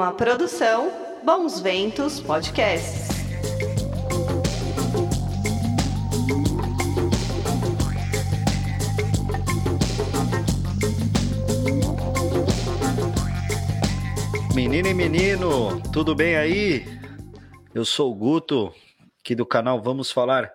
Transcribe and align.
Uma 0.00 0.14
produção 0.14 0.90
Bons 1.22 1.60
Ventos 1.60 2.20
Podcasts. 2.20 3.10
Menina 14.54 14.88
e 14.88 14.94
menino, 14.94 15.82
tudo 15.92 16.14
bem 16.14 16.34
aí? 16.34 16.86
Eu 17.74 17.84
sou 17.84 18.10
o 18.10 18.14
Guto, 18.14 18.74
aqui 19.22 19.34
do 19.34 19.44
canal 19.44 19.82
Vamos 19.82 20.10
Falar 20.10 20.50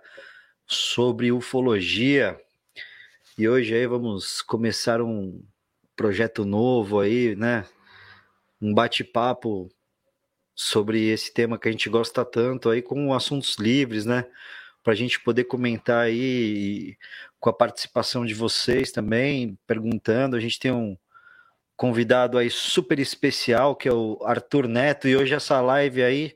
sobre 0.65 1.31
Ufologia. 1.31 2.35
E 3.37 3.47
hoje 3.47 3.75
aí 3.75 3.85
vamos 3.85 4.41
começar 4.41 5.03
um 5.03 5.39
projeto 5.95 6.43
novo 6.43 6.99
aí, 6.99 7.35
né? 7.35 7.63
Um 8.61 8.73
bate-papo 8.73 9.69
sobre 10.55 11.09
esse 11.09 11.33
tema 11.33 11.59
que 11.59 11.67
a 11.67 11.71
gente 11.71 11.89
gosta 11.89 12.23
tanto 12.23 12.69
aí 12.69 12.81
com 12.81 13.13
assuntos 13.13 13.57
livres, 13.57 14.05
né? 14.05 14.25
Para 14.81 14.93
a 14.93 14.95
gente 14.95 15.19
poder 15.19 15.43
comentar 15.45 16.05
aí 16.05 16.97
com 17.39 17.49
a 17.49 17.53
participação 17.53 18.25
de 18.25 18.33
vocês 18.33 18.91
também, 18.91 19.57
perguntando. 19.67 20.35
A 20.35 20.39
gente 20.39 20.59
tem 20.59 20.71
um 20.71 20.97
convidado 21.75 22.37
aí 22.37 22.49
super 22.49 22.99
especial, 22.99 23.75
que 23.75 23.89
é 23.89 23.93
o 23.93 24.17
Arthur 24.23 24.67
Neto, 24.67 25.07
e 25.07 25.15
hoje 25.15 25.33
essa 25.33 25.59
live 25.59 26.01
aí 26.01 26.35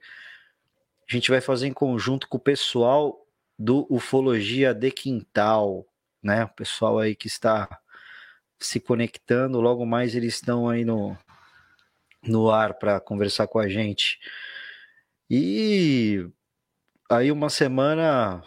a 1.10 1.14
gente 1.14 1.32
vai 1.32 1.42
fazer 1.42 1.68
em 1.68 1.74
conjunto 1.74 2.28
com 2.28 2.38
o 2.38 2.42
pessoal 2.42 3.26
do 3.58 3.88
Ufologia 3.90 4.74
de 4.74 4.92
Quintal, 4.92 5.86
né? 6.22 6.44
O 6.44 6.50
pessoal 6.50 7.00
aí 7.00 7.16
que 7.16 7.28
está 7.28 7.80
se 8.60 8.80
conectando, 8.80 9.62
logo 9.62 9.86
mais 9.86 10.14
eles 10.14 10.36
estão 10.36 10.68
aí 10.68 10.84
no, 10.84 11.18
no 12.24 12.52
ar 12.52 12.76
para 12.76 13.00
conversar 13.00 13.48
com 13.48 13.60
a 13.60 13.68
gente. 13.68 14.20
E 15.30 16.28
aí 17.10 17.32
uma 17.32 17.50
semana 17.50 18.44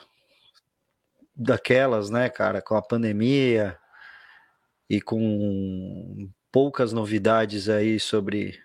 daquelas, 1.34 2.10
né, 2.10 2.28
cara, 2.28 2.60
com 2.60 2.74
a 2.76 2.82
pandemia 2.82 3.78
e 4.88 5.00
com 5.00 6.30
poucas 6.50 6.92
novidades 6.92 7.68
aí 7.68 7.98
sobre 7.98 8.60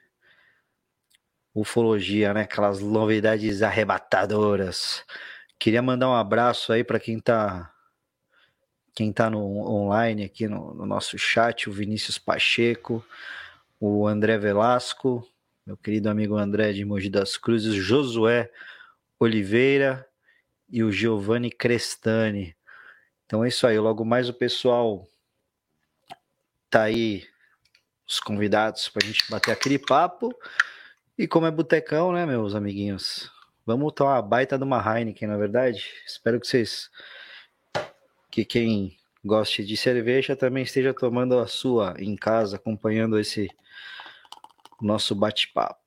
ufologia, 1.56 2.34
né? 2.34 2.42
Aquelas 2.42 2.80
novidades 2.80 3.62
arrebatadoras. 3.62 5.04
Queria 5.60 5.82
mandar 5.82 6.10
um 6.10 6.14
abraço 6.14 6.72
aí 6.72 6.84
para 6.84 7.00
quem 7.00 7.20
tá 7.20 7.74
quem 8.94 9.14
tá 9.14 9.30
no 9.30 9.40
online 9.40 10.24
aqui 10.24 10.48
no, 10.48 10.74
no, 10.74 10.86
nosso 10.86 11.20
chat, 11.20 11.70
o 11.70 11.72
Vinícius 11.72 12.18
Pacheco, 12.18 13.06
o 13.80 14.08
André 14.08 14.38
Velasco, 14.38 15.28
meu 15.66 15.78
querido 15.78 16.10
amigo 16.10 16.36
André 16.36 16.74
de 16.74 16.84
Mogi 16.84 17.10
das 17.10 17.38
Cruzes, 17.38 17.74
Josué 17.74 18.52
Oliveira 19.20 20.08
e 20.70 20.84
o 20.84 20.92
Giovanni 20.92 21.52
Crestani. 21.52 22.56
Então 23.26 23.44
é 23.44 23.50
isso 23.50 23.68
aí, 23.68 23.78
logo 23.78 24.06
mais 24.06 24.30
o 24.30 24.34
pessoal 24.34 25.06
tá 26.70 26.84
aí 26.84 27.28
os 28.08 28.20
convidados 28.20 28.90
para 28.90 29.06
a 29.06 29.08
gente 29.08 29.30
bater 29.30 29.52
aquele 29.52 29.78
papo. 29.78 30.34
E 31.18 31.28
como 31.28 31.46
é 31.46 31.52
botecão, 31.52 32.14
né, 32.14 32.26
meus 32.26 32.56
amiguinhos? 32.56 33.32
Vamos 33.66 33.94
tomar 33.94 34.16
uma 34.16 34.22
baita 34.22 34.58
de 34.58 34.64
uma 34.64 34.80
Heineken, 34.80 35.28
na 35.28 35.34
é 35.34 35.38
verdade? 35.38 35.86
Espero 36.06 36.40
que 36.40 36.48
vocês. 36.48 36.90
Que 38.32 38.46
quem 38.46 38.97
goste 39.24 39.64
de 39.64 39.76
cerveja 39.76 40.36
também 40.36 40.64
esteja 40.64 40.94
tomando 40.94 41.38
a 41.40 41.48
sua 41.48 41.96
em 42.00 42.16
casa, 42.16 42.56
acompanhando 42.56 43.20
esse 43.20 43.50
nosso 44.82 45.16
bate-papo. 45.16 45.82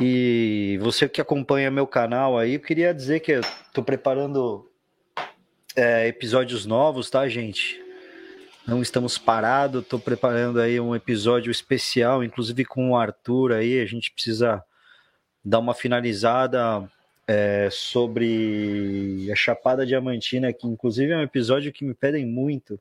E 0.00 0.78
você 0.80 1.08
que 1.08 1.20
acompanha 1.20 1.70
meu 1.70 1.86
canal 1.86 2.38
aí, 2.38 2.54
eu 2.54 2.60
queria 2.60 2.94
dizer 2.94 3.20
que 3.20 3.32
eu 3.32 3.40
tô 3.72 3.82
preparando 3.82 4.70
é, 5.74 6.06
episódios 6.06 6.64
novos, 6.64 7.10
tá, 7.10 7.28
gente? 7.28 7.80
não 8.70 8.80
estamos 8.80 9.18
parados. 9.18 9.82
Estou 9.82 9.98
preparando 9.98 10.60
aí 10.60 10.78
um 10.80 10.94
episódio 10.94 11.50
especial, 11.50 12.22
inclusive 12.22 12.64
com 12.64 12.90
o 12.90 12.96
Arthur 12.96 13.52
aí. 13.52 13.80
A 13.80 13.86
gente 13.86 14.12
precisa 14.12 14.62
dar 15.44 15.58
uma 15.58 15.74
finalizada 15.74 16.88
é, 17.30 17.68
sobre 17.70 19.30
a 19.30 19.36
Chapada 19.36 19.86
Diamantina, 19.86 20.52
que 20.52 20.66
inclusive 20.66 21.12
é 21.12 21.16
um 21.16 21.22
episódio 21.22 21.72
que 21.72 21.84
me 21.84 21.94
pedem 21.94 22.26
muito. 22.26 22.80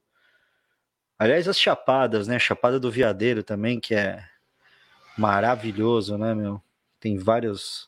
Aliás, 1.20 1.48
as 1.48 1.60
chapadas, 1.60 2.28
né? 2.28 2.40
Chapada 2.40 2.80
do 2.80 2.90
Viadeiro 2.90 3.44
também, 3.44 3.80
que 3.80 3.94
é 3.94 4.26
maravilhoso, 5.16 6.18
né, 6.18 6.34
meu? 6.34 6.60
Tem 7.00 7.16
vários 7.16 7.88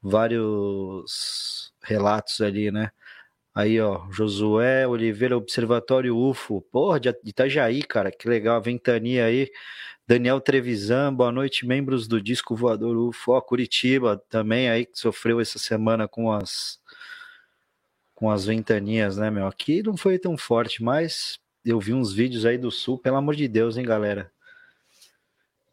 vários 0.00 1.72
relatos 1.82 2.40
ali, 2.40 2.70
né? 2.70 2.92
Aí, 3.52 3.80
ó, 3.80 4.08
Josué 4.12 4.86
Oliveira, 4.86 5.36
Observatório 5.36 6.16
UFO. 6.16 6.62
Porra, 6.62 7.00
de 7.00 7.08
Itajaí, 7.24 7.82
cara, 7.82 8.12
que 8.12 8.28
legal. 8.28 8.62
Ventania 8.62 9.24
aí. 9.24 9.50
Daniel 10.10 10.40
Trevisan, 10.40 11.14
boa 11.14 11.30
noite, 11.30 11.64
membros 11.64 12.08
do 12.08 12.20
Disco 12.20 12.56
Voador 12.56 12.96
UFO. 12.96 13.40
Curitiba 13.42 14.20
também 14.28 14.68
aí, 14.68 14.84
que 14.84 14.98
sofreu 14.98 15.40
essa 15.40 15.56
semana 15.56 16.08
com 16.08 16.32
as 16.32 16.80
com 18.12 18.28
as 18.28 18.44
ventanias, 18.44 19.18
né, 19.18 19.30
meu? 19.30 19.46
Aqui 19.46 19.84
não 19.84 19.96
foi 19.96 20.18
tão 20.18 20.36
forte, 20.36 20.82
mas 20.82 21.38
eu 21.64 21.78
vi 21.78 21.94
uns 21.94 22.12
vídeos 22.12 22.44
aí 22.44 22.58
do 22.58 22.72
sul, 22.72 22.98
pelo 22.98 23.18
amor 23.18 23.36
de 23.36 23.46
Deus, 23.46 23.76
hein, 23.76 23.84
galera? 23.84 24.32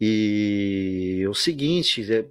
E 0.00 1.24
o 1.28 1.34
seguinte, 1.34 2.06
é, 2.14 2.24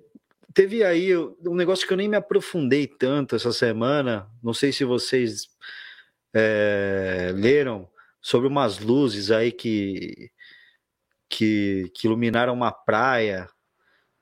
Teve 0.53 0.85
aí 0.85 1.13
um 1.13 1.55
negócio 1.55 1.85
que 1.85 1.91
eu 1.91 1.97
nem 1.97 2.07
me 2.07 2.15
aprofundei 2.15 2.87
tanto 2.87 3.35
essa 3.35 3.51
semana. 3.51 4.31
Não 4.41 4.53
sei 4.53 4.71
se 4.71 4.85
vocês 4.85 5.49
é, 6.33 7.33
leram 7.35 7.85
sobre 8.21 8.47
umas 8.47 8.79
luzes 8.79 9.29
aí 9.29 9.51
que, 9.51 10.31
que, 11.29 11.91
que 11.93 12.07
iluminaram 12.07 12.53
uma 12.53 12.71
praia. 12.71 13.47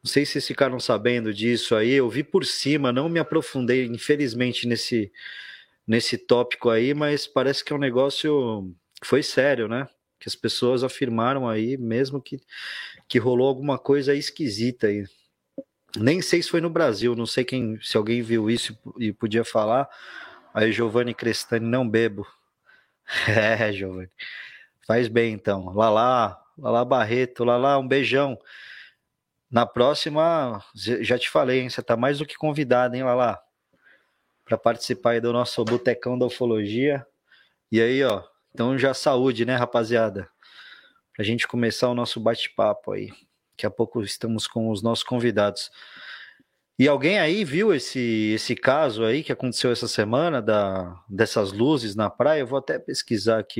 Não 0.04 0.10
sei 0.12 0.26
se 0.26 0.34
vocês 0.34 0.48
ficaram 0.48 0.80
sabendo 0.80 1.34
disso 1.34 1.76
aí. 1.76 1.94
Eu 1.94 2.10
vi 2.10 2.24
por 2.24 2.46
cima, 2.46 2.92
não 2.92 3.10
me 3.10 3.20
aprofundei, 3.20 3.86
infelizmente, 3.86 4.68
nesse, 4.68 5.12
nesse 5.88 6.18
tópico 6.18 6.70
aí, 6.70 6.94
mas 6.94 7.28
parece 7.28 7.64
que 7.64 7.74
é 7.74 7.76
um 7.76 7.80
negócio 7.80 8.72
que 9.02 9.08
foi 9.08 9.24
sério, 9.24 9.68
né? 9.68 9.88
Que 10.20 10.30
as 10.30 10.36
pessoas 10.36 10.84
afirmaram 10.84 11.48
aí, 11.48 11.78
mesmo 11.78 12.22
que, 12.22 12.40
que 13.08 13.20
rolou 13.20 13.48
alguma 13.48 13.78
coisa 13.78 14.14
esquisita 14.14 14.88
aí. 14.88 15.06
Nem 15.98 16.22
sei 16.22 16.42
se 16.42 16.50
foi 16.50 16.62
no 16.62 16.70
Brasil, 16.70 17.16
não 17.16 17.26
sei 17.26 17.44
quem, 17.44 17.80
se 17.82 17.96
alguém 17.96 18.22
viu 18.22 18.50
isso 18.50 18.78
e 19.00 19.14
podia 19.14 19.44
falar. 19.44 19.90
Aí, 20.54 20.72
Giovanni 20.72 21.14
Crestani, 21.14 21.66
não 21.66 21.88
bebo. 21.88 22.26
É, 23.28 23.72
Giovanni. 23.72 24.10
Faz 24.88 25.08
bem 25.08 25.34
então. 25.34 25.74
Lá 25.74 25.90
lá, 25.90 26.45
lá 26.58 26.84
Barreto, 26.86 27.44
lá, 27.44 27.78
um 27.78 27.88
beijão. 27.88 28.38
Na 29.50 29.66
próxima, 29.66 30.64
já 30.74 31.18
te 31.18 31.30
falei, 31.30 31.62
hein? 31.62 31.70
Você 31.70 31.82
tá 31.82 31.96
mais 31.96 32.20
do 32.20 32.26
que 32.26 32.36
convidado, 32.36 32.96
hein, 32.96 33.04
lá, 33.04 33.42
para 34.44 34.58
participar 34.58 35.12
aí 35.12 35.22
do 35.22 35.32
nosso 35.32 35.64
Botecão 35.64 36.18
da 36.18 36.26
Ufologia. 36.26 37.06
E 37.72 37.82
aí, 37.82 38.04
ó, 38.04 38.24
então 38.54 38.78
já 38.78 38.94
saúde, 38.94 39.46
né, 39.46 39.56
rapaziada? 39.56 40.30
Pra 41.16 41.24
gente 41.24 41.48
começar 41.48 41.90
o 41.90 41.96
nosso 41.96 42.20
bate-papo 42.20 42.92
aí. 42.92 43.10
Daqui 43.52 43.66
a 43.66 43.72
pouco 43.72 44.02
estamos 44.02 44.48
com 44.48 44.70
os 44.70 44.82
nossos 44.82 45.04
convidados. 45.04 45.72
E 46.78 46.90
alguém 46.90 47.20
aí 47.20 47.46
viu 47.46 47.74
esse, 47.74 48.34
esse 48.36 48.54
caso 48.54 49.06
aí 49.06 49.24
que 49.24 49.32
aconteceu 49.32 49.72
essa 49.72 49.88
semana 49.88 50.42
da, 50.42 51.02
dessas 51.08 51.54
luzes 51.54 51.96
na 51.96 52.10
praia? 52.10 52.42
Eu 52.42 52.48
vou 52.48 52.60
até 52.60 52.78
pesquisar 52.78 53.40
aqui 53.40 53.60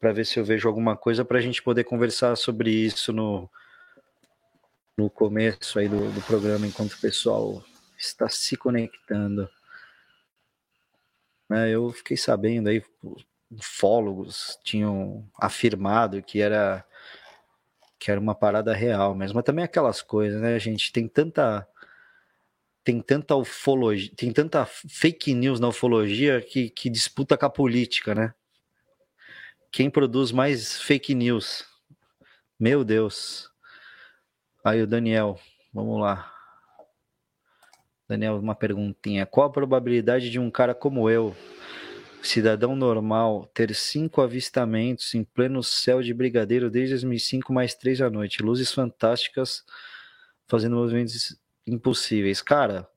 para 0.00 0.12
ver 0.12 0.24
se 0.24 0.40
eu 0.40 0.44
vejo 0.44 0.66
alguma 0.66 0.96
coisa 0.96 1.24
para 1.24 1.38
a 1.38 1.40
gente 1.42 1.62
poder 1.62 1.84
conversar 1.84 2.34
sobre 2.34 2.70
isso 2.70 3.12
no, 3.12 3.48
no 4.96 5.10
começo 5.10 5.78
aí 5.78 5.88
do, 5.88 6.10
do 6.10 6.22
programa, 6.22 6.66
enquanto 6.66 6.94
o 6.94 7.00
pessoal 7.00 7.62
está 7.98 8.28
se 8.28 8.56
conectando. 8.56 9.48
É, 11.52 11.68
eu 11.70 11.90
fiquei 11.90 12.16
sabendo 12.16 12.68
aí, 12.68 12.82
ufólogos 13.50 14.58
tinham 14.64 15.28
afirmado 15.38 16.22
que 16.22 16.40
era 16.40 16.84
que 17.98 18.10
era 18.10 18.18
uma 18.18 18.34
parada 18.34 18.72
real 18.72 19.14
mesmo. 19.14 19.36
Mas 19.36 19.44
também 19.44 19.62
aquelas 19.62 20.00
coisas, 20.00 20.40
né, 20.40 20.58
gente? 20.58 20.90
Tem 20.90 21.06
tanta 21.06 21.68
tem 22.82 23.02
tanta 23.02 23.36
ufologia, 23.36 24.10
tem 24.16 24.32
tanta 24.32 24.64
fake 24.64 25.34
news 25.34 25.60
na 25.60 25.68
ufologia 25.68 26.40
que, 26.40 26.70
que 26.70 26.88
disputa 26.88 27.36
com 27.36 27.44
a 27.44 27.50
política, 27.50 28.14
né? 28.14 28.34
Quem 29.72 29.88
produz 29.88 30.32
mais 30.32 30.80
fake 30.80 31.14
news? 31.14 31.64
Meu 32.58 32.84
Deus. 32.84 33.48
Aí 34.64 34.82
o 34.82 34.86
Daniel, 34.86 35.38
vamos 35.72 36.00
lá. 36.00 36.32
Daniel, 38.08 38.38
uma 38.38 38.54
perguntinha. 38.54 39.24
Qual 39.24 39.46
a 39.46 39.52
probabilidade 39.52 40.28
de 40.28 40.38
um 40.38 40.50
cara 40.50 40.74
como 40.74 41.08
eu 41.08 41.36
cidadão 42.22 42.76
normal 42.76 43.50
ter 43.54 43.74
cinco 43.74 44.20
avistamentos 44.20 45.14
em 45.14 45.24
pleno 45.24 45.62
céu 45.62 46.02
de 46.02 46.12
brigadeiro 46.12 46.70
desde 46.70 46.94
2005, 46.94 47.52
mais 47.52 47.74
três 47.74 48.00
à 48.00 48.10
noite. 48.10 48.42
Luzes 48.42 48.72
fantásticas 48.72 49.64
fazendo 50.46 50.76
movimentos 50.76 51.36
impossíveis. 51.66 52.42
Cara, 52.42 52.88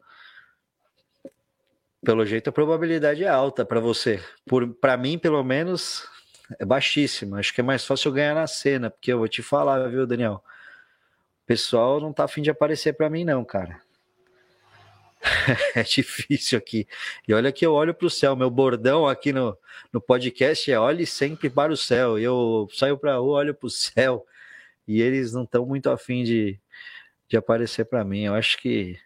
pelo 2.04 2.26
jeito 2.26 2.50
a 2.50 2.54
probabilidade 2.54 3.24
é 3.24 3.30
alta 3.30 3.66
para 3.66 3.80
você. 3.80 4.22
Para 4.82 4.98
mim, 4.98 5.18
pelo 5.18 5.44
menos, 5.44 6.06
é 6.60 6.66
baixíssima. 6.66 7.40
Acho 7.40 7.54
que 7.54 7.62
é 7.62 7.64
mais 7.64 7.86
fácil 7.86 8.10
eu 8.10 8.14
ganhar 8.14 8.36
na 8.36 8.48
cena, 8.48 8.90
porque 8.90 9.12
eu 9.12 9.20
vou 9.20 9.28
te 9.28 9.42
falar, 9.42 9.88
viu, 9.90 10.06
Daniel? 10.06 10.44
O 11.44 11.46
pessoal 11.46 12.00
não 12.00 12.14
tá 12.14 12.24
afim 12.26 12.42
de 12.42 12.50
aparecer 12.50 12.94
para 12.94 13.10
mim, 13.10 13.24
não, 13.24 13.44
cara. 13.44 13.82
é 15.76 15.84
difícil 15.84 16.58
aqui. 16.58 16.88
E 17.28 17.34
olha 17.34 17.52
que 17.52 17.66
eu 17.66 17.74
olho 17.74 17.94
para 17.94 18.08
o 18.08 18.10
céu. 18.10 18.36
Meu 18.36 18.50
bordão 18.50 19.08
aqui 19.08 19.32
no, 19.32 19.58
no 19.92 20.02
podcast 20.02 20.72
é 20.72 20.80
olhe 20.80 21.06
sempre 21.06 21.50
para 21.50 21.72
o 21.72 21.78
céu. 21.78 22.20
Eu 22.20 22.68
saio 22.74 22.98
para 22.98 23.18
rua, 23.18 23.40
olho 23.40 23.56
para 23.56 23.68
o 23.68 23.70
céu. 23.70 24.26
E 24.88 25.02
eles 25.02 25.34
não 25.34 25.44
estão 25.44 25.66
muito 25.66 25.90
afim 25.90 26.24
de, 26.24 26.60
de 27.28 27.38
aparecer 27.38 27.86
para 27.86 28.04
mim. 28.04 28.24
Eu 28.24 28.36
acho 28.36 28.58
que 28.58 29.00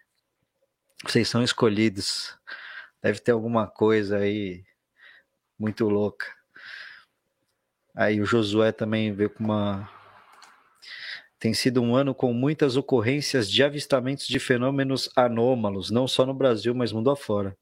vocês 1.04 1.28
são 1.28 1.44
escolhidos. 1.44 2.38
Deve 3.02 3.20
ter 3.20 3.32
alguma 3.32 3.68
coisa 3.68 4.18
aí 4.18 4.64
muito 5.60 5.88
louca. 5.88 6.37
Aí 7.98 8.22
o 8.22 8.26
Josué 8.26 8.72
também 8.72 9.12
veio 9.12 9.32
com 9.32 9.44
uma 9.44 9.90
tem 11.40 11.52
sido 11.52 11.82
um 11.82 11.96
ano 11.96 12.14
com 12.14 12.32
muitas 12.32 12.78
ocorrências 12.78 13.50
de 13.50 13.64
avistamentos 13.64 14.28
de 14.28 14.40
fenômenos 14.40 15.10
anômalos, 15.16 15.90
não 15.90 16.08
só 16.08 16.24
no 16.24 16.34
Brasil, 16.34 16.76
mas 16.76 16.92
mundo 16.92 17.10
afora. 17.10 17.58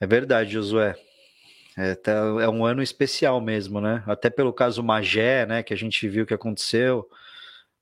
É 0.00 0.06
verdade, 0.06 0.52
Josué. 0.52 0.94
É, 1.76 1.96
tá, 1.96 2.12
é, 2.12 2.48
um 2.48 2.64
ano 2.64 2.80
especial 2.80 3.40
mesmo, 3.40 3.80
né? 3.80 4.04
Até 4.06 4.30
pelo 4.30 4.52
caso 4.52 4.82
Magé, 4.84 5.46
né? 5.46 5.62
Que 5.64 5.74
a 5.74 5.76
gente 5.76 6.08
viu 6.08 6.24
que 6.26 6.34
aconteceu, 6.34 7.08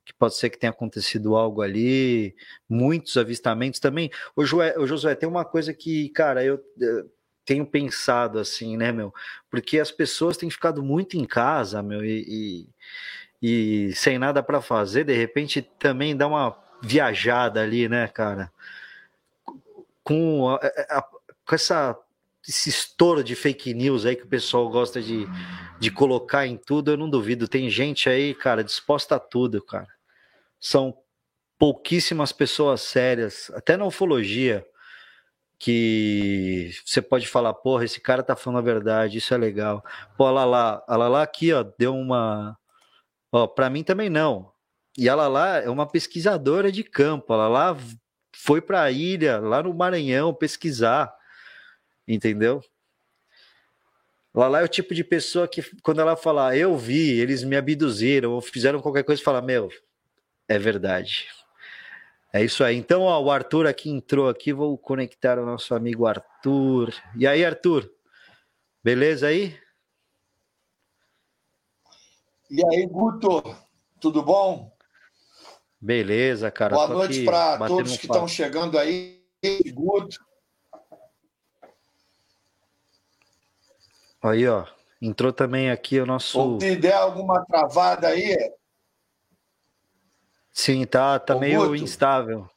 que 0.06 0.14
pode 0.14 0.36
ser 0.36 0.50
que 0.50 0.58
tenha 0.58 0.70
acontecido 0.70 1.36
algo 1.36 1.60
ali, 1.62 2.34
muitos 2.68 3.16
avistamentos 3.18 3.78
também. 3.80 4.10
O 4.34 4.44
Josué, 4.44 4.74
o 4.78 4.86
Josué 4.86 5.14
tem 5.14 5.28
uma 5.28 5.44
coisa 5.44 5.74
que, 5.74 6.08
cara, 6.10 6.44
eu, 6.44 6.60
eu 6.80 7.10
tenho 7.44 7.66
pensado 7.66 8.38
assim, 8.38 8.76
né, 8.76 8.92
meu? 8.92 9.12
Porque 9.50 9.78
as 9.78 9.90
pessoas 9.90 10.36
têm 10.36 10.50
ficado 10.50 10.82
muito 10.82 11.16
em 11.16 11.24
casa, 11.24 11.82
meu, 11.82 12.04
e, 12.04 12.24
e 12.26 12.68
e 13.46 13.92
sem 13.94 14.18
nada 14.18 14.42
para 14.42 14.62
fazer, 14.62 15.04
de 15.04 15.12
repente 15.12 15.60
também 15.78 16.16
dá 16.16 16.26
uma 16.26 16.56
viajada 16.82 17.60
ali, 17.60 17.86
né, 17.90 18.08
cara? 18.08 18.50
Com, 20.02 20.48
a, 20.48 20.56
a, 20.56 21.02
com 21.46 21.54
essa, 21.54 21.94
esse 22.48 22.70
estouro 22.70 23.22
de 23.22 23.34
fake 23.34 23.74
news 23.74 24.06
aí 24.06 24.16
que 24.16 24.22
o 24.22 24.28
pessoal 24.28 24.66
gosta 24.70 25.02
de, 25.02 25.26
de 25.78 25.90
colocar 25.90 26.46
em 26.46 26.56
tudo, 26.56 26.92
eu 26.92 26.96
não 26.96 27.10
duvido. 27.10 27.46
Tem 27.46 27.68
gente 27.68 28.08
aí, 28.08 28.34
cara, 28.34 28.64
disposta 28.64 29.16
a 29.16 29.20
tudo, 29.20 29.62
cara. 29.62 29.88
São 30.58 30.96
pouquíssimas 31.58 32.32
pessoas 32.32 32.80
sérias, 32.80 33.50
até 33.54 33.76
na 33.76 33.84
ufologia, 33.84 34.66
que 35.64 36.70
você 36.84 37.00
pode 37.00 37.26
falar, 37.26 37.54
porra, 37.54 37.84
esse 37.84 38.00
cara 38.00 38.22
tá 38.22 38.36
falando 38.36 38.58
a 38.58 38.62
verdade, 38.62 39.18
isso 39.18 39.32
é 39.32 39.38
legal. 39.38 39.84
Pô, 40.16 40.26
a 40.26 40.30
Lala, 40.30 40.84
a 40.86 40.96
Lala 40.96 41.22
aqui, 41.22 41.52
ó, 41.52 41.64
deu 41.78 41.94
uma 41.94 42.56
Ó, 43.34 43.48
para 43.48 43.68
mim 43.68 43.82
também 43.82 44.08
não. 44.08 44.52
E 44.96 45.08
ela 45.08 45.26
lá 45.26 45.56
é 45.56 45.68
uma 45.68 45.88
pesquisadora 45.88 46.70
de 46.70 46.84
campo. 46.84 47.34
Ela 47.34 47.48
lá 47.48 47.76
foi 48.32 48.60
para 48.60 48.82
a 48.82 48.92
ilha, 48.92 49.38
lá 49.40 49.60
no 49.60 49.74
Maranhão, 49.74 50.32
pesquisar. 50.32 51.12
Entendeu? 52.06 52.62
Lá, 54.32 54.46
lá 54.46 54.60
é 54.60 54.64
o 54.64 54.68
tipo 54.68 54.94
de 54.94 55.02
pessoa 55.02 55.48
que, 55.48 55.62
quando 55.82 56.00
ela 56.00 56.16
falar, 56.16 56.56
eu 56.56 56.76
vi, 56.78 57.18
eles 57.18 57.42
me 57.42 57.56
abduziram, 57.56 58.30
ou 58.30 58.40
fizeram 58.40 58.80
qualquer 58.80 59.02
coisa, 59.02 59.20
fala, 59.20 59.42
meu, 59.42 59.68
é 60.48 60.56
verdade. 60.56 61.26
É 62.34 62.42
isso 62.42 62.64
aí. 62.64 62.76
Então, 62.76 63.02
ó, 63.02 63.22
o 63.22 63.30
Arthur 63.30 63.64
aqui 63.64 63.88
entrou 63.88 64.28
aqui, 64.28 64.52
vou 64.52 64.76
conectar 64.76 65.38
o 65.38 65.46
nosso 65.46 65.72
amigo 65.72 66.04
Arthur. 66.04 66.92
E 67.16 67.28
aí, 67.28 67.44
Arthur? 67.44 67.88
Beleza 68.82 69.28
aí? 69.28 69.56
E 72.50 72.60
aí, 72.66 72.86
Guto, 72.86 73.40
tudo 74.00 74.20
bom? 74.20 74.76
Beleza, 75.80 76.50
cara. 76.50 76.74
Boa 76.74 76.88
noite 76.88 77.24
para 77.24 77.68
todos 77.68 77.96
que 77.96 78.06
estão 78.06 78.26
chegando 78.26 78.80
aí. 78.80 79.24
Guto. 79.72 80.18
Aí, 84.20 84.48
ó. 84.48 84.66
Entrou 85.00 85.32
também 85.32 85.70
aqui 85.70 86.00
o 86.00 86.06
nosso. 86.06 86.58
Se 86.60 86.74
der 86.74 86.94
alguma 86.94 87.44
travada 87.44 88.08
aí. 88.08 88.36
Sim, 90.54 90.86
tá, 90.86 91.18
tá 91.18 91.34
meio 91.34 91.68
Guto, 91.68 91.82
instável. 91.82 92.48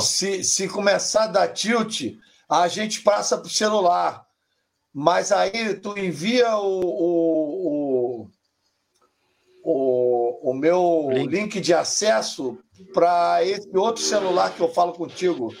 Se, 0.00 0.42
se 0.42 0.66
começar 0.66 1.24
a 1.24 1.26
dar 1.26 1.48
tilt, 1.48 2.18
a 2.48 2.66
gente 2.66 3.02
passa 3.02 3.36
para 3.36 3.46
o 3.46 3.50
celular. 3.50 4.26
Mas 4.92 5.30
aí 5.30 5.74
tu 5.74 5.96
envia 5.98 6.56
o, 6.56 6.80
o, 6.80 8.30
o, 9.62 10.50
o 10.50 10.54
meu 10.54 11.10
link. 11.12 11.30
link 11.30 11.60
de 11.60 11.74
acesso 11.74 12.58
para 12.94 13.44
esse 13.44 13.68
outro 13.76 14.02
celular 14.02 14.54
que 14.54 14.60
eu 14.60 14.72
falo 14.72 14.94
contigo, 14.94 15.54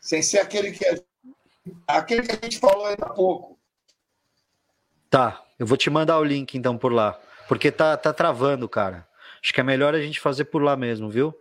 sem 0.00 0.22
ser 0.22 0.38
aquele 0.38 0.72
que 0.72 1.04
aquele 1.86 2.22
que 2.22 2.32
a 2.32 2.38
gente 2.42 2.58
falou 2.58 2.86
ainda 2.86 3.04
há 3.04 3.10
pouco. 3.10 3.58
Tá, 5.10 5.44
eu 5.58 5.66
vou 5.66 5.76
te 5.76 5.90
mandar 5.90 6.18
o 6.18 6.24
link 6.24 6.56
então 6.56 6.78
por 6.78 6.92
lá, 6.92 7.20
porque 7.46 7.70
tá, 7.70 7.96
tá 7.96 8.12
travando, 8.12 8.68
cara. 8.68 9.06
Acho 9.42 9.52
que 9.52 9.60
é 9.60 9.64
melhor 9.64 9.94
a 9.94 10.00
gente 10.00 10.20
fazer 10.20 10.46
por 10.46 10.62
lá 10.62 10.76
mesmo, 10.76 11.08
viu? 11.08 11.34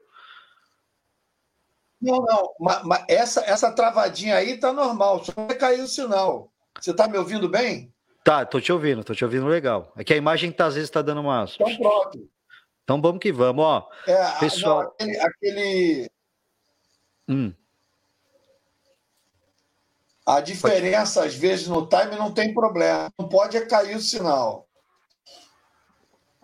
Não, 2.01 2.17
não, 2.17 2.53
mas, 2.59 3.03
essa, 3.07 3.41
essa 3.41 3.71
travadinha 3.71 4.35
aí 4.35 4.57
tá 4.57 4.71
normal, 4.71 5.23
só 5.25 5.31
vai 5.35 5.55
cair 5.55 5.81
o 5.81 5.87
sinal. 5.87 6.51
Você 6.79 6.91
está 6.91 7.07
me 7.07 7.17
ouvindo 7.17 7.49
bem? 7.49 7.91
Tá, 8.23 8.45
tô 8.45 8.61
te 8.61 8.71
ouvindo, 8.71 9.03
tô 9.03 9.15
te 9.15 9.23
ouvindo 9.23 9.47
legal. 9.47 9.91
É 9.95 10.03
que 10.03 10.13
a 10.13 10.17
imagem 10.17 10.51
tá, 10.51 10.67
às 10.67 10.75
vezes 10.75 10.89
está 10.89 11.01
dando 11.01 11.21
uma. 11.21 11.45
Então 11.55 11.77
pronto. 11.77 12.29
Então 12.83 13.01
vamos 13.01 13.19
que 13.19 13.31
vamos, 13.31 13.63
ó. 13.63 13.89
É, 14.05 14.39
Pessoal... 14.39 14.83
Não, 14.83 14.89
aquele. 14.91 15.17
aquele... 15.17 16.11
Hum. 17.27 17.53
A 20.25 20.41
diferença, 20.41 21.23
às 21.23 21.35
vezes, 21.35 21.67
no 21.67 21.87
time 21.87 22.17
não 22.17 22.33
tem 22.33 22.53
problema. 22.53 23.09
Não 23.17 23.29
pode 23.29 23.55
é 23.55 23.65
cair 23.65 23.95
o 23.95 24.01
sinal. 24.01 24.66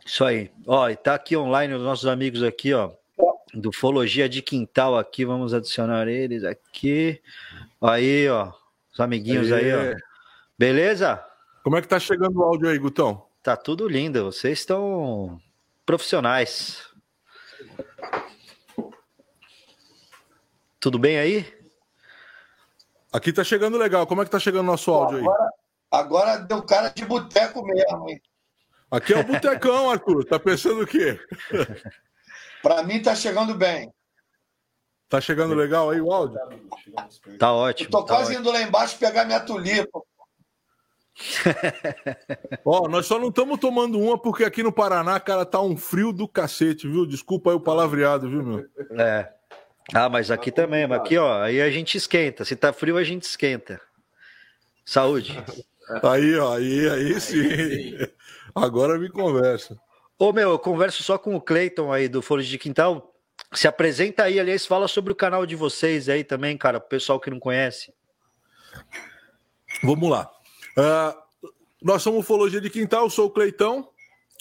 Isso 0.06 0.24
aí. 0.26 0.52
Ó, 0.68 0.90
e 0.90 0.96
tá 0.96 1.16
aqui 1.16 1.36
online 1.36 1.74
os 1.74 1.82
nossos 1.82 2.06
amigos 2.06 2.44
aqui, 2.44 2.74
ó. 2.74 2.92
Do 3.54 3.72
Fologia 3.72 4.28
de 4.28 4.42
Quintal 4.42 4.98
aqui. 4.98 5.26
Vamos 5.26 5.54
adicionar 5.54 6.08
eles 6.08 6.44
aqui. 6.44 7.22
Aí, 7.82 8.28
ó. 8.30 8.52
Os 8.92 9.00
amiguinhos 9.00 9.52
aí, 9.52 9.72
aí 9.72 9.94
ó. 9.94 9.98
Beleza? 10.58 11.24
Como 11.64 11.78
é 11.78 11.82
que 11.82 11.88
tá 11.88 12.00
chegando 12.00 12.40
o 12.40 12.44
áudio 12.44 12.70
aí, 12.70 12.78
Gutão? 12.78 13.26
Tá 13.42 13.56
tudo 13.56 13.88
lindo. 13.88 14.26
Vocês 14.26 14.60
estão 14.60 15.40
profissionais. 15.86 16.84
Tudo 20.80 21.00
bem 21.00 21.18
aí? 21.18 21.64
Aqui 23.12 23.32
tá 23.32 23.44
chegando 23.44 23.78
legal. 23.78 24.06
Como 24.06 24.22
é 24.22 24.26
que 24.26 24.32
tá 24.32 24.40
chegando 24.40 24.62
o 24.68 24.72
nosso 24.72 24.92
áudio 24.92 25.20
aí? 25.20 25.24
Agora, 25.24 25.50
agora 25.92 26.38
deu 26.40 26.62
cara 26.64 26.90
de 26.90 27.06
boteco 27.06 27.64
mesmo, 27.64 28.10
hein? 28.10 28.22
Aqui 28.94 29.12
é 29.12 29.18
o 29.18 29.24
botecão, 29.24 29.90
Arthur. 29.90 30.24
Tá 30.24 30.40
pensando 30.40 30.84
o 30.84 30.88
quê? 30.88 31.20
Para 32.62 32.84
mim 32.84 33.02
tá 33.02 33.16
chegando 33.16 33.56
bem. 33.56 33.92
Tá 35.10 35.20
chegando 35.20 35.56
legal 35.56 35.90
aí 35.90 36.00
o 36.00 36.14
áudio? 36.14 36.40
Tá 37.40 37.52
ótimo. 37.52 37.88
Eu 37.88 37.92
tô 37.92 38.04
tá 38.04 38.16
quase 38.16 38.34
ótimo. 38.34 38.42
indo 38.42 38.52
lá 38.52 38.62
embaixo 38.62 39.00
pegar 39.00 39.26
minha 39.26 39.40
tulipa. 39.40 40.00
Ó, 42.64 42.88
nós 42.88 43.08
só 43.08 43.18
não 43.18 43.30
estamos 43.30 43.60
tomando 43.60 44.00
uma 44.00 44.16
porque 44.16 44.44
aqui 44.44 44.62
no 44.62 44.72
Paraná, 44.72 45.20
cara, 45.20 45.44
tá 45.44 45.60
um 45.60 45.76
frio 45.76 46.14
do 46.14 46.28
cacete, 46.28 46.88
viu? 46.88 47.08
Desculpa 47.08 47.50
aí 47.50 47.56
o 47.56 47.60
palavreado, 47.60 48.30
viu, 48.30 48.44
meu? 48.44 48.66
É. 49.00 49.28
Ah, 49.92 50.08
mas 50.08 50.30
aqui 50.30 50.52
também, 50.52 50.86
mas 50.86 51.00
aqui, 51.00 51.18
ó, 51.18 51.42
aí 51.42 51.60
a 51.62 51.70
gente 51.72 51.98
esquenta. 51.98 52.46
Se 52.46 52.56
tá 52.56 52.72
frio, 52.72 52.98
a 52.98 53.04
gente 53.04 53.24
esquenta. 53.24 53.82
Saúde. 54.86 55.44
Aí, 56.02 56.38
ó, 56.38 56.56
aí, 56.56 56.90
aí 56.90 57.20
sim. 57.20 57.98
Agora 58.56 58.98
me 59.00 59.10
conversa. 59.10 59.80
Ô, 60.18 60.32
meu, 60.32 60.52
eu 60.52 60.60
converso 60.60 61.04
só 61.04 61.18
com 61.18 61.36
o 61.36 61.42
Cleiton 61.42 61.92
aí 61.92 62.08
do 62.08 62.22
Folha 62.22 62.44
de 62.44 62.58
Quintal. 62.58 63.14
Se 63.52 63.68
apresenta 63.68 64.24
aí, 64.24 64.40
aliás, 64.40 64.66
fala 64.66 64.88
sobre 64.88 65.12
o 65.12 65.16
canal 65.16 65.46
de 65.46 65.56
vocês 65.56 66.08
aí 66.08 66.24
também, 66.24 66.58
cara, 66.58 66.80
pro 66.80 66.90
pessoal 66.90 67.20
que 67.20 67.30
não 67.30 67.40
conhece. 67.40 67.94
Vamos 69.84 70.10
lá. 70.10 70.30
Uh, 70.78 71.50
nós 71.82 72.02
somos 72.02 72.22
Ufologia 72.22 72.62
de 72.62 72.70
Quintal, 72.70 73.04
eu 73.04 73.10
sou 73.10 73.28
o 73.28 73.30
Cleitão, 73.30 73.90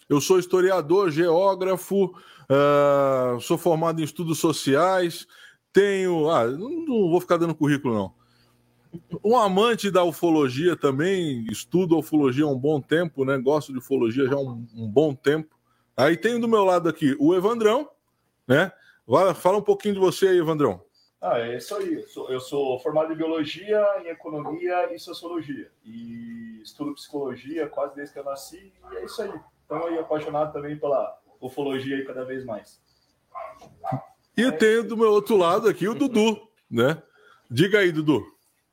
eu 0.09 0.21
sou 0.21 0.38
historiador, 0.38 1.11
geógrafo, 1.11 2.04
uh, 2.04 3.40
sou 3.40 3.59
formado 3.59 4.00
em 4.00 4.04
estudos 4.04 4.38
sociais, 4.38 5.26
tenho. 5.73 6.31
Ah, 6.31 6.47
não, 6.47 6.71
não, 6.71 7.11
vou 7.11 7.21
ficar 7.21 7.38
dando 7.38 7.54
currículo, 7.54 7.95
não. 7.95 8.14
Um 9.25 9.37
amante 9.37 9.90
da 9.90 10.04
ufologia 10.04 10.76
também, 10.76 11.46
estudo 11.50 11.99
ufologia 11.99 12.44
há 12.44 12.49
um 12.49 12.58
bom 12.58 12.80
tempo, 12.80 13.25
né? 13.25 13.38
Gosto 13.38 13.72
de 13.72 13.78
ufologia 13.78 14.26
já 14.26 14.34
há 14.34 14.40
um, 14.40 14.66
um 14.75 14.88
bom 14.88 15.14
tempo. 15.14 15.56
Aí 15.96 16.16
tem 16.16 16.40
do 16.40 16.49
meu 16.49 16.64
lado 16.64 16.88
aqui 16.88 17.16
o 17.18 17.34
Evandrão, 17.34 17.88
né? 18.46 18.72
Fala 19.37 19.58
um 19.58 19.62
pouquinho 19.62 19.94
de 19.94 20.00
você 20.00 20.28
aí, 20.28 20.38
Evandrão. 20.38 20.82
Ah, 21.20 21.38
é 21.38 21.56
isso 21.56 21.75
aí. 21.76 21.94
Eu 21.94 22.08
sou, 22.08 22.30
eu 22.30 22.40
sou 22.40 22.78
formado 22.80 23.12
em 23.12 23.16
biologia, 23.16 23.80
em 24.02 24.08
economia 24.08 24.92
e 24.92 24.99
sociologia. 24.99 25.70
E 25.84 26.61
estudo 26.62 26.94
psicologia 26.94 27.68
quase 27.68 27.94
desde 27.94 28.12
que 28.12 28.18
eu 28.18 28.25
nasci. 28.25 28.72
E 28.92 28.96
é 28.96 29.04
isso 29.04 29.22
aí. 29.22 29.32
Então, 29.64 29.87
aí 29.87 29.99
apaixonado 29.99 30.52
também 30.52 30.76
pela 30.76 31.16
ufologia 31.40 31.96
aí 31.96 32.04
cada 32.04 32.25
vez 32.25 32.44
mais. 32.44 32.80
E 34.37 34.42
é. 34.42 34.50
tem 34.50 34.82
do 34.82 34.96
meu 34.96 35.12
outro 35.12 35.37
lado 35.37 35.68
aqui 35.68 35.87
o 35.87 35.94
Dudu, 35.94 36.40
né? 36.68 37.00
Diga 37.49 37.78
aí, 37.78 37.92
Dudu. 37.92 38.25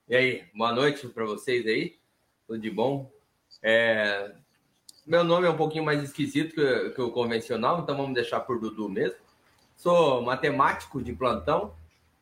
E 0.10 0.16
aí, 0.16 0.44
boa 0.56 0.74
noite 0.74 1.08
para 1.08 1.24
vocês 1.24 1.68
aí. 1.68 2.00
Tudo 2.48 2.60
de 2.60 2.72
bom? 2.72 3.12
É... 3.62 4.32
Meu 5.06 5.24
nome 5.24 5.46
é 5.46 5.52
um 5.52 5.56
pouquinho 5.56 5.86
mais 5.86 6.02
esquisito 6.02 6.56
que, 6.56 6.90
que 6.90 7.00
o 7.00 7.12
convencional, 7.12 7.80
então 7.80 7.96
vamos 7.96 8.16
deixar 8.16 8.40
por 8.40 8.60
Dudu 8.60 8.90
mesmo. 8.90 9.20
Sou 9.76 10.24
matemático 10.24 11.00
de 11.00 11.14
plantão, 11.14 11.76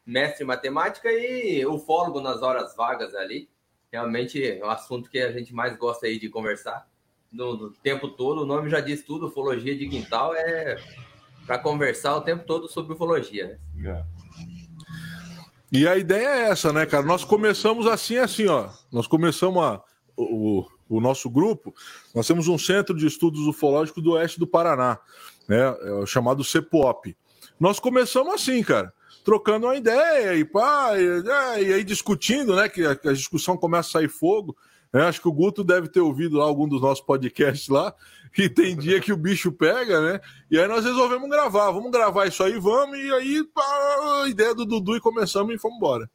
mestre 0.05 0.43
em 0.43 0.47
matemática 0.47 1.09
e 1.09 1.65
ufólogo 1.65 2.19
nas 2.19 2.41
horas 2.41 2.75
vagas 2.75 3.15
ali. 3.15 3.49
Realmente 3.89 4.45
é 4.45 4.65
um 4.65 4.69
assunto 4.69 5.09
que 5.09 5.19
a 5.19 5.31
gente 5.31 5.55
mais 5.55 5.77
gosta 5.77 6.07
aí 6.07 6.19
de 6.19 6.27
conversar 6.27 6.85
no, 7.31 7.55
no 7.55 7.71
tempo 7.71 8.09
todo. 8.09 8.41
O 8.41 8.45
nome 8.45 8.69
já 8.69 8.81
diz 8.81 9.01
tudo, 9.01 9.27
ufologia 9.27 9.77
de 9.77 9.87
quintal 9.87 10.35
é 10.35 10.75
para 11.45 11.57
conversar 11.57 12.17
o 12.17 12.21
tempo 12.21 12.43
todo 12.43 12.67
sobre 12.67 12.91
ufologia. 12.91 13.57
Né? 13.73 13.91
É. 13.91 14.16
E 15.71 15.87
a 15.87 15.97
ideia 15.97 16.27
é 16.27 16.49
essa, 16.49 16.71
né, 16.71 16.85
cara? 16.85 17.03
Nós 17.03 17.23
começamos 17.23 17.87
assim, 17.87 18.17
assim, 18.17 18.47
ó. 18.47 18.69
Nós 18.91 19.05
começamos 19.05 19.61
a, 19.61 19.81
o, 20.15 20.65
o 20.87 21.01
nosso 21.01 21.29
grupo. 21.29 21.73
Nós 22.15 22.25
temos 22.25 22.47
um 22.47 22.57
centro 22.57 22.95
de 22.95 23.05
estudos 23.05 23.45
ufológicos 23.47 24.01
do 24.01 24.11
oeste 24.11 24.39
do 24.39 24.47
Paraná, 24.47 24.97
né? 25.47 25.75
É 26.01 26.05
chamado 26.05 26.43
CEPOP. 26.43 27.15
Nós 27.59 27.79
começamos 27.79 28.33
assim, 28.33 28.63
cara, 28.63 28.93
trocando 29.25 29.67
uma 29.67 29.75
ideia 29.75 30.35
e 30.35 30.45
pá, 30.45 30.91
e, 30.95 31.29
é, 31.29 31.63
e 31.63 31.73
aí 31.73 31.83
discutindo, 31.83 32.55
né? 32.55 32.69
Que 32.69 32.85
a, 32.85 32.91
a, 32.91 33.13
discussão 33.13 33.57
começa 33.57 33.89
a 33.89 33.91
sair 33.93 34.09
fogo. 34.09 34.55
Né? 34.93 35.01
Acho 35.03 35.21
que 35.21 35.27
o 35.27 35.33
Guto 35.33 35.65
deve 35.65 35.89
ter 35.89 35.99
ouvido 35.99 36.37
lá 36.37 36.45
algum 36.45 36.67
dos 36.67 36.81
nossos 36.81 37.03
podcasts 37.03 37.67
lá. 37.67 37.93
E 38.37 38.49
tem 38.49 38.75
dia 38.75 38.99
que 38.99 39.13
o 39.13 39.17
bicho 39.17 39.51
pega, 39.51 40.01
né? 40.01 40.21
E 40.49 40.59
aí 40.59 40.67
nós 40.67 40.83
resolvemos 40.83 41.29
gravar. 41.29 41.71
Vamos 41.71 41.91
gravar 41.91 42.25
isso 42.25 42.43
aí, 42.43 42.57
vamos. 42.59 42.97
E 42.97 43.13
aí 43.13 43.43
pá, 43.53 44.23
a 44.23 44.29
ideia 44.29 44.55
do 44.55 44.65
Dudu 44.65 44.95
e 44.95 45.01
começamos 45.01 45.53
e 45.53 45.57
fomos 45.57 45.77
embora. 45.77 46.09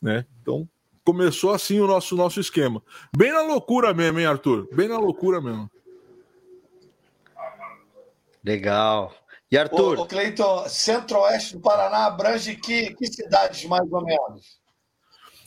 Né? 0.00 0.26
Então 0.42 0.68
começou 1.04 1.52
assim 1.52 1.80
o 1.80 1.86
nosso, 1.86 2.14
nosso 2.14 2.38
esquema. 2.38 2.82
Bem 3.16 3.32
na 3.32 3.40
loucura 3.40 3.94
mesmo, 3.94 4.18
hein, 4.20 4.26
Arthur? 4.26 4.68
Bem 4.72 4.88
na 4.88 4.98
loucura 4.98 5.40
mesmo. 5.40 5.70
Legal. 8.44 9.14
E 9.50 9.56
Arthur? 9.56 9.98
Ô, 9.98 10.02
ô 10.02 10.06
Cleiton, 10.06 10.68
centro-oeste 10.68 11.54
do 11.54 11.60
Paraná 11.60 12.06
abrange 12.06 12.54
que, 12.56 12.94
que 12.94 13.06
cidades 13.06 13.64
mais 13.64 13.90
ou 13.90 14.04
menos? 14.04 14.58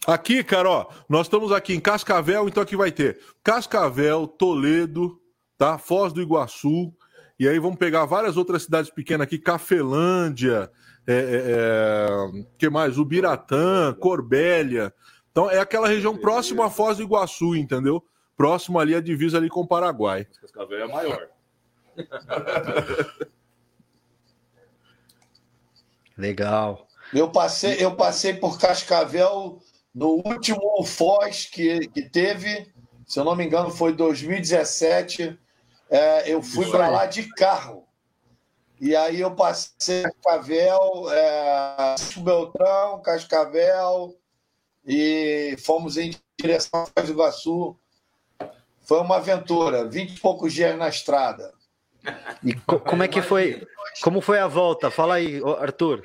Aqui, 0.07 0.43
cara, 0.43 0.67
ó, 0.67 0.87
nós 1.07 1.27
estamos 1.27 1.51
aqui 1.51 1.75
em 1.75 1.79
Cascavel, 1.79 2.47
então 2.47 2.63
aqui 2.63 2.75
vai 2.75 2.91
ter 2.91 3.19
Cascavel, 3.43 4.25
Toledo, 4.25 5.20
tá? 5.61 5.77
Foz 5.77 6.11
do 6.11 6.23
Iguaçu, 6.23 6.91
e 7.39 7.47
aí 7.47 7.59
vamos 7.59 7.77
pegar 7.77 8.03
várias 8.05 8.35
outras 8.35 8.63
cidades 8.63 8.89
pequenas 8.89 9.25
aqui, 9.25 9.37
Cafelândia, 9.37 10.71
é, 11.05 11.13
é, 11.13 11.19
é, 11.19 12.45
que 12.57 12.67
mais? 12.67 12.97
Ubiratã, 12.97 13.93
Corbélia. 13.93 14.91
Então 15.31 15.51
é 15.51 15.59
aquela 15.59 15.87
região 15.87 16.17
próxima 16.17 16.65
à 16.65 16.69
Foz 16.71 16.97
do 16.97 17.03
Iguaçu, 17.03 17.55
entendeu? 17.55 18.03
Próximo 18.35 18.79
ali 18.79 18.95
a 18.95 18.99
divisa 18.99 19.37
ali 19.37 19.49
com 19.49 19.59
o 19.61 19.67
Paraguai. 19.67 20.25
Cascavel 20.41 20.79
é 20.79 20.87
maior. 20.87 21.27
Legal. 26.17 26.87
Eu 27.13 27.29
passei, 27.29 27.75
eu 27.79 27.95
passei 27.95 28.33
por 28.33 28.57
Cascavel 28.59 29.59
no 29.93 30.23
último 30.25 30.83
Foz 30.83 31.45
que, 31.45 31.87
que 31.89 32.01
teve, 32.01 32.67
se 33.05 33.19
eu 33.19 33.23
não 33.23 33.35
me 33.35 33.45
engano, 33.45 33.69
foi 33.69 33.93
2017. 33.93 35.37
É, 35.91 36.31
eu 36.31 36.41
fui 36.41 36.71
para 36.71 36.89
lá 36.89 37.05
de 37.05 37.27
carro. 37.33 37.85
E 38.79 38.95
aí 38.95 39.19
eu 39.19 39.35
passei 39.35 40.03
Cascavel, 40.03 41.05
é, 41.11 41.95
Beltrão, 42.17 43.01
Cascavel, 43.01 44.17
e 44.85 45.55
fomos 45.63 45.97
em 45.97 46.15
direção 46.39 46.81
a 46.81 46.85
Foz 46.85 47.07
do 47.07 47.13
Iguaçu. 47.13 47.77
Foi 48.81 48.99
uma 48.99 49.17
aventura, 49.17 49.87
vinte 49.87 50.15
e 50.15 50.19
poucos 50.19 50.53
dias 50.53 50.75
na 50.77 50.87
estrada. 50.87 51.53
E 52.43 52.55
co 52.55 52.79
como 52.79 53.03
é 53.03 53.07
que 53.07 53.21
foi? 53.21 53.67
Como 54.01 54.21
foi 54.21 54.39
a 54.39 54.47
volta? 54.47 54.89
Fala 54.89 55.15
aí, 55.15 55.39
Arthur. 55.59 56.01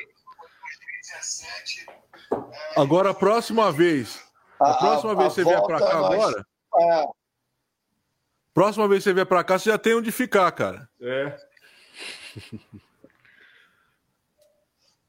Agora, 2.77 3.11
a 3.11 3.15
próxima 3.15 3.73
vez. 3.73 4.21
A, 4.61 4.73
a 4.73 4.75
próxima 4.75 5.13
a, 5.13 5.15
vez 5.15 5.29
que 5.29 5.35
você 5.37 5.45
vier 5.45 5.63
para 5.63 5.79
cá 5.79 5.99
nós... 6.01 6.13
agora. 6.13 6.47
É... 6.79 7.09
Próxima 8.57 8.89
vez 8.89 9.05
que 9.05 9.11
você 9.11 9.13
vier 9.13 9.27
para 9.27 9.45
cá, 9.45 9.59
você 9.59 9.69
já 9.69 9.77
tem 9.77 9.95
onde 9.95 10.11
ficar, 10.11 10.51
cara. 10.51 10.89
É. 10.99 11.37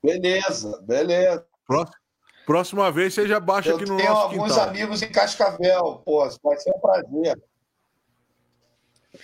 Beleza, 0.03 0.81
beleza. 0.81 1.47
Próxima, 1.65 1.97
próxima 2.45 2.91
vez 2.91 3.13
você 3.13 3.25
já 3.25 3.39
baixa 3.39 3.69
Eu 3.69 3.77
aqui 3.77 3.85
no 3.85 3.93
nosso 3.93 4.05
tenho 4.05 4.17
alguns 4.17 4.57
amigos 4.57 5.01
em 5.01 5.09
Cascavel, 5.09 6.01
pô, 6.05 6.29
pode 6.41 6.61
ser 6.61 6.71
um 6.71 6.79
prazer. 6.79 7.41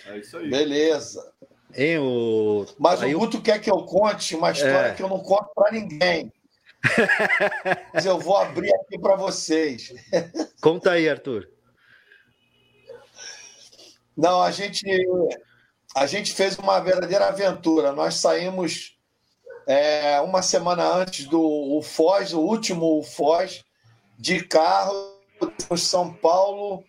É 0.06 0.18
isso 0.18 0.38
aí. 0.38 0.48
Beleza. 0.48 1.32
Hein, 1.74 1.98
o... 1.98 2.64
Mas 2.78 3.02
aí 3.02 3.14
o 3.14 3.18
Guto 3.18 3.36
eu... 3.36 3.42
quer 3.42 3.60
que 3.60 3.70
eu 3.70 3.84
conte 3.84 4.34
uma 4.34 4.50
história 4.52 4.88
é. 4.88 4.94
que 4.94 5.02
eu 5.02 5.08
não 5.08 5.20
conto 5.20 5.50
para 5.54 5.70
ninguém. 5.70 6.32
Mas 7.92 8.06
eu 8.06 8.18
vou 8.18 8.38
abrir 8.38 8.74
aqui 8.74 8.98
para 8.98 9.16
vocês. 9.16 9.92
Conta 10.62 10.92
aí, 10.92 11.08
Arthur. 11.08 11.53
Não, 14.16 14.42
a 14.42 14.50
gente, 14.50 14.84
a 15.94 16.06
gente 16.06 16.32
fez 16.32 16.56
uma 16.58 16.80
verdadeira 16.80 17.26
aventura. 17.28 17.92
Nós 17.92 18.14
saímos 18.16 18.96
é, 19.66 20.20
uma 20.20 20.42
semana 20.42 20.84
antes 20.84 21.26
do 21.26 21.80
Foz, 21.82 22.32
o 22.32 22.40
último 22.40 23.02
Foz, 23.02 23.64
de 24.18 24.44
carro, 24.44 25.18
São 25.76 26.12
Paulo, 26.12 26.84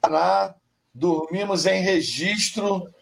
Paraná, 0.00 0.54
dormimos 0.94 1.66
em 1.66 1.82
registro. 1.82 2.92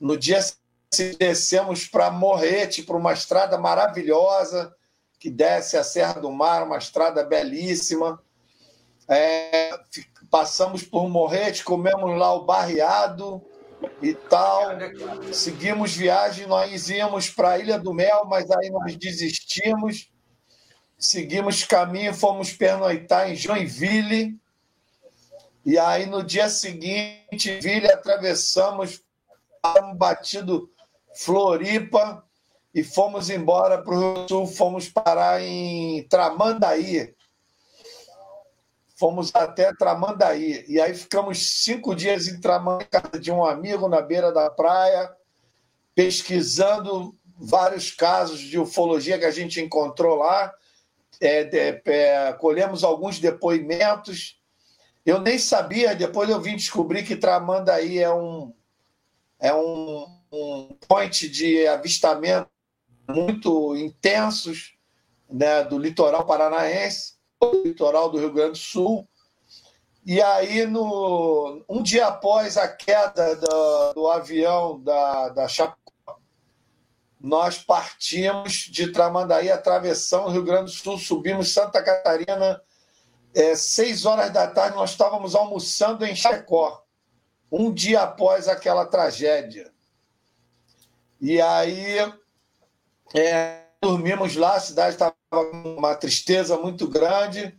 No 0.00 0.16
dia 0.16 0.40
seguinte, 0.40 1.16
descemos 1.18 1.86
para 1.86 2.10
Morrete, 2.10 2.82
para 2.82 2.96
uma 2.96 3.12
estrada 3.12 3.58
maravilhosa 3.58 4.74
que 5.18 5.30
desce 5.30 5.76
a 5.76 5.82
Serra 5.82 6.20
do 6.20 6.30
Mar, 6.30 6.64
uma 6.64 6.76
estrada 6.76 7.24
belíssima. 7.24 8.22
É, 9.08 9.70
passamos 10.34 10.82
por 10.82 11.08
Morrete, 11.08 11.62
comemos 11.62 12.18
lá 12.18 12.32
o 12.32 12.44
barreado 12.44 13.40
e 14.02 14.12
tal. 14.12 14.62
Seguimos 15.32 15.94
viagem, 15.94 16.48
nós 16.48 16.90
íamos 16.90 17.30
para 17.30 17.50
a 17.50 17.58
Ilha 17.60 17.78
do 17.78 17.94
Mel, 17.94 18.24
mas 18.24 18.50
aí 18.50 18.68
nós 18.68 18.96
desistimos. 18.96 20.10
Seguimos 20.98 21.62
caminho, 21.62 22.12
fomos 22.12 22.52
pernoitar 22.52 23.30
em 23.30 23.36
Joinville. 23.36 24.36
E 25.64 25.78
aí 25.78 26.04
no 26.06 26.20
dia 26.20 26.48
seguinte, 26.48 27.60
Ville, 27.60 27.86
atravessamos, 27.86 29.04
batido 29.94 30.68
Floripa, 31.14 32.24
e 32.74 32.82
fomos 32.82 33.30
embora 33.30 33.80
para 33.80 33.94
o 33.94 34.26
Sul, 34.28 34.48
fomos 34.48 34.88
parar 34.88 35.40
em 35.40 36.02
Tramandaí. 36.08 37.13
Fomos 38.94 39.34
até 39.34 39.74
Tramandaí. 39.74 40.64
E 40.68 40.80
aí 40.80 40.94
ficamos 40.94 41.62
cinco 41.62 41.94
dias 41.94 42.28
em 42.28 42.40
Tramandaí, 42.40 42.86
casa 42.86 43.18
de 43.18 43.30
um 43.32 43.44
amigo 43.44 43.88
na 43.88 44.00
beira 44.00 44.32
da 44.32 44.48
praia, 44.48 45.10
pesquisando 45.94 47.14
vários 47.36 47.90
casos 47.90 48.40
de 48.40 48.58
ufologia 48.58 49.18
que 49.18 49.24
a 49.24 49.30
gente 49.30 49.60
encontrou 49.60 50.16
lá. 50.16 50.52
É, 51.20 51.44
de, 51.44 51.82
é, 51.86 52.32
colhemos 52.34 52.84
alguns 52.84 53.18
depoimentos. 53.18 54.40
Eu 55.04 55.20
nem 55.20 55.38
sabia, 55.38 55.94
depois 55.94 56.30
eu 56.30 56.40
vim 56.40 56.56
descobrir 56.56 57.04
que 57.04 57.16
Tramandaí 57.16 57.98
é 57.98 58.12
um, 58.12 58.54
é 59.38 59.52
um, 59.54 60.06
um 60.32 60.76
point 60.88 61.28
de 61.28 61.66
avistamento 61.66 62.48
muito 63.08 63.76
intensos 63.76 64.74
né, 65.30 65.62
do 65.64 65.78
litoral 65.78 66.24
paranaense, 66.24 67.13
litoral 67.52 68.10
do 68.10 68.18
Rio 68.18 68.32
Grande 68.32 68.52
do 68.52 68.58
Sul. 68.58 69.08
E 70.06 70.20
aí, 70.20 70.66
no, 70.66 71.64
um 71.68 71.82
dia 71.82 72.06
após 72.06 72.56
a 72.56 72.68
queda 72.68 73.36
do, 73.36 73.92
do 73.94 74.08
avião 74.08 74.78
da, 74.80 75.30
da 75.30 75.48
Chapecó, 75.48 76.18
nós 77.18 77.56
partimos 77.58 78.52
de 78.52 78.92
Tramandaí, 78.92 79.50
atravessamos 79.50 80.28
o 80.28 80.32
Rio 80.32 80.44
Grande 80.44 80.64
do 80.64 80.76
Sul, 80.76 80.98
subimos 80.98 81.54
Santa 81.54 81.82
Catarina, 81.82 82.60
é, 83.34 83.56
seis 83.56 84.04
horas 84.04 84.30
da 84.30 84.46
tarde, 84.46 84.76
nós 84.76 84.90
estávamos 84.90 85.34
almoçando 85.34 86.04
em 86.04 86.14
Chapecó, 86.14 86.84
um 87.50 87.72
dia 87.72 88.02
após 88.02 88.46
aquela 88.46 88.84
tragédia. 88.84 89.72
E 91.18 91.40
aí 91.40 91.96
é, 93.14 93.62
dormimos 93.80 94.36
lá, 94.36 94.56
a 94.56 94.60
cidade 94.60 94.94
estava 94.94 95.14
uma 95.40 95.94
tristeza 95.94 96.56
muito 96.56 96.88
grande. 96.88 97.54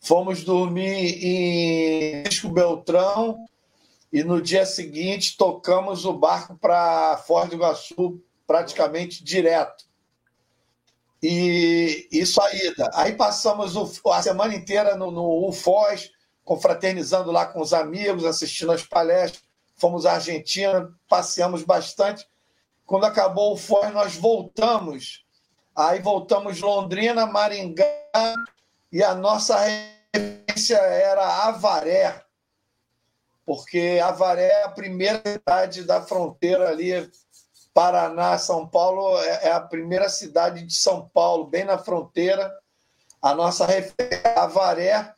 Fomos 0.00 0.44
dormir 0.44 1.24
em 1.24 2.22
Risco 2.22 2.48
Beltrão 2.48 3.46
e 4.12 4.22
no 4.22 4.40
dia 4.40 4.64
seguinte 4.64 5.36
tocamos 5.36 6.04
o 6.04 6.12
barco 6.12 6.56
para 6.56 7.16
Foz 7.26 7.48
do 7.48 7.56
Iguaçu 7.56 8.22
praticamente 8.46 9.24
direto. 9.24 9.84
E, 11.22 12.08
e 12.12 12.24
saída. 12.24 12.88
Aí 12.94 13.14
passamos 13.14 13.74
o, 13.74 13.90
a 14.10 14.22
semana 14.22 14.54
inteira 14.54 14.94
no, 14.94 15.10
no 15.10 15.48
UFOS, 15.48 16.12
confraternizando 16.44 17.32
lá 17.32 17.46
com 17.46 17.60
os 17.60 17.72
amigos, 17.72 18.24
assistindo 18.24 18.70
as 18.70 18.82
palestras. 18.82 19.42
Fomos 19.76 20.06
à 20.06 20.12
Argentina, 20.14 20.88
passeamos 21.08 21.64
bastante. 21.64 22.26
Quando 22.84 23.04
acabou 23.04 23.54
o 23.54 23.56
FOS, 23.56 23.92
nós 23.92 24.14
voltamos. 24.14 25.25
Aí 25.76 26.00
voltamos 26.00 26.58
Londrina, 26.58 27.26
Maringá, 27.26 27.84
e 28.90 29.02
a 29.02 29.14
nossa 29.14 29.58
referência 29.58 30.78
era 30.78 31.44
Avaré, 31.44 32.24
porque 33.44 34.00
Avaré 34.02 34.46
é 34.46 34.64
a 34.64 34.70
primeira 34.70 35.20
cidade 35.22 35.84
da 35.84 36.00
fronteira 36.00 36.70
ali, 36.70 37.10
Paraná, 37.74 38.38
São 38.38 38.66
Paulo, 38.66 39.20
é, 39.20 39.48
é 39.48 39.52
a 39.52 39.60
primeira 39.60 40.08
cidade 40.08 40.64
de 40.64 40.72
São 40.72 41.10
Paulo, 41.10 41.46
bem 41.46 41.64
na 41.64 41.76
fronteira. 41.76 42.50
A 43.20 43.34
nossa 43.34 43.66
referência 43.66 44.22
é 44.24 44.38
Avaré, 44.38 45.12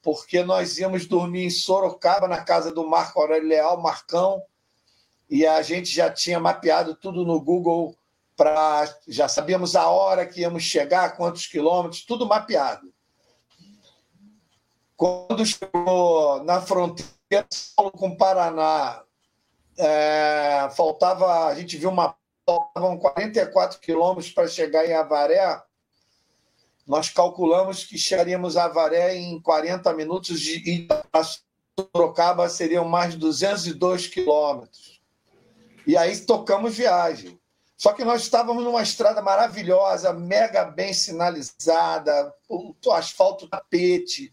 porque 0.00 0.42
nós 0.42 0.78
íamos 0.78 1.04
dormir 1.04 1.44
em 1.44 1.50
Sorocaba, 1.50 2.26
na 2.26 2.42
casa 2.42 2.72
do 2.72 2.88
Marco 2.88 3.20
Aurélio 3.20 3.46
Leal, 3.46 3.78
Marcão, 3.78 4.42
e 5.28 5.46
a 5.46 5.60
gente 5.60 5.94
já 5.94 6.10
tinha 6.10 6.40
mapeado 6.40 6.94
tudo 6.94 7.26
no 7.26 7.38
Google 7.38 7.94
já 9.08 9.28
sabíamos 9.28 9.76
a 9.76 9.88
hora 9.88 10.26
que 10.26 10.40
íamos 10.40 10.62
chegar, 10.62 11.16
quantos 11.16 11.46
quilômetros, 11.46 12.04
tudo 12.04 12.26
mapeado. 12.26 12.92
Quando 14.96 15.44
chegou 15.44 16.42
na 16.44 16.60
fronteira 16.60 17.46
com 17.92 18.08
o 18.08 18.16
Paraná, 18.16 19.02
é, 19.76 20.68
faltava, 20.76 21.46
a 21.46 21.54
gente 21.54 21.76
viu 21.76 21.90
uma 21.90 22.14
faltavam 22.44 22.98
44 22.98 23.80
quilômetros 23.80 24.30
para 24.30 24.48
chegar 24.48 24.86
em 24.86 24.94
Avaré. 24.94 25.62
Nós 26.86 27.08
calculamos 27.08 27.84
que 27.84 27.96
chegaríamos 27.96 28.56
a 28.56 28.64
Avaré 28.64 29.16
em 29.16 29.40
40 29.40 29.92
minutos 29.94 30.44
e 30.46 30.88
Sorocaba 31.78 32.48
seriam 32.48 32.84
mais 32.84 33.14
202 33.14 34.08
quilômetros. 34.08 35.00
E 35.86 35.96
aí 35.96 36.16
tocamos 36.18 36.76
viagem. 36.76 37.40
Só 37.82 37.92
que 37.92 38.04
nós 38.04 38.22
estávamos 38.22 38.62
numa 38.62 38.80
estrada 38.80 39.20
maravilhosa, 39.20 40.12
mega 40.12 40.64
bem 40.64 40.94
sinalizada, 40.94 42.32
asfalto 42.92 43.48
tapete 43.48 44.32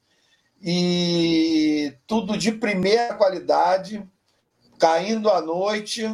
e 0.61 1.97
tudo 2.05 2.37
de 2.37 2.51
primeira 2.51 3.15
qualidade, 3.15 4.07
caindo 4.77 5.31
à 5.31 5.41
noite 5.41 6.05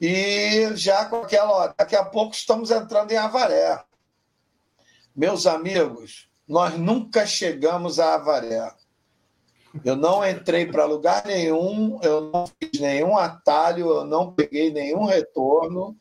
e 0.00 0.70
já 0.76 1.04
com 1.06 1.16
aquela, 1.16 1.50
ó, 1.50 1.74
daqui 1.76 1.96
a 1.96 2.04
pouco 2.04 2.32
estamos 2.32 2.70
entrando 2.70 3.10
em 3.10 3.16
Avaré. 3.16 3.82
Meus 5.16 5.48
amigos, 5.48 6.30
nós 6.46 6.78
nunca 6.78 7.26
chegamos 7.26 7.98
a 7.98 8.14
Avaré. 8.14 8.72
Eu 9.84 9.96
não 9.96 10.24
entrei 10.24 10.64
para 10.66 10.84
lugar 10.84 11.26
nenhum, 11.26 11.98
eu 12.04 12.20
não 12.30 12.46
fiz 12.46 12.80
nenhum 12.80 13.18
atalho, 13.18 13.88
eu 13.88 14.04
não 14.04 14.32
peguei 14.32 14.72
nenhum 14.72 15.06
retorno. 15.06 15.99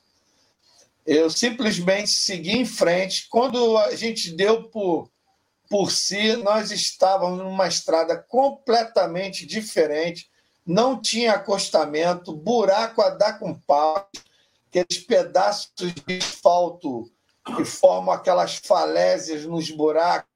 Eu 1.11 1.27
simplesmente 1.27 2.11
segui 2.11 2.51
em 2.51 2.65
frente. 2.65 3.27
Quando 3.29 3.75
a 3.79 3.95
gente 3.95 4.31
deu 4.31 4.69
por, 4.69 5.09
por 5.67 5.91
si, 5.91 6.35
nós 6.37 6.69
estávamos 6.69 7.39
numa 7.39 7.67
estrada 7.67 8.15
completamente 8.15 9.43
diferente, 9.43 10.29
não 10.63 11.01
tinha 11.01 11.33
acostamento, 11.33 12.35
buraco 12.35 13.01
a 13.01 13.09
dar 13.09 13.39
com 13.39 13.55
pau, 13.55 14.07
aqueles 14.67 14.99
pedaços 14.99 15.71
de 15.79 16.17
asfalto 16.19 17.11
que 17.57 17.65
formam 17.65 18.13
aquelas 18.13 18.57
falésias 18.57 19.45
nos 19.45 19.71
buracos 19.71 20.27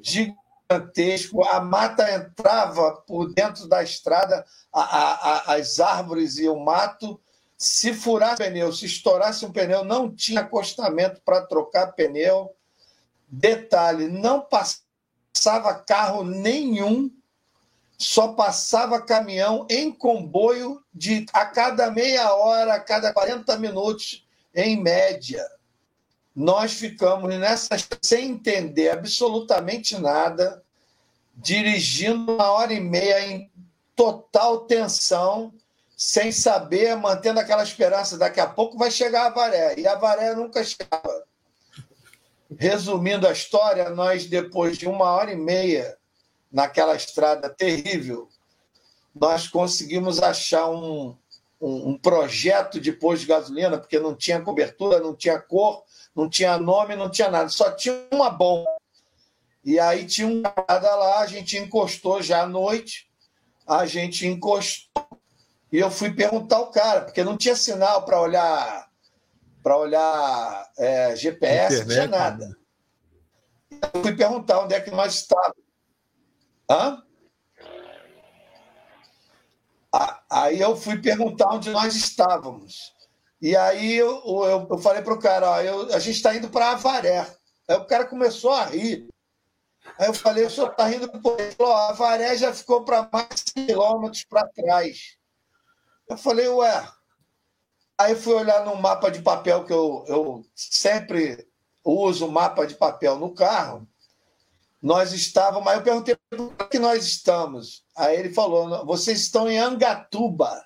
gigantes 0.00 0.44
gigantesco, 0.68 1.44
a 1.44 1.60
mata 1.60 2.10
entrava 2.12 2.96
por 3.06 3.32
dentro 3.32 3.68
da 3.68 3.82
estrada, 3.82 4.44
a, 4.72 4.82
a, 4.82 5.54
as 5.54 5.78
árvores 5.78 6.38
e 6.38 6.48
o 6.48 6.58
mato. 6.58 7.20
Se 7.64 7.94
furasse 7.94 8.36
pneu, 8.36 8.72
se 8.72 8.84
estourasse 8.84 9.46
um 9.46 9.52
pneu, 9.52 9.84
não 9.84 10.14
tinha 10.14 10.40
acostamento 10.40 11.22
para 11.24 11.46
trocar 11.46 11.92
pneu. 11.92 12.54
Detalhe: 13.26 14.08
não 14.08 14.40
passava 14.40 15.74
carro 15.74 16.22
nenhum, 16.24 17.10
só 17.96 18.34
passava 18.34 19.00
caminhão 19.00 19.66
em 19.70 19.90
comboio 19.90 20.82
de 20.92 21.24
a 21.32 21.46
cada 21.46 21.90
meia 21.90 22.34
hora, 22.34 22.74
a 22.74 22.80
cada 22.80 23.12
40 23.12 23.56
minutos, 23.58 24.26
em 24.54 24.80
média 24.80 25.44
nós 26.34 26.72
ficamos 26.72 27.32
nessa 27.38 27.76
sem 28.02 28.30
entender 28.30 28.90
absolutamente 28.90 29.96
nada, 29.96 30.62
dirigindo 31.36 32.34
uma 32.34 32.50
hora 32.50 32.72
e 32.72 32.80
meia 32.80 33.24
em 33.28 33.50
total 33.94 34.66
tensão, 34.66 35.54
sem 35.96 36.32
saber, 36.32 36.96
mantendo 36.96 37.40
aquela 37.40 37.62
esperança, 37.62 38.18
daqui 38.18 38.40
a 38.40 38.46
pouco 38.46 38.76
vai 38.76 38.90
chegar 38.90 39.26
a 39.26 39.30
Varé. 39.30 39.78
E 39.78 39.86
a 39.86 39.94
Varé 39.94 40.34
nunca 40.34 40.64
chegava. 40.64 41.24
Resumindo 42.58 43.26
a 43.26 43.32
história, 43.32 43.88
nós, 43.90 44.26
depois 44.26 44.76
de 44.76 44.88
uma 44.88 45.10
hora 45.10 45.32
e 45.32 45.36
meia 45.36 45.96
naquela 46.52 46.94
estrada 46.94 47.48
terrível, 47.48 48.28
nós 49.14 49.48
conseguimos 49.48 50.22
achar 50.22 50.68
um, 50.68 51.16
um, 51.60 51.90
um 51.90 51.98
projeto 51.98 52.80
de 52.80 52.92
posto 52.92 53.22
de 53.22 53.26
gasolina, 53.26 53.78
porque 53.78 53.98
não 53.98 54.14
tinha 54.14 54.40
cobertura, 54.40 55.00
não 55.00 55.14
tinha 55.14 55.38
cor, 55.38 55.84
não 56.14 56.28
tinha 56.28 56.58
nome, 56.58 56.96
não 56.96 57.10
tinha 57.10 57.30
nada, 57.30 57.48
só 57.48 57.70
tinha 57.72 58.06
uma 58.12 58.30
bomba. 58.30 58.68
E 59.64 59.78
aí 59.78 60.04
tinha 60.04 60.28
um 60.28 60.42
camarada 60.42 60.94
lá, 60.94 61.20
a 61.20 61.26
gente 61.26 61.56
encostou 61.56 62.22
já 62.22 62.42
à 62.42 62.46
noite, 62.46 63.08
a 63.66 63.86
gente 63.86 64.26
encostou 64.26 65.04
e 65.74 65.80
eu 65.80 65.90
fui 65.90 66.14
perguntar 66.14 66.58
ao 66.58 66.70
cara, 66.70 67.00
porque 67.00 67.24
não 67.24 67.36
tinha 67.36 67.56
sinal 67.56 68.04
para 68.04 68.20
olhar 68.20 68.88
para 69.60 69.76
olhar 69.76 70.70
é, 70.78 71.16
GPS, 71.16 71.82
Internet, 71.82 71.88
não 71.88 71.94
tinha 71.94 72.06
nada. 72.06 72.56
Eu 73.92 74.02
fui 74.02 74.14
perguntar 74.14 74.60
onde 74.60 74.72
é 74.72 74.80
que 74.80 74.92
nós 74.92 75.14
estávamos. 75.14 75.64
Hã? 76.70 77.02
Aí 80.30 80.60
eu 80.60 80.76
fui 80.76 81.02
perguntar 81.02 81.48
onde 81.48 81.70
nós 81.70 81.96
estávamos. 81.96 82.94
E 83.42 83.56
aí 83.56 83.96
eu, 83.96 84.22
eu, 84.24 84.68
eu 84.70 84.78
falei 84.78 85.02
para 85.02 85.14
o 85.14 85.18
cara, 85.18 85.50
ó, 85.50 85.60
eu, 85.60 85.92
a 85.92 85.98
gente 85.98 86.14
está 86.14 86.36
indo 86.36 86.50
para 86.50 86.70
Avaré. 86.70 87.26
Aí 87.66 87.76
o 87.76 87.86
cara 87.86 88.06
começou 88.06 88.52
a 88.52 88.66
rir. 88.66 89.08
Aí 89.98 90.06
eu 90.06 90.14
falei, 90.14 90.44
o 90.44 90.50
senhor 90.50 90.70
está 90.70 90.86
rindo 90.86 91.08
por 91.20 91.40
ele. 91.40 91.50
falou, 91.50 91.74
Avaré 91.74 92.36
já 92.36 92.54
ficou 92.54 92.84
para 92.84 93.08
mais 93.12 93.42
de 93.44 93.66
quilômetros 93.66 94.24
para 94.24 94.46
trás. 94.46 95.13
Eu 96.08 96.16
falei, 96.16 96.48
ué. 96.48 96.88
Aí 97.96 98.16
fui 98.16 98.34
olhar 98.34 98.64
no 98.64 98.76
mapa 98.76 99.10
de 99.10 99.22
papel 99.22 99.64
que 99.64 99.72
eu, 99.72 100.04
eu 100.08 100.44
sempre 100.54 101.46
uso 101.84 102.28
mapa 102.28 102.66
de 102.66 102.74
papel 102.74 103.18
no 103.18 103.32
carro. 103.32 103.86
Nós 104.82 105.12
estávamos, 105.12 105.64
mas 105.64 105.78
eu 105.78 105.82
perguntei 105.82 106.16
por 106.30 106.68
que 106.68 106.78
nós 106.78 107.06
estamos. 107.06 107.84
Aí 107.96 108.18
ele 108.18 108.34
falou: 108.34 108.84
vocês 108.84 109.20
estão 109.20 109.48
em 109.48 109.58
Angatuba 109.58 110.62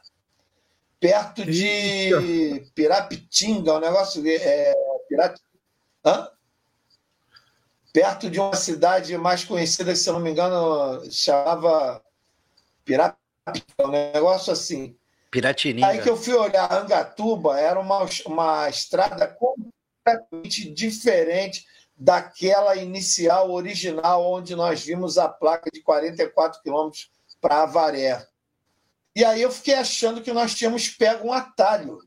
perto 0.98 1.44
de 1.44 2.10
Pirapitinga, 2.74 3.74
um 3.74 3.80
negócio. 3.80 4.22
É, 4.26 4.74
Pirat... 5.08 5.38
Hã? 6.04 6.28
Perto 7.92 8.28
de 8.28 8.40
uma 8.40 8.56
cidade 8.56 9.16
mais 9.16 9.44
conhecida, 9.44 9.94
se 9.94 10.08
eu 10.08 10.14
não 10.14 10.20
me 10.20 10.30
engano, 10.30 11.08
chamava 11.12 12.02
Pirapitinga, 12.84 13.22
um 13.84 13.88
negócio 13.88 14.52
assim. 14.52 14.97
Piratininga. 15.30 15.86
Aí 15.86 16.00
que 16.00 16.08
eu 16.08 16.16
fui 16.16 16.34
olhar 16.34 16.72
Angatuba, 16.72 17.58
era 17.58 17.78
uma, 17.78 18.06
uma 18.26 18.68
estrada 18.68 19.26
completamente 19.26 20.70
diferente 20.72 21.66
daquela 21.96 22.76
inicial, 22.76 23.50
original, 23.50 24.24
onde 24.24 24.54
nós 24.54 24.82
vimos 24.82 25.18
a 25.18 25.28
placa 25.28 25.70
de 25.70 25.82
44 25.82 26.62
quilômetros 26.62 27.10
para 27.40 27.62
Avaré. 27.62 28.26
E 29.14 29.24
aí 29.24 29.42
eu 29.42 29.50
fiquei 29.50 29.74
achando 29.74 30.22
que 30.22 30.32
nós 30.32 30.54
tínhamos 30.54 30.88
pego 30.88 31.28
um 31.28 31.32
atalho. 31.32 31.98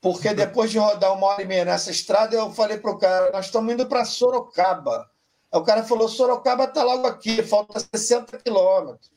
Porque 0.00 0.32
depois 0.34 0.70
de 0.70 0.78
rodar 0.78 1.12
uma 1.12 1.28
hora 1.28 1.42
e 1.42 1.46
meia 1.46 1.64
nessa 1.64 1.90
estrada, 1.90 2.34
eu 2.34 2.50
falei 2.52 2.78
para 2.78 2.90
o 2.90 2.98
cara: 2.98 3.30
nós 3.30 3.46
estamos 3.46 3.72
indo 3.72 3.86
para 3.86 4.04
Sorocaba. 4.04 5.08
Aí 5.52 5.60
o 5.60 5.64
cara 5.64 5.84
falou: 5.84 6.08
Sorocaba 6.08 6.64
está 6.64 6.82
logo 6.82 7.06
aqui, 7.06 7.42
falta 7.42 7.78
60 7.78 8.38
quilômetros. 8.38 9.10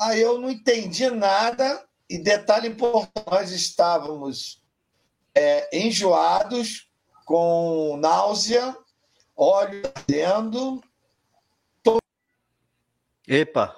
Aí 0.00 0.20
eu 0.20 0.38
não 0.38 0.50
entendi 0.50 1.08
nada, 1.10 1.84
e 2.08 2.18
detalhe 2.18 2.68
importante: 2.68 3.24
nós 3.30 3.50
estávamos 3.50 4.62
é, 5.34 5.76
enjoados, 5.76 6.90
com 7.24 7.96
náusea, 7.96 8.76
óleo 9.36 9.82
ardendo. 9.96 10.82
Epa! 13.26 13.74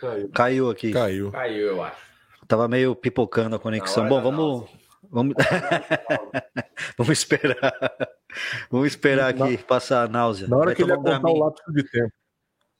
Caiu. 0.00 0.30
Caiu 0.30 0.70
aqui. 0.70 0.92
Caiu. 0.92 1.30
Caiu, 1.30 1.66
eu 1.68 1.82
acho. 1.82 2.10
Tava 2.48 2.66
meio 2.66 2.96
pipocando 2.96 3.54
a 3.56 3.58
conexão. 3.58 4.08
Bom, 4.08 4.20
vamos. 4.20 4.70
Vamos... 5.08 5.34
vamos 6.96 7.18
esperar. 7.18 7.56
Vamos 8.70 8.88
esperar 8.88 9.28
aqui 9.28 9.58
passar 9.58 10.04
a 10.04 10.08
náusea. 10.08 10.48
Na 10.48 10.56
hora 10.56 10.66
vai 10.66 10.74
que 10.74 10.82
ele 10.82 10.92
um 10.92 11.02
contar 11.02 11.28
o 11.28 11.38
lapso 11.38 11.72
de 11.72 11.82
tempo. 11.84 12.12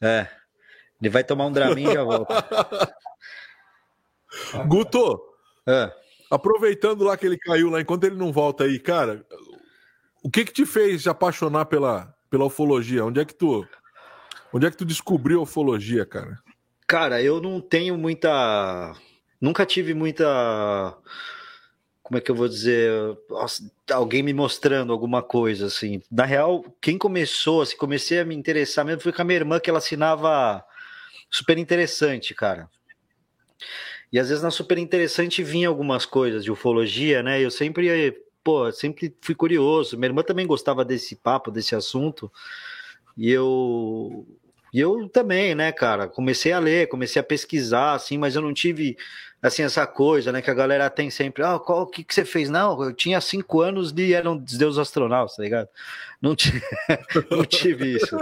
É. 0.01 0.27
Ele 1.01 1.11
vai 1.11 1.25
tomar 1.25 1.47
um 1.47 1.53
Dramin 1.53 1.89
e 1.89 1.93
já 1.95 2.05
volta. 2.05 2.35
Guto, 4.67 5.21
É. 5.67 5.93
aproveitando 6.31 7.05
lá 7.05 7.17
que 7.17 7.27
ele 7.27 7.39
caiu 7.39 7.71
lá, 7.71 7.81
enquanto 7.81 8.05
ele 8.05 8.17
não 8.17 8.33
volta 8.33 8.65
aí, 8.65 8.79
cara, 8.79 9.25
o 10.23 10.31
que 10.31 10.45
que 10.45 10.53
te 10.53 10.67
fez 10.67 11.03
se 11.03 11.09
apaixonar 11.09 11.67
pela, 11.67 12.15
pela 12.29 12.45
ufologia? 12.45 13.05
Onde 13.05 13.21
é 13.21 13.25
que 13.25 13.35
tu 13.35 13.67
onde 14.53 14.67
é 14.67 14.71
que 14.71 14.77
tu 14.77 14.85
descobriu 14.85 15.41
a 15.41 15.43
ufologia, 15.43 16.05
cara? 16.05 16.39
Cara, 16.87 17.23
eu 17.23 17.41
não 17.41 17.61
tenho 17.61 17.97
muita. 17.97 18.95
Nunca 19.41 19.65
tive 19.65 19.95
muita. 19.95 20.97
Como 22.03 22.19
é 22.19 22.21
que 22.21 22.31
eu 22.31 22.35
vou 22.35 22.49
dizer? 22.49 22.91
Alguém 23.93 24.25
me 24.25 24.35
mostrando 24.35 24.93
alguma 24.93 25.23
coisa, 25.23 25.67
assim. 25.67 26.03
Na 26.11 26.25
real, 26.25 26.65
quem 26.81 26.99
começou, 26.99 27.63
assim, 27.63 27.77
comecei 27.77 28.19
a 28.19 28.25
me 28.25 28.35
interessar 28.35 28.85
mesmo 28.85 29.03
foi 29.03 29.13
com 29.13 29.23
a 29.23 29.25
minha 29.25 29.39
irmã, 29.39 29.61
que 29.61 29.71
ela 29.71 29.79
assinava 29.79 30.65
super 31.31 31.59
interessante, 31.59 32.35
cara. 32.35 32.69
E 34.13 34.19
às 34.19 34.29
vezes 34.29 34.43
na 34.43 34.51
super 34.51 34.79
interessante 34.79 35.43
vinha 35.43 35.69
algumas 35.69 36.05
coisas 36.05 36.43
de 36.43 36.51
ufologia, 36.51 37.23
né? 37.23 37.41
Eu 37.41 37.51
sempre, 37.51 38.13
pô, 38.43 38.71
sempre 38.73 39.15
fui 39.21 39.35
curioso. 39.35 39.97
Minha 39.97 40.09
irmã 40.09 40.23
também 40.23 40.47
gostava 40.47 40.85
desse 40.85 41.15
papo, 41.17 41.51
desse 41.51 41.75
assunto. 41.75 42.31
E 43.17 43.31
eu 43.31 44.27
e 44.73 44.79
eu 44.79 45.09
também, 45.09 45.55
né, 45.55 45.73
cara, 45.73 46.07
comecei 46.07 46.53
a 46.53 46.59
ler, 46.61 46.89
comecei 46.89 47.19
a 47.19 47.25
pesquisar, 47.25 47.95
assim, 47.95 48.17
mas 48.17 48.37
eu 48.37 48.43
não 48.43 48.55
tive, 48.55 48.97
assim, 49.43 49.63
essa 49.63 49.87
coisa, 49.87 50.31
né, 50.33 50.43
que 50.43 50.51
a 50.51 50.55
galera 50.55 50.89
tem 50.91 51.11
sempre, 51.11 51.43
ah, 51.43 51.59
qual, 51.59 51.83
o 51.83 51.87
que, 51.87 52.05
que 52.05 52.15
você 52.15 52.25
fez? 52.25 52.51
Não, 52.51 52.83
eu 52.85 52.93
tinha 52.93 53.21
cinco 53.21 53.61
anos 53.61 53.93
e 53.97 54.13
eram 54.15 54.37
deuses 54.37 54.79
astronautas, 54.79 55.37
tá 55.37 55.43
ligado? 55.43 55.69
Não, 56.21 56.35
tive, 56.37 56.63
não 57.31 57.45
tive 57.45 57.97
isso. 57.97 58.17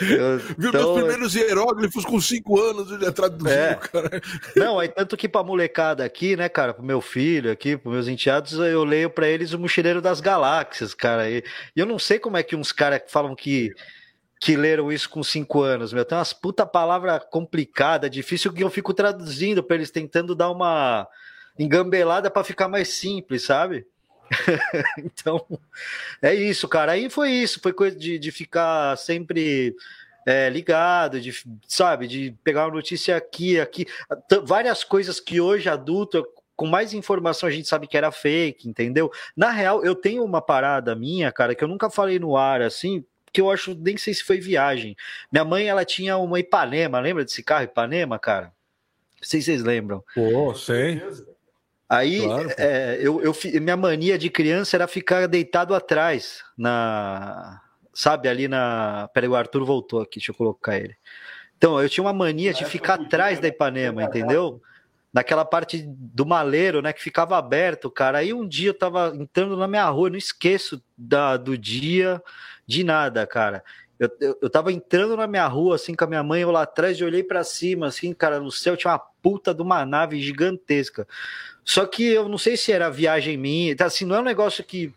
Eu- 0.00 0.38
Viu 0.58 0.68
então, 0.70 0.82
meus 0.94 0.96
primeiros 0.98 1.34
hieróglifos 1.34 2.04
com 2.04 2.20
cinco 2.20 2.60
anos, 2.60 2.90
ele 2.90 3.04
já 3.04 3.12
traduziu, 3.12 3.50
É. 3.52 3.74
cara. 3.76 4.20
Não, 4.56 4.78
aí 4.80 4.88
tanto 4.88 5.16
que 5.16 5.28
pra 5.28 5.44
molecada 5.44 6.04
aqui, 6.04 6.36
né, 6.36 6.48
cara, 6.48 6.74
pro 6.74 6.82
meu 6.84 7.00
filho 7.00 7.50
aqui, 7.52 7.76
pros 7.76 7.94
meus 7.94 8.08
enteados, 8.08 8.52
eu 8.54 8.82
leio 8.84 9.08
pra 9.08 9.28
eles 9.28 9.52
o 9.52 9.58
Mochileiro 9.58 10.02
das 10.02 10.20
Galáxias, 10.20 10.92
cara. 10.92 11.30
E, 11.30 11.42
e 11.74 11.80
eu 11.80 11.86
não 11.86 11.98
sei 12.00 12.18
como 12.18 12.36
é 12.36 12.42
que 12.42 12.56
uns 12.56 12.72
caras 12.72 13.02
falam 13.08 13.34
que, 13.36 13.72
que 14.40 14.56
leram 14.56 14.92
isso 14.92 15.08
com 15.08 15.22
cinco 15.22 15.62
anos, 15.62 15.92
meu. 15.92 16.04
Tem 16.04 16.16
umas 16.16 16.32
puta 16.32 16.66
palavra 16.66 17.18
complicada, 17.18 18.08
difícil, 18.10 18.52
que 18.52 18.62
eu 18.62 18.70
fico 18.70 18.92
traduzindo 18.92 19.62
pra 19.62 19.76
eles, 19.76 19.90
tentando 19.90 20.34
dar 20.34 20.50
uma 20.50 21.06
engambelada 21.58 22.30
pra 22.30 22.44
ficar 22.44 22.68
mais 22.68 22.88
simples, 22.88 23.44
sabe? 23.44 23.86
então, 24.98 25.44
é 26.20 26.34
isso, 26.34 26.68
cara. 26.68 26.92
Aí 26.92 27.08
foi 27.08 27.30
isso, 27.30 27.60
foi 27.60 27.72
coisa 27.72 27.96
de, 27.96 28.18
de 28.18 28.30
ficar 28.30 28.96
sempre 28.96 29.74
é, 30.26 30.50
ligado, 30.50 31.20
de, 31.20 31.32
sabe, 31.66 32.06
de 32.06 32.36
pegar 32.42 32.66
uma 32.66 32.74
notícia 32.74 33.16
aqui, 33.16 33.58
aqui, 33.60 33.86
várias 34.44 34.82
coisas 34.84 35.20
que 35.20 35.40
hoje 35.40 35.68
adulto, 35.68 36.26
com 36.56 36.66
mais 36.66 36.92
informação, 36.92 37.48
a 37.48 37.52
gente 37.52 37.68
sabe 37.68 37.86
que 37.86 37.96
era 37.96 38.10
fake, 38.10 38.68
entendeu? 38.68 39.10
Na 39.36 39.50
real, 39.50 39.84
eu 39.84 39.94
tenho 39.94 40.24
uma 40.24 40.42
parada 40.42 40.94
minha, 40.96 41.30
cara, 41.30 41.54
que 41.54 41.62
eu 41.62 41.68
nunca 41.68 41.88
falei 41.88 42.18
no 42.18 42.36
ar 42.36 42.60
assim, 42.60 43.04
que 43.36 43.40
eu 43.42 43.50
acho, 43.50 43.74
nem 43.74 43.98
sei 43.98 44.14
se 44.14 44.24
foi 44.24 44.40
viagem. 44.40 44.96
Minha 45.30 45.44
mãe, 45.44 45.68
ela 45.68 45.84
tinha 45.84 46.16
uma 46.16 46.40
Ipanema, 46.40 46.98
lembra 46.98 47.22
desse 47.22 47.42
carro 47.42 47.64
Ipanema, 47.64 48.18
cara? 48.18 48.46
Não 48.46 49.28
sei 49.28 49.42
se 49.42 49.46
vocês 49.46 49.62
lembram. 49.62 50.02
Pô, 50.14 50.54
sei. 50.54 51.02
Aí, 51.86 52.22
Claro, 52.22 52.50
é, 52.56 52.98
eu, 52.98 53.20
eu 53.20 53.34
minha 53.60 53.76
mania 53.76 54.16
de 54.16 54.30
criança 54.30 54.74
era 54.78 54.88
ficar 54.88 55.28
deitado 55.28 55.74
atrás, 55.74 56.42
na, 56.56 57.60
sabe, 57.92 58.26
ali 58.26 58.48
na. 58.48 59.10
Peraí, 59.12 59.28
o 59.28 59.36
Arthur 59.36 59.66
voltou 59.66 60.00
aqui, 60.00 60.18
deixa 60.18 60.32
eu 60.32 60.34
colocar 60.34 60.78
ele. 60.78 60.96
Então, 61.58 61.78
eu 61.78 61.90
tinha 61.90 62.02
uma 62.02 62.14
mania 62.14 62.54
de 62.54 62.60
época 62.60 62.70
ficar 62.70 62.94
atrás 62.94 63.36
né? 63.36 63.42
da 63.42 63.48
Ipanema, 63.48 64.02
entendeu? 64.02 64.62
Naquela 65.16 65.46
parte 65.46 65.82
do 65.86 66.26
maleiro, 66.26 66.82
né, 66.82 66.92
que 66.92 67.02
ficava 67.02 67.38
aberto, 67.38 67.90
cara. 67.90 68.18
Aí 68.18 68.34
um 68.34 68.46
dia 68.46 68.68
eu 68.68 68.74
tava 68.74 69.14
entrando 69.16 69.56
na 69.56 69.66
minha 69.66 69.88
rua, 69.88 70.10
não 70.10 70.18
esqueço 70.18 70.82
da, 70.94 71.38
do 71.38 71.56
dia, 71.56 72.22
de 72.66 72.84
nada, 72.84 73.26
cara. 73.26 73.64
Eu, 73.98 74.10
eu, 74.20 74.38
eu 74.42 74.50
tava 74.50 74.70
entrando 74.70 75.16
na 75.16 75.26
minha 75.26 75.46
rua, 75.46 75.76
assim, 75.76 75.94
com 75.94 76.04
a 76.04 76.06
minha 76.06 76.22
mãe, 76.22 76.42
eu 76.42 76.50
lá 76.50 76.64
atrás, 76.64 77.00
eu 77.00 77.06
olhei 77.06 77.22
pra 77.22 77.42
cima, 77.42 77.86
assim, 77.86 78.12
cara, 78.12 78.38
no 78.38 78.52
céu 78.52 78.76
tinha 78.76 78.92
uma 78.92 78.98
puta 78.98 79.54
de 79.54 79.62
uma 79.62 79.86
nave 79.86 80.20
gigantesca. 80.20 81.08
Só 81.64 81.86
que 81.86 82.04
eu 82.04 82.28
não 82.28 82.36
sei 82.36 82.58
se 82.58 82.70
era 82.70 82.90
viagem 82.90 83.38
minha, 83.38 83.74
tá, 83.74 83.86
assim, 83.86 84.04
não 84.04 84.16
é 84.16 84.20
um 84.20 84.22
negócio 84.24 84.62
que, 84.62 84.92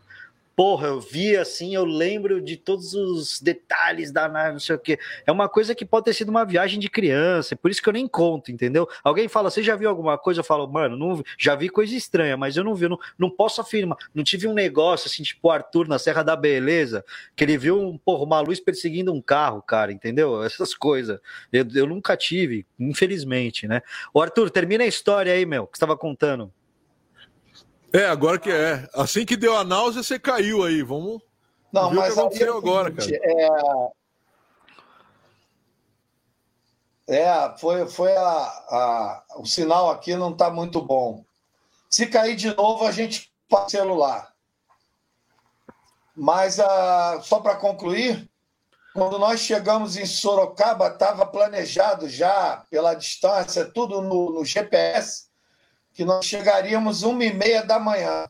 porra, 0.60 0.88
eu 0.88 1.00
vi 1.00 1.38
assim, 1.38 1.74
eu 1.74 1.86
lembro 1.86 2.38
de 2.38 2.54
todos 2.54 2.92
os 2.92 3.40
detalhes 3.40 4.12
da 4.12 4.28
nave, 4.28 4.52
não 4.52 4.60
sei 4.60 4.76
o 4.76 4.78
quê. 4.78 4.98
É 5.26 5.32
uma 5.32 5.48
coisa 5.48 5.74
que 5.74 5.86
pode 5.86 6.04
ter 6.04 6.12
sido 6.12 6.28
uma 6.28 6.44
viagem 6.44 6.78
de 6.78 6.90
criança, 6.90 7.54
é 7.54 7.56
por 7.56 7.70
isso 7.70 7.82
que 7.82 7.88
eu 7.88 7.94
nem 7.94 8.06
conto, 8.06 8.52
entendeu? 8.52 8.86
Alguém 9.02 9.26
fala, 9.26 9.50
você 9.50 9.62
já 9.62 9.74
viu 9.74 9.88
alguma 9.88 10.18
coisa? 10.18 10.40
Eu 10.40 10.44
falo, 10.44 10.70
mano, 10.70 10.98
não 10.98 11.22
já 11.38 11.54
vi 11.54 11.70
coisa 11.70 11.96
estranha, 11.96 12.36
mas 12.36 12.58
eu 12.58 12.62
não 12.62 12.74
vi, 12.74 12.90
não, 12.90 12.98
não 13.18 13.30
posso 13.30 13.62
afirmar. 13.62 13.96
Não 14.14 14.22
tive 14.22 14.46
um 14.46 14.52
negócio 14.52 15.06
assim, 15.06 15.22
tipo 15.22 15.48
o 15.48 15.50
Arthur 15.50 15.88
na 15.88 15.98
Serra 15.98 16.22
da 16.22 16.36
Beleza, 16.36 17.02
que 17.34 17.42
ele 17.42 17.56
viu 17.56 17.80
um, 17.80 17.96
porra, 17.96 18.24
uma 18.24 18.40
luz 18.40 18.60
perseguindo 18.60 19.14
um 19.14 19.22
carro, 19.22 19.62
cara, 19.62 19.90
entendeu? 19.90 20.44
Essas 20.44 20.74
coisas. 20.74 21.18
Eu, 21.50 21.66
eu 21.74 21.86
nunca 21.86 22.14
tive, 22.18 22.66
infelizmente, 22.78 23.66
né? 23.66 23.80
Ô, 24.12 24.20
Arthur, 24.20 24.50
termina 24.50 24.84
a 24.84 24.86
história 24.86 25.32
aí, 25.32 25.46
meu, 25.46 25.66
que 25.66 25.78
você 25.78 25.84
estava 25.84 25.96
contando. 25.96 26.52
É, 27.92 28.06
agora 28.06 28.38
que 28.38 28.50
é. 28.50 28.88
Assim 28.94 29.26
que 29.26 29.36
deu 29.36 29.56
a 29.56 29.64
náusea, 29.64 30.02
você 30.02 30.18
caiu 30.18 30.62
aí. 30.64 30.82
Vamos. 30.82 31.20
Não, 31.72 31.90
Viu 31.90 32.00
o 32.00 32.02
que 32.02 32.08
mas 32.08 32.18
aconteceu 32.18 32.54
é 32.54 32.58
agora, 32.58 33.00
seguinte, 33.00 33.20
É, 37.08 37.22
é, 37.22 37.54
foi, 37.58 37.86
foi 37.88 38.16
a, 38.16 38.22
a- 38.22 39.24
o 39.38 39.46
sinal 39.46 39.90
aqui 39.90 40.14
não 40.14 40.30
está 40.32 40.50
muito 40.50 40.80
bom. 40.80 41.24
Se 41.88 42.06
cair 42.06 42.36
de 42.36 42.54
novo, 42.54 42.86
a 42.86 42.92
gente 42.92 43.32
passa 43.48 43.66
o 43.66 43.70
celular. 43.70 44.32
Mas 46.14 46.60
ah, 46.60 47.20
só 47.22 47.40
para 47.40 47.56
concluir, 47.56 48.28
quando 48.94 49.18
nós 49.18 49.40
chegamos 49.40 49.96
em 49.96 50.06
Sorocaba, 50.06 50.88
estava 50.88 51.24
planejado 51.26 52.08
já 52.08 52.64
pela 52.70 52.94
distância, 52.94 53.64
tudo 53.64 54.02
no, 54.02 54.30
no 54.32 54.44
GPS, 54.44 55.29
que 55.92 56.04
nós 56.04 56.24
chegaríamos 56.24 57.02
uma 57.02 57.24
e 57.24 57.32
meia 57.32 57.62
da 57.62 57.78
manhã. 57.78 58.28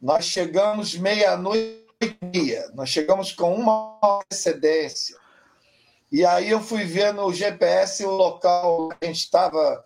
Nós 0.00 0.24
chegamos 0.24 0.94
meia-noite 0.94 1.84
meia. 2.32 2.70
Nós 2.74 2.88
chegamos 2.88 3.32
com 3.32 3.54
uma 3.54 3.98
antecedência. 4.02 5.16
E 6.10 6.24
aí 6.24 6.50
eu 6.50 6.60
fui 6.60 6.84
ver 6.84 7.12
no 7.12 7.32
GPS 7.32 8.04
o 8.04 8.10
local 8.10 8.88
que 8.90 8.96
a 9.02 9.06
gente 9.06 9.20
estava. 9.20 9.84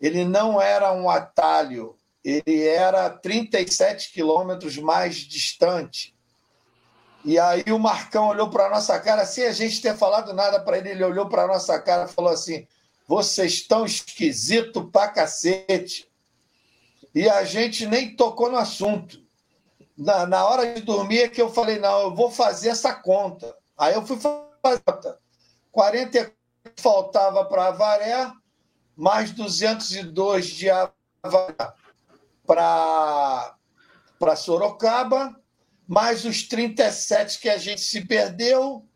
Ele 0.00 0.24
não 0.24 0.60
era 0.60 0.92
um 0.92 1.08
atalho, 1.08 1.96
ele 2.22 2.66
era 2.66 3.08
37 3.10 4.12
quilômetros 4.12 4.76
mais 4.78 5.16
distante. 5.16 6.14
E 7.24 7.38
aí 7.38 7.64
o 7.72 7.78
Marcão 7.78 8.28
olhou 8.28 8.48
para 8.50 8.66
a 8.66 8.70
nossa 8.70 8.98
cara, 9.00 9.26
sem 9.26 9.46
a 9.46 9.52
gente 9.52 9.82
ter 9.82 9.96
falado 9.96 10.32
nada 10.32 10.60
para 10.60 10.78
ele, 10.78 10.90
ele 10.90 11.04
olhou 11.04 11.28
para 11.28 11.42
a 11.42 11.46
nossa 11.46 11.78
cara 11.80 12.04
e 12.04 12.12
falou 12.12 12.30
assim: 12.30 12.66
vocês 13.06 13.54
estão 13.54 13.84
esquisito 13.84 14.88
pra 14.90 15.08
cacete. 15.08 16.08
E 17.16 17.28
a 17.30 17.44
gente 17.44 17.86
nem 17.86 18.14
tocou 18.14 18.50
no 18.50 18.58
assunto. 18.58 19.24
Na, 19.96 20.26
na 20.26 20.44
hora 20.44 20.74
de 20.74 20.82
dormir 20.82 21.20
é 21.20 21.28
que 21.30 21.40
eu 21.40 21.48
falei: 21.48 21.78
não, 21.78 22.02
eu 22.02 22.14
vou 22.14 22.30
fazer 22.30 22.68
essa 22.68 22.92
conta. 22.92 23.56
Aí 23.78 23.94
eu 23.94 24.06
fui 24.06 24.18
fazer 24.18 24.44
a 24.62 24.78
conta. 24.92 25.18
40 25.72 26.30
faltava 26.76 27.46
para 27.46 27.68
Avaré, 27.68 28.30
mais 28.94 29.30
202 29.30 30.44
de 30.44 30.68
Avaré 30.68 30.92
para 32.46 33.56
Sorocaba, 34.36 35.34
mais 35.88 36.26
os 36.26 36.46
37 36.46 37.40
que 37.40 37.48
a 37.48 37.56
gente 37.56 37.80
se 37.80 38.04
perdeu. 38.04 38.86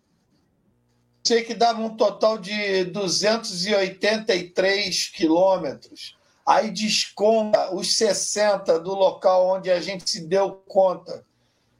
Sei 1.26 1.42
que 1.42 1.54
dava 1.54 1.80
um 1.80 1.96
total 1.96 2.36
de 2.36 2.84
283 2.84 5.08
quilômetros. 5.08 6.19
Aí 6.50 6.68
desconta 6.72 7.72
os 7.72 7.96
60 7.96 8.80
do 8.80 8.92
local 8.92 9.46
onde 9.46 9.70
a 9.70 9.80
gente 9.80 10.10
se 10.10 10.26
deu 10.26 10.50
conta 10.66 11.24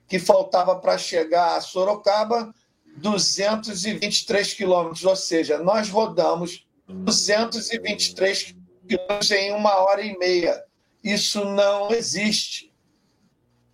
que 0.07 0.17
faltava 0.17 0.77
para 0.79 0.97
chegar 0.97 1.57
a 1.57 1.61
Sorocaba 1.61 2.55
223 2.99 4.55
quilômetros, 4.55 5.05
ou 5.05 5.17
seja, 5.17 5.59
nós 5.59 5.89
rodamos 5.89 6.69
223 6.87 8.55
quilômetros 8.87 9.31
em 9.33 9.53
uma 9.53 9.75
hora 9.75 10.03
e 10.03 10.17
meia. 10.17 10.65
Isso 11.03 11.45
não 11.45 11.91
existe. 11.91 12.73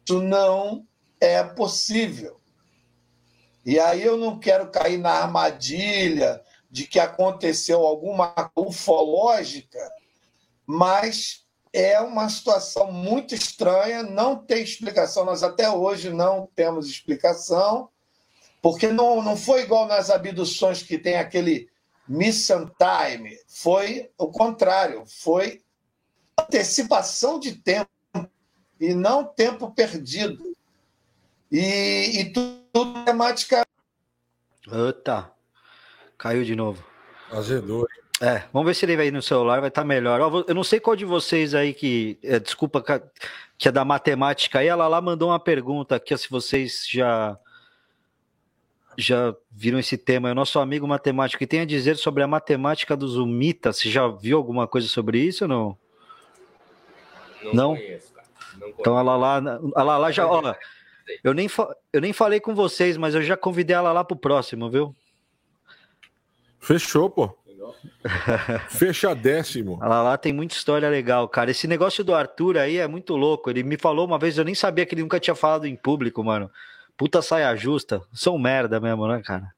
Isso 0.02 0.22
não 0.22 0.86
é 1.20 1.44
possível. 1.44 2.40
E 3.66 3.78
aí 3.78 4.02
eu 4.02 4.16
não 4.16 4.38
quero 4.38 4.70
cair 4.70 4.96
na 4.96 5.10
armadilha 5.10 6.42
de 6.70 6.86
que 6.86 6.98
aconteceu 6.98 7.84
alguma 7.84 8.50
ufológica, 8.56 9.78
mas 10.66 11.46
é 11.72 12.00
uma 12.00 12.28
situação 12.28 12.90
muito 12.90 13.34
estranha, 13.34 14.02
não 14.02 14.36
tem 14.36 14.62
explicação, 14.62 15.24
nós 15.24 15.42
até 15.42 15.70
hoje 15.70 16.10
não 16.10 16.48
temos 16.54 16.88
explicação, 16.88 17.90
porque 18.62 18.88
não, 18.88 19.22
não 19.22 19.36
foi 19.36 19.62
igual 19.62 19.86
nas 19.86 20.10
abduções 20.10 20.82
que 20.82 20.98
tem 20.98 21.16
aquele 21.16 21.68
mission 22.08 22.66
time, 22.66 23.38
foi 23.46 24.10
o 24.16 24.28
contrário, 24.28 25.04
foi 25.06 25.62
antecipação 26.38 27.38
de 27.38 27.52
tempo 27.52 27.90
e 28.80 28.94
não 28.94 29.24
tempo 29.24 29.70
perdido. 29.70 30.56
E, 31.50 32.20
e 32.20 32.32
tudo 32.32 33.04
temática. 33.04 33.64
Eita, 34.70 35.30
caiu 36.18 36.44
de 36.44 36.56
novo. 36.56 36.84
Azedou. 37.30 37.86
É, 38.20 38.44
vamos 38.50 38.66
ver 38.66 38.74
se 38.74 38.84
ele 38.86 38.96
vai 38.96 39.08
ir 39.08 39.12
no 39.12 39.20
celular, 39.20 39.60
vai 39.60 39.68
estar 39.68 39.82
tá 39.82 39.86
melhor. 39.86 40.20
Eu 40.48 40.54
não 40.54 40.64
sei 40.64 40.80
qual 40.80 40.96
de 40.96 41.04
vocês 41.04 41.54
aí 41.54 41.74
que. 41.74 42.18
É, 42.22 42.38
desculpa, 42.38 42.82
que 43.58 43.68
é 43.68 43.72
da 43.72 43.84
matemática 43.84 44.60
aí. 44.60 44.68
Ela 44.68 44.88
lá 44.88 45.00
mandou 45.00 45.28
uma 45.28 45.38
pergunta 45.38 45.96
aqui, 45.96 46.16
se 46.16 46.30
vocês 46.30 46.86
já. 46.88 47.38
Já 48.98 49.34
viram 49.50 49.78
esse 49.78 49.98
tema? 49.98 50.30
É 50.30 50.32
o 50.32 50.34
nosso 50.34 50.58
amigo 50.58 50.88
matemático 50.88 51.38
que 51.38 51.46
tem 51.46 51.60
a 51.60 51.66
dizer 51.66 51.98
sobre 51.98 52.22
a 52.22 52.26
matemática 52.26 52.96
dos 52.96 53.16
Umitas. 53.16 53.76
Você 53.76 53.90
já 53.90 54.08
viu 54.08 54.38
alguma 54.38 54.66
coisa 54.66 54.88
sobre 54.88 55.18
isso 55.18 55.44
ou 55.44 55.48
não? 55.48 55.78
Não, 57.42 57.52
não? 57.52 57.76
Conheço, 57.76 58.14
cara. 58.14 58.28
Não 58.58 58.68
Então 58.70 58.96
a 58.96 59.02
Lala, 59.02 59.60
a 59.74 59.82
Lala 59.82 60.10
já. 60.10 60.26
Ó, 60.26 60.54
eu, 61.22 61.34
nem, 61.34 61.46
eu 61.92 62.00
nem 62.00 62.14
falei 62.14 62.40
com 62.40 62.54
vocês, 62.54 62.96
mas 62.96 63.14
eu 63.14 63.20
já 63.20 63.36
convidei 63.36 63.76
ela 63.76 63.92
lá 63.92 64.02
pro 64.02 64.16
próximo, 64.16 64.70
viu? 64.70 64.96
Fechou, 66.58 67.10
pô. 67.10 67.36
Fechadéssimo. 68.68 69.78
Lá, 69.80 70.02
lá 70.02 70.16
tem 70.16 70.32
muita 70.32 70.54
história 70.54 70.88
legal, 70.88 71.28
cara. 71.28 71.50
Esse 71.50 71.66
negócio 71.66 72.02
do 72.04 72.14
Arthur 72.14 72.58
aí 72.58 72.78
é 72.78 72.86
muito 72.86 73.16
louco. 73.16 73.50
Ele 73.50 73.62
me 73.62 73.76
falou 73.76 74.06
uma 74.06 74.18
vez, 74.18 74.38
eu 74.38 74.44
nem 74.44 74.54
sabia 74.54 74.84
que 74.86 74.94
ele 74.94 75.02
nunca 75.02 75.20
tinha 75.20 75.34
falado 75.34 75.66
em 75.66 75.76
público, 75.76 76.22
mano. 76.22 76.50
Puta 76.96 77.20
saia 77.20 77.54
justa. 77.56 78.00
Sou 78.12 78.36
um 78.36 78.38
merda 78.38 78.80
mesmo, 78.80 79.06
né, 79.06 79.22
cara? 79.24 79.52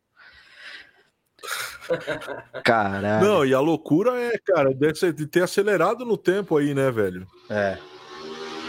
Caralho. 2.64 3.26
Não, 3.26 3.46
e 3.46 3.54
a 3.54 3.60
loucura 3.60 4.18
é, 4.20 4.38
cara, 4.38 4.74
de 4.74 5.26
ter 5.26 5.42
acelerado 5.42 6.04
no 6.04 6.16
tempo 6.16 6.56
aí, 6.56 6.74
né, 6.74 6.90
velho? 6.90 7.26
É. 7.48 7.78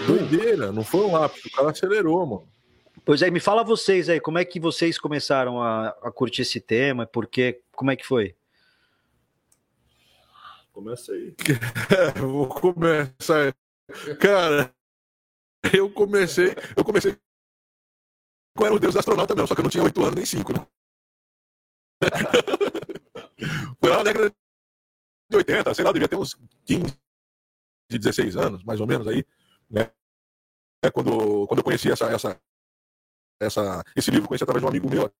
Doideira, 0.05 0.71
não 0.71 0.83
foi 0.83 1.01
um 1.01 1.13
lápis, 1.13 1.43
o 1.45 1.51
cara 1.51 1.71
acelerou, 1.71 2.25
mano. 2.25 2.47
Pois 3.03 3.21
é, 3.21 3.29
me 3.29 3.39
fala 3.39 3.63
vocês 3.63 4.07
aí, 4.07 4.19
como 4.19 4.37
é 4.37 4.45
que 4.45 4.59
vocês 4.59 4.97
começaram 4.97 5.61
a, 5.61 5.89
a 6.03 6.11
curtir 6.11 6.43
esse 6.43 6.59
tema? 6.59 7.05
Por 7.05 7.27
quê? 7.27 7.59
Como 7.71 7.91
é 7.91 7.95
que 7.95 8.05
foi? 8.05 8.35
Começa 10.71 11.11
aí. 11.11 11.35
Vou 12.19 12.47
começar. 12.47 13.55
Cara, 14.19 14.73
eu 15.73 15.91
comecei. 15.91 16.55
Eu 16.75 16.85
comecei 16.85 17.17
com 18.55 18.65
era 18.65 18.75
o 18.75 18.79
Deus 18.79 18.95
astronauta 18.95 19.33
mesmo, 19.33 19.47
só 19.47 19.55
que 19.55 19.61
eu 19.61 19.63
não 19.63 19.69
tinha 19.69 19.83
8 19.83 20.01
anos 20.01 20.15
nem 20.15 20.25
5, 20.25 20.53
né? 20.53 20.67
Foi 23.79 23.89
lá 23.89 23.97
na 23.97 24.03
década 24.03 24.35
de 25.29 25.37
80, 25.37 25.73
sei 25.73 25.85
lá, 25.85 25.91
devia 25.91 26.07
ter 26.09 26.17
uns 26.17 26.37
15, 26.65 26.99
16 27.89 28.35
anos, 28.35 28.63
mais 28.63 28.81
ou 28.81 28.87
menos 28.87 29.07
aí, 29.07 29.25
né? 29.69 29.91
É 30.83 30.91
quando, 30.91 31.47
quando 31.47 31.59
eu 31.59 31.63
conheci 31.63 31.91
essa, 31.91 32.05
essa, 32.07 32.41
essa, 33.39 33.83
esse 33.95 34.11
livro, 34.11 34.27
conheci 34.27 34.43
através 34.43 34.61
de 34.61 34.65
um 34.65 34.69
amigo 34.69 34.89
meu, 34.89 35.11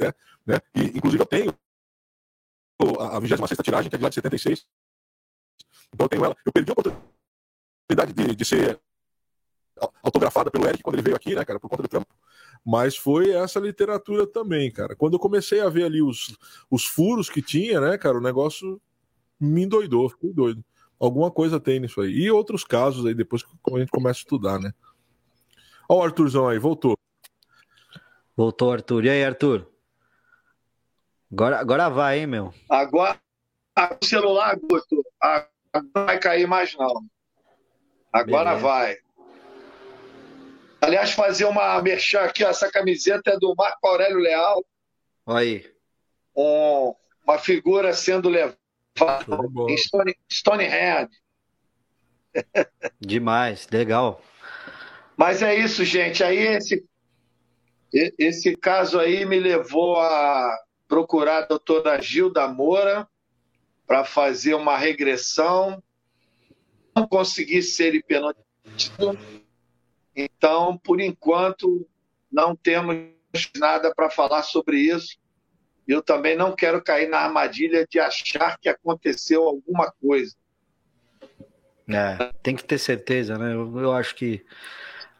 né? 0.00 0.12
né? 0.46 0.60
E, 0.74 0.98
inclusive, 0.98 1.22
eu 1.22 1.26
tenho 1.26 1.52
a 3.00 3.18
26 3.18 3.58
tiragem, 3.62 3.90
que 3.90 3.96
é 3.96 3.98
de 3.98 4.02
lá 4.02 4.08
de 4.08 4.14
76. 4.16 4.66
Então 5.92 6.04
eu 6.04 6.08
tenho 6.08 6.24
ela. 6.24 6.36
Eu 6.44 6.52
perdi 6.52 6.70
a 6.70 6.74
oportunidade 6.74 8.12
de, 8.12 8.36
de 8.36 8.44
ser 8.44 8.80
autografada 10.02 10.50
pelo 10.50 10.66
Eric 10.66 10.82
quando 10.82 10.96
ele 10.96 11.02
veio 11.02 11.16
aqui, 11.16 11.34
né, 11.34 11.44
cara, 11.44 11.60
por 11.60 11.68
conta 11.68 11.82
do 11.82 11.88
trampo. 11.88 12.14
Mas 12.64 12.96
foi 12.96 13.30
essa 13.30 13.60
literatura 13.60 14.26
também, 14.26 14.70
cara. 14.70 14.96
Quando 14.96 15.14
eu 15.14 15.18
comecei 15.18 15.60
a 15.60 15.68
ver 15.68 15.84
ali 15.84 16.02
os, 16.02 16.36
os 16.70 16.84
furos 16.84 17.28
que 17.28 17.42
tinha, 17.42 17.80
né, 17.80 17.98
cara, 17.98 18.18
o 18.18 18.22
negócio 18.22 18.80
me 19.38 19.62
endoidou, 19.64 20.08
fiquei 20.08 20.32
doido. 20.32 20.64
Alguma 20.98 21.30
coisa 21.30 21.60
tem 21.60 21.78
nisso 21.78 22.00
aí. 22.00 22.10
E 22.10 22.30
outros 22.30 22.64
casos 22.64 23.04
aí, 23.04 23.14
depois 23.14 23.42
que 23.42 23.50
a 23.74 23.78
gente 23.78 23.90
começa 23.90 24.18
a 24.18 24.22
estudar, 24.22 24.58
né? 24.58 24.72
Olha 25.88 26.00
o 26.00 26.02
Arthurzão 26.02 26.48
aí, 26.48 26.58
voltou. 26.58 26.96
Voltou, 28.34 28.72
Arthur. 28.72 29.04
E 29.04 29.10
aí, 29.10 29.24
Arthur? 29.24 29.70
Agora, 31.36 31.58
agora 31.60 31.90
vai, 31.90 32.20
hein, 32.20 32.26
meu? 32.26 32.54
Agora, 32.66 33.20
o 34.00 34.06
celular, 34.06 34.56
Guto, 34.56 35.04
agora 35.20 35.50
vai 35.92 36.18
cair 36.18 36.48
mais, 36.48 36.74
não. 36.74 37.04
Agora 38.10 38.54
Beleza. 38.54 38.66
vai. 38.66 38.96
Aliás, 40.80 41.10
fazer 41.10 41.44
uma 41.44 41.82
merchan 41.82 42.20
aqui, 42.20 42.42
essa 42.42 42.70
camiseta 42.70 43.32
é 43.32 43.38
do 43.38 43.54
Marco 43.54 43.86
Aurélio 43.86 44.16
Leal. 44.16 44.64
Aí. 45.26 45.70
Um, 46.34 46.94
uma 47.22 47.36
figura 47.36 47.92
sendo 47.92 48.30
levada 48.30 48.56
em 49.68 49.76
Stone, 49.76 50.16
Stonehenge. 50.32 51.10
Demais, 52.98 53.68
legal. 53.70 54.22
Mas 55.14 55.42
é 55.42 55.54
isso, 55.54 55.84
gente. 55.84 56.24
Aí 56.24 56.38
esse, 56.38 56.82
esse 57.92 58.56
caso 58.56 58.98
aí 58.98 59.26
me 59.26 59.38
levou 59.38 60.00
a 60.00 60.65
procurar 60.88 61.38
a 61.38 61.46
doutora 61.46 62.00
Gilda 62.00 62.46
Moura 62.48 63.08
para 63.86 64.04
fazer 64.04 64.54
uma 64.54 64.76
regressão. 64.76 65.82
Não 66.94 67.06
consegui 67.06 67.62
ser 67.62 67.94
hipnotizado. 67.94 69.18
Então, 70.14 70.78
por 70.78 71.00
enquanto, 71.00 71.86
não 72.32 72.56
temos 72.56 72.96
nada 73.56 73.94
para 73.94 74.10
falar 74.10 74.42
sobre 74.42 74.78
isso. 74.78 75.18
Eu 75.86 76.02
também 76.02 76.36
não 76.36 76.54
quero 76.54 76.82
cair 76.82 77.08
na 77.08 77.18
armadilha 77.18 77.86
de 77.88 78.00
achar 78.00 78.58
que 78.58 78.68
aconteceu 78.68 79.44
alguma 79.44 79.92
coisa. 80.00 80.34
É, 81.88 82.32
tem 82.42 82.56
que 82.56 82.64
ter 82.64 82.78
certeza, 82.78 83.38
né? 83.38 83.52
Eu, 83.52 83.78
eu 83.78 83.92
acho 83.92 84.16
que 84.16 84.44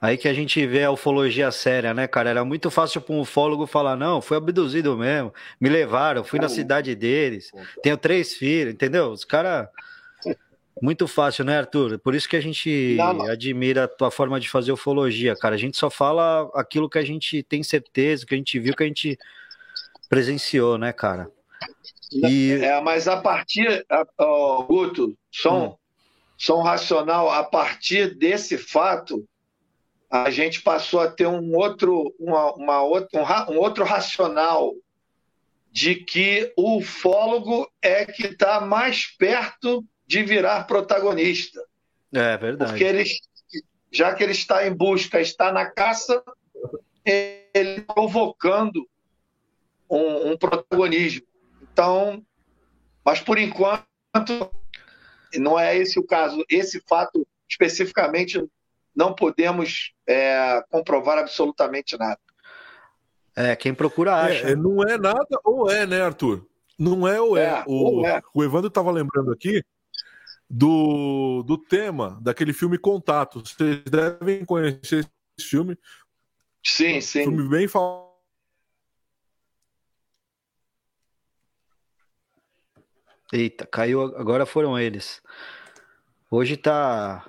Aí 0.00 0.18
que 0.18 0.28
a 0.28 0.34
gente 0.34 0.64
vê 0.66 0.84
a 0.84 0.90
ufologia 0.90 1.50
séria, 1.50 1.94
né, 1.94 2.06
cara? 2.06 2.28
Era 2.28 2.44
muito 2.44 2.70
fácil 2.70 3.00
para 3.00 3.14
um 3.14 3.20
ufólogo 3.20 3.66
falar: 3.66 3.96
não, 3.96 4.20
fui 4.20 4.36
abduzido 4.36 4.96
mesmo, 4.96 5.32
me 5.60 5.68
levaram, 5.68 6.22
fui 6.22 6.38
na 6.38 6.48
cidade 6.48 6.94
deles, 6.94 7.50
tenho 7.82 7.96
três 7.96 8.34
filhos, 8.34 8.74
entendeu? 8.74 9.10
Os 9.10 9.24
caras. 9.24 9.68
Muito 10.82 11.08
fácil, 11.08 11.42
né, 11.42 11.56
Arthur? 11.56 11.98
Por 11.98 12.14
isso 12.14 12.28
que 12.28 12.36
a 12.36 12.40
gente 12.40 12.96
não, 12.98 13.14
não. 13.14 13.24
admira 13.24 13.84
a 13.84 13.88
tua 13.88 14.10
forma 14.10 14.38
de 14.38 14.46
fazer 14.46 14.72
ufologia, 14.72 15.34
cara. 15.34 15.54
A 15.54 15.58
gente 15.58 15.74
só 15.74 15.88
fala 15.88 16.50
aquilo 16.54 16.90
que 16.90 16.98
a 16.98 17.02
gente 17.02 17.42
tem 17.42 17.62
certeza, 17.62 18.26
que 18.26 18.34
a 18.34 18.36
gente 18.36 18.58
viu, 18.58 18.76
que 18.76 18.82
a 18.82 18.86
gente 18.86 19.18
presenciou, 20.06 20.76
né, 20.76 20.92
cara? 20.92 21.30
E... 22.12 22.52
É, 22.62 22.78
mas 22.82 23.08
a 23.08 23.20
partir, 23.20 23.86
oh, 24.18 24.64
Guto, 24.64 25.16
som, 25.30 25.66
hum. 25.66 25.76
som 26.36 26.60
racional, 26.60 27.30
a 27.30 27.42
partir 27.42 28.14
desse 28.14 28.58
fato, 28.58 29.26
a 30.24 30.30
gente 30.30 30.62
passou 30.62 31.00
a 31.00 31.10
ter 31.10 31.26
um 31.26 31.54
outro, 31.54 32.14
uma, 32.18 32.52
uma 32.54 32.82
outra, 32.82 33.20
um, 33.20 33.54
um 33.54 33.58
outro 33.58 33.84
racional 33.84 34.74
de 35.70 35.96
que 35.96 36.52
o 36.56 36.78
ufólogo 36.78 37.70
é 37.82 38.06
que 38.06 38.26
está 38.26 38.60
mais 38.60 39.06
perto 39.06 39.84
de 40.06 40.22
virar 40.22 40.66
protagonista. 40.66 41.60
É 42.14 42.36
verdade. 42.36 42.70
Porque 42.70 42.84
ele, 42.84 43.04
já 43.90 44.14
que 44.14 44.22
ele 44.22 44.32
está 44.32 44.66
em 44.66 44.72
busca, 44.72 45.20
está 45.20 45.52
na 45.52 45.66
caça, 45.66 46.22
ele 47.04 47.82
provocando 47.82 48.88
um, 49.90 50.30
um 50.30 50.36
protagonismo. 50.36 51.26
Então, 51.60 52.24
mas 53.04 53.20
por 53.20 53.38
enquanto 53.38 53.84
não 55.34 55.58
é 55.58 55.76
esse 55.76 55.98
o 55.98 56.06
caso. 56.06 56.44
Esse 56.48 56.80
fato 56.80 57.26
especificamente 57.48 58.42
não 58.96 59.14
podemos 59.14 59.92
é, 60.08 60.62
comprovar 60.70 61.18
absolutamente 61.18 61.96
nada. 61.98 62.18
É, 63.36 63.54
quem 63.54 63.74
procura 63.74 64.14
acha. 64.14 64.48
É, 64.48 64.56
não 64.56 64.82
é 64.82 64.96
nada 64.96 65.38
ou 65.44 65.70
é, 65.70 65.86
né, 65.86 66.00
Arthur? 66.00 66.46
Não 66.78 67.06
é 67.06 67.20
ou 67.20 67.36
é. 67.36 67.44
é 67.44 67.64
o, 67.66 67.72
ou 67.72 68.06
é. 68.06 68.22
o 68.34 68.42
Evandro 68.42 68.68
estava 68.68 68.90
lembrando 68.90 69.30
aqui 69.30 69.62
do, 70.48 71.42
do 71.42 71.58
tema 71.58 72.18
daquele 72.22 72.54
filme 72.54 72.78
Contato. 72.78 73.40
Vocês 73.40 73.82
devem 73.84 74.44
conhecer 74.44 75.06
esse 75.38 75.48
filme. 75.48 75.78
Sim, 76.64 77.00
sim. 77.02 77.24
Filme 77.24 77.46
bem 77.48 77.68
falado. 77.68 78.06
Eita, 83.32 83.66
caiu. 83.66 84.02
Agora 84.16 84.46
foram 84.46 84.78
eles. 84.78 85.20
Hoje 86.30 86.56
tá. 86.56 87.24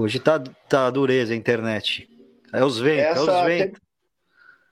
Hoje 0.00 0.18
tá, 0.18 0.42
tá 0.66 0.88
dureza 0.88 1.34
a 1.34 1.36
internet. 1.36 2.08
É 2.54 2.64
os 2.64 2.78
ventos, 2.78 3.18
é 3.18 3.20
os 3.20 3.44
ventos. 3.44 3.80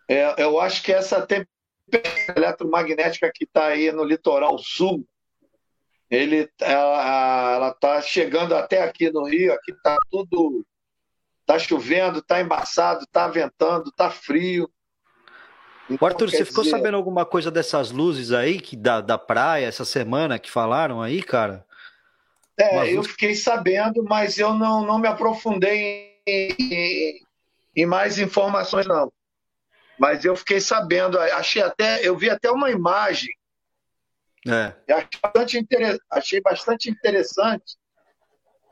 É, 0.09 0.43
eu 0.43 0.59
acho 0.59 0.83
que 0.83 0.91
essa 0.91 1.21
tempestade 1.21 2.33
eletromagnética 2.35 3.31
que 3.35 3.45
está 3.45 3.67
aí 3.67 3.93
no 3.93 4.05
litoral 4.05 4.57
sul, 4.57 5.07
ele, 6.09 6.51
ela 6.59 7.69
está 7.69 8.01
chegando 8.01 8.55
até 8.55 8.83
aqui 8.83 9.11
no 9.11 9.25
Rio, 9.25 9.53
aqui 9.53 9.73
está 9.73 9.99
tudo. 10.11 10.65
Está 11.43 11.59
chovendo, 11.59 12.21
está 12.21 12.41
embaçado, 12.41 13.05
está 13.05 13.29
ventando, 13.29 13.91
está 13.91 14.09
frio. 14.09 14.67
Então, 15.91 16.09
Arthur, 16.09 16.31
você 16.31 16.47
ficou 16.47 16.65
dizer... 16.65 16.75
sabendo 16.75 16.97
alguma 16.97 17.27
coisa 17.27 17.51
dessas 17.51 17.91
luzes 17.91 18.33
aí 18.33 18.59
que 18.59 18.75
da, 18.75 19.03
da 19.03 19.19
praia 19.19 19.67
essa 19.67 19.85
semana 19.85 20.39
que 20.39 20.51
falaram 20.51 21.03
aí, 21.03 21.23
cara? 21.23 21.68
É, 22.59 22.71
Uma 22.73 22.87
eu 22.87 23.05
fiquei 23.05 23.37
sabendo, 23.37 24.03
mas 24.03 24.37
eu 24.37 24.53
não, 24.53 24.85
não 24.85 24.99
me 24.99 25.07
aprofundei 25.07 26.21
em, 26.27 26.55
em, 26.59 27.23
em, 27.77 27.87
mais 27.87 28.19
informações, 28.19 28.85
não. 28.85 29.13
Mas 29.97 30.25
eu 30.25 30.35
fiquei 30.35 30.61
sabendo, 30.61 31.19
achei 31.19 31.63
até, 31.63 32.07
eu 32.07 32.17
vi 32.17 32.29
até 32.29 32.51
uma 32.51 32.69
imagem. 32.71 33.33
É. 34.47 34.75
Achei 34.93 35.21
bastante, 35.23 35.59
inter... 35.59 35.99
achei 36.11 36.41
bastante 36.41 36.91
interessante, 36.91 37.77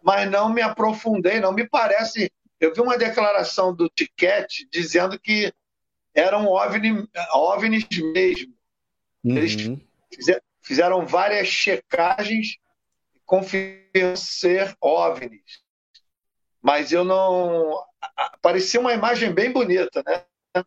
mas 0.03 0.29
não 0.29 0.53
me 0.53 0.63
aprofundei, 0.63 1.39
não 1.39 1.53
me 1.53 1.69
parece. 1.69 2.31
Eu 2.59 2.75
vi 2.75 2.81
uma 2.81 2.99
declaração 2.99 3.73
do 3.73 3.89
Tiquete 3.89 4.67
dizendo 4.71 5.19
que 5.19 5.53
eram 6.13 6.47
OVNI, 6.47 7.09
OVNIs 7.35 7.87
mesmo. 8.13 8.53
Uhum. 9.25 9.37
Eles 9.37 9.81
fizeram 10.61 11.07
várias 11.07 11.47
checagens 11.47 12.59
confirmaram 13.27 14.17
ser 14.17 14.75
OVNIs. 14.81 15.65
Mas 16.63 16.93
eu 16.93 17.05
não. 17.05 17.79
Parecia 18.41 18.81
uma 18.81 18.93
imagem 18.93 19.33
bem 19.33 19.53
bonita, 19.53 20.03
né? 20.07 20.65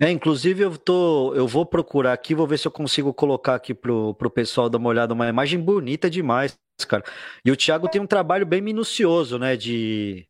É, 0.00 0.10
inclusive 0.10 0.62
eu 0.62 0.78
tô, 0.78 1.34
eu 1.34 1.48
vou 1.48 1.66
procurar 1.66 2.12
aqui, 2.12 2.34
vou 2.34 2.46
ver 2.46 2.58
se 2.58 2.68
eu 2.68 2.72
consigo 2.72 3.12
colocar 3.12 3.56
aqui 3.56 3.74
pro, 3.74 4.14
pro 4.14 4.30
pessoal 4.30 4.68
dar 4.68 4.78
uma 4.78 4.88
olhada, 4.88 5.12
uma 5.12 5.28
imagem 5.28 5.58
bonita 5.58 6.08
demais, 6.08 6.56
cara. 6.86 7.02
E 7.44 7.50
o 7.50 7.56
Thiago 7.56 7.88
tem 7.88 8.00
um 8.00 8.06
trabalho 8.06 8.46
bem 8.46 8.60
minucioso, 8.60 9.40
né, 9.40 9.56
de, 9.56 10.28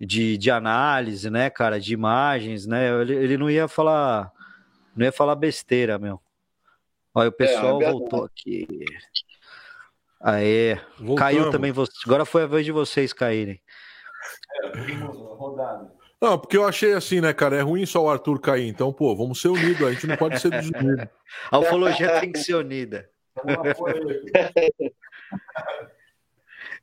de, 0.00 0.36
de 0.36 0.50
análise, 0.50 1.30
né, 1.30 1.48
cara, 1.50 1.78
de 1.78 1.94
imagens, 1.94 2.66
né? 2.66 2.88
Ele, 3.00 3.14
ele 3.14 3.36
não 3.36 3.48
ia 3.48 3.68
falar, 3.68 4.32
não 4.96 5.04
ia 5.04 5.12
falar 5.12 5.36
besteira, 5.36 5.96
meu. 5.96 6.20
Olha, 7.14 7.28
o 7.28 7.32
pessoal 7.32 7.80
é, 7.80 7.84
é 7.84 7.92
voltou 7.92 8.24
aqui. 8.24 8.66
Aê, 10.20 10.74
Voltamos. 10.98 11.18
caiu 11.18 11.50
também 11.50 11.72
você. 11.72 11.92
Agora 12.04 12.24
foi 12.24 12.42
a 12.42 12.46
vez 12.46 12.64
de 12.64 12.72
vocês 12.72 13.12
caírem. 13.12 13.60
É. 14.64 14.70
Não, 16.20 16.38
porque 16.38 16.56
eu 16.56 16.66
achei 16.66 16.92
assim, 16.92 17.20
né, 17.20 17.32
cara? 17.32 17.56
É 17.56 17.62
ruim 17.62 17.86
só 17.86 18.04
o 18.04 18.10
Arthur 18.10 18.38
cair. 18.38 18.68
Então, 18.68 18.92
pô, 18.92 19.16
vamos 19.16 19.40
ser 19.40 19.48
unidos. 19.48 19.86
A 19.86 19.92
gente 19.92 20.06
não 20.06 20.16
pode 20.16 20.38
ser 20.38 20.50
desunido. 20.50 21.08
a 21.50 21.58
ufologia 21.58 22.20
tem 22.20 22.30
que 22.30 22.38
ser 22.38 22.54
unida. 22.54 23.08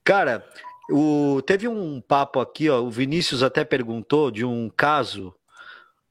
Cara, 0.04 0.43
o, 0.89 1.41
teve 1.45 1.67
um 1.67 2.02
papo 2.02 2.39
aqui, 2.39 2.69
ó, 2.69 2.82
o 2.82 2.89
Vinícius 2.89 3.43
até 3.43 3.63
perguntou 3.63 4.32
de 4.32 4.43
um 4.43 4.69
caso, 4.69 5.36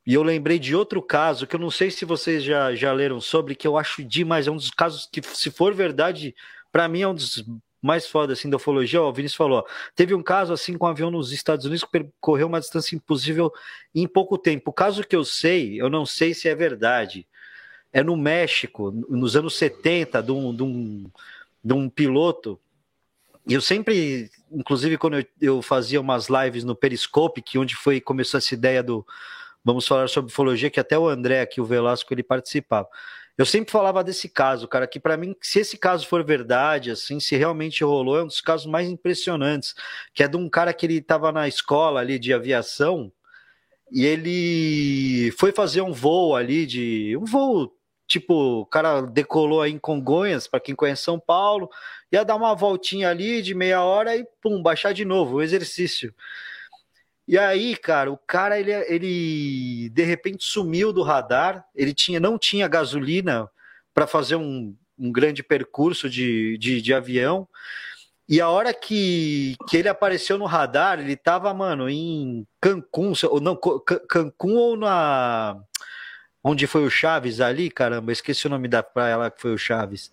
e 0.06 0.14
eu 0.14 0.22
lembrei 0.22 0.58
de 0.58 0.76
outro 0.76 1.02
caso 1.02 1.46
que 1.46 1.56
eu 1.56 1.60
não 1.60 1.70
sei 1.70 1.90
se 1.90 2.04
vocês 2.04 2.44
já, 2.44 2.74
já 2.74 2.92
leram 2.92 3.20
sobre, 3.20 3.56
que 3.56 3.66
eu 3.66 3.76
acho 3.76 4.04
demais, 4.04 4.46
é 4.46 4.50
um 4.50 4.56
dos 4.56 4.70
casos 4.70 5.08
que, 5.10 5.20
se 5.22 5.50
for 5.50 5.74
verdade, 5.74 6.34
para 6.76 6.88
mim 6.88 7.00
é 7.00 7.08
um 7.08 7.14
dos 7.14 7.42
mais 7.80 8.06
foda 8.06 8.34
assim 8.34 8.50
da 8.50 8.58
ufologia, 8.58 9.00
o 9.00 9.10
Vinícius 9.10 9.34
falou, 9.34 9.66
teve 9.94 10.12
um 10.12 10.22
caso 10.22 10.52
assim 10.52 10.76
com 10.76 10.84
um 10.84 10.90
avião 10.90 11.10
nos 11.10 11.32
Estados 11.32 11.64
Unidos 11.64 11.84
que 11.84 11.90
percorreu 11.90 12.48
uma 12.48 12.60
distância 12.60 12.94
impossível 12.94 13.50
em 13.94 14.06
pouco 14.06 14.36
tempo. 14.36 14.70
O 14.70 14.74
caso 14.74 15.02
que 15.02 15.16
eu 15.16 15.24
sei, 15.24 15.80
eu 15.80 15.88
não 15.88 16.04
sei 16.04 16.34
se 16.34 16.50
é 16.50 16.54
verdade, 16.54 17.26
é 17.94 18.02
no 18.02 18.14
México, 18.14 18.90
nos 18.90 19.36
anos 19.36 19.56
70, 19.56 20.22
de 20.22 20.32
um, 20.32 20.54
de 20.54 20.62
um, 20.62 21.10
de 21.64 21.72
um 21.72 21.88
piloto 21.88 22.60
eu 23.48 23.62
sempre, 23.62 24.30
inclusive 24.52 24.98
quando 24.98 25.20
eu, 25.20 25.24
eu, 25.40 25.62
fazia 25.62 25.98
umas 25.98 26.28
lives 26.28 26.62
no 26.62 26.76
Periscope, 26.76 27.40
que 27.40 27.58
onde 27.58 27.74
foi 27.74 28.02
começou 28.02 28.36
essa 28.36 28.52
ideia 28.52 28.82
do 28.82 29.06
vamos 29.64 29.86
falar 29.86 30.10
sobre 30.10 30.30
ufologia, 30.30 30.68
que 30.68 30.78
até 30.80 30.98
o 30.98 31.08
André 31.08 31.40
aqui, 31.40 31.58
o 31.58 31.64
Velasco, 31.64 32.12
ele 32.12 32.22
participava. 32.22 32.86
Eu 33.38 33.44
sempre 33.44 33.70
falava 33.70 34.02
desse 34.02 34.28
caso, 34.28 34.66
cara, 34.66 34.86
que 34.86 34.98
para 34.98 35.16
mim, 35.16 35.36
se 35.42 35.60
esse 35.60 35.76
caso 35.76 36.06
for 36.06 36.24
verdade, 36.24 36.90
assim, 36.90 37.20
se 37.20 37.36
realmente 37.36 37.84
rolou, 37.84 38.18
é 38.18 38.22
um 38.22 38.26
dos 38.26 38.40
casos 38.40 38.66
mais 38.66 38.88
impressionantes, 38.88 39.74
que 40.14 40.22
é 40.22 40.28
de 40.28 40.36
um 40.36 40.48
cara 40.48 40.72
que 40.72 40.86
ele 40.86 40.98
estava 40.98 41.30
na 41.30 41.46
escola 41.46 42.00
ali 42.00 42.18
de 42.18 42.32
aviação 42.32 43.12
e 43.92 44.04
ele 44.04 45.30
foi 45.38 45.52
fazer 45.52 45.82
um 45.82 45.92
voo 45.92 46.34
ali 46.34 46.66
de 46.66 47.16
um 47.16 47.24
voo 47.24 47.76
tipo, 48.06 48.60
o 48.60 48.66
cara 48.66 49.02
decolou 49.02 49.62
aí 49.62 49.72
em 49.72 49.78
Congonhas, 49.78 50.46
para 50.46 50.60
quem 50.60 50.74
conhece 50.74 51.02
São 51.02 51.18
Paulo, 51.18 51.68
ia 52.10 52.24
dar 52.24 52.36
uma 52.36 52.54
voltinha 52.54 53.10
ali 53.10 53.42
de 53.42 53.54
meia 53.54 53.82
hora 53.82 54.16
e 54.16 54.24
pum, 54.40 54.62
baixar 54.62 54.92
de 54.92 55.04
novo 55.04 55.36
o 55.36 55.42
exercício. 55.42 56.14
E 57.28 57.36
aí, 57.36 57.76
cara, 57.76 58.10
o 58.10 58.16
cara 58.16 58.58
ele, 58.58 58.72
ele 58.72 59.88
de 59.90 60.04
repente 60.04 60.44
sumiu 60.44 60.92
do 60.92 61.02
radar, 61.02 61.64
ele 61.74 61.92
tinha 61.92 62.20
não 62.20 62.38
tinha 62.38 62.68
gasolina 62.68 63.50
para 63.92 64.06
fazer 64.06 64.36
um, 64.36 64.76
um 64.98 65.10
grande 65.10 65.42
percurso 65.42 66.08
de, 66.08 66.56
de, 66.58 66.80
de, 66.80 66.94
avião. 66.94 67.48
E 68.28 68.40
a 68.40 68.48
hora 68.48 68.74
que, 68.74 69.56
que 69.68 69.76
ele 69.76 69.88
apareceu 69.88 70.38
no 70.38 70.46
radar, 70.46 71.00
ele 71.00 71.16
tava, 71.16 71.52
mano, 71.54 71.88
em 71.88 72.46
Cancún, 72.60 73.12
ou 73.30 73.40
não, 73.40 73.56
Cancún 73.56 74.54
ou 74.56 74.76
na 74.76 75.56
onde 76.42 76.66
foi 76.66 76.84
o 76.84 76.90
Chaves 76.90 77.40
ali, 77.40 77.70
caramba, 77.70 78.12
esqueci 78.12 78.46
o 78.46 78.50
nome 78.50 78.68
da 78.68 78.82
praia 78.82 79.16
lá 79.16 79.30
que 79.30 79.40
foi 79.40 79.52
o 79.52 79.58
Chaves. 79.58 80.12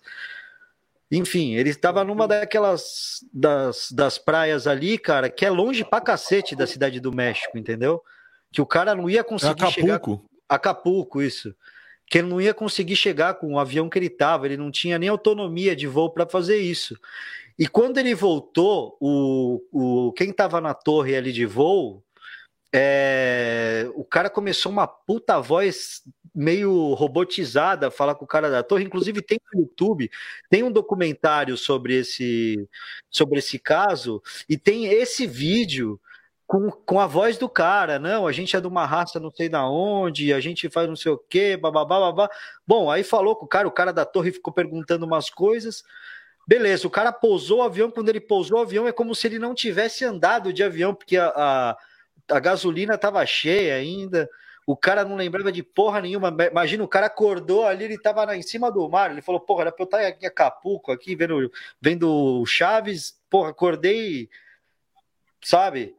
Enfim, 1.10 1.54
ele 1.54 1.70
estava 1.70 2.02
numa 2.02 2.26
daquelas 2.26 3.20
das, 3.32 3.88
das 3.92 4.18
praias 4.18 4.66
ali, 4.66 4.98
cara, 4.98 5.28
que 5.28 5.44
é 5.44 5.50
longe 5.50 5.84
pra 5.84 6.00
cacete 6.00 6.56
da 6.56 6.66
cidade 6.66 6.98
do 6.98 7.14
México, 7.14 7.56
entendeu? 7.58 8.02
Que 8.52 8.60
o 8.60 8.66
cara 8.66 8.94
não 8.94 9.08
ia 9.08 9.22
conseguir 9.22 9.64
Acapulco. 9.64 9.80
chegar. 9.80 10.00
Acapulco, 10.48 11.22
isso. 11.22 11.54
Que 12.06 12.18
ele 12.18 12.28
não 12.28 12.40
ia 12.40 12.54
conseguir 12.54 12.96
chegar 12.96 13.34
com 13.34 13.54
o 13.54 13.58
avião 13.58 13.88
que 13.88 13.98
ele 13.98 14.06
estava, 14.06 14.46
ele 14.46 14.56
não 14.56 14.70
tinha 14.70 14.98
nem 14.98 15.08
autonomia 15.08 15.76
de 15.76 15.86
voo 15.86 16.10
para 16.10 16.26
fazer 16.26 16.58
isso. 16.58 16.98
E 17.58 17.68
quando 17.68 17.98
ele 17.98 18.14
voltou, 18.14 18.96
o, 19.00 19.62
o 19.70 20.12
quem 20.12 20.30
estava 20.30 20.60
na 20.60 20.74
torre 20.74 21.16
ali 21.16 21.32
de 21.32 21.46
voo, 21.46 22.02
é, 22.72 23.88
o 23.94 24.04
cara 24.04 24.28
começou 24.28 24.72
uma 24.72 24.86
puta 24.86 25.38
voz 25.40 26.02
meio 26.34 26.94
robotizada 26.94 27.90
falar 27.90 28.14
com 28.14 28.24
o 28.24 28.28
cara 28.28 28.50
da 28.50 28.62
torre. 28.62 28.84
Inclusive 28.84 29.22
tem 29.22 29.38
no 29.52 29.60
YouTube, 29.60 30.10
tem 30.50 30.62
um 30.62 30.72
documentário 30.72 31.56
sobre 31.56 31.94
esse 31.96 32.68
sobre 33.10 33.38
esse 33.38 33.58
caso 33.58 34.22
e 34.48 34.58
tem 34.58 34.86
esse 34.86 35.26
vídeo 35.26 36.00
com, 36.46 36.70
com 36.70 37.00
a 37.00 37.06
voz 37.06 37.38
do 37.38 37.48
cara, 37.48 37.98
não, 37.98 38.26
a 38.26 38.32
gente 38.32 38.54
é 38.54 38.60
de 38.60 38.66
uma 38.66 38.84
raça 38.84 39.18
não 39.18 39.30
sei 39.30 39.48
da 39.48 39.66
onde, 39.66 40.32
a 40.32 40.40
gente 40.40 40.68
faz 40.68 40.86
não 40.86 40.96
sei 40.96 41.12
o 41.12 41.18
quê, 41.18 41.56
bababá, 41.56 42.00
babá. 42.00 42.28
Bom, 42.66 42.90
aí 42.90 43.02
falou 43.02 43.34
com 43.36 43.46
o 43.46 43.48
cara, 43.48 43.66
o 43.66 43.72
cara 43.72 43.92
da 43.92 44.04
torre 44.04 44.32
ficou 44.32 44.52
perguntando 44.52 45.06
umas 45.06 45.30
coisas. 45.30 45.82
Beleza, 46.46 46.86
o 46.86 46.90
cara 46.90 47.10
pousou 47.12 47.60
o 47.60 47.62
avião, 47.62 47.90
quando 47.90 48.10
ele 48.10 48.20
pousou 48.20 48.58
o 48.58 48.62
avião 48.62 48.86
é 48.86 48.92
como 48.92 49.14
se 49.14 49.26
ele 49.26 49.38
não 49.38 49.54
tivesse 49.54 50.04
andado 50.04 50.52
de 50.52 50.62
avião, 50.62 50.94
porque 50.94 51.16
a, 51.16 51.28
a 51.28 51.76
a 52.28 52.40
gasolina 52.40 52.94
estava 52.94 53.24
cheia 53.26 53.74
ainda, 53.74 54.28
o 54.66 54.76
cara 54.76 55.04
não 55.04 55.16
lembrava 55.16 55.52
de 55.52 55.62
porra 55.62 56.00
nenhuma. 56.00 56.34
Imagina, 56.50 56.84
o 56.84 56.88
cara 56.88 57.06
acordou 57.06 57.66
ali, 57.66 57.84
ele 57.84 57.94
estava 57.94 58.36
em 58.36 58.42
cima 58.42 58.70
do 58.70 58.88
mar, 58.88 59.10
ele 59.10 59.22
falou, 59.22 59.40
porra, 59.40 59.62
era 59.62 59.72
pra 59.72 59.82
eu 59.82 59.84
estar 59.84 60.06
aqui 60.06 60.24
em 60.24 60.28
Acapulco, 60.28 60.90
aqui, 60.90 61.14
vendo, 61.14 61.50
vendo 61.80 62.44
Chaves, 62.46 63.18
porra, 63.28 63.50
acordei, 63.50 64.28
sabe? 65.42 65.94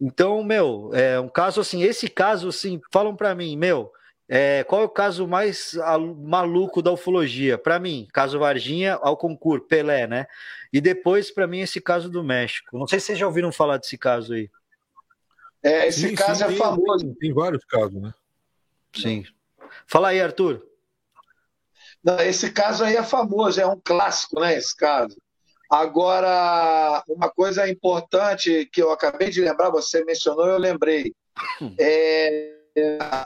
Então, 0.00 0.42
meu, 0.42 0.90
é 0.94 1.18
um 1.20 1.28
caso 1.28 1.60
assim, 1.60 1.82
esse 1.82 2.08
caso, 2.08 2.48
assim, 2.48 2.80
falam 2.90 3.16
para 3.16 3.34
mim, 3.34 3.56
meu, 3.56 3.92
é, 4.28 4.62
qual 4.64 4.82
é 4.82 4.84
o 4.84 4.90
caso 4.90 5.26
mais 5.26 5.74
maluco 6.18 6.82
da 6.82 6.92
ufologia? 6.92 7.56
Para 7.56 7.78
mim, 7.78 8.06
caso 8.12 8.38
Varginha, 8.38 8.94
ao 9.00 9.16
concurso, 9.16 9.66
Pelé, 9.66 10.06
né? 10.06 10.26
E 10.72 10.80
depois, 10.80 11.30
para 11.30 11.46
mim, 11.46 11.60
esse 11.60 11.80
caso 11.80 12.10
do 12.10 12.22
México. 12.22 12.78
Não 12.78 12.86
sei 12.86 13.00
se 13.00 13.06
vocês 13.06 13.18
já 13.18 13.26
ouviram 13.26 13.50
falar 13.50 13.78
desse 13.78 13.96
caso 13.96 14.34
aí. 14.34 14.50
É, 15.62 15.88
esse 15.88 16.08
sim, 16.08 16.14
caso 16.14 16.38
sim, 16.38 16.44
é 16.44 16.48
tem, 16.48 16.56
famoso. 16.56 17.04
Tem, 17.04 17.14
tem, 17.14 17.32
vários 17.32 17.64
casos, 17.64 18.00
né? 18.00 18.12
Sim. 18.94 19.24
Fala 19.86 20.08
aí, 20.08 20.20
Arthur. 20.20 20.64
Não, 22.02 22.20
esse 22.20 22.50
caso 22.50 22.84
aí 22.84 22.96
é 22.96 23.02
famoso, 23.02 23.60
é 23.60 23.66
um 23.66 23.80
clássico, 23.80 24.40
né? 24.40 24.56
Esse 24.56 24.76
caso. 24.76 25.16
Agora, 25.70 27.02
uma 27.08 27.28
coisa 27.28 27.68
importante 27.68 28.66
que 28.72 28.82
eu 28.82 28.90
acabei 28.90 29.28
de 29.28 29.42
lembrar, 29.42 29.70
você 29.70 30.04
mencionou, 30.04 30.46
eu 30.46 30.58
lembrei. 30.58 31.14
é, 31.78 32.54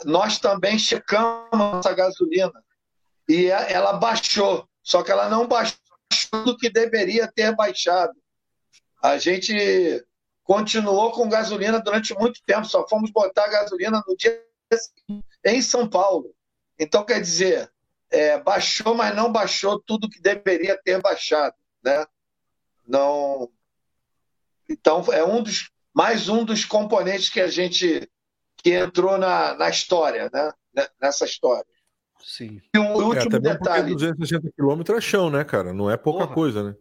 nós 0.05 0.39
também 0.39 0.79
checamos 0.79 1.79
essa 1.79 1.95
gasolina 1.95 2.53
e 3.29 3.47
ela 3.47 3.93
baixou, 3.95 4.67
só 4.83 5.03
que 5.03 5.11
ela 5.11 5.29
não 5.29 5.47
baixou 5.47 5.79
do 6.45 6.57
que 6.57 6.71
deveria 6.71 7.31
ter 7.31 7.55
baixado. 7.55 8.13
A 9.03 9.19
gente 9.19 10.05
continuou 10.53 11.13
com 11.13 11.31
gasolina 11.31 11.81
durante 11.81 12.13
muito 12.13 12.43
tempo, 12.45 12.67
só 12.67 12.87
fomos 12.87 13.11
botar 13.11 13.49
gasolina 13.49 14.05
no 14.07 14.15
dia 14.15 14.39
em 15.43 15.63
São 15.63 15.89
Paulo. 15.89 16.35
Então, 16.79 17.07
quer 17.07 17.23
dizer, 17.23 17.73
é, 18.11 18.39
baixou, 18.39 18.95
mas 18.95 19.17
não 19.17 19.33
baixou 19.33 19.81
tudo 19.81 20.11
que 20.11 20.21
deveria 20.21 20.79
ter 20.85 21.01
baixado, 21.01 21.55
né? 21.83 22.05
Não. 22.87 23.51
Então, 24.69 25.03
é 25.11 25.25
um 25.25 25.43
dos 25.43 25.71
mais 25.95 26.29
um 26.29 26.45
dos 26.45 26.67
componentes 26.67 27.31
que 27.31 27.41
a 27.41 27.49
gente 27.49 28.07
que 28.59 28.75
entrou 28.75 29.17
na, 29.17 29.55
na 29.55 29.71
história, 29.71 30.31
né? 30.31 30.53
Nessa 31.01 31.25
história. 31.25 31.65
Sim. 32.21 32.61
E 32.75 32.79
um 32.79 32.93
é, 32.93 33.05
último 33.05 33.37
é, 33.37 33.41
detalhe. 33.41 33.95
260 33.95 34.53
quilômetros 34.55 34.99
é 34.99 35.01
chão, 35.01 35.31
né, 35.31 35.45
cara? 35.45 35.73
Não 35.73 35.91
é 35.91 35.97
pouca 35.97 36.25
Porra. 36.25 36.35
coisa, 36.35 36.63
né? 36.63 36.77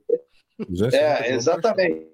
É, 0.91 1.32
exatamente. 1.32 2.11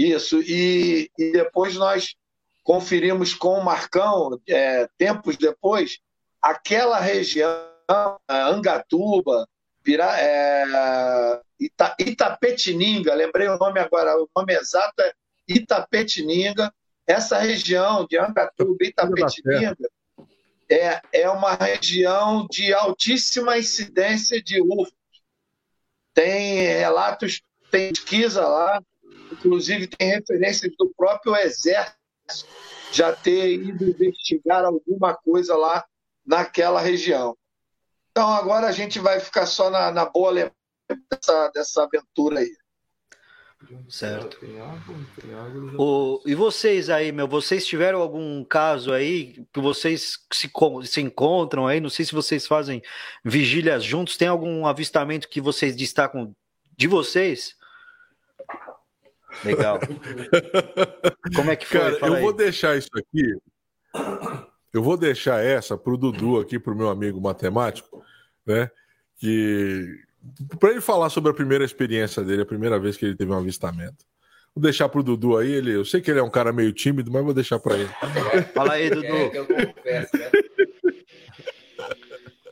Isso. 0.00 0.40
E, 0.40 1.10
e 1.18 1.30
depois 1.30 1.76
nós 1.76 2.16
conferimos 2.64 3.34
com 3.34 3.58
o 3.58 3.64
Marcão, 3.64 4.40
é, 4.48 4.88
tempos 4.96 5.36
depois, 5.36 5.98
aquela 6.40 6.98
região, 6.98 7.68
Angatuba, 8.26 9.46
Pira, 9.82 10.18
é, 10.18 11.40
Ita, 11.60 11.94
Itapetininga, 11.98 13.12
lembrei 13.12 13.48
o 13.48 13.58
nome 13.58 13.78
agora, 13.78 14.16
o 14.16 14.28
nome 14.34 14.54
exato 14.54 15.02
é 15.02 15.12
Itapetininga. 15.46 16.72
Essa 17.06 17.38
região 17.38 18.06
de 18.08 18.16
Angatuba, 18.16 18.82
Itapetininga, 18.82 19.76
é, 20.70 21.02
é 21.12 21.28
uma 21.28 21.52
região 21.52 22.46
de 22.50 22.72
altíssima 22.72 23.58
incidência 23.58 24.42
de 24.42 24.62
UFOs. 24.62 24.92
Tem 26.14 26.62
relatos, 26.62 27.42
tem 27.70 27.90
pesquisa 27.90 28.46
lá, 28.46 28.80
inclusive 29.40 29.86
tem 29.86 30.10
referências 30.10 30.72
do 30.78 30.92
próprio 30.96 31.34
Exército 31.36 31.98
já 32.92 33.12
ter 33.12 33.54
ido 33.54 33.84
investigar 33.84 34.64
alguma 34.64 35.14
coisa 35.14 35.56
lá 35.56 35.84
naquela 36.26 36.80
região. 36.80 37.36
Então 38.10 38.28
agora 38.28 38.66
a 38.66 38.72
gente 38.72 38.98
vai 38.98 39.20
ficar 39.20 39.46
só 39.46 39.70
na, 39.70 39.90
na 39.90 40.04
boa 40.04 40.30
lembrança 40.30 40.54
dessa, 41.10 41.48
dessa 41.54 41.82
aventura 41.84 42.40
aí. 42.40 42.50
Certo. 43.88 44.38
O, 45.78 46.22
e 46.24 46.34
vocês 46.34 46.88
aí, 46.88 47.12
meu, 47.12 47.28
vocês 47.28 47.66
tiveram 47.66 48.00
algum 48.00 48.42
caso 48.42 48.92
aí 48.92 49.44
que 49.52 49.60
vocês 49.60 50.18
se, 50.32 50.50
se 50.84 51.00
encontram 51.00 51.66
aí? 51.66 51.78
Não 51.78 51.90
sei 51.90 52.04
se 52.04 52.12
vocês 52.12 52.46
fazem 52.46 52.82
vigílias 53.22 53.84
juntos. 53.84 54.16
Tem 54.16 54.28
algum 54.28 54.66
avistamento 54.66 55.28
que 55.28 55.40
vocês 55.40 55.76
destacam 55.76 56.34
de 56.76 56.88
vocês? 56.88 57.54
Legal. 59.44 59.78
Como 61.34 61.50
é 61.50 61.56
que 61.56 61.66
foi? 61.66 61.80
Cara, 61.80 61.98
Fala 61.98 62.12
eu 62.12 62.16
aí. 62.16 62.22
vou 62.22 62.32
deixar 62.32 62.76
isso 62.76 62.90
aqui. 62.94 63.34
Eu 64.72 64.82
vou 64.82 64.96
deixar 64.96 65.42
essa 65.42 65.76
para 65.76 65.92
o 65.92 65.96
Dudu 65.96 66.38
aqui, 66.38 66.58
para 66.58 66.72
o 66.72 66.76
meu 66.76 66.88
amigo 66.88 67.20
matemático, 67.20 68.04
né? 68.46 68.70
Que 69.16 70.00
para 70.58 70.70
ele 70.70 70.80
falar 70.80 71.08
sobre 71.10 71.30
a 71.30 71.34
primeira 71.34 71.64
experiência 71.64 72.22
dele, 72.22 72.42
a 72.42 72.46
primeira 72.46 72.78
vez 72.78 72.96
que 72.96 73.04
ele 73.04 73.16
teve 73.16 73.32
um 73.32 73.38
avistamento. 73.38 74.04
Vou 74.54 74.62
deixar 74.62 74.88
para 74.88 75.00
o 75.00 75.02
Dudu 75.02 75.36
aí, 75.36 75.50
ele, 75.50 75.74
eu 75.74 75.84
sei 75.84 76.00
que 76.00 76.10
ele 76.10 76.20
é 76.20 76.22
um 76.22 76.30
cara 76.30 76.52
meio 76.52 76.72
tímido, 76.72 77.10
mas 77.10 77.24
vou 77.24 77.32
deixar 77.32 77.58
para 77.58 77.76
ele. 77.76 77.90
Fala 78.52 78.74
aí, 78.74 78.90
Dudu. 78.90 79.06
É, 79.06 79.38
eu 79.38 79.46
confesso, 79.46 80.16
né? 80.16 80.30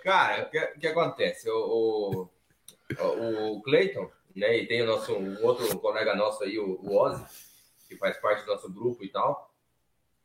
Cara, 0.03 0.45
o 0.45 0.51
que, 0.51 0.61
que, 0.81 0.87
acontece? 0.87 1.51
O, 1.51 2.31
o, 2.99 3.53
o 3.57 3.63
Clayton, 3.63 4.11
né? 4.39 4.57
E 4.57 4.67
tem 4.67 4.83
o 4.83 4.87
nosso 4.87 5.13
um 5.15 5.45
outro 5.45 5.79
colega 5.79 6.15
nosso 6.15 6.45
aí, 6.45 6.59
o, 6.59 6.81
o 6.81 6.97
Ozzy, 6.97 7.25
que 7.89 7.97
faz 7.97 8.17
parte 8.19 8.45
do 8.45 8.53
nosso 8.53 8.73
grupo 8.73 9.05
e 9.05 9.09
tal. 9.09 9.53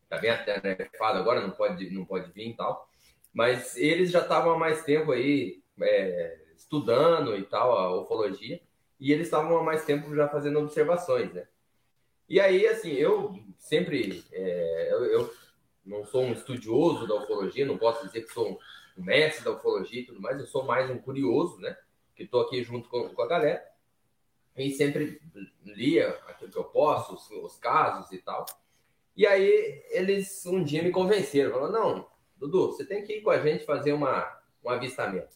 Tá 0.07 0.18
bem 0.18 0.30
até 0.30 0.61
nerfado 0.61 1.18
agora, 1.18 1.41
não 1.41 1.51
pode, 1.51 1.89
não 1.89 2.05
pode 2.05 2.32
vir 2.32 2.49
e 2.49 2.55
tal. 2.55 2.88
Mas 3.34 3.76
eles 3.76 4.11
já 4.11 4.22
estavam 4.22 4.53
há 4.53 4.59
mais 4.59 4.84
tempo 4.84 5.11
aí 5.11 5.64
é, 5.82 6.39
estudando 6.55 7.36
e 7.36 7.43
tal, 7.43 7.76
a 7.76 8.01
ufologia, 8.01 8.61
e 8.99 9.11
eles 9.11 9.28
estavam 9.28 9.57
há 9.57 9.64
mais 9.64 9.84
tempo 9.84 10.16
já 10.16 10.30
fazendo 10.30 10.59
observações, 10.59 11.34
né? 11.34 11.47
E 12.30 12.39
aí, 12.39 12.66
assim, 12.68 12.91
eu 12.91 13.38
sempre, 13.57 14.24
é, 14.32 14.89
eu, 14.91 15.05
eu, 15.05 15.34
não 15.86 16.05
sou 16.05 16.24
um 16.24 16.32
estudioso 16.32 17.07
da 17.07 17.16
ufologia, 17.16 17.66
não 17.66 17.78
posso 17.78 18.05
dizer 18.05 18.22
que 18.22 18.34
sou 18.34 18.59
um 18.97 19.03
mestre 19.03 19.43
da 19.43 19.51
ufologia 19.51 20.01
e 20.01 20.05
tudo 20.05 20.22
mais, 20.22 20.39
eu 20.39 20.45
sou 20.45 20.64
mais 20.64 20.89
um 20.89 20.97
curioso, 20.97 21.59
né? 21.59 21.76
Que 22.16 22.24
estou 22.24 22.41
aqui 22.41 22.64
junto 22.64 22.88
com, 22.88 23.09
com 23.09 23.22
a 23.22 23.28
galera 23.28 23.72
e 24.58 24.72
sempre 24.72 25.22
lia 25.66 26.10
aquilo 26.28 26.51
que 26.51 26.58
eu 26.58 26.64
posso, 26.64 27.16
os, 27.16 27.30
os, 27.32 27.58
casos 27.58 28.12
e 28.12 28.20
tal. 28.20 28.45
E 29.16 29.26
aí 29.26 29.84
eles 29.89 30.45
um 30.45 30.64
dia 30.64 30.84
me 30.84 30.91
convenceram, 30.91 31.51
falaram, 31.51 31.72
não, 31.72 32.08
Dudu, 32.38 32.68
você 32.68 32.86
tem 32.86 33.04
que 33.04 33.18
ir 33.18 33.22
com 33.22 33.30
a 33.30 33.39
gente 33.39 33.66
fazer 33.66 33.93
uma, 33.93 34.41
um 34.64 34.70
avistamento. 34.70 35.36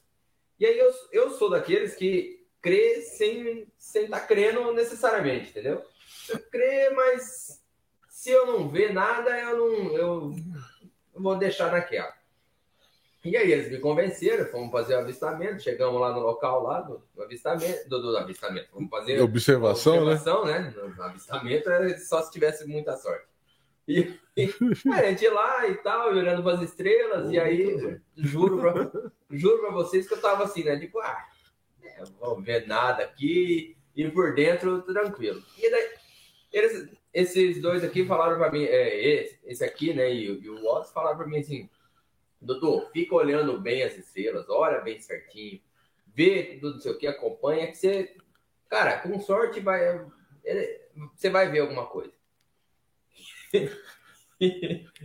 E 0.59 0.65
aí 0.65 0.77
eu, 0.77 0.91
eu 1.11 1.31
sou 1.31 1.49
daqueles 1.49 1.95
que 1.95 2.45
crê 2.61 3.01
sem 3.01 3.67
estar 3.77 4.19
tá 4.19 4.25
crendo 4.25 4.73
necessariamente, 4.73 5.49
entendeu? 5.49 5.83
Eu 6.29 6.39
crê, 6.49 6.89
mas 6.89 7.63
se 8.09 8.31
eu 8.31 8.45
não 8.45 8.67
ver 8.67 8.93
nada, 8.93 9.39
eu 9.39 9.57
não 9.57 9.97
eu 9.97 10.35
vou 11.13 11.37
deixar 11.37 11.71
naquela. 11.71 12.16
E 13.27 13.35
aí 13.35 13.51
eles 13.51 13.69
me 13.69 13.77
convenceram, 13.79 14.45
fomos 14.45 14.71
fazer 14.71 14.95
o 14.95 14.99
avistamento, 14.99 15.61
chegamos 15.61 15.99
lá 15.99 16.13
no 16.13 16.21
local 16.21 16.63
lá 16.63 16.79
do, 16.79 17.03
do 17.13 17.23
avistamento, 17.23 17.89
do, 17.89 18.01
do, 18.01 18.17
avistamento, 18.17 18.69
vamos 18.73 18.89
fazer 18.89 19.19
observação, 19.19 19.97
observação 19.97 20.45
né? 20.45 20.59
né? 20.59 20.73
No 20.95 21.03
avistamento 21.03 21.69
é 21.69 21.97
só 21.97 22.21
se 22.21 22.31
tivesse 22.31 22.65
muita 22.65 22.95
sorte. 22.95 23.27
E, 23.85 24.17
e 24.37 24.49
a 24.93 25.09
gente 25.09 25.23
ia 25.23 25.33
lá 25.33 25.67
e 25.67 25.75
tal, 25.75 26.07
olhando 26.09 26.41
para 26.41 26.53
as 26.53 26.61
estrelas, 26.61 27.29
e 27.29 27.37
aí 27.37 27.99
juro 28.15 28.59
pra, 28.59 28.89
juro 29.29 29.59
pra 29.59 29.71
vocês 29.71 30.07
que 30.07 30.13
eu 30.13 30.21
tava 30.21 30.45
assim, 30.45 30.63
né? 30.63 30.79
Tipo, 30.79 30.99
ah, 30.99 31.25
é, 31.83 32.03
vou 32.21 32.41
ver 32.41 32.65
nada 32.65 33.03
aqui, 33.03 33.75
e 33.93 34.09
por 34.09 34.35
dentro 34.35 34.83
tranquilo. 34.83 35.43
E 35.57 35.69
daí, 35.69 35.89
eles, 36.53 36.89
esses 37.13 37.61
dois 37.61 37.83
aqui 37.83 38.05
falaram 38.05 38.37
para 38.37 38.53
mim, 38.53 38.63
é, 38.63 39.05
esse, 39.05 39.39
esse 39.43 39.65
aqui, 39.65 39.93
né, 39.93 40.13
e, 40.13 40.27
e 40.27 40.49
o 40.49 40.63
Watts 40.63 40.93
falaram 40.93 41.17
para 41.17 41.27
mim 41.27 41.39
assim 41.39 41.69
Doutor, 42.41 42.89
fica 42.91 43.15
olhando 43.15 43.59
bem 43.59 43.83
as 43.83 43.97
estrelas, 43.97 44.47
olha 44.49 44.79
bem 44.81 44.99
certinho, 44.99 45.59
vê 46.13 46.57
tudo 46.59 46.75
não 46.75 46.81
sei 46.81 46.91
o 46.91 46.97
que, 46.97 47.07
acompanha, 47.07 47.67
que 47.67 47.75
você, 47.75 48.15
cara, 48.69 48.99
com 48.99 49.19
sorte 49.19 49.59
vai, 49.59 50.05
você 51.15 51.29
vai 51.29 51.49
ver 51.49 51.59
alguma 51.59 51.87
coisa. 51.87 52.13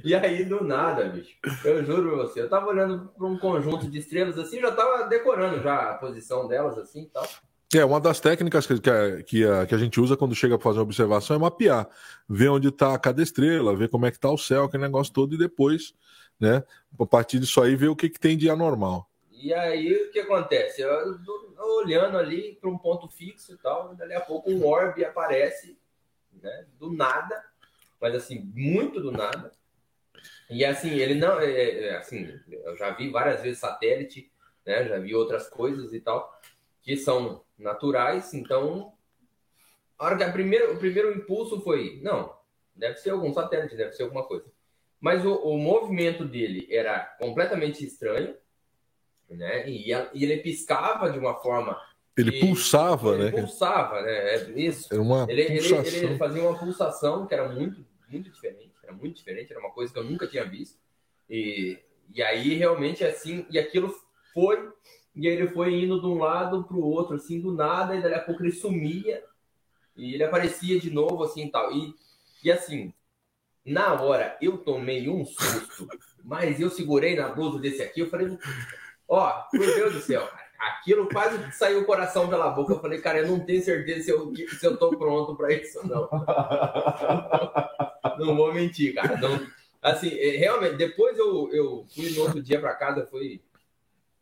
e 0.05 0.15
aí, 0.15 0.45
do 0.45 0.63
nada, 0.63 1.09
bicho, 1.09 1.37
eu 1.65 1.85
juro 1.85 2.11
pra 2.11 2.27
você, 2.27 2.43
eu 2.43 2.51
tava 2.51 2.67
olhando 2.67 3.09
para 3.17 3.27
um 3.27 3.39
conjunto 3.39 3.91
de 3.91 3.99
estrelas 3.99 4.39
assim, 4.39 4.61
já 4.61 4.71
tava 4.73 5.09
decorando 5.09 5.63
já 5.63 5.91
a 5.91 5.95
posição 5.95 6.47
delas 6.47 6.77
assim 6.77 7.05
e 7.05 7.07
tal. 7.07 7.27
É, 7.75 7.83
uma 7.83 7.99
das 7.99 8.21
técnicas 8.21 8.67
que, 8.67 8.79
que, 8.79 8.91
a, 8.91 9.23
que, 9.23 9.45
a, 9.47 9.67
que 9.67 9.75
a 9.75 9.79
gente 9.79 9.99
usa 9.99 10.15
quando 10.15 10.35
chega 10.35 10.59
para 10.59 10.65
fazer 10.65 10.79
uma 10.79 10.85
observação 10.85 11.37
é 11.37 11.39
mapear, 11.39 11.89
ver 12.29 12.49
onde 12.51 12.69
está 12.69 12.99
cada 12.99 13.23
estrela, 13.23 13.75
ver 13.75 13.89
como 13.89 14.05
é 14.05 14.11
que 14.11 14.19
está 14.19 14.31
o 14.31 14.37
céu, 14.37 14.65
aquele 14.65 14.83
negócio 14.83 15.11
todo, 15.11 15.35
e 15.35 15.39
depois 15.39 15.95
né? 16.39 16.63
A 16.99 17.07
partir 17.07 17.39
disso 17.39 17.61
aí, 17.61 17.77
ver 17.77 17.89
o 17.89 17.97
que, 17.97 18.09
que 18.09 18.21
tem 18.21 18.37
de 18.37 18.51
anormal. 18.51 19.09
E 19.31 19.53
aí, 19.53 19.93
o 20.05 20.13
que 20.13 20.21
acontece? 20.21 20.83
Eu, 20.83 21.19
olhando 21.83 22.17
ali 22.17 22.57
para 22.61 22.71
um 22.71 22.79
ponto 22.79 23.09
fixo 23.09 23.53
e 23.53 23.57
tal, 23.59 23.95
dali 23.95 24.15
a 24.15 24.21
pouco 24.21 24.51
um 24.51 24.67
orbe 24.67 25.05
aparece, 25.05 25.79
né? 26.41 26.67
Do 26.79 26.93
nada, 26.93 27.45
mas 28.01 28.15
assim, 28.15 28.41
muito 28.55 29.01
do 29.01 29.11
nada. 29.11 29.53
E 30.49 30.65
assim, 30.65 30.91
ele 30.91 31.15
não. 31.15 31.41
É, 31.41 31.51
é, 31.51 31.85
é 31.89 31.97
assim, 31.97 32.39
eu 32.51 32.77
já 32.77 32.91
vi 32.91 33.11
várias 33.11 33.43
vezes 33.43 33.59
satélite, 33.59 34.31
né? 34.65 34.87
Já 34.87 34.99
vi 34.99 35.15
outras 35.15 35.49
coisas 35.49 35.93
e 35.93 36.01
tal, 36.01 36.41
que 36.83 36.97
são 36.97 37.45
naturais, 37.59 38.35
então. 38.35 38.93
A 39.99 40.07
hora 40.07 40.17
que 40.17 40.25
a 40.25 40.33
primeira, 40.33 40.73
o 40.73 40.79
primeiro 40.79 41.17
impulso 41.17 41.61
foi, 41.61 42.01
não, 42.03 42.37
deve 42.75 42.97
ser 42.97 43.11
algum 43.11 43.33
satélite, 43.33 43.77
deve 43.77 43.93
ser 43.93 44.03
alguma 44.03 44.25
coisa. 44.25 44.47
Mas 45.03 45.27
o, 45.27 45.35
o 45.35 45.59
movimento 45.59 46.25
dele 46.25 46.65
era 46.71 47.01
completamente 47.19 47.85
estranho, 47.85 48.37
né? 49.29 49.69
E, 49.69 49.93
a, 49.93 50.09
e 50.15 50.23
ele 50.23 50.37
piscava 50.37 51.11
de 51.11 51.19
uma 51.19 51.35
forma. 51.35 51.77
Ele 52.17 52.31
que, 52.31 52.41
pulsava, 52.41 53.15
ele 53.15 53.25
né? 53.25 53.31
Pulsava, 53.33 54.01
né? 54.01 54.35
É 54.35 54.51
isso. 54.61 54.87
Era 54.93 55.03
uma 55.03 55.27
ele, 55.29 55.43
ele, 55.43 55.75
ele, 55.75 56.17
fazia 56.17 56.43
uma 56.43 56.57
pulsação 56.57 57.27
que 57.27 57.35
era 57.35 57.49
muito, 57.49 57.85
muito 58.09 58.31
diferente. 58.31 58.71
Era 58.81 58.93
muito 58.93 59.17
diferente, 59.17 59.51
era 59.51 59.59
uma 59.59 59.73
coisa 59.73 59.93
que 59.93 59.99
eu 59.99 60.05
nunca 60.05 60.29
tinha 60.29 60.45
visto. 60.45 60.79
E, 61.29 61.81
e 62.15 62.23
aí, 62.23 62.55
realmente, 62.55 63.03
assim, 63.05 63.45
e 63.51 63.59
aquilo 63.59 63.93
foi. 64.33 64.71
E 65.17 65.27
ele 65.27 65.49
foi 65.49 65.75
indo 65.83 66.01
de 66.01 66.07
um 66.07 66.19
lado 66.19 66.63
para 66.63 66.77
o 66.77 66.85
outro, 66.85 67.17
assim, 67.17 67.41
do 67.41 67.53
nada, 67.53 67.97
e 67.97 68.01
daí 68.01 68.15
a 68.15 68.21
pouco 68.21 68.41
ele 68.41 68.53
sumia. 68.53 69.25
E 69.97 70.15
ele 70.15 70.23
aparecia 70.23 70.79
de 70.79 70.91
novo, 70.91 71.25
assim, 71.25 71.51
tal. 71.51 71.73
E, 71.73 71.93
e 72.45 72.53
assim, 72.53 72.95
Na 73.65 73.95
hora, 74.01 74.37
eu 74.41 74.59
tomei 74.59 75.09
um 75.09 75.25
susto, 75.25 75.89
mas 76.25 76.61
eu 76.61 76.69
segurei 76.69 77.15
na 77.15 77.29
blusa 77.29 77.61
desse 77.61 77.83
aqui, 77.83 78.01
eu 78.01 78.09
falei, 78.09 78.37
ó, 79.09 79.45
meu 79.53 79.75
Deus 79.75 79.95
do 79.95 80.01
céu, 80.01 80.29
aquilo 80.59 81.09
quase 81.09 81.53
saiu 81.53 81.81
o 81.81 81.85
coração 81.85 82.29
pela 82.29 82.51
boca. 82.51 82.73
Eu 82.73 82.81
falei, 82.81 83.01
cara, 83.01 83.19
eu 83.19 83.29
não 83.29 83.41
tenho 83.41 83.63
certeza 83.63 84.05
se 84.05 84.11
eu, 84.11 84.33
se 84.35 84.67
eu 84.67 84.77
tô 84.77 84.97
pronto 84.97 85.37
para 85.37 85.53
isso, 85.53 85.87
não. 85.87 86.09
não 88.19 88.37
vou 88.37 88.53
mentir, 88.53 88.95
cara. 88.95 89.17
Não, 89.17 89.47
assim, 89.81 90.09
é, 90.17 90.37
realmente, 90.37 90.77
depois 90.77 91.17
eu, 91.19 91.53
eu 91.53 91.87
fui 91.95 92.11
no 92.11 92.23
outro 92.23 92.43
dia 92.43 92.61
para 92.61 92.75
casa, 92.75 93.07
fui, 93.07 93.43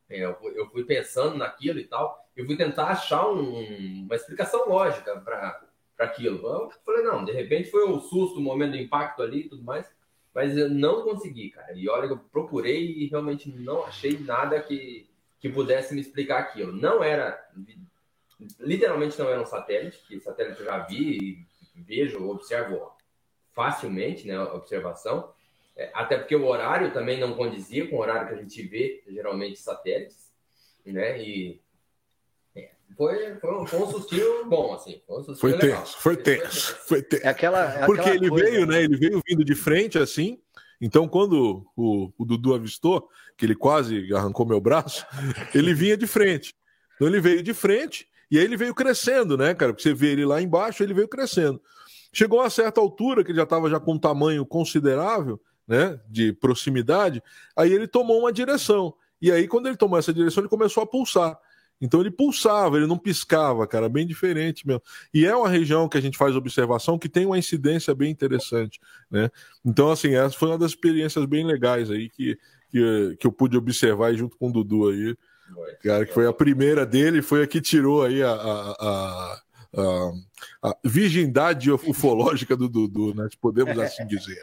é, 0.08 0.22
eu 0.24 0.70
fui 0.70 0.84
pensando 0.84 1.36
naquilo 1.36 1.78
e 1.78 1.84
tal, 1.84 2.28
eu 2.36 2.46
fui 2.46 2.56
tentar 2.56 2.88
achar 2.88 3.26
um, 3.28 4.04
uma 4.04 4.14
explicação 4.14 4.68
lógica 4.68 5.20
para 5.20 5.69
aquilo. 6.04 6.46
Eu 6.46 6.70
falei, 6.84 7.02
não, 7.02 7.24
de 7.24 7.32
repente 7.32 7.70
foi 7.70 7.84
o 7.88 8.00
susto, 8.00 8.38
o 8.38 8.42
momento 8.42 8.72
do 8.72 8.78
impacto 8.78 9.22
ali 9.22 9.40
e 9.40 9.48
tudo 9.48 9.62
mais, 9.62 9.90
mas 10.34 10.56
eu 10.56 10.68
não 10.70 11.02
consegui, 11.02 11.50
cara. 11.50 11.72
E 11.72 11.88
olha, 11.88 12.06
eu 12.06 12.18
procurei 12.18 12.84
e 12.86 13.06
realmente 13.06 13.50
não 13.50 13.84
achei 13.84 14.18
nada 14.18 14.60
que, 14.60 15.08
que 15.38 15.48
pudesse 15.48 15.94
me 15.94 16.00
explicar 16.00 16.38
aquilo. 16.38 16.72
Não 16.72 17.02
era, 17.02 17.38
literalmente 18.58 19.18
não 19.18 19.28
era 19.28 19.40
um 19.40 19.46
satélite, 19.46 20.00
que 20.06 20.20
satélite 20.20 20.60
eu 20.60 20.66
já 20.66 20.78
vi, 20.78 21.44
vejo, 21.74 22.28
observo 22.28 22.92
facilmente, 23.52 24.26
né, 24.26 24.40
observação, 24.40 25.32
é, 25.76 25.90
até 25.94 26.16
porque 26.16 26.36
o 26.36 26.46
horário 26.46 26.92
também 26.92 27.18
não 27.18 27.34
condizia 27.34 27.88
com 27.88 27.96
o 27.96 28.00
horário 28.00 28.28
que 28.28 28.34
a 28.34 28.42
gente 28.42 28.62
vê, 28.62 29.02
geralmente, 29.08 29.58
satélites, 29.58 30.30
né, 30.84 31.20
e 31.22 31.60
foi, 32.96 33.36
foi, 33.36 33.54
um, 33.54 33.66
foi 33.66 33.78
um 33.80 33.90
sustinho 33.90 34.44
bom, 34.46 34.74
assim. 34.74 35.00
Foi, 35.06 35.20
um 35.20 35.34
foi 35.34 35.58
tenso, 35.58 35.98
foi 35.98 36.16
tenso, 36.16 36.76
foi 36.86 37.02
tenso. 37.02 37.26
É 37.26 37.28
aquela, 37.28 37.64
é 37.64 37.86
Porque 37.86 38.00
aquela 38.00 38.16
ele 38.16 38.28
coisa, 38.28 38.44
veio, 38.44 38.66
né? 38.66 38.82
Ele 38.82 38.96
veio 38.96 39.22
vindo 39.26 39.44
de 39.44 39.54
frente, 39.54 39.98
assim. 39.98 40.38
Então, 40.80 41.08
quando 41.08 41.66
o, 41.76 42.12
o 42.18 42.24
Dudu 42.24 42.54
avistou, 42.54 43.08
que 43.36 43.44
ele 43.44 43.54
quase 43.54 44.12
arrancou 44.14 44.46
meu 44.46 44.60
braço, 44.60 45.06
ele 45.54 45.74
vinha 45.74 45.96
de 45.96 46.06
frente. 46.06 46.54
Então, 46.94 47.08
ele 47.08 47.20
veio 47.20 47.42
de 47.42 47.54
frente 47.54 48.06
e 48.30 48.38
aí 48.38 48.44
ele 48.44 48.56
veio 48.56 48.74
crescendo, 48.74 49.36
né, 49.36 49.54
cara? 49.54 49.72
Porque 49.72 49.82
você 49.82 49.94
vê 49.94 50.12
ele 50.12 50.24
lá 50.24 50.40
embaixo, 50.40 50.82
ele 50.82 50.94
veio 50.94 51.08
crescendo. 51.08 51.60
Chegou 52.12 52.40
a 52.40 52.50
certa 52.50 52.80
altura, 52.80 53.24
que 53.24 53.30
ele 53.30 53.38
já 53.38 53.44
estava 53.44 53.68
já 53.68 53.80
com 53.80 53.94
um 53.94 53.98
tamanho 53.98 54.44
considerável, 54.46 55.40
né, 55.66 56.00
de 56.08 56.32
proximidade, 56.32 57.22
aí 57.56 57.72
ele 57.72 57.86
tomou 57.86 58.18
uma 58.18 58.32
direção. 58.32 58.94
E 59.22 59.30
aí, 59.30 59.46
quando 59.46 59.66
ele 59.66 59.76
tomou 59.76 59.98
essa 59.98 60.12
direção, 60.12 60.42
ele 60.42 60.48
começou 60.48 60.82
a 60.82 60.86
pulsar. 60.86 61.38
Então 61.80 62.00
ele 62.00 62.10
pulsava, 62.10 62.76
ele 62.76 62.86
não 62.86 62.98
piscava, 62.98 63.66
cara, 63.66 63.88
bem 63.88 64.06
diferente 64.06 64.66
mesmo. 64.66 64.82
E 65.14 65.24
é 65.24 65.34
uma 65.34 65.48
região 65.48 65.88
que 65.88 65.96
a 65.96 66.00
gente 66.00 66.18
faz 66.18 66.36
observação 66.36 66.98
que 66.98 67.08
tem 67.08 67.24
uma 67.24 67.38
incidência 67.38 67.94
bem 67.94 68.10
interessante, 68.10 68.78
né? 69.10 69.30
Então, 69.64 69.90
assim, 69.90 70.14
essa 70.14 70.36
foi 70.36 70.48
uma 70.48 70.58
das 70.58 70.72
experiências 70.72 71.24
bem 71.24 71.46
legais 71.46 71.90
aí 71.90 72.10
que, 72.10 72.38
que, 72.70 73.16
que 73.18 73.26
eu 73.26 73.32
pude 73.32 73.56
observar 73.56 74.14
junto 74.14 74.36
com 74.36 74.48
o 74.48 74.52
Dudu 74.52 74.90
aí. 74.90 75.16
Cara, 75.82 76.06
que 76.06 76.12
foi 76.12 76.26
a 76.26 76.32
primeira 76.32 76.84
dele, 76.84 77.22
foi 77.22 77.42
a 77.42 77.46
que 77.46 77.60
tirou 77.60 78.04
aí 78.04 78.22
a, 78.22 78.30
a, 78.30 78.70
a, 78.70 79.40
a, 79.76 80.70
a 80.70 80.76
virgindade 80.84 81.70
ufológica 81.72 82.56
do 82.56 82.68
Dudu, 82.68 83.14
né? 83.14 83.28
Podemos 83.40 83.76
assim 83.80 84.06
dizer. 84.06 84.38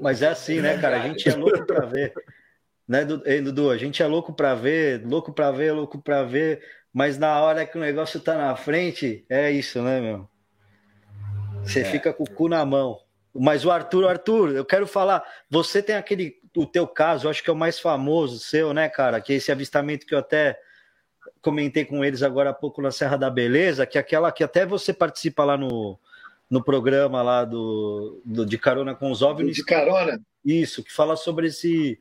Mas 0.00 0.22
é 0.22 0.28
assim, 0.28 0.60
né, 0.60 0.78
cara? 0.78 1.02
A 1.02 1.08
gente 1.08 1.28
é 1.28 1.34
louco 1.34 1.64
pra 1.64 1.86
ver. 1.86 2.12
Né, 2.88 3.04
Dudu? 3.04 3.70
A 3.70 3.76
gente 3.76 4.02
é 4.02 4.06
louco 4.06 4.32
pra 4.32 4.54
ver, 4.54 5.04
louco 5.04 5.32
pra 5.32 5.50
ver, 5.50 5.72
louco 5.72 6.00
pra 6.00 6.22
ver, 6.22 6.62
mas 6.92 7.18
na 7.18 7.40
hora 7.40 7.66
que 7.66 7.76
o 7.76 7.80
negócio 7.80 8.20
tá 8.20 8.36
na 8.36 8.54
frente, 8.54 9.24
é 9.28 9.50
isso, 9.50 9.82
né, 9.82 10.00
meu? 10.00 10.28
Você 11.62 11.80
é. 11.80 11.84
fica 11.84 12.12
com 12.12 12.22
o 12.22 12.30
cu 12.30 12.48
na 12.48 12.64
mão. 12.64 12.98
Mas 13.34 13.64
o 13.64 13.70
Arthur, 13.70 14.08
Arthur, 14.08 14.52
eu 14.52 14.64
quero 14.64 14.86
falar, 14.86 15.22
você 15.50 15.82
tem 15.82 15.96
aquele, 15.96 16.36
o 16.56 16.64
teu 16.64 16.86
caso, 16.86 17.28
acho 17.28 17.42
que 17.42 17.50
é 17.50 17.52
o 17.52 17.56
mais 17.56 17.78
famoso 17.78 18.38
seu, 18.38 18.72
né, 18.72 18.88
cara? 18.88 19.20
Que 19.20 19.32
é 19.32 19.36
esse 19.36 19.52
avistamento 19.52 20.06
que 20.06 20.14
eu 20.14 20.18
até 20.18 20.58
comentei 21.42 21.84
com 21.84 22.04
eles 22.04 22.22
agora 22.22 22.50
há 22.50 22.54
pouco 22.54 22.80
na 22.80 22.90
Serra 22.90 23.16
da 23.16 23.28
Beleza, 23.28 23.84
que 23.84 23.98
é 23.98 24.00
aquela 24.00 24.32
que 24.32 24.42
até 24.42 24.64
você 24.64 24.92
participa 24.92 25.44
lá 25.44 25.56
no, 25.56 25.98
no 26.48 26.62
programa 26.62 27.20
lá 27.20 27.44
do, 27.44 28.22
do 28.24 28.46
de 28.46 28.56
carona 28.56 28.94
com 28.94 29.10
os 29.10 29.22
OVNIs. 29.22 29.56
De 29.56 29.64
carona. 29.64 30.18
Isso, 30.44 30.82
que 30.82 30.92
fala 30.92 31.16
sobre 31.16 31.48
esse 31.48 31.98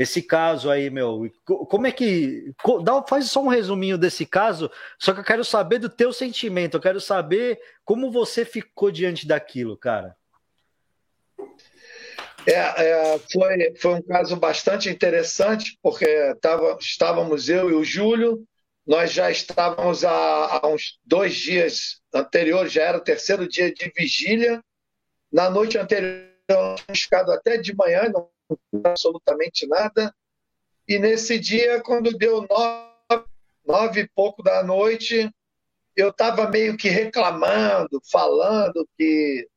esse 0.00 0.22
caso 0.22 0.70
aí, 0.70 0.88
meu. 0.88 1.30
Como 1.44 1.86
é 1.86 1.92
que. 1.92 2.54
Dá, 2.82 3.04
faz 3.06 3.30
só 3.30 3.42
um 3.42 3.48
resuminho 3.48 3.98
desse 3.98 4.24
caso, 4.24 4.70
só 4.98 5.12
que 5.12 5.20
eu 5.20 5.24
quero 5.24 5.44
saber 5.44 5.78
do 5.78 5.90
teu 5.90 6.10
sentimento, 6.10 6.78
eu 6.78 6.80
quero 6.80 6.98
saber 6.98 7.60
como 7.84 8.10
você 8.10 8.42
ficou 8.42 8.90
diante 8.90 9.28
daquilo, 9.28 9.76
cara. 9.76 10.16
É, 12.46 12.54
é, 12.54 13.18
foi, 13.30 13.74
foi 13.76 13.94
um 13.96 14.02
caso 14.02 14.36
bastante 14.36 14.88
interessante, 14.88 15.78
porque 15.82 16.34
tava, 16.40 16.78
estávamos 16.80 17.50
eu 17.50 17.68
e 17.68 17.74
o 17.74 17.84
Júlio, 17.84 18.42
nós 18.86 19.12
já 19.12 19.30
estávamos 19.30 20.02
há, 20.02 20.60
há 20.62 20.66
uns 20.66 20.98
dois 21.04 21.34
dias 21.34 22.00
anteriores, 22.14 22.72
já 22.72 22.84
era 22.84 22.96
o 22.96 23.04
terceiro 23.04 23.46
dia 23.46 23.70
de 23.70 23.92
vigília. 23.94 24.64
Na 25.30 25.50
noite 25.50 25.76
anterior, 25.76 26.24
ficado 26.96 27.30
até 27.32 27.58
de 27.58 27.76
manhã, 27.76 28.08
não 28.08 28.30
absolutamente 28.84 29.66
nada. 29.66 30.14
E 30.88 30.98
nesse 30.98 31.38
dia, 31.38 31.80
quando 31.82 32.16
deu 32.16 32.46
nove, 32.48 33.24
nove 33.64 34.00
e 34.00 34.08
pouco 34.08 34.42
da 34.42 34.62
noite, 34.62 35.30
eu 35.96 36.10
estava 36.10 36.48
meio 36.48 36.76
que 36.76 36.88
reclamando, 36.88 38.00
falando 38.10 38.88
que 38.96 39.48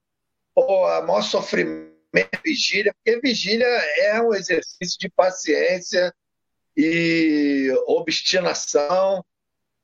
a 0.56 1.02
maior 1.02 1.22
sofrimento 1.22 1.94
é 2.14 2.30
vigília, 2.44 2.94
porque 2.94 3.20
vigília 3.20 3.66
é 3.66 4.22
um 4.22 4.34
exercício 4.34 5.00
de 5.00 5.10
paciência 5.10 6.14
e 6.78 7.72
obstinação, 7.88 9.26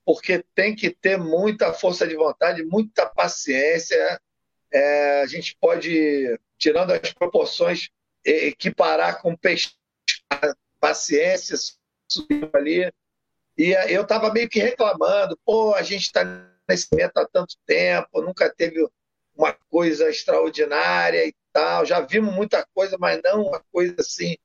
porque 0.05 0.43
tem 0.53 0.76
que 0.76 0.89
ter 0.89 1.18
muita 1.18 1.74
força 1.74 2.07
de 2.07 2.16
vontade, 2.16 2.64
muita 2.64 3.05
paciência. 3.05 4.20
É, 4.72 5.22
a 5.22 5.26
gente 5.26 5.57
pode, 5.60 6.39
tirando 6.57 6.91
as 6.91 7.12
proporções 7.14 7.89
equiparar 8.24 9.22
com 9.22 9.38
paciência 10.80 11.55
ali. 12.53 12.91
E 13.57 13.72
eu 13.93 14.03
estava 14.03 14.32
meio 14.32 14.49
que 14.49 14.59
reclamando, 14.59 15.38
pô, 15.45 15.74
a 15.74 15.82
gente 15.82 16.03
está 16.03 16.24
nesse 16.67 16.88
momento 16.91 17.17
há 17.17 17.28
tanto 17.28 17.55
tempo, 17.65 18.22
nunca 18.22 18.49
teve 18.49 18.88
uma 19.36 19.53
coisa 19.70 20.09
extraordinária 20.09 21.26
e 21.26 21.34
tal. 21.51 21.86
Já 21.86 22.01
vimos 22.01 22.34
muita 22.34 22.65
coisa, 22.74 22.97
mas 22.97 23.20
não 23.24 23.47
uma 23.47 23.63
coisa 23.72 23.95
assim 23.99 24.38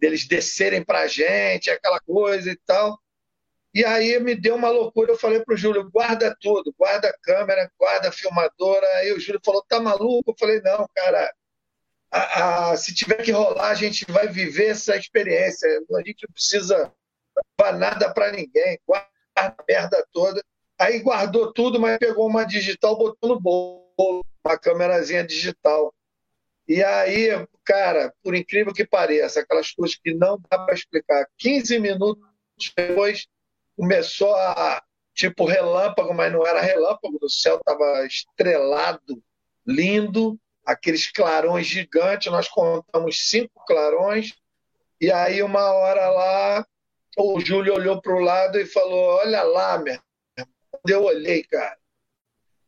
deles 0.00 0.26
descerem 0.26 0.82
para 0.84 1.00
a 1.00 1.06
gente, 1.06 1.70
aquela 1.70 2.00
coisa 2.00 2.50
e 2.50 2.56
tal. 2.56 2.98
E 3.72 3.84
aí 3.84 4.18
me 4.18 4.34
deu 4.34 4.56
uma 4.56 4.70
loucura. 4.70 5.12
Eu 5.12 5.18
falei 5.18 5.40
para 5.44 5.54
o 5.54 5.56
Júlio: 5.56 5.90
guarda 5.90 6.36
tudo, 6.40 6.74
guarda 6.76 7.08
a 7.08 7.18
câmera, 7.18 7.70
guarda 7.78 8.08
a 8.08 8.12
filmadora. 8.12 8.86
Aí 8.96 9.12
o 9.12 9.20
Júlio 9.20 9.40
falou: 9.44 9.62
tá 9.68 9.78
maluco? 9.80 10.30
Eu 10.30 10.36
falei: 10.38 10.60
não, 10.62 10.88
cara, 10.94 11.32
a, 12.10 12.70
a, 12.70 12.76
se 12.76 12.94
tiver 12.94 13.22
que 13.22 13.32
rolar, 13.32 13.70
a 13.70 13.74
gente 13.74 14.04
vai 14.10 14.28
viver 14.28 14.68
essa 14.68 14.96
experiência. 14.96 15.68
A 15.94 16.02
gente 16.02 16.26
não 16.26 16.32
precisa 16.32 16.92
dar 17.58 17.72
nada 17.72 18.12
para 18.12 18.32
ninguém, 18.32 18.78
guarda 18.86 19.08
a 19.36 19.54
merda 19.68 20.06
toda. 20.12 20.42
Aí 20.78 21.00
guardou 21.00 21.52
tudo, 21.52 21.80
mas 21.80 21.98
pegou 21.98 22.26
uma 22.26 22.44
digital, 22.44 22.96
botou 22.96 23.30
no 23.30 23.40
bolso, 23.40 24.24
uma 24.44 24.58
câmerazinha 24.58 25.26
digital. 25.26 25.92
E 26.66 26.82
aí, 26.82 27.30
cara, 27.64 28.12
por 28.22 28.34
incrível 28.34 28.72
que 28.72 28.86
pareça, 28.86 29.40
aquelas 29.40 29.72
coisas 29.72 29.96
que 29.96 30.14
não 30.14 30.38
dá 30.50 30.58
para 30.58 30.74
explicar. 30.74 31.26
15 31.38 31.80
minutos 31.80 32.22
depois, 32.76 33.26
começou 33.76 34.34
a, 34.34 34.82
tipo, 35.14 35.44
relâmpago, 35.46 36.14
mas 36.14 36.32
não 36.32 36.46
era 36.46 36.60
relâmpago, 36.60 37.18
o 37.22 37.30
céu 37.30 37.56
estava 37.56 38.06
estrelado, 38.06 39.22
lindo, 39.66 40.38
aqueles 40.68 41.10
clarões 41.10 41.66
gigantes, 41.66 42.30
nós 42.30 42.46
contamos 42.46 43.30
cinco 43.30 43.64
clarões, 43.64 44.34
e 45.00 45.10
aí 45.10 45.42
uma 45.42 45.72
hora 45.72 46.10
lá, 46.10 46.66
o 47.16 47.40
Júlio 47.40 47.72
olhou 47.72 48.02
para 48.02 48.14
o 48.14 48.20
lado 48.20 48.60
e 48.60 48.66
falou, 48.66 49.16
olha 49.16 49.42
lá, 49.42 49.78
meu. 49.78 49.98
Eu 50.86 51.04
olhei, 51.04 51.42
cara. 51.44 51.78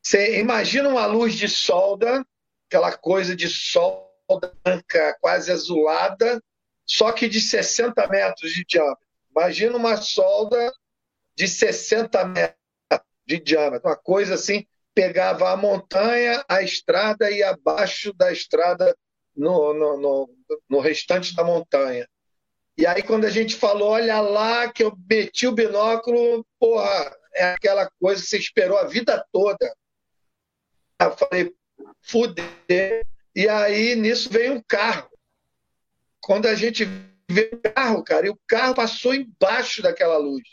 Você 0.03 0.41
imagina 0.41 0.89
uma 0.89 1.05
luz 1.05 1.35
de 1.35 1.47
solda, 1.47 2.25
aquela 2.67 2.97
coisa 2.97 3.37
de 3.37 3.51
solda 3.51 4.51
branca, 4.65 5.19
quase 5.21 5.53
azulada, 5.53 6.43
só 6.87 7.13
que 7.13 7.29
de 7.29 7.39
60 7.39 8.07
metros 8.09 8.51
de 8.53 8.65
diâmetro. 8.65 9.05
Imagina 9.31 9.77
uma 9.77 9.99
solda 9.99 10.73
de 11.37 11.47
60 11.47 12.25
metros 12.25 12.59
de 13.27 13.39
diâmetro, 13.39 13.89
uma 13.89 13.97
coisa 13.97 14.35
assim 14.35 14.67
pegava 15.01 15.51
a 15.51 15.57
montanha, 15.57 16.45
a 16.47 16.63
estrada 16.63 17.31
e 17.31 17.43
abaixo 17.43 18.13
da 18.13 18.31
estrada 18.31 18.95
no, 19.35 19.73
no, 19.73 19.97
no, 19.99 20.31
no 20.69 20.79
restante 20.79 21.35
da 21.35 21.43
montanha. 21.43 22.07
E 22.77 22.87
aí, 22.87 23.03
quando 23.03 23.25
a 23.25 23.31
gente 23.31 23.57
falou, 23.57 23.93
olha 23.93 24.21
lá, 24.21 24.71
que 24.71 24.85
eu 24.85 24.95
meti 25.09 25.47
o 25.47 25.53
binóculo, 25.53 26.47
porra, 26.59 27.17
é 27.35 27.53
aquela 27.53 27.91
coisa 27.99 28.23
que 28.23 28.29
você 28.29 28.37
esperou 28.37 28.77
a 28.77 28.85
vida 28.85 29.25
toda. 29.33 29.75
Eu 31.01 31.17
falei, 31.17 31.55
fuder. 32.03 33.03
E 33.35 33.45
E 33.45 33.49
aí, 33.49 33.95
nisso, 33.95 34.29
veio 34.29 34.53
um 34.53 34.63
carro. 34.69 35.09
Quando 36.21 36.47
a 36.47 36.55
gente 36.55 36.85
vê 37.31 37.51
o 37.51 37.73
carro, 37.73 38.05
cara, 38.05 38.27
e 38.27 38.31
o 38.31 38.39
carro 38.47 38.75
passou 38.75 39.15
embaixo 39.15 39.81
daquela 39.81 40.19
luz. 40.19 40.47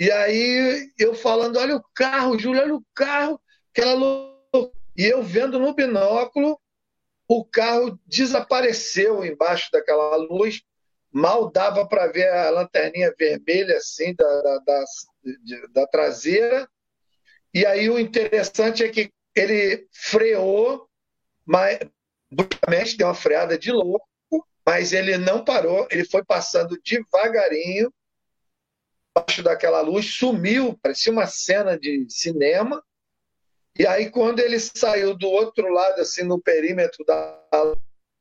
E 0.00 0.10
aí, 0.10 0.90
eu 0.98 1.14
falando, 1.14 1.60
olha 1.60 1.76
o 1.76 1.84
carro, 1.94 2.36
Júlio, 2.36 2.60
olha 2.60 2.74
o 2.74 2.84
carro, 2.92 3.40
aquela 3.72 3.94
luz. 3.94 4.70
E 4.96 5.04
eu 5.04 5.22
vendo 5.22 5.58
no 5.58 5.74
binóculo, 5.74 6.60
o 7.26 7.44
carro 7.44 7.98
desapareceu 8.06 9.24
embaixo 9.24 9.70
daquela 9.72 10.16
luz, 10.16 10.62
mal 11.10 11.50
dava 11.50 11.86
para 11.86 12.06
ver 12.08 12.28
a 12.28 12.50
lanterninha 12.50 13.14
vermelha 13.18 13.76
assim 13.76 14.14
da, 14.14 14.42
da, 14.42 14.58
da, 14.58 14.84
da, 15.72 15.86
traseira. 15.86 16.68
E 17.54 17.64
aí 17.64 17.88
o 17.88 17.98
interessante 17.98 18.84
é 18.84 18.88
que 18.88 19.10
ele 19.34 19.86
freou, 19.90 20.88
mas 21.44 21.78
deu 22.96 23.06
uma 23.06 23.14
freada 23.14 23.58
de 23.58 23.72
louco, 23.72 24.06
mas 24.64 24.92
ele 24.92 25.16
não 25.16 25.44
parou, 25.44 25.88
ele 25.90 26.04
foi 26.04 26.24
passando 26.24 26.78
devagarinho 26.84 27.92
embaixo 29.10 29.42
daquela 29.42 29.80
luz, 29.80 30.14
sumiu, 30.14 30.78
parecia 30.82 31.12
uma 31.12 31.26
cena 31.26 31.78
de 31.78 32.06
cinema. 32.08 32.82
E 33.78 33.86
aí, 33.86 34.10
quando 34.10 34.40
ele 34.40 34.58
saiu 34.60 35.16
do 35.16 35.28
outro 35.28 35.72
lado, 35.72 36.00
assim, 36.00 36.22
no 36.22 36.40
perímetro 36.40 37.04
da 37.04 37.40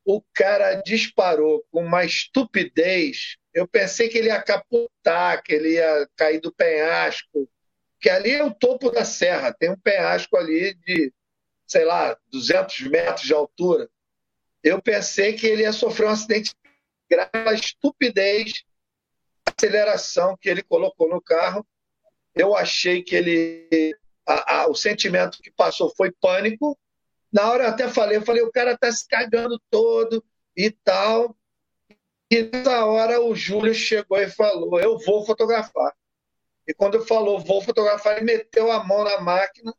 o 0.06 0.22
cara 0.34 0.76
disparou 0.82 1.64
com 1.72 1.86
uma 1.86 2.04
estupidez. 2.04 3.38
Eu 3.54 3.68
pensei 3.68 4.10
que 4.10 4.18
ele 4.18 4.28
ia 4.28 4.42
capotar, 4.42 5.44
que 5.44 5.54
ele 5.54 5.74
ia 5.74 6.10
cair 6.16 6.40
do 6.40 6.52
penhasco, 6.52 7.50
que 8.00 8.10
ali 8.10 8.32
é 8.32 8.44
o 8.44 8.54
topo 8.54 8.90
da 8.90 9.06
serra, 9.06 9.54
tem 9.54 9.70
um 9.70 9.80
penhasco 9.80 10.36
ali 10.36 10.74
de, 10.74 11.14
sei 11.68 11.86
lá, 11.86 12.18
200 12.32 12.80
metros 12.88 13.28
de 13.28 13.34
altura. 13.34 13.90
Eu 14.64 14.82
pensei 14.82 15.34
que 15.34 15.46
ele 15.46 15.64
ia 15.64 15.74
sofrer 15.74 16.08
um 16.08 16.12
acidente 16.12 16.52
grave, 17.10 17.32
a 17.34 17.54
estupidez, 17.54 18.64
a 19.46 19.54
aceleração 19.56 20.36
que 20.38 20.50
ele 20.50 20.64
colocou 20.64 21.10
no 21.10 21.22
carro. 21.22 21.66
Eu 22.34 22.56
achei 22.56 23.04
que 23.04 23.16
ele, 23.16 23.96
a, 24.28 24.62
a, 24.62 24.68
o 24.70 24.76
sentimento 24.76 25.42
que 25.42 25.52
passou 25.52 25.94
foi 25.96 26.12
pânico, 26.12 26.78
na 27.32 27.50
hora 27.50 27.64
eu 27.64 27.70
até 27.70 27.88
falei, 27.88 28.18
eu 28.18 28.22
falei, 28.22 28.44
o 28.44 28.52
cara 28.52 28.78
tá 28.78 28.92
se 28.92 29.08
cagando 29.08 29.60
todo 29.70 30.24
e 30.56 30.70
tal. 30.70 31.36
E 32.30 32.44
nessa 32.44 32.86
hora 32.86 33.22
o 33.22 33.34
Júlio 33.34 33.74
chegou 33.74 34.18
e 34.18 34.30
falou, 34.30 34.80
eu 34.80 34.98
vou 35.00 35.26
fotografar. 35.26 35.94
E 36.68 36.74
quando 36.74 36.96
ele 36.96 37.06
falou, 37.06 37.40
vou 37.40 37.62
fotografar, 37.62 38.18
ele 38.18 38.26
meteu 38.26 38.72
a 38.72 38.84
mão 38.84 39.04
na 39.04 39.22
máquina. 39.22 39.74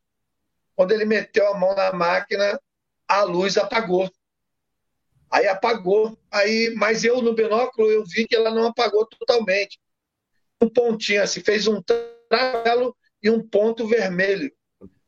Quando 0.74 0.92
ele 0.92 1.04
meteu 1.04 1.46
a 1.48 1.58
mão 1.58 1.74
na 1.74 1.92
máquina, 1.92 2.58
a 3.06 3.22
luz 3.22 3.56
apagou. 3.58 4.10
Aí 5.30 5.46
apagou. 5.46 6.18
Aí, 6.30 6.74
mas 6.76 7.04
eu 7.04 7.20
no 7.20 7.34
binóculo 7.34 7.90
eu 7.90 8.04
vi 8.04 8.26
que 8.26 8.34
ela 8.34 8.50
não 8.50 8.66
apagou 8.68 9.06
totalmente. 9.06 9.78
Um 10.60 10.68
pontinho 10.68 11.22
assim, 11.22 11.40
fez 11.40 11.66
um 11.66 11.82
travelo 11.82 12.96
e 13.22 13.30
um 13.30 13.46
ponto 13.46 13.86
vermelho. 13.86 14.52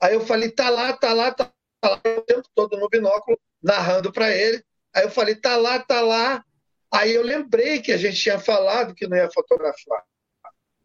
Aí 0.01 0.15
eu 0.15 0.21
falei, 0.21 0.51
tá 0.51 0.71
lá, 0.71 0.93
tá 0.93 1.13
lá, 1.13 1.33
tá 1.33 1.51
lá 1.85 1.95
o 1.95 2.23
tempo 2.23 2.49
todo 2.55 2.77
no 2.77 2.89
binóculo, 2.89 3.39
narrando 3.63 4.13
para 4.13 4.35
ele. 4.35 4.63
Aí 4.95 5.05
eu 5.05 5.11
falei, 5.11 5.35
tá 5.35 5.57
lá, 5.57 5.79
tá 5.79 6.01
lá. 6.01 6.45
Aí 6.93 7.13
eu 7.13 7.23
lembrei 7.23 7.81
que 7.81 7.91
a 7.91 7.97
gente 7.97 8.21
tinha 8.21 8.39
falado 8.39 8.95
que 8.95 9.07
não 9.07 9.17
ia 9.17 9.31
fotografar. 9.31 10.05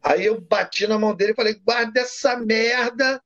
Aí 0.02 0.24
eu 0.24 0.40
bati 0.40 0.86
na 0.86 0.98
mão 0.98 1.14
dele 1.14 1.32
e 1.32 1.36
falei, 1.36 1.54
guarda 1.54 2.00
essa 2.00 2.36
merda. 2.36 3.22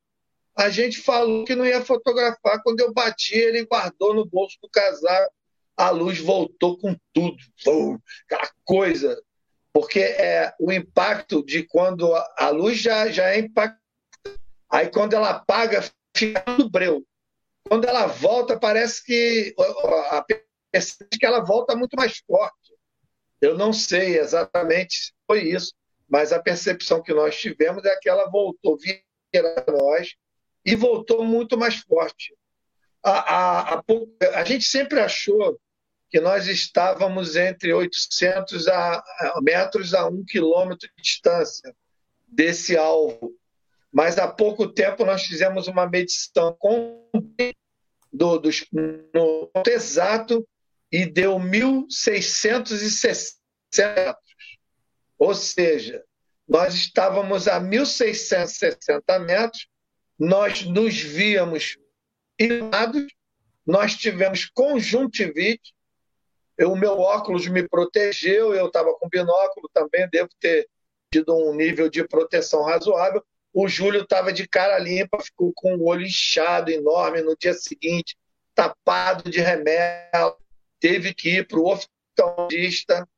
A 0.57 0.69
gente 0.69 1.01
falou 1.01 1.45
que 1.45 1.55
não 1.55 1.65
ia 1.65 1.85
fotografar. 1.85 2.63
Quando 2.63 2.81
eu 2.81 2.93
bati, 2.93 3.37
ele 3.37 3.65
guardou 3.65 4.15
no 4.15 4.27
bolso 4.27 4.59
do 4.61 4.69
casaco. 4.69 5.33
A 5.77 5.91
luz 5.91 6.19
voltou 6.19 6.79
com 6.79 6.95
tudo. 7.13 7.37
aquela 8.27 8.51
coisa. 8.65 9.21
Porque 9.73 10.01
é 10.01 10.53
o 10.61 10.71
impacto 10.71 11.45
de 11.45 11.65
quando 11.65 12.15
a 12.15 12.49
luz 12.51 12.79
já, 12.79 13.09
já 13.09 13.31
é 13.31 13.39
impacto. 13.39 13.84
Aí 14.75 14.91
quando 14.91 15.14
ela 15.14 15.31
apaga, 15.31 15.89
fica 16.16 16.41
tudo 16.41 16.68
breu. 16.68 17.07
Quando 17.62 17.85
ela 17.85 18.07
volta, 18.07 18.59
parece 18.59 19.05
que 19.05 19.55
a 20.11 20.25
que 21.16 21.25
ela 21.25 21.39
volta 21.39 21.77
muito 21.77 21.97
mais 21.97 22.18
forte. 22.27 22.75
Eu 23.41 23.57
não 23.57 23.72
sei 23.72 24.18
exatamente 24.18 24.97
se 24.97 25.12
foi 25.29 25.45
isso, 25.45 25.72
mas 26.09 26.33
a 26.33 26.43
percepção 26.43 27.01
que 27.01 27.14
nós 27.14 27.39
tivemos 27.39 27.85
é 27.85 27.97
que 28.01 28.09
ela 28.09 28.29
voltou 28.29 28.77
a 29.37 29.70
nós 29.70 30.16
e 30.64 30.75
voltou 30.75 31.25
muito 31.25 31.57
mais 31.57 31.77
forte. 31.77 32.35
A, 33.01 33.12
a, 33.12 33.75
a, 33.75 33.85
a, 34.41 34.45
gente 34.45 34.64
sempre 34.64 34.99
achou 34.99 35.57
que 36.11 36.20
nós 36.20 36.49
estávamos 36.49 37.37
entre 37.37 37.72
800 37.72 38.66
a, 38.66 39.05
metros 39.41 39.95
a 39.95 40.09
um 40.09 40.25
quilômetro 40.25 40.89
de 40.97 41.03
distância 41.03 41.72
desse 42.27 42.77
alvo. 42.77 43.39
Mas 43.95 44.18
há 44.18 44.26
pouco 44.26 44.66
tempo 44.66 45.05
nós 45.05 45.22
fizemos 45.22 45.68
uma 45.68 45.88
medição 45.88 46.53
com 46.59 47.09
do, 48.12 48.40
do, 48.40 48.51
no 48.72 49.47
ponto 49.47 49.70
exato 49.70 50.45
e 50.90 51.07
deu 51.07 51.36
1.660 51.36 53.36
metros. 53.78 54.34
Ou 55.16 55.32
seja, 55.32 56.03
nós 56.47 56.74
estávamos 56.74 57.47
a 57.47 57.61
1.660 57.61 59.24
metros, 59.24 59.68
nós 60.18 60.64
nos 60.64 60.99
víamos 60.99 61.78
ilados, 62.36 63.07
nós 63.64 63.95
tivemos 63.95 64.47
conjuntivite, 64.47 65.72
o 66.62 66.74
meu 66.74 66.99
óculos 66.99 67.47
me 67.47 67.68
protegeu, 67.68 68.53
eu 68.55 68.66
estava 68.66 68.92
com 68.95 69.09
binóculo 69.09 69.70
também, 69.72 70.09
devo 70.11 70.30
ter 70.40 70.68
tido 71.12 71.32
um 71.32 71.55
nível 71.55 71.88
de 71.88 72.03
proteção 72.09 72.64
razoável, 72.64 73.24
o 73.55 73.69
Júlio 73.69 74.03
estava 74.03 74.33
de 74.33 74.49
cara 74.49 74.77
limpa, 74.81 75.23
ficou 75.23 75.53
com 75.55 75.77
o 75.77 75.87
olho 75.87 76.05
inchado, 76.05 76.73
enorme, 76.73 77.23
no 77.23 77.37
dia 77.37 77.55
seguinte, 77.55 78.19
tapado 78.53 79.31
de 79.31 79.41
remédio, 79.41 80.37
teve 80.81 81.15
que 81.15 81.37
ir 81.37 81.47
para 81.47 81.61
o 81.61 81.69
oftalmologista. 81.69 83.09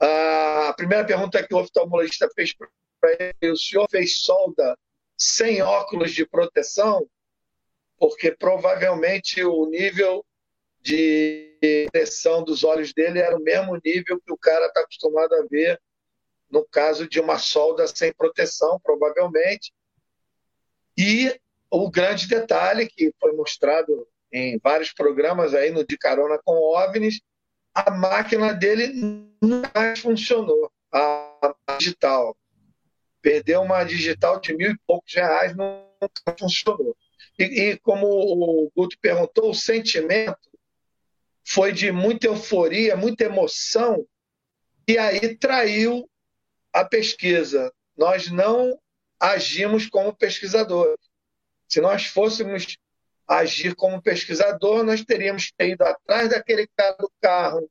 a 0.00 0.72
primeira 0.76 1.04
pergunta 1.04 1.44
que 1.44 1.52
o 1.52 1.58
oftalmologista 1.58 2.28
fez 2.32 2.54
para 2.54 3.12
ele: 3.18 3.52
o 3.52 3.56
senhor 3.56 3.88
fez 3.90 4.20
solda 4.20 4.78
sem 5.18 5.60
óculos 5.62 6.12
de 6.12 6.24
proteção? 6.24 7.04
Porque 7.98 8.30
provavelmente 8.30 9.42
o 9.44 9.66
nível 9.66 10.24
de 10.80 11.88
pressão 11.90 12.44
dos 12.44 12.62
olhos 12.62 12.92
dele 12.92 13.18
era 13.18 13.36
o 13.36 13.42
mesmo 13.42 13.80
nível 13.84 14.20
que 14.24 14.32
o 14.32 14.38
cara 14.38 14.66
está 14.66 14.80
acostumado 14.80 15.34
a 15.34 15.46
ver 15.50 15.80
no 16.52 16.64
caso 16.66 17.08
de 17.08 17.18
uma 17.18 17.38
solda 17.38 17.86
sem 17.88 18.12
proteção, 18.12 18.78
provavelmente. 18.84 19.72
E 20.96 21.34
o 21.70 21.90
grande 21.90 22.28
detalhe 22.28 22.86
que 22.86 23.12
foi 23.18 23.32
mostrado 23.32 24.06
em 24.30 24.58
vários 24.62 24.92
programas 24.92 25.54
aí 25.54 25.70
no 25.70 25.86
De 25.86 25.96
Carona 25.96 26.38
com 26.44 26.52
OVNIs, 26.52 27.20
a 27.74 27.90
máquina 27.90 28.52
dele 28.52 28.88
nunca 29.40 29.70
mais 29.74 29.98
funcionou, 30.00 30.70
a, 30.92 31.54
digital. 31.78 32.36
Perdeu 33.22 33.62
uma 33.62 33.82
digital 33.84 34.38
de 34.38 34.54
mil 34.54 34.72
e 34.72 34.78
poucos 34.86 35.14
reais, 35.14 35.56
nunca 35.56 36.36
funcionou. 36.38 36.94
E, 37.38 37.44
e 37.44 37.78
como 37.78 38.06
o 38.06 38.70
Guto 38.76 38.98
perguntou, 39.00 39.50
o 39.50 39.54
sentimento 39.54 40.50
foi 41.44 41.72
de 41.72 41.90
muita 41.90 42.26
euforia, 42.26 42.94
muita 42.94 43.24
emoção, 43.24 44.06
e 44.86 44.98
aí 44.98 45.36
traiu 45.36 46.08
a 46.72 46.84
pesquisa. 46.84 47.72
Nós 47.96 48.30
não 48.30 48.78
agimos 49.18 49.88
como 49.88 50.14
pesquisadores. 50.14 50.98
Se 51.68 51.80
nós 51.80 52.06
fôssemos 52.06 52.76
agir 53.26 53.74
como 53.74 54.02
pesquisador, 54.02 54.82
nós 54.82 55.04
teríamos 55.04 55.46
que 55.46 55.54
ter 55.56 55.70
ido 55.70 55.82
atrás 55.84 56.30
daquele 56.30 56.66
cara 56.76 56.96
do 56.98 57.10
carro, 57.20 57.70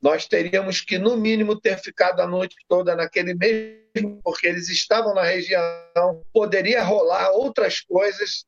nós 0.00 0.26
teríamos 0.26 0.80
que, 0.80 0.98
no 0.98 1.16
mínimo, 1.16 1.58
ter 1.58 1.78
ficado 1.78 2.20
a 2.20 2.26
noite 2.26 2.54
toda 2.68 2.94
naquele 2.94 3.34
mesmo, 3.34 4.20
porque 4.22 4.46
eles 4.46 4.68
estavam 4.68 5.14
na 5.14 5.22
região. 5.22 6.24
Poderia 6.32 6.82
rolar 6.82 7.30
outras 7.32 7.80
coisas, 7.80 8.44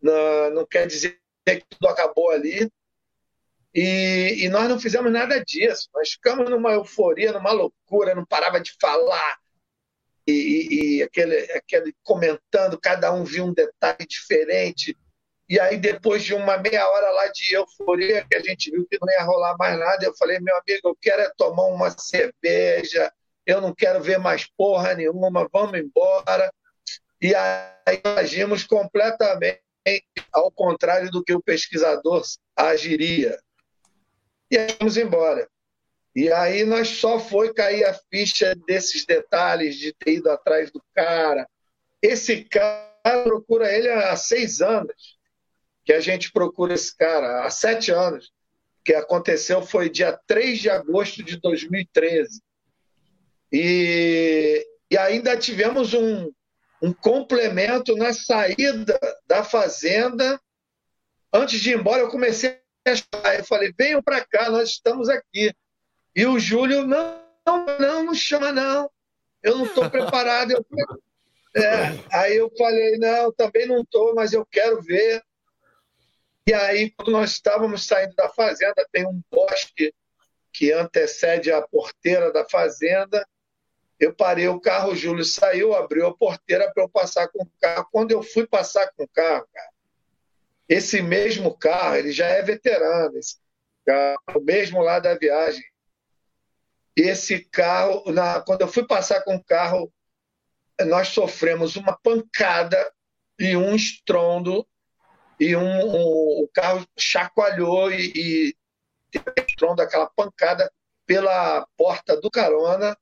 não, 0.00 0.50
não 0.50 0.66
quer 0.66 0.86
dizer 0.86 1.18
que 1.44 1.62
tudo 1.68 1.88
acabou 1.88 2.30
ali, 2.30 2.70
e, 3.78 4.46
e, 4.46 4.48
nós 4.48 4.70
não 4.70 4.80
fizemos 4.80 5.12
nada 5.12 5.38
disso. 5.44 5.90
Nós 5.92 6.12
ficamos 6.12 6.48
numa 6.48 6.72
euforia, 6.72 7.30
numa 7.30 7.52
loucura, 7.52 8.14
não 8.14 8.24
parava 8.24 8.58
de 8.58 8.74
falar. 8.80 9.36
E, 10.26 10.32
e, 10.32 10.96
e 10.96 11.02
aquele, 11.02 11.36
aquele 11.52 11.94
comentando, 12.02 12.80
cada 12.80 13.12
um 13.12 13.22
viu 13.22 13.44
um 13.44 13.52
detalhe 13.52 14.06
diferente. 14.08 14.96
E 15.46 15.60
aí, 15.60 15.76
depois 15.76 16.24
de 16.24 16.32
uma 16.32 16.56
meia 16.56 16.88
hora 16.88 17.10
lá 17.10 17.28
de 17.28 17.54
euforia, 17.54 18.26
que 18.26 18.34
a 18.34 18.42
gente 18.42 18.70
viu 18.70 18.86
que 18.90 18.96
não 18.98 19.12
ia 19.12 19.22
rolar 19.22 19.54
mais 19.58 19.78
nada, 19.78 20.06
eu 20.06 20.16
falei, 20.16 20.40
meu 20.40 20.56
amigo, 20.56 20.88
eu 20.88 20.96
quero 20.98 21.20
é 21.20 21.30
tomar 21.36 21.66
uma 21.66 21.90
cerveja, 21.90 23.12
eu 23.44 23.60
não 23.60 23.74
quero 23.74 24.02
ver 24.02 24.18
mais 24.18 24.46
porra 24.56 24.94
nenhuma, 24.94 25.46
vamos 25.52 25.78
embora. 25.78 26.50
E 27.20 27.34
aí 27.34 28.00
agimos 28.16 28.64
completamente 28.64 29.60
ao 30.32 30.50
contrário 30.50 31.10
do 31.10 31.22
que 31.22 31.34
o 31.34 31.42
pesquisador 31.42 32.22
agiria 32.56 33.38
E 34.50 34.68
fomos 34.70 34.96
embora. 34.96 35.48
E 36.14 36.32
aí 36.32 36.64
nós 36.64 36.88
só 36.88 37.18
foi 37.18 37.52
cair 37.52 37.84
a 37.84 37.94
ficha 38.10 38.54
desses 38.66 39.04
detalhes 39.04 39.76
de 39.76 39.92
ter 39.92 40.14
ido 40.14 40.30
atrás 40.30 40.70
do 40.70 40.82
cara. 40.94 41.46
Esse 42.00 42.44
cara 42.44 43.22
procura 43.24 43.70
ele 43.70 43.88
há 43.88 44.16
seis 44.16 44.60
anos 44.60 45.16
que 45.86 45.92
a 45.92 46.00
gente 46.00 46.32
procura 46.32 46.74
esse 46.74 46.94
cara, 46.96 47.44
há 47.44 47.50
sete 47.50 47.92
anos. 47.92 48.26
O 48.80 48.84
que 48.84 48.94
aconteceu 48.94 49.62
foi 49.62 49.88
dia 49.88 50.18
3 50.26 50.58
de 50.58 50.68
agosto 50.68 51.22
de 51.22 51.36
2013. 51.40 52.42
E, 53.52 54.66
e 54.90 54.98
ainda 54.98 55.36
tivemos 55.36 55.94
um, 55.94 56.32
um 56.82 56.92
complemento 56.92 57.94
na 57.96 58.12
saída 58.12 58.98
da 59.26 59.44
fazenda. 59.44 60.40
Antes 61.32 61.60
de 61.60 61.70
ir 61.70 61.78
embora, 61.78 62.02
eu 62.02 62.10
comecei. 62.10 62.58
Eu 62.86 63.44
falei: 63.44 63.74
venham 63.76 64.02
para 64.02 64.24
cá, 64.24 64.48
nós 64.48 64.70
estamos 64.70 65.08
aqui. 65.08 65.52
E 66.14 66.24
o 66.24 66.38
Júlio, 66.38 66.86
não, 66.86 67.20
não, 67.78 68.04
não 68.04 68.14
chama, 68.14 68.52
não. 68.52 68.90
Eu 69.42 69.58
não 69.58 69.66
estou 69.66 69.90
preparado. 69.90 70.52
Eu, 70.52 70.64
é, 71.60 71.98
aí 72.12 72.36
eu 72.36 72.50
falei, 72.56 72.96
não, 72.98 73.32
também 73.32 73.66
não 73.66 73.82
estou, 73.82 74.14
mas 74.14 74.32
eu 74.32 74.46
quero 74.46 74.80
ver. 74.82 75.22
E 76.46 76.54
aí, 76.54 76.90
quando 76.90 77.10
nós 77.10 77.32
estávamos 77.32 77.84
saindo 77.86 78.14
da 78.14 78.28
fazenda, 78.28 78.86
tem 78.92 79.06
um 79.06 79.20
bosque 79.30 79.92
que 80.52 80.72
antecede 80.72 81.50
a 81.52 81.60
porteira 81.60 82.32
da 82.32 82.48
fazenda. 82.48 83.26
Eu 83.98 84.14
parei 84.14 84.46
o 84.48 84.60
carro, 84.60 84.92
o 84.92 84.96
Júlio 84.96 85.24
saiu, 85.24 85.74
abriu 85.74 86.06
a 86.06 86.16
porteira 86.16 86.70
para 86.72 86.84
eu 86.84 86.88
passar 86.88 87.28
com 87.28 87.42
o 87.42 87.50
carro. 87.60 87.88
Quando 87.90 88.12
eu 88.12 88.22
fui 88.22 88.46
passar 88.46 88.90
com 88.96 89.04
o 89.04 89.08
carro, 89.08 89.46
cara, 89.52 89.70
esse 90.68 91.00
mesmo 91.00 91.56
carro, 91.56 91.96
ele 91.96 92.12
já 92.12 92.26
é 92.26 92.42
veterano, 92.42 93.16
esse 93.18 93.36
carro, 93.84 94.40
mesmo 94.42 94.80
lá 94.82 94.98
da 94.98 95.16
viagem 95.16 95.62
esse 96.96 97.44
carro, 97.44 98.10
na, 98.10 98.40
quando 98.40 98.62
eu 98.62 98.68
fui 98.68 98.86
passar 98.86 99.22
com 99.22 99.36
o 99.36 99.44
carro, 99.44 99.92
nós 100.86 101.08
sofremos 101.08 101.76
uma 101.76 101.96
pancada 101.98 102.90
e 103.38 103.54
um 103.54 103.74
estrondo, 103.74 104.66
e 105.38 105.54
um, 105.54 105.62
um 105.62 106.42
o 106.42 106.48
carro 106.54 106.86
chacoalhou 106.98 107.92
e, 107.92 108.12
e 108.14 108.56
estrondo, 109.46 109.82
aquela 109.82 110.06
pancada 110.06 110.72
pela 111.04 111.66
porta 111.76 112.18
do 112.18 112.30
carona, 112.30 112.96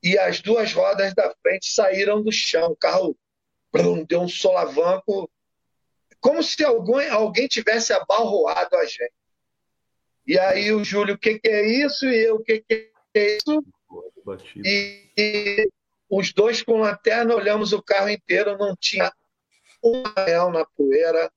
e 0.00 0.16
as 0.16 0.40
duas 0.40 0.72
rodas 0.72 1.12
da 1.12 1.34
frente 1.42 1.72
saíram 1.72 2.22
do 2.22 2.30
chão. 2.30 2.70
O 2.70 2.76
carro 2.76 3.16
deu 4.08 4.20
um 4.20 4.28
solavanco, 4.28 5.28
como 6.20 6.42
se 6.42 6.64
alguém, 6.64 7.08
alguém 7.08 7.46
tivesse 7.46 7.92
abalroado 7.92 8.76
a 8.76 8.84
gente. 8.84 9.12
E 10.26 10.38
aí 10.38 10.72
o 10.72 10.82
Júlio, 10.82 11.14
o 11.14 11.18
que, 11.18 11.38
que 11.38 11.48
é 11.48 11.66
isso? 11.84 12.06
E 12.06 12.24
eu, 12.24 12.36
o 12.36 12.42
que, 12.42 12.60
que 12.60 12.90
isso. 13.14 13.64
E, 14.56 15.10
e, 15.16 15.68
os 16.10 16.32
dois 16.32 16.62
com 16.62 16.80
lanterna 16.80 17.34
olhamos 17.34 17.72
o 17.72 17.82
carro 17.82 18.10
inteiro, 18.10 18.58
não 18.58 18.74
tinha 18.76 19.12
um 19.82 20.02
real 20.16 20.50
na 20.50 20.64
poeira, 20.64 21.30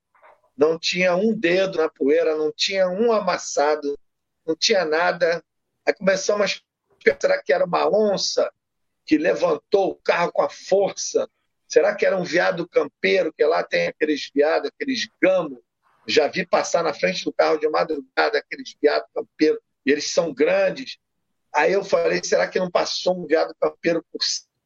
não 0.58 0.78
tinha 0.78 1.16
um 1.16 1.34
dedo 1.34 1.78
na 1.78 1.90
poeira, 1.90 2.36
não 2.36 2.52
tinha 2.52 2.90
um 2.90 3.12
amassado, 3.12 3.98
não 4.46 4.56
tinha 4.56 4.86
nada. 4.86 5.44
Aí 5.86 5.94
começamos 5.94 6.62
a 6.90 6.96
pensar 7.04 7.42
que 7.44 7.54
era 7.54 7.66
uma 7.66 7.88
onça 7.88 8.52
que 9.06 9.18
levantou 9.18 9.92
o 9.92 9.96
carro 9.96 10.32
com 10.32 10.42
a 10.42 10.50
força. 10.50 11.30
Será 11.70 11.94
que 11.94 12.04
era 12.04 12.18
um 12.18 12.24
veado 12.24 12.68
campeiro, 12.68 13.32
que 13.32 13.46
lá 13.46 13.64
tem 13.64 13.88
aqueles 13.88 14.32
veados, 14.34 14.72
aqueles 14.74 15.08
gamos? 15.22 15.60
Já 16.08 16.28
vi 16.28 16.44
passar 16.44 16.84
na 16.84 16.96
frente 16.96 17.24
do 17.24 17.32
carro 17.32 17.60
de 17.60 17.70
madrugada 17.70 18.40
aqueles 18.40 18.76
veados 18.82 19.08
campeiros, 19.14 19.60
e 19.86 19.92
eles 19.92 20.12
são 20.12 20.34
grandes. 20.34 20.98
Aí 21.54 21.72
eu 21.72 21.84
falei, 21.84 22.22
será 22.24 22.48
que 22.48 22.58
não 22.58 22.72
passou 22.72 23.22
um 23.22 23.28
viado 23.28 23.56
campeiro 23.62 24.04
por 24.12 24.20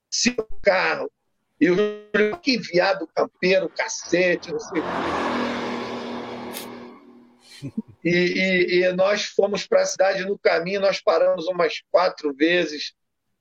cima 0.09 0.37
do 0.37 0.59
carro? 0.61 1.11
E 1.59 1.67
falei, 1.67 2.37
que 2.41 2.57
viado 2.57 3.05
campeiro, 3.13 3.67
cacete, 3.67 4.51
não 4.51 4.59
sei. 4.59 4.81
E, 8.03 8.09
e, 8.09 8.83
e 8.83 8.91
nós 8.91 9.23
fomos 9.23 9.65
para 9.65 9.81
a 9.81 9.85
cidade 9.85 10.25
no 10.25 10.37
caminho, 10.37 10.81
nós 10.81 10.99
paramos 10.99 11.47
umas 11.47 11.81
quatro 11.89 12.33
vezes 12.33 12.93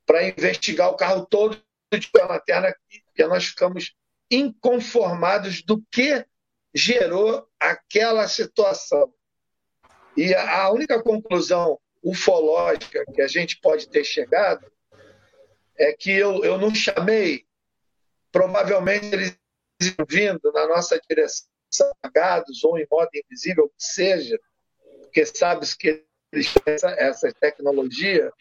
para 0.07 0.23
investigar 0.23 0.89
o 0.89 0.95
carro 0.95 1.27
todo 1.27 1.61
de 1.93 2.09
lanterna, 2.15 2.73
porque 3.13 3.27
nós 3.27 3.45
ficamos 3.47 3.95
inconformados 4.31 5.63
do 5.63 5.83
que 5.91 6.25
gerou 6.75 7.47
aquela 7.61 8.27
situação. 8.27 9.13
E 10.17 10.35
a 10.35 10.71
única 10.71 11.03
conclusão 11.03 11.79
ufológica 12.03 13.05
que 13.15 13.21
a 13.21 13.29
gente 13.29 13.61
pode 13.61 13.89
ter 13.89 14.05
chegado 14.05 14.67
é 15.77 15.93
que 15.93 16.11
eu, 16.11 16.43
eu 16.45 16.59
não 16.59 16.75
chamei, 16.75 17.45
provavelmente 18.31 19.07
eles 19.15 19.39
vindo 20.09 20.53
na 20.53 20.67
nossa 20.67 21.01
direção, 21.09 21.47
apagados 22.03 22.63
ou 22.65 22.79
em 22.79 22.87
modo 22.91 23.09
invisível, 23.15 23.69
que 23.69 23.85
seja, 23.85 24.39
porque 25.03 25.27
sabes 25.27 25.75
que 25.75 26.05
eles 26.33 26.53
têm 26.53 26.75
essa, 26.75 26.91
essa 26.91 27.33
tecnologia, 27.33 28.33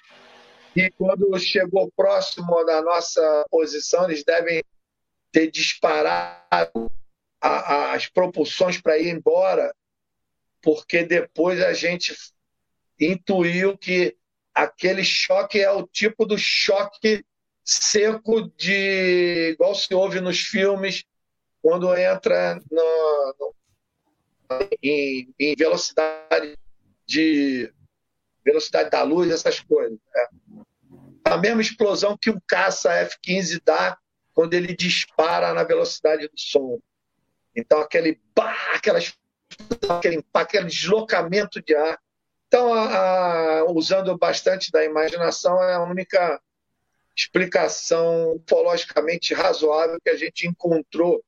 e 0.76 0.90
quando 0.92 1.38
chegou 1.40 1.92
próximo 1.96 2.64
da 2.64 2.82
nossa 2.82 3.46
posição, 3.50 4.06
eles 4.06 4.24
devem 4.24 4.64
ter 5.32 5.50
disparado 5.50 6.92
a, 7.40 7.94
as 7.94 8.08
propulsões 8.08 8.80
para 8.80 8.98
ir 8.98 9.10
embora, 9.10 9.74
porque 10.62 11.04
depois 11.04 11.62
a 11.62 11.74
gente 11.74 12.16
intuiu 13.00 13.78
que 13.78 14.16
aquele 14.54 15.04
choque 15.04 15.60
é 15.60 15.72
o 15.72 15.88
tipo 15.88 16.26
do 16.26 16.38
choque 16.38 17.26
seco 17.64 18.50
de 18.58 19.52
igual 19.54 19.74
se 19.76 19.94
ouve 19.94 20.20
nos 20.20 20.40
filmes 20.40 21.04
quando 21.62 21.96
entra 21.96 22.60
no, 22.72 23.36
no, 23.40 23.56
em, 24.82 25.34
em, 25.40 25.56
velocidade 25.56 26.58
de 27.06 27.72
velocidade 28.44 28.90
da 28.90 29.04
luz, 29.04 29.30
essas 29.30 29.60
coisas. 29.60 29.98
Né? 30.14 30.28
A 31.32 31.38
mesma 31.38 31.62
explosão 31.62 32.18
que 32.18 32.30
um 32.30 32.40
caça 32.48 32.92
F-15 32.94 33.62
dá 33.64 33.98
quando 34.34 34.54
ele 34.54 34.76
dispara 34.76 35.54
na 35.54 35.64
velocidade 35.64 36.28
do 36.28 36.40
som. 36.40 36.80
Então 37.56 37.80
aquele 37.80 38.20
pá, 38.34 38.56
aquelas, 38.76 39.14
aquele, 39.90 40.24
aquele 40.34 40.66
deslocamento 40.66 41.62
de 41.62 41.76
ar 41.76 42.00
então, 42.52 42.74
a, 42.74 43.60
a, 43.60 43.72
usando 43.72 44.18
bastante 44.18 44.74
da 44.74 44.84
imaginação, 44.84 45.64
é 45.64 45.76
a 45.76 45.84
única 45.84 46.38
explicação 47.16 48.34
ufologicamente 48.34 49.34
razoável 49.34 49.98
que 50.04 50.10
a 50.10 50.18
gente 50.18 50.46
encontrou. 50.46 51.24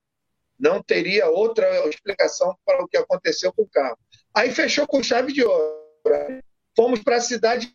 Não 0.60 0.84
teria 0.84 1.30
outra 1.30 1.88
explicação 1.88 2.54
para 2.66 2.84
o 2.84 2.88
que 2.90 2.98
aconteceu 2.98 3.54
com 3.54 3.62
o 3.62 3.70
carro. 3.70 3.98
Aí 4.36 4.52
fechou 4.52 4.86
com 4.86 5.02
chave 5.02 5.32
de 5.32 5.46
ouro. 5.46 5.72
Fomos 6.76 7.02
para 7.02 7.16
a 7.16 7.22
cidade. 7.22 7.74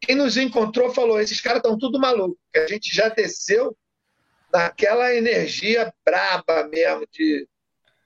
Quem 0.00 0.16
nos 0.16 0.36
encontrou 0.36 0.92
falou: 0.92 1.20
esses 1.20 1.40
caras 1.40 1.58
estão 1.58 1.78
tudo 1.78 2.00
malucos. 2.00 2.38
A 2.54 2.66
gente 2.66 2.94
já 2.94 3.08
desceu 3.08 3.76
naquela 4.52 5.14
energia 5.14 5.92
braba 6.04 6.64
mesmo 6.68 7.06
de. 7.10 7.48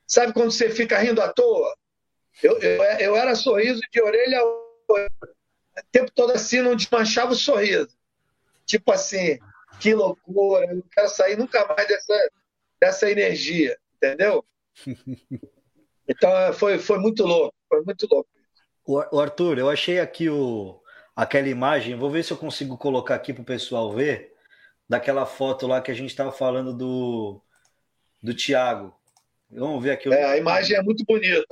Sabe 0.06 0.32
quando 0.32 0.52
você 0.52 0.70
fica 0.70 0.98
rindo 0.98 1.20
à 1.20 1.32
toa? 1.32 1.76
Eu, 2.42 2.58
eu, 2.58 2.82
eu 2.82 3.16
era 3.16 3.34
sorriso 3.34 3.80
de 3.90 4.00
orelha 4.00 4.40
a 4.40 4.66
o 5.78 5.82
tempo 5.92 6.10
todo 6.14 6.32
assim, 6.32 6.60
não 6.60 6.76
desmanchava 6.76 7.32
o 7.32 7.36
sorriso. 7.36 7.96
Tipo 8.64 8.92
assim, 8.92 9.38
que 9.80 9.94
loucura, 9.94 10.66
eu 10.66 10.76
não 10.76 10.84
quero 10.90 11.08
sair 11.08 11.36
nunca 11.36 11.66
mais 11.66 11.86
dessa, 11.86 12.30
dessa 12.80 13.10
energia, 13.10 13.76
entendeu? 13.96 14.44
Então 16.08 16.30
foi, 16.52 16.78
foi 16.78 17.00
muito 17.00 17.24
louco, 17.24 17.52
foi 17.68 17.82
muito 17.82 18.06
louco. 18.08 18.30
O 18.86 19.18
Arthur, 19.18 19.58
eu 19.58 19.68
achei 19.68 19.98
aqui 19.98 20.30
o, 20.30 20.80
aquela 21.16 21.48
imagem, 21.48 21.96
vou 21.96 22.10
ver 22.10 22.22
se 22.22 22.32
eu 22.32 22.36
consigo 22.36 22.76
colocar 22.76 23.14
aqui 23.14 23.32
para 23.32 23.40
o 23.40 23.46
pessoal 23.46 23.90
ver, 23.90 24.34
daquela 24.86 25.24
foto 25.24 25.66
lá 25.66 25.80
que 25.80 25.90
a 25.90 25.94
gente 25.94 26.10
estava 26.10 26.30
falando 26.30 26.76
do, 26.76 27.40
do 28.22 28.34
Tiago. 28.34 28.94
Vamos 29.50 29.82
ver 29.82 29.92
aqui. 29.92 30.12
É, 30.12 30.24
a 30.24 30.36
imagem 30.36 30.76
é 30.76 30.82
muito 30.82 31.02
bonita. 31.04 31.46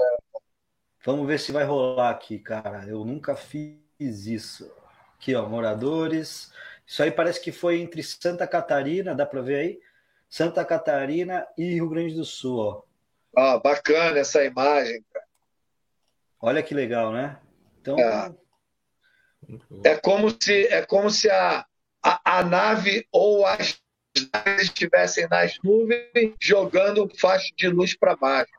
Vamos 1.04 1.26
ver 1.26 1.40
se 1.40 1.50
vai 1.50 1.64
rolar 1.64 2.10
aqui, 2.10 2.38
cara. 2.38 2.84
Eu 2.86 3.04
nunca 3.04 3.34
fiz 3.34 3.78
isso. 3.98 4.70
Aqui, 5.16 5.34
ó, 5.34 5.48
moradores. 5.48 6.52
Isso 6.86 7.02
aí 7.02 7.10
parece 7.10 7.40
que 7.40 7.50
foi 7.50 7.80
entre 7.80 8.02
Santa 8.02 8.46
Catarina, 8.46 9.14
dá 9.14 9.24
para 9.24 9.40
ver 9.40 9.56
aí? 9.56 9.80
Santa 10.28 10.64
Catarina 10.64 11.46
e 11.56 11.74
Rio 11.74 11.88
Grande 11.88 12.14
do 12.14 12.24
Sul, 12.24 12.58
ó. 12.58 12.82
Ah, 13.36 13.58
bacana 13.58 14.18
essa 14.18 14.44
imagem, 14.44 15.02
cara. 15.12 15.26
Olha 16.40 16.62
que 16.62 16.74
legal, 16.74 17.12
né? 17.12 17.38
Então. 17.80 17.98
É, 17.98 18.34
é 19.84 19.96
como 19.96 20.30
se, 20.40 20.66
é 20.68 20.84
como 20.84 21.10
se 21.10 21.30
a, 21.30 21.64
a, 22.02 22.38
a 22.38 22.44
nave 22.44 23.06
ou 23.12 23.46
as 23.46 23.80
naves 24.32 24.62
estivessem 24.64 25.26
nas 25.28 25.58
nuvens 25.62 26.34
jogando 26.40 27.08
faixa 27.18 27.52
de 27.56 27.68
luz 27.68 27.96
para 27.96 28.14
baixo. 28.16 28.52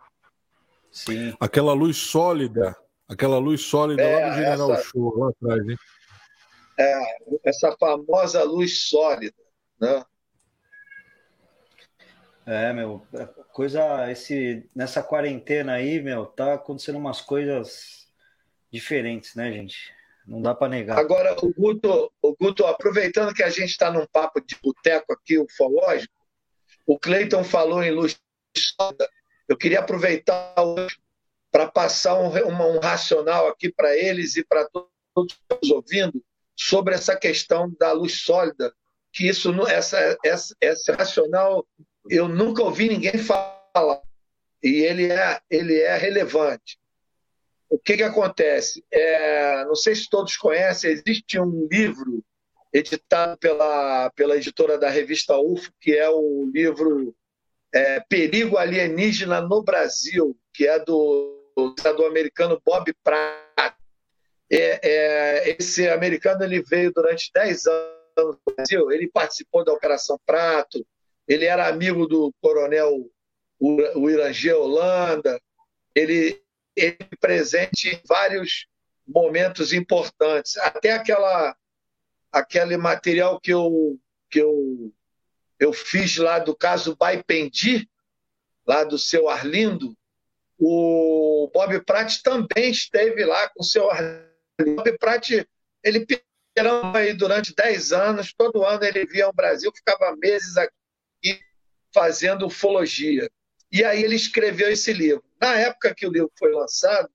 Sim. 0.92 1.36
Aquela 1.40 1.74
luz 1.74 1.98
sólida, 1.98 2.76
Aquela 3.08 3.38
luz 3.38 3.62
sólida 3.62 4.02
É, 4.02 4.20
lá 4.20 4.30
do 4.30 4.36
General 4.36 4.74
essa- 4.74 4.84
Show, 4.90 5.16
lá 5.18 5.30
atrás, 5.30 5.70
hein? 5.70 5.78
É, 6.78 7.18
essa 7.46 7.76
famosa 7.80 8.44
luz 8.44 8.82
sólida. 8.90 9.36
Né? 9.80 10.04
É, 12.48 12.74
meu, 12.74 13.06
coisa 13.54 14.12
esse 14.12 14.68
nessa 14.76 15.02
quarentena 15.02 15.74
aí, 15.74 16.02
meu, 16.02 16.26
tá 16.26 16.54
acontecendo 16.56 16.98
umas 16.98 17.22
coisas 17.22 18.08
diferentes, 18.72 19.36
né, 19.36 19.52
gente? 19.52 19.94
Não 20.28 20.42
dá 20.42 20.56
pra 20.56 20.68
negar. 20.68 20.98
Agora, 20.98 21.36
o 21.42 21.54
Guto, 21.54 22.12
o 22.22 22.36
Guto, 22.36 22.66
aproveitando 22.66 23.34
que 23.34 23.44
a 23.44 23.50
gente 23.50 23.70
está 23.70 23.92
num 23.92 24.08
papo 24.08 24.42
de 24.42 24.56
boteco 24.62 25.14
aqui, 25.14 25.38
ufológico, 25.38 26.14
o 26.86 26.98
Cleiton 26.98 27.44
falou 27.44 27.84
em 27.84 27.92
luz 27.92 28.20
sólida. 28.58 29.10
Eu 29.48 29.58
queria 29.58 29.80
aproveitar 29.80 30.56
para 31.52 31.68
passar 31.68 32.16
um, 32.16 32.28
um 32.28 32.80
racional 32.80 33.48
aqui 33.48 33.72
para 33.72 33.96
eles 33.96 34.36
e 34.36 34.44
para 34.44 34.68
todos 35.14 35.34
que 35.34 35.54
estão 35.54 35.78
ouvindo 35.78 36.24
sobre 36.56 36.96
essa 36.96 37.16
questão 37.16 37.72
da 37.80 37.92
luz 37.92 38.22
sólida, 38.22 38.74
que 39.12 39.28
isso, 39.28 39.52
essa, 39.68 40.18
essa, 40.24 40.56
esse 40.60 40.92
racional 40.92 41.66
eu 42.10 42.28
nunca 42.28 42.64
ouvi 42.64 42.90
ninguém 42.90 43.18
falar 43.18 44.02
e 44.64 44.82
ele 44.84 45.12
é, 45.12 45.40
ele 45.50 45.80
é 45.80 45.98
relevante. 45.98 46.78
O 47.70 47.80
que, 47.80 47.98
que 47.98 48.04
acontece? 48.04 48.84
É, 48.92 49.66
não 49.66 49.76
sei 49.76 49.96
se 49.96 50.10
todos 50.10 50.38
conhecem, 50.38 50.92
existe 50.92 51.40
um 51.40 51.68
livro 51.72 52.24
editado 52.72 53.38
pela, 53.38 54.10
pela 54.12 54.36
editora 54.36 54.78
da 54.78 54.90
revista 54.90 55.38
UFO, 55.38 55.72
que 55.80 55.96
é 55.96 56.10
o 56.10 56.50
livro 56.54 57.16
é, 57.74 58.00
Perigo 58.02 58.58
Alienígena 58.58 59.42
no 59.42 59.64
Brasil, 59.64 60.38
que 60.54 60.68
é 60.68 60.78
do, 60.80 61.54
do 61.56 62.06
americano 62.06 62.62
Bob 62.66 62.94
Pratt. 63.04 63.76
É, 64.52 64.80
é, 64.84 65.56
esse 65.58 65.90
americano 65.90 66.44
ele 66.44 66.62
veio 66.62 66.92
durante 66.94 67.32
10 67.34 67.66
anos 67.66 67.96
no 68.18 68.54
Brasil, 68.54 68.92
ele 68.92 69.10
participou 69.10 69.64
da 69.64 69.74
Operação 69.74 70.20
Prato, 70.26 70.86
ele 71.28 71.46
era 71.46 71.68
amigo 71.68 72.06
do 72.06 72.32
coronel 72.42 73.10
o 73.60 74.10
Irangê 74.10 74.54
Holanda, 74.54 75.40
ele, 75.96 76.42
ele 76.76 76.98
presente 77.20 77.90
em 77.90 78.02
vários 78.08 78.68
momentos 79.08 79.72
importantes, 79.74 80.58
até 80.58 80.92
aquela 80.92 81.56
aquele 82.32 82.76
material 82.76 83.40
que 83.40 83.52
eu 83.52 84.00
que 84.30 84.40
eu 84.40 84.94
eu 85.60 85.72
fiz 85.72 86.18
lá 86.18 86.40
do 86.40 86.56
caso 86.56 86.96
Baipendi, 86.96 87.90
lá 88.68 88.84
do 88.84 88.98
seu 88.98 89.30
Arlindo, 89.30 89.96
o 90.58 91.50
Bob 91.54 91.84
Pratt 91.84 92.22
também 92.22 92.72
esteve 92.72 93.24
lá 93.26 93.50
com 93.50 93.62
o 93.62 93.66
seu 93.66 93.90
Arlindo. 93.90 94.26
O 94.62 94.76
Bob 94.76 94.98
Pratt, 94.98 95.32
ele 95.84 96.06
pirou 96.06 96.96
aí 96.96 97.14
durante 97.14 97.54
10 97.54 97.92
anos, 97.92 98.34
todo 98.34 98.66
ano 98.66 98.84
ele 98.84 99.06
via 99.06 99.28
o 99.28 99.34
Brasil, 99.34 99.72
ficava 99.74 100.16
meses 100.16 100.56
aqui 100.58 101.40
fazendo 101.94 102.46
ufologia. 102.46 103.30
E 103.72 103.84
aí 103.84 104.04
ele 104.04 104.16
escreveu 104.16 104.70
esse 104.70 104.94
livro. 104.94 105.24
Na 105.40 105.56
época 105.56 105.94
que 105.94 106.06
o 106.06 106.12
livro 106.12 106.32
foi 106.38 106.52
lançado, 106.52 107.10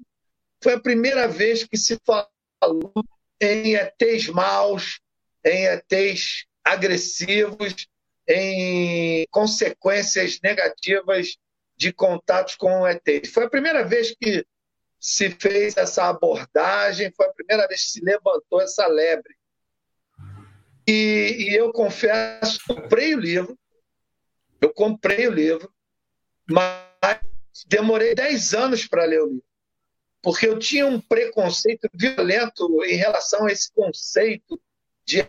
foi 0.63 0.75
a 0.75 0.81
primeira 0.81 1.27
vez 1.27 1.65
que 1.65 1.77
se 1.77 1.99
falou 2.05 2.93
em 3.41 3.75
ETs 3.75 4.29
maus, 4.29 5.01
em 5.45 5.67
ETs 5.67 6.45
agressivos, 6.63 7.87
em 8.29 9.27
consequências 9.31 10.39
negativas 10.43 11.37
de 11.77 11.93
contatos 11.93 12.55
com 12.57 12.87
ETs. 12.87 13.33
Foi 13.33 13.45
a 13.45 13.51
primeira 13.51 13.83
vez 13.83 14.15
que 14.15 14.45
se 15.01 15.31
fez 15.31 15.77
essa 15.79 16.09
abordagem, 16.11 17.11
foi 17.17 17.27
a 17.27 17.33
primeira 17.33 17.67
vez 17.67 17.85
que 17.85 17.91
se 17.93 18.05
levantou 18.05 18.61
essa 18.61 18.87
lebre. 18.87 19.35
E, 20.87 21.37
e 21.39 21.55
eu 21.55 21.73
confesso, 21.73 22.61
comprei 22.67 23.15
o 23.15 23.21
livro, 23.21 23.59
eu 24.61 24.73
comprei 24.75 25.27
o 25.27 25.33
livro, 25.33 25.73
mas 26.51 27.21
demorei 27.67 28.15
10 28.15 28.55
anos 28.55 28.87
para 28.87 29.05
ler 29.05 29.23
o 29.23 29.27
livro, 29.27 29.45
porque 30.21 30.47
eu 30.47 30.59
tinha 30.59 30.87
um 30.87 31.01
preconceito 31.01 31.89
violento 31.95 32.85
em 32.85 32.97
relação 32.97 33.47
a 33.47 33.53
esse 33.53 33.73
conceito 33.73 34.61
de 35.05 35.27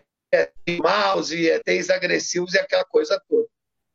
maus 0.82 1.32
e 1.32 1.49
ETs 1.49 1.89
agressivos 1.89 2.53
e 2.53 2.59
aquela 2.59 2.86
coisa 2.86 3.22
toda. 3.30 3.47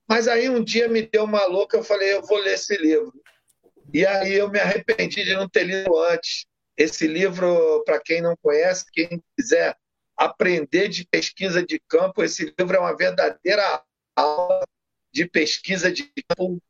Mas 0.08 0.28
aí 0.28 0.48
um 0.48 0.62
dia 0.62 0.88
me 0.88 1.02
deu 1.02 1.24
uma 1.24 1.44
louca, 1.46 1.76
eu 1.76 1.82
falei, 1.82 2.14
eu 2.14 2.22
vou 2.22 2.38
ler 2.38 2.54
esse 2.54 2.76
livro. 2.76 3.12
E 3.92 4.06
aí 4.06 4.34
eu 4.34 4.48
me 4.48 4.58
arrependi 4.58 5.24
de 5.24 5.34
não 5.34 5.48
ter 5.48 5.64
lido 5.64 5.98
antes. 5.98 6.46
Esse 6.76 7.06
livro, 7.06 7.82
para 7.84 8.00
quem 8.00 8.20
não 8.20 8.36
conhece, 8.36 8.84
quem 8.92 9.22
quiser 9.36 9.76
aprender 10.16 10.88
de 10.88 11.06
pesquisa 11.06 11.64
de 11.64 11.80
campo, 11.88 12.22
esse 12.22 12.54
livro 12.58 12.76
é 12.76 12.80
uma 12.80 12.96
verdadeira 12.96 13.82
aula 14.14 14.62
de 15.12 15.26
pesquisa 15.26 15.90
de 15.90 16.12
campo 16.28 16.62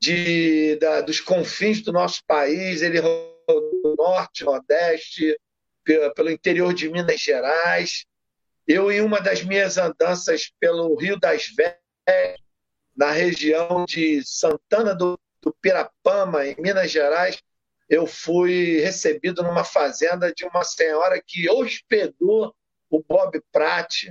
de, 0.00 0.76
da, 0.76 1.00
dos 1.00 1.20
confins 1.20 1.82
do 1.82 1.92
nosso 1.92 2.22
país. 2.26 2.82
Ele 2.82 3.00
rodou 3.00 3.36
do 3.82 3.94
norte, 3.96 4.44
nordeste, 4.44 5.38
pelo 6.14 6.30
interior 6.30 6.74
de 6.74 6.88
Minas 6.88 7.20
Gerais. 7.20 8.06
Eu, 8.66 8.90
em 8.90 9.00
uma 9.00 9.20
das 9.20 9.42
minhas 9.42 9.78
andanças 9.78 10.52
pelo 10.58 10.94
Rio 10.96 11.18
das 11.18 11.46
Velhas, 11.46 12.40
na 12.96 13.12
região 13.12 13.84
de 13.84 14.22
Santana 14.24 14.94
do, 14.94 15.18
do 15.40 15.52
Pirapama, 15.60 16.46
em 16.46 16.56
Minas 16.58 16.90
Gerais, 16.90 17.40
eu 17.88 18.06
fui 18.06 18.80
recebido 18.80 19.42
numa 19.42 19.62
fazenda 19.62 20.32
de 20.32 20.44
uma 20.44 20.64
senhora 20.64 21.22
que 21.24 21.48
hospedou 21.48 22.54
o 22.90 23.02
Bob 23.02 23.40
Pratt, 23.52 24.06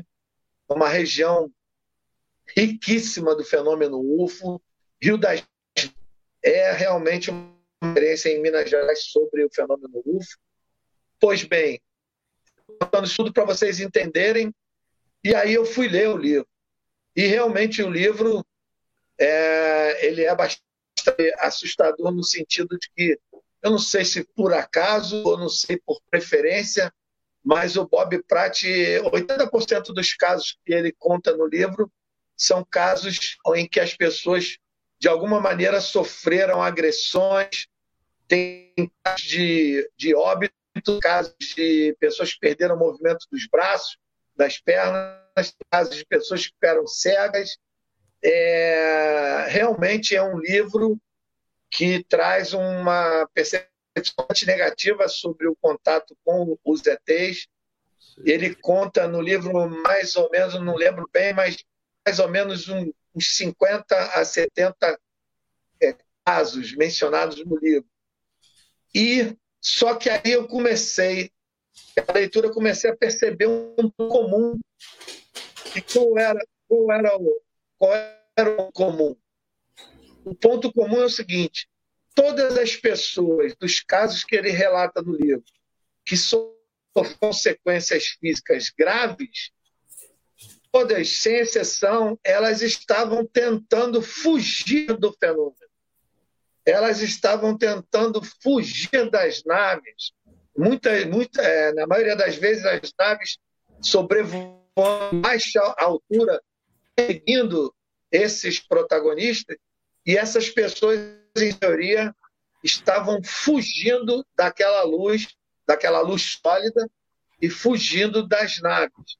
uma 0.69 0.87
região 0.87 1.51
riquíssima 2.55 3.35
do 3.35 3.43
fenômeno 3.43 3.99
UFO. 3.99 4.61
Rio 5.01 5.17
das 5.17 5.43
é 6.45 6.71
realmente 6.71 7.31
uma 7.31 7.51
experiência 7.83 8.29
em 8.29 8.41
Minas 8.41 8.69
Gerais 8.69 9.03
sobre 9.05 9.43
o 9.43 9.49
fenômeno 9.51 10.01
UFO. 10.05 10.37
Pois 11.19 11.43
bem, 11.43 11.81
contando 12.79 13.05
isso 13.05 13.15
tudo 13.15 13.33
para 13.33 13.45
vocês 13.45 13.79
entenderem, 13.79 14.53
e 15.23 15.33
aí 15.33 15.53
eu 15.53 15.65
fui 15.65 15.87
ler 15.87 16.09
o 16.09 16.17
livro. 16.17 16.47
E 17.15 17.25
realmente 17.25 17.81
o 17.81 17.89
livro 17.89 18.45
é, 19.19 20.05
ele 20.05 20.23
é 20.23 20.35
bastante 20.35 20.61
assustador 21.39 22.11
no 22.11 22.23
sentido 22.23 22.77
de 22.77 22.89
que 22.95 23.19
eu 23.63 23.71
não 23.71 23.79
sei 23.79 24.05
se 24.05 24.23
por 24.35 24.53
acaso 24.53 25.23
ou 25.25 25.37
não 25.37 25.49
sei 25.49 25.81
por 25.83 25.99
preferência, 26.11 26.93
mas 27.43 27.75
o 27.75 27.87
Bob 27.87 28.21
Pratt, 28.23 28.63
80% 28.63 29.93
dos 29.93 30.13
casos 30.13 30.57
que 30.63 30.73
ele 30.73 30.91
conta 30.91 31.35
no 31.35 31.47
livro 31.47 31.91
são 32.37 32.63
casos 32.63 33.37
em 33.55 33.67
que 33.67 33.79
as 33.79 33.95
pessoas 33.95 34.57
de 34.99 35.07
alguma 35.07 35.39
maneira 35.39 35.81
sofreram 35.81 36.61
agressões, 36.61 37.67
tem 38.27 38.73
casos 39.03 39.21
de, 39.21 39.91
de 39.97 40.15
óbito, 40.15 40.53
casos 41.01 41.35
de 41.55 41.95
pessoas 41.99 42.33
que 42.33 42.39
perderam 42.39 42.75
o 42.75 42.79
movimento 42.79 43.27
dos 43.31 43.47
braços, 43.47 43.97
das 44.35 44.59
pernas, 44.59 45.55
casos 45.69 45.95
de 45.95 46.05
pessoas 46.05 46.45
que 46.45 46.53
ficaram 46.53 46.85
cegas. 46.87 47.57
É, 48.23 49.45
realmente 49.49 50.15
é 50.15 50.23
um 50.23 50.39
livro 50.39 50.99
que 51.69 52.03
traz 52.05 52.53
uma 52.53 53.27
percepção 53.33 54.25
negativa 54.45 55.07
sobre 55.07 55.47
o 55.47 55.55
contato 55.55 56.17
com 56.23 56.57
os 56.63 56.81
ETs. 56.85 57.47
Ele 58.23 58.55
conta 58.55 59.07
no 59.07 59.21
livro 59.21 59.69
mais 59.83 60.15
ou 60.15 60.29
menos, 60.31 60.53
não 60.61 60.75
lembro 60.75 61.09
bem, 61.11 61.33
mas 61.33 61.57
mais 62.05 62.19
ou 62.19 62.29
menos 62.29 62.69
um, 62.69 62.91
uns 63.15 63.35
50 63.37 63.95
a 63.95 64.25
70 64.25 64.99
é, 65.81 65.95
casos 66.25 66.75
mencionados 66.75 67.43
no 67.45 67.57
livro. 67.57 67.87
E 68.93 69.35
só 69.61 69.95
que 69.95 70.09
aí 70.09 70.31
eu 70.31 70.47
comecei, 70.47 71.31
a 72.07 72.11
leitura, 72.13 72.51
comecei 72.51 72.89
a 72.89 72.95
perceber 72.95 73.47
um 73.47 73.73
ponto 73.89 74.07
comum. 74.09 74.59
E 75.75 75.81
qual 75.81 76.17
era, 76.17 76.39
qual 76.67 76.91
era 76.91 77.17
o, 77.17 77.41
qual 77.77 77.93
era 78.37 78.61
o 78.61 78.71
comum? 78.71 79.15
O 80.23 80.35
ponto 80.35 80.71
comum 80.71 81.01
é 81.01 81.05
o 81.05 81.09
seguinte: 81.09 81.67
todas 82.13 82.57
as 82.57 82.75
pessoas 82.75 83.55
dos 83.55 83.81
casos 83.81 84.23
que 84.23 84.35
ele 84.35 84.49
relata 84.49 85.01
no 85.01 85.15
livro, 85.15 85.43
que 86.05 86.15
sofrem 86.15 86.55
consequências 87.19 88.07
físicas 88.19 88.69
graves, 88.69 89.51
todas, 90.75 91.07
sem 91.19 91.37
exceção, 91.37 92.19
elas 92.21 92.61
estavam 92.61 93.25
tentando 93.25 94.01
fugir 94.01 94.87
do 94.97 95.13
fenômeno. 95.13 95.55
Elas 96.65 96.99
estavam 96.99 97.57
tentando 97.57 98.21
fugir 98.43 99.09
das 99.09 99.41
naves. 99.45 100.11
Muita, 100.57 101.05
muita, 101.05 101.41
é, 101.41 101.71
na 101.71 101.87
maioria 101.87 102.17
das 102.17 102.35
vezes, 102.35 102.65
as 102.65 102.93
naves 102.99 103.37
sobrevoando 103.81 104.59
baixa 105.21 105.61
altura, 105.77 106.41
seguindo 106.99 107.73
esses 108.11 108.59
protagonistas, 108.59 109.55
e 110.05 110.17
essas 110.17 110.49
pessoas, 110.49 110.99
em 111.37 111.53
teoria, 111.53 112.13
estavam 112.61 113.23
fugindo 113.23 114.25
daquela 114.35 114.83
luz, 114.83 115.25
daquela 115.65 116.01
luz 116.01 116.37
sólida 116.45 116.85
e 117.41 117.49
fugindo 117.49 118.27
das 118.27 118.59
naves. 118.59 119.17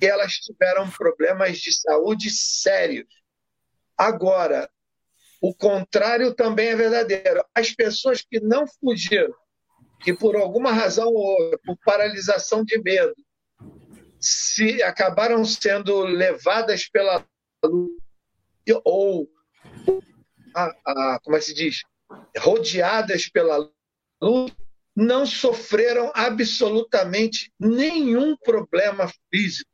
E 0.00 0.06
elas 0.06 0.34
tiveram 0.34 0.90
problemas 0.90 1.58
de 1.58 1.72
saúde 1.72 2.30
sérios. 2.30 3.08
Agora, 3.96 4.70
o 5.40 5.54
contrário 5.54 6.34
também 6.34 6.68
é 6.68 6.76
verdadeiro. 6.76 7.44
As 7.54 7.72
pessoas 7.72 8.22
que 8.22 8.40
não 8.40 8.66
fugiram, 8.66 9.34
que 10.00 10.14
por 10.14 10.36
alguma 10.36 10.72
razão 10.72 11.08
ou 11.08 11.16
outra, 11.16 11.58
por 11.64 11.76
paralisação 11.84 12.64
de 12.64 12.78
medo, 12.80 13.14
se 14.18 14.82
acabaram 14.82 15.44
sendo 15.44 16.00
levadas 16.00 16.88
pela 16.88 17.24
luz 17.64 17.90
ou 18.84 19.28
a, 20.54 20.74
a, 20.86 21.20
como 21.22 21.36
é 21.36 21.38
que 21.38 21.46
se 21.46 21.54
diz, 21.54 21.82
rodeadas 22.38 23.28
pela 23.28 23.70
luz, 24.20 24.52
não 24.94 25.24
sofreram 25.24 26.12
absolutamente 26.14 27.52
nenhum 27.58 28.36
problema 28.36 29.10
físico. 29.32 29.70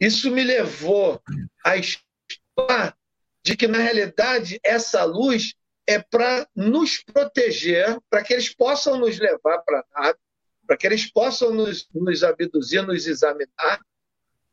Isso 0.00 0.30
me 0.30 0.44
levou 0.44 1.20
a 1.64 1.76
estudar 1.76 2.96
de 3.42 3.56
que, 3.56 3.66
na 3.66 3.78
realidade, 3.78 4.60
essa 4.62 5.04
luz 5.04 5.54
é 5.86 5.98
para 5.98 6.46
nos 6.54 7.02
proteger, 7.02 7.98
para 8.10 8.22
que 8.22 8.32
eles 8.32 8.54
possam 8.54 8.98
nos 8.98 9.18
levar 9.18 9.58
para 9.60 9.80
a 9.80 10.02
nave, 10.02 10.18
para 10.66 10.76
que 10.76 10.86
eles 10.86 11.10
possam 11.10 11.52
nos, 11.52 11.88
nos 11.94 12.22
abduzir, 12.22 12.86
nos 12.86 13.06
examinar, 13.06 13.80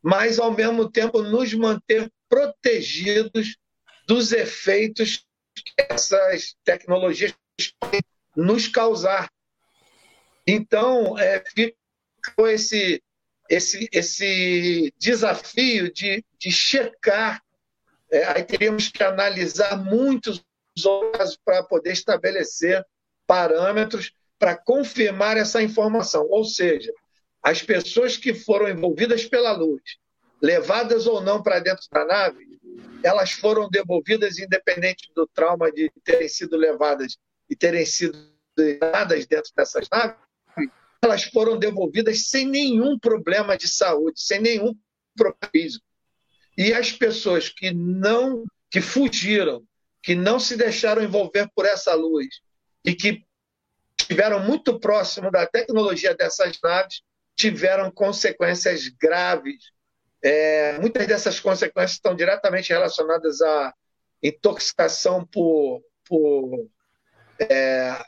mas, 0.02 0.40
ao 0.40 0.52
mesmo 0.52 0.90
tempo, 0.90 1.22
nos 1.22 1.54
manter 1.54 2.10
protegidos 2.30 3.58
dos 4.08 4.32
efeitos 4.32 5.26
que 5.56 5.74
essas 5.90 6.56
tecnologias 6.64 7.36
podem 7.80 8.02
nos 8.36 8.68
causar. 8.68 9.30
Então, 10.48 11.18
é, 11.18 11.44
ficou 12.24 12.48
esse, 12.48 13.02
esse, 13.50 13.88
esse 13.92 14.94
desafio 14.98 15.92
de, 15.92 16.24
de 16.40 16.52
checar 16.52 17.42
é, 18.12 18.24
aí 18.26 18.44
teríamos 18.44 18.90
que 18.90 19.04
analisar 19.04 19.76
muitos 19.78 20.44
casos 21.14 21.38
para 21.44 21.64
poder 21.64 21.92
estabelecer 21.92 22.86
parâmetros 23.26 24.14
para 24.38 24.56
confirmar 24.56 25.38
essa 25.38 25.62
informação. 25.62 26.28
Ou 26.30 26.44
seja, 26.44 26.94
as 27.42 27.62
pessoas 27.62 28.18
que 28.18 28.34
foram 28.34 28.70
envolvidas 28.70 29.26
pela 29.26 29.52
luz, 29.52 29.82
levadas 30.42 31.08
ou 31.08 31.22
não 31.22 31.42
para 31.42 31.60
dentro 31.60 31.86
da 31.92 32.06
nave, 32.06 32.60
elas 33.04 33.32
foram 33.32 33.70
devolvidas 33.70 34.40
independente 34.40 35.12
do 35.16 35.28
trauma 35.28 35.72
de 35.72 35.92
terem 36.04 36.28
sido 36.28 36.58
levadas 36.58 37.18
e 37.50 37.56
terem 37.56 37.86
sido 37.86 38.18
levadas 38.58 39.26
dentro 39.26 39.52
dessas 39.56 39.88
naves, 39.90 40.18
elas 41.06 41.24
foram 41.24 41.58
devolvidas 41.58 42.28
sem 42.28 42.46
nenhum 42.46 42.98
problema 42.98 43.58
de 43.58 43.68
saúde, 43.68 44.20
sem 44.22 44.40
nenhum 44.40 44.76
problema 45.16 45.50
físico. 45.52 45.86
E 46.58 46.74
as 46.74 46.92
pessoas 46.92 47.50
que 47.50 47.72
não, 47.72 48.44
que 48.70 48.82
fugiram, 48.82 49.64
que 50.02 50.16
não 50.16 50.40
se 50.40 50.56
deixaram 50.56 51.04
envolver 51.04 51.50
por 51.56 51.66
essa 51.66 51.94
luz 51.94 52.28
e 52.84 52.94
que 52.94 53.24
estiveram 54.00 54.40
muito 54.40 54.80
próximo 54.80 55.32
da 55.32 55.46
tecnologia 55.46 56.16
dessas 56.16 56.60
naves, 56.62 57.02
tiveram 57.36 57.92
consequências 57.92 58.88
graves. 58.88 59.72
É, 60.24 60.80
muitas 60.80 61.06
dessas 61.08 61.40
consequências 61.40 61.94
estão 61.94 62.16
diretamente 62.16 62.70
relacionadas 62.70 63.42
à 63.42 63.74
intoxicação 64.24 65.26
por, 65.26 65.84
por 66.08 66.68
é, 67.40 68.04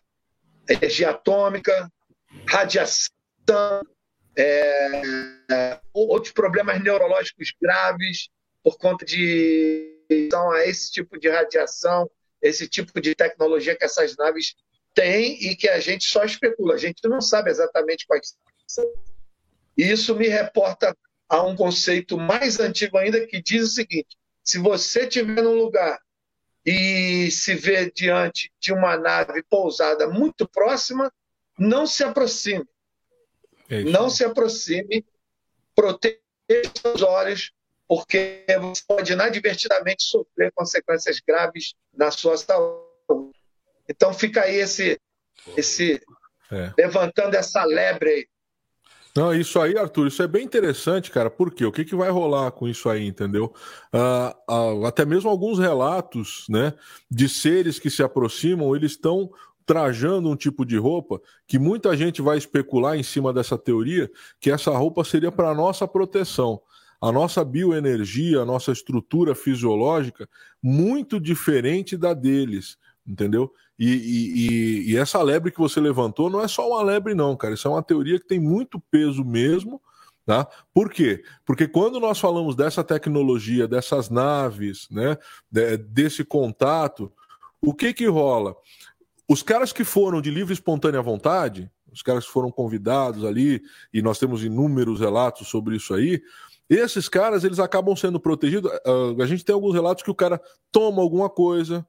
energia 0.70 1.12
atômica, 1.12 1.92
radiação, 2.48 3.12
é, 4.36 5.80
outros 5.94 6.34
problemas 6.34 6.82
neurológicos 6.84 7.54
graves, 7.60 8.30
por 8.64 8.78
conta 8.78 9.06
de 9.06 9.98
então, 10.10 10.52
a 10.52 10.66
esse 10.66 10.92
tipo 10.92 11.20
de 11.20 11.30
radiação, 11.30 12.10
esse 12.42 12.68
tipo 12.68 13.00
de 13.02 13.14
tecnologia 13.14 13.76
que 13.76 13.84
essas 13.84 14.16
naves 14.16 14.56
têm 14.94 15.34
e 15.44 15.56
que 15.56 15.68
a 15.68 15.80
gente 15.80 16.06
só 16.06 16.24
especula, 16.24 16.76
a 16.76 16.78
gente 16.78 17.08
não 17.08 17.22
sabe 17.22 17.50
exatamente 17.50 18.06
quais 18.08 18.36
são. 18.66 18.86
E 19.78 19.84
isso 19.84 20.16
me 20.16 20.28
reporta 20.28 20.96
a 21.30 21.44
um 21.44 21.56
conceito 21.56 22.18
mais 22.18 22.60
antigo 22.60 22.98
ainda 22.98 23.26
que 23.28 23.42
diz 23.42 23.64
o 23.64 23.74
seguinte: 23.74 24.18
se 24.44 24.58
você 24.58 25.02
estiver 25.02 25.42
num 25.42 25.56
lugar 25.56 26.00
e 26.66 27.30
se 27.32 27.54
vê 27.54 27.92
diante 27.92 28.52
de 28.60 28.74
uma 28.74 28.98
nave 28.98 29.44
pousada 29.50 30.08
muito 30.08 30.48
próxima, 30.48 31.12
não 31.58 31.86
se 31.88 32.04
aproxime. 32.04 32.66
É 33.70 33.84
não 33.84 34.10
se 34.10 34.24
aproxime, 34.24 35.06
proteja 35.76 36.22
os 36.94 37.02
olhos, 37.02 37.52
porque 37.88 38.46
você 38.60 38.84
pode 38.88 39.14
inadvertidamente 39.14 40.04
sofrer 40.04 40.52
consequências 40.54 41.20
graves 41.20 41.74
na 41.94 42.12
sua 42.12 42.38
saúde. 42.38 42.88
Então 43.90 44.14
fica 44.14 44.42
aí 44.44 44.56
esse, 44.56 45.00
esse 45.56 46.02
é. 46.52 46.74
levantando 46.78 47.36
essa 47.36 47.64
lebre 47.64 48.10
aí. 48.10 48.28
Não, 49.18 49.34
isso 49.34 49.60
aí, 49.60 49.76
Arthur, 49.76 50.08
isso 50.08 50.22
é 50.22 50.28
bem 50.28 50.46
interessante, 50.46 51.10
cara. 51.10 51.28
Por 51.28 51.52
quê? 51.52 51.66
O 51.66 51.72
que, 51.72 51.84
que 51.84 51.96
vai 51.96 52.08
rolar 52.12 52.52
com 52.52 52.68
isso 52.68 52.88
aí, 52.88 53.08
entendeu? 53.08 53.52
Uh, 53.92 54.54
uh, 54.54 54.86
até 54.86 55.06
mesmo 55.06 55.28
alguns 55.28 55.58
relatos, 55.58 56.46
né, 56.48 56.76
de 57.10 57.28
seres 57.28 57.80
que 57.80 57.90
se 57.90 58.04
aproximam, 58.04 58.76
eles 58.76 58.92
estão 58.92 59.32
trajando 59.68 60.30
um 60.30 60.36
tipo 60.36 60.66
de 60.66 60.78
roupa 60.78 61.22
que 61.46 61.60
muita 61.60 61.96
gente 61.96 62.22
vai 62.22 62.38
especular 62.38 62.98
em 62.98 63.04
cima 63.04 63.32
dessa 63.32 63.58
teoria 63.58 64.10
que 64.40 64.50
essa 64.50 64.72
roupa 64.72 65.04
seria 65.04 65.32
para 65.32 65.54
nossa 65.54 65.88
proteção 65.88 66.62
a 67.00 67.12
nossa 67.12 67.46
bioenergia, 67.46 68.42
a 68.42 68.46
nossa 68.46 68.72
estrutura 68.72 69.36
fisiológica 69.36 70.28
muito 70.62 71.20
diferente 71.20 71.96
da 71.96 72.14
deles, 72.14 72.78
entendeu? 73.06 73.54
E, 73.78 73.94
e, 73.94 74.92
e, 74.92 74.98
essa 74.98 75.22
lebre 75.22 75.52
que 75.52 75.60
você 75.60 75.80
levantou 75.80 76.30
não 76.30 76.42
é 76.42 76.48
só 76.48 76.68
uma 76.68 76.82
lebre, 76.82 77.14
não, 77.14 77.38
cara. 77.38 77.54
Isso 77.54 77.68
é 77.68 77.72
uma 77.72 77.84
teoria 77.84 78.20
que 78.20 78.26
tem 78.26 78.40
muito 78.40 78.80
peso 78.90 79.24
mesmo. 79.24 79.80
Tá? 80.26 80.46
Por 80.74 80.92
quê? 80.92 81.24
Porque 81.46 81.68
quando 81.68 82.02
nós 82.02 82.20
falamos 82.20 82.54
dessa 82.56 82.84
tecnologia, 82.84 83.66
dessas 83.66 84.10
naves, 84.10 84.88
né, 84.92 85.18
desse 85.90 86.26
contato, 86.26 87.10
o 87.62 87.74
que 87.74 87.94
que 87.94 88.08
rola? 88.08 88.56
Os 89.28 89.44
caras 89.44 89.74
que 89.74 89.84
foram 89.84 90.22
de 90.22 90.32
livre 90.32 90.54
e 90.54 90.56
espontânea 90.56 91.02
vontade, 91.02 91.70
os 91.92 92.02
caras 92.02 92.26
que 92.26 92.32
foram 92.32 92.52
convidados 92.52 93.26
ali, 93.26 93.62
e 93.94 94.02
nós 94.02 94.20
temos 94.20 94.44
inúmeros 94.44 95.00
relatos 95.00 95.48
sobre 95.48 95.76
isso 95.76 95.94
aí, 95.94 96.22
esses 96.70 97.08
caras, 97.08 97.44
eles 97.44 97.60
acabam 97.60 97.96
sendo 97.96 98.20
protegidos. 98.20 98.70
Uh, 98.86 99.22
a 99.22 99.26
gente 99.26 99.44
tem 99.46 99.54
alguns 99.54 99.74
relatos 99.74 100.04
que 100.04 100.12
o 100.12 100.16
cara 100.16 100.42
toma 100.72 101.02
alguma 101.02 101.30
coisa, 101.30 101.88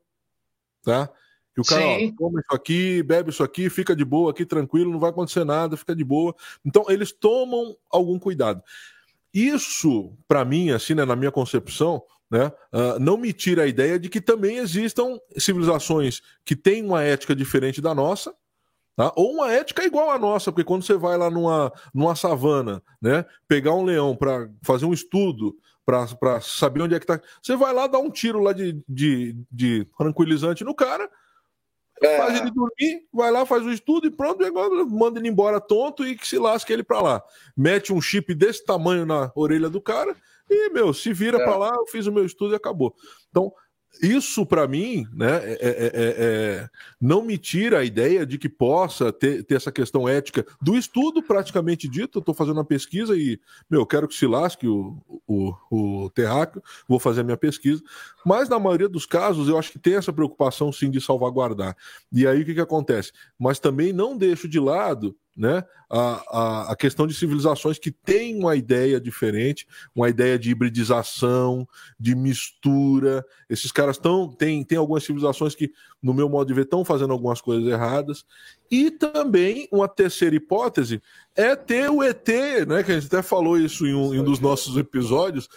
tá? 0.84 1.10
Que 1.52 1.60
o 1.60 1.64
cara 1.64 1.84
ó, 1.84 2.12
toma 2.16 2.40
isso 2.40 2.54
aqui, 2.54 3.02
bebe 3.02 3.30
isso 3.30 3.42
aqui, 3.42 3.68
fica 3.68 3.96
de 3.96 4.04
boa 4.04 4.30
aqui, 4.30 4.46
tranquilo, 4.46 4.92
não 4.92 5.00
vai 5.00 5.10
acontecer 5.10 5.44
nada, 5.44 5.76
fica 5.76 5.96
de 5.96 6.04
boa. 6.04 6.34
Então, 6.64 6.84
eles 6.88 7.10
tomam 7.10 7.76
algum 7.90 8.18
cuidado. 8.18 8.62
Isso, 9.34 10.16
para 10.28 10.44
mim, 10.44 10.70
assim, 10.70 10.94
né, 10.94 11.04
na 11.04 11.16
minha 11.16 11.32
concepção, 11.32 12.02
né, 12.30 12.52
uh, 12.72 12.98
não 13.00 13.16
me 13.16 13.32
tira 13.32 13.62
a 13.62 13.66
ideia 13.66 13.98
de 13.98 14.08
que 14.08 14.20
também 14.20 14.58
existam 14.58 15.18
civilizações 15.36 16.20
que 16.44 16.54
têm 16.54 16.84
uma 16.84 17.02
ética 17.02 17.34
diferente 17.34 17.80
da 17.80 17.94
nossa, 17.94 18.34
Tá? 18.98 19.12
Ou 19.14 19.32
uma 19.32 19.52
ética 19.52 19.84
igual 19.84 20.10
à 20.10 20.18
nossa, 20.18 20.50
porque 20.50 20.64
quando 20.64 20.82
você 20.82 20.94
vai 20.94 21.16
lá 21.16 21.30
numa, 21.30 21.72
numa 21.94 22.16
savana, 22.16 22.82
né, 23.00 23.24
pegar 23.46 23.72
um 23.72 23.84
leão 23.84 24.16
para 24.16 24.50
fazer 24.60 24.86
um 24.86 24.92
estudo, 24.92 25.56
para 25.86 26.40
saber 26.40 26.82
onde 26.82 26.96
é 26.96 26.98
que 26.98 27.06
tá. 27.06 27.20
Você 27.40 27.54
vai 27.54 27.72
lá 27.72 27.86
dar 27.86 28.00
um 28.00 28.10
tiro 28.10 28.40
lá 28.40 28.52
de, 28.52 28.82
de, 28.88 29.36
de 29.52 29.86
tranquilizante 29.96 30.64
no 30.64 30.74
cara, 30.74 31.08
é. 32.02 32.16
faz 32.16 32.40
ele 32.40 32.50
dormir, 32.50 33.06
vai 33.12 33.30
lá, 33.30 33.46
faz 33.46 33.64
o 33.64 33.70
estudo 33.70 34.08
e 34.08 34.10
pronto, 34.10 34.42
e 34.42 34.46
agora 34.46 34.84
manda 34.84 35.20
ele 35.20 35.28
embora 35.28 35.60
tonto 35.60 36.04
e 36.04 36.16
que 36.16 36.26
se 36.26 36.36
lasque 36.36 36.72
ele 36.72 36.82
para 36.82 37.00
lá. 37.00 37.22
Mete 37.56 37.92
um 37.92 38.00
chip 38.00 38.34
desse 38.34 38.64
tamanho 38.64 39.06
na 39.06 39.30
orelha 39.36 39.70
do 39.70 39.80
cara 39.80 40.16
e, 40.48 40.70
meu, 40.70 40.92
se 40.92 41.12
vira 41.12 41.38
é. 41.38 41.44
para 41.44 41.56
lá, 41.56 41.72
eu 41.74 41.86
fiz 41.86 42.06
o 42.06 42.12
meu 42.12 42.24
estudo 42.24 42.54
e 42.54 42.56
acabou. 42.56 42.94
Então, 43.30 43.52
isso 44.02 44.46
para 44.46 44.68
mim 44.68 45.06
né, 45.12 45.40
é, 45.44 45.52
é, 45.52 45.86
é, 45.86 45.90
é, 45.94 46.68
não 47.00 47.22
me 47.22 47.36
tira 47.36 47.80
a 47.80 47.84
ideia 47.84 48.24
de 48.24 48.38
que 48.38 48.48
possa 48.48 49.12
ter, 49.12 49.42
ter 49.42 49.56
essa 49.56 49.72
questão 49.72 50.08
ética 50.08 50.46
do 50.60 50.76
estudo 50.76 51.22
praticamente 51.22 51.88
dito. 51.88 52.18
Eu 52.18 52.20
estou 52.20 52.34
fazendo 52.34 52.58
uma 52.58 52.64
pesquisa 52.64 53.16
e, 53.16 53.40
meu, 53.68 53.84
quero 53.84 54.06
que 54.06 54.14
se 54.14 54.26
lasque 54.26 54.68
o, 54.68 55.02
o, 55.26 55.54
o 55.70 56.10
terráqueo, 56.10 56.62
vou 56.86 57.00
fazer 57.00 57.22
a 57.22 57.24
minha 57.24 57.36
pesquisa. 57.36 57.82
Mas 58.24 58.48
na 58.48 58.58
maioria 58.58 58.88
dos 58.88 59.06
casos 59.06 59.48
eu 59.48 59.58
acho 59.58 59.72
que 59.72 59.78
tem 59.78 59.94
essa 59.94 60.12
preocupação 60.12 60.70
sim 60.70 60.90
de 60.90 61.00
salvaguardar. 61.00 61.76
E 62.12 62.26
aí 62.26 62.42
o 62.42 62.44
que, 62.44 62.54
que 62.54 62.60
acontece? 62.60 63.12
Mas 63.38 63.58
também 63.58 63.92
não 63.92 64.16
deixo 64.16 64.46
de 64.46 64.60
lado 64.60 65.16
né, 65.38 65.62
a, 65.88 66.22
a, 66.28 66.72
a, 66.72 66.76
questão 66.76 67.06
de 67.06 67.14
civilizações 67.14 67.78
que 67.78 67.92
têm 67.92 68.36
uma 68.36 68.56
ideia 68.56 69.00
diferente, 69.00 69.68
uma 69.94 70.08
ideia 70.08 70.36
de 70.36 70.50
hibridização, 70.50 71.66
de 71.98 72.16
mistura. 72.16 73.24
Esses 73.48 73.70
caras 73.70 73.96
estão. 73.96 74.28
Tem, 74.28 74.64
tem 74.64 74.76
algumas 74.76 75.04
civilizações 75.04 75.54
que, 75.54 75.70
no 76.02 76.12
meu 76.12 76.28
modo 76.28 76.48
de 76.48 76.54
ver, 76.54 76.62
estão 76.62 76.84
fazendo 76.84 77.12
algumas 77.12 77.40
coisas 77.40 77.70
erradas. 77.70 78.24
E 78.68 78.90
também 78.90 79.68
uma 79.70 79.86
terceira 79.86 80.34
hipótese 80.34 81.00
é 81.36 81.54
ter 81.54 81.88
o 81.88 82.02
ET, 82.02 82.28
né? 82.66 82.82
Que 82.82 82.90
a 82.90 82.98
gente 82.98 83.06
até 83.06 83.22
falou 83.22 83.56
isso 83.56 83.86
em 83.86 83.94
um, 83.94 84.12
em 84.12 84.18
um 84.18 84.24
dos 84.24 84.40
nossos 84.40 84.76
episódios, 84.76 85.48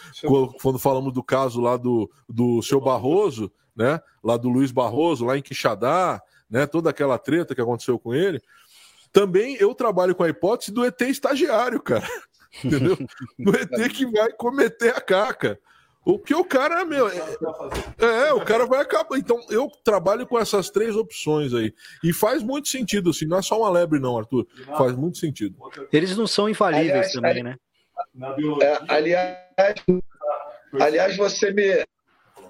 quando 0.61 0.77
falamos 0.77 1.11
do 1.11 1.23
caso 1.23 1.59
lá 1.59 1.75
do, 1.75 2.07
do 2.29 2.61
seu 2.61 2.79
Barroso, 2.79 3.51
né? 3.75 3.99
Lá 4.23 4.37
do 4.37 4.47
Luiz 4.47 4.71
Barroso, 4.71 5.25
lá 5.25 5.35
em 5.39 5.41
Quixadá, 5.41 6.21
né? 6.47 6.67
Toda 6.67 6.91
aquela 6.91 7.17
treta 7.17 7.55
que 7.55 7.61
aconteceu 7.61 7.97
com 7.97 8.13
ele. 8.13 8.39
Também 9.11 9.55
eu 9.59 9.73
trabalho 9.75 10.15
com 10.15 10.23
a 10.23 10.29
hipótese 10.29 10.71
do 10.71 10.85
ET 10.85 10.99
estagiário, 11.01 11.81
cara. 11.81 12.07
Entendeu? 12.63 12.97
Do 13.37 13.55
ET 13.55 13.91
que 13.91 14.05
vai 14.05 14.31
cometer 14.33 14.95
a 14.95 15.01
caca. 15.01 15.59
O 16.03 16.17
que 16.17 16.33
o 16.33 16.43
cara, 16.43 16.83
meu. 16.83 17.07
É, 17.07 18.27
é, 18.27 18.33
o 18.33 18.43
cara 18.43 18.65
vai 18.65 18.81
acabar. 18.81 19.17
Então, 19.17 19.39
eu 19.49 19.69
trabalho 19.83 20.25
com 20.25 20.39
essas 20.39 20.69
três 20.71 20.95
opções 20.95 21.53
aí. 21.53 21.73
E 22.03 22.11
faz 22.11 22.41
muito 22.41 22.69
sentido, 22.69 23.11
assim. 23.11 23.27
Não 23.27 23.37
é 23.37 23.41
só 23.41 23.59
uma 23.59 23.69
lebre, 23.69 23.99
não, 23.99 24.17
Arthur. 24.17 24.47
Faz 24.77 24.95
muito 24.95 25.19
sentido. 25.19 25.55
Eles 25.93 26.17
não 26.17 26.25
são 26.25 26.49
infalíveis 26.49 26.89
aliás, 26.89 27.11
também, 27.11 27.43
né? 27.43 27.55
É, 28.61 28.79
aliás, 28.87 29.37
aliás, 30.79 31.17
você 31.17 31.51
me, 31.51 31.85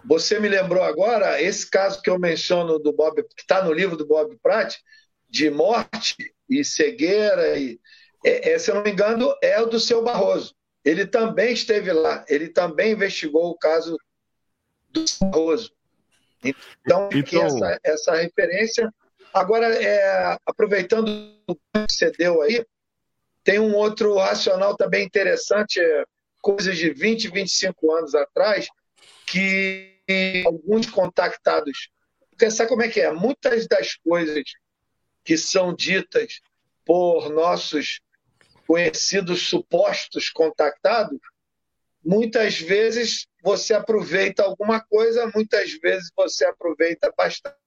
você 0.05 0.39
me 0.39 0.47
lembrou 0.47 0.82
agora 0.82 1.41
esse 1.41 1.70
caso 1.70 2.01
que 2.01 2.09
eu 2.09 2.18
menciono 2.18 2.80
do 2.80 2.93
Bob, 2.93 3.22
que 3.22 3.41
está 3.41 3.64
no 3.64 3.74
livro 3.74 3.97
do 3.97 4.07
Bob 4.07 4.38
Pratt, 4.41 4.78
de 5.30 5.49
morte 5.49 6.34
e 6.52 6.66
cegueira, 6.66 7.58
e, 7.58 7.80
é, 8.26 8.52
é, 8.52 8.60
se 8.60 8.70
eu 8.70 8.76
não 8.76 8.84
me 8.84 8.91
engano, 8.91 9.34
é 9.41 9.60
o 9.62 9.66
do 9.66 9.80
seu 9.80 10.04
Barroso. 10.04 10.54
Ele 10.84 11.06
também 11.06 11.54
esteve 11.54 11.91
lá, 11.93 12.26
ele 12.28 12.49
também 12.49 12.91
investigou 12.91 13.49
o 13.49 13.58
caso 13.58 13.97
do 14.89 15.06
Barroso. 15.22 15.72
Então, 16.43 17.10
então... 17.14 17.45
Essa, 17.45 17.80
essa 17.84 18.16
referência. 18.16 18.93
Agora, 19.34 19.74
é, 19.82 20.38
aproveitando 20.45 21.08
o 21.47 21.56
que 21.56 21.62
você 21.89 22.12
deu 22.12 22.41
aí, 22.41 22.66
tem 23.43 23.60
um 23.60 23.74
outro 23.76 24.18
racional 24.18 24.76
também 24.76 25.06
interessante, 25.06 25.80
é, 25.80 26.04
coisas 26.41 26.78
de 26.78 26.91
20, 26.91 27.30
25 27.30 27.91
anos 27.93 28.14
atrás, 28.14 28.68
que 29.26 30.02
alguns 30.45 30.89
contactados. 30.89 31.89
Porque 32.30 32.52
sabe 32.52 32.70
como 32.70 32.82
é 32.82 32.89
que 32.89 32.99
é? 32.99 33.12
Muitas 33.12 33.68
das 33.68 33.95
coisas 33.95 34.43
que 35.24 35.38
são 35.38 35.74
ditas 35.74 36.41
por 36.86 37.30
nossos 37.30 37.99
conhecidos 38.67 39.47
supostos 39.47 40.30
contactados, 40.30 41.19
muitas 42.03 42.59
vezes 42.59 43.28
você 43.43 43.74
aproveita 43.74 44.43
alguma 44.43 44.80
coisa, 44.80 45.30
muitas 45.34 45.74
vezes 45.74 46.11
você 46.15 46.45
aproveita 46.45 47.13
bastante, 47.15 47.57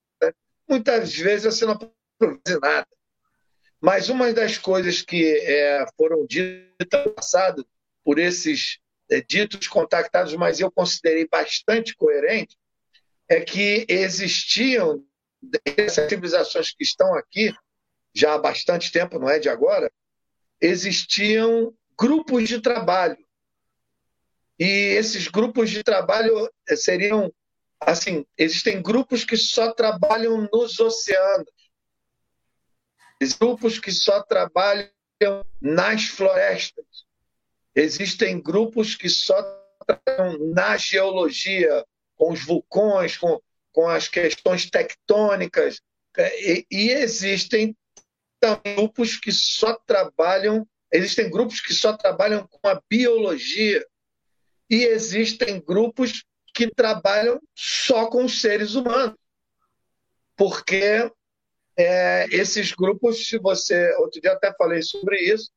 muitas 0.68 1.14
vezes 1.14 1.54
você 1.54 1.66
não 1.66 1.74
aproveita 1.74 2.58
nada. 2.60 2.88
Mas 3.80 4.08
uma 4.08 4.32
das 4.32 4.56
coisas 4.56 5.02
que 5.02 5.36
é, 5.38 5.84
foram 5.96 6.26
ditas 6.26 7.04
no 7.04 7.12
passado 7.12 7.66
por 8.02 8.18
esses 8.18 8.78
é, 9.10 9.20
ditos 9.20 9.68
contactados, 9.68 10.34
mas 10.34 10.58
eu 10.58 10.70
considerei 10.70 11.28
bastante 11.28 11.94
coerente, 11.94 12.56
é 13.28 13.40
que 13.40 13.84
existiam 13.88 15.04
essas 15.64 16.08
civilizações 16.08 16.70
que 16.72 16.84
estão 16.84 17.14
aqui 17.14 17.52
já 18.14 18.34
há 18.34 18.38
bastante 18.38 18.92
tempo, 18.92 19.18
não 19.18 19.28
é 19.28 19.38
de 19.38 19.48
agora, 19.48 19.90
existiam 20.60 21.74
grupos 21.98 22.48
de 22.48 22.60
trabalho. 22.60 23.18
E 24.58 24.64
esses 24.64 25.26
grupos 25.28 25.70
de 25.70 25.82
trabalho 25.82 26.48
eh, 26.68 26.76
seriam 26.76 27.32
assim, 27.80 28.24
existem 28.38 28.80
grupos 28.80 29.24
que 29.24 29.36
só 29.36 29.72
trabalham 29.72 30.48
nos 30.52 30.78
oceanos. 30.78 31.52
Grupos 33.40 33.78
que 33.78 33.90
só 33.90 34.22
trabalham 34.22 34.90
nas 35.60 36.04
florestas. 36.04 36.84
Existem 37.74 38.40
grupos 38.40 38.94
que 38.94 39.08
só 39.08 39.42
trabalham 39.86 40.38
na 40.52 40.76
geologia, 40.76 41.84
com 42.16 42.32
os 42.32 42.44
vulcões, 42.44 43.16
com, 43.16 43.40
com 43.74 43.88
as 43.88 44.08
questões 44.08 44.70
tectônicas. 44.70 45.82
E, 46.16 46.64
e 46.70 46.90
existem 46.90 47.76
grupos 48.76 49.18
que 49.18 49.32
só 49.32 49.74
trabalham, 49.84 50.66
existem 50.92 51.28
grupos 51.28 51.60
que 51.60 51.74
só 51.74 51.94
trabalham 51.94 52.46
com 52.46 52.68
a 52.68 52.80
biologia. 52.88 53.84
E 54.70 54.84
existem 54.84 55.60
grupos 55.60 56.24
que 56.54 56.72
trabalham 56.72 57.40
só 57.54 58.06
com 58.06 58.24
os 58.24 58.40
seres 58.40 58.76
humanos. 58.76 59.16
Porque 60.36 61.10
é, 61.76 62.26
esses 62.30 62.72
grupos, 62.72 63.26
se 63.26 63.38
você. 63.38 63.92
Outro 63.98 64.20
dia 64.20 64.32
até 64.32 64.54
falei 64.54 64.82
sobre 64.82 65.18
isso, 65.18 65.50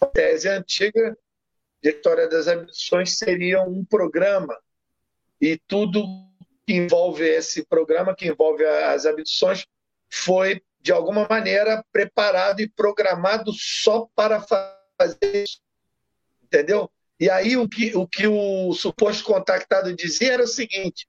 a 0.00 0.06
tese 0.06 0.48
antiga 0.48 1.16
Vitória 1.82 2.28
das 2.28 2.46
Ambições 2.46 3.16
seria 3.16 3.62
um 3.62 3.84
programa 3.84 4.56
e 5.40 5.58
tudo 5.66 6.31
envolve 6.74 7.24
esse 7.24 7.64
programa, 7.64 8.14
que 8.14 8.28
envolve 8.28 8.64
as 8.64 9.04
ambições, 9.04 9.66
foi 10.10 10.62
de 10.80 10.92
alguma 10.92 11.26
maneira 11.28 11.84
preparado 11.92 12.60
e 12.60 12.68
programado 12.68 13.52
só 13.52 14.08
para 14.14 14.40
fazer 14.40 15.44
isso, 15.44 15.60
entendeu? 16.42 16.90
E 17.18 17.30
aí 17.30 17.56
o 17.56 17.68
que 17.68 17.96
o, 17.96 18.06
que 18.06 18.26
o 18.26 18.72
suposto 18.72 19.24
contactado 19.24 19.94
dizia 19.94 20.32
era 20.32 20.42
o 20.42 20.48
seguinte: 20.48 21.06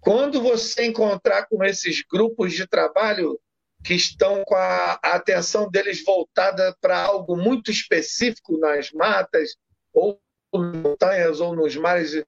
quando 0.00 0.40
você 0.40 0.86
encontrar 0.86 1.46
com 1.46 1.62
esses 1.62 2.02
grupos 2.02 2.54
de 2.54 2.66
trabalho 2.66 3.38
que 3.84 3.94
estão 3.94 4.42
com 4.44 4.54
a, 4.54 4.94
atenção 5.02 5.70
deles 5.70 6.02
voltada 6.02 6.74
para 6.80 6.98
algo 7.02 7.36
muito 7.36 7.70
específico 7.70 8.58
nas 8.58 8.90
matas, 8.90 9.56
ou 9.92 10.20
nas 10.52 10.76
montanhas, 10.76 11.40
ou 11.40 11.54
nos 11.54 11.76
mares, 11.76 12.24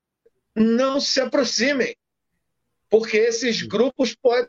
não 0.55 1.01
se 1.01 1.21
aproximem, 1.21 1.97
porque 2.89 3.17
esses 3.17 3.63
grupos 3.63 4.15
podem 4.15 4.49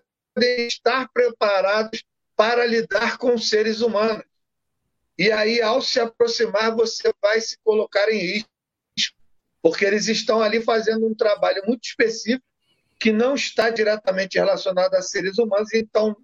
estar 0.68 1.10
preparados 1.12 2.04
para 2.36 2.66
lidar 2.66 3.18
com 3.18 3.38
seres 3.38 3.82
humanos. 3.82 4.24
E 5.18 5.32
aí, 5.32 5.62
ao 5.62 5.82
se 5.82 6.00
aproximar, 6.00 6.74
você 6.74 7.12
vai 7.22 7.42
se 7.42 7.58
colocar 7.64 8.10
em 8.10 8.20
risco, 8.20 8.50
porque 9.62 9.84
eles 9.84 10.08
estão 10.08 10.42
ali 10.42 10.62
fazendo 10.62 11.06
um 11.06 11.14
trabalho 11.14 11.62
muito 11.68 11.84
específico 11.84 12.46
que 13.00 13.12
não 13.12 13.36
está 13.36 13.70
diretamente 13.70 14.38
relacionado 14.38 14.94
a 14.94 15.02
seres 15.02 15.38
humanos, 15.38 15.74
então 15.74 16.16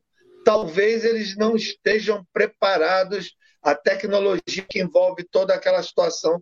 talvez 0.44 1.06
eles 1.06 1.36
não 1.36 1.56
estejam 1.56 2.26
preparados. 2.32 3.36
A 3.62 3.74
tecnologia 3.74 4.66
que 4.70 4.80
envolve 4.80 5.24
toda 5.24 5.54
aquela 5.54 5.82
situação 5.82 6.42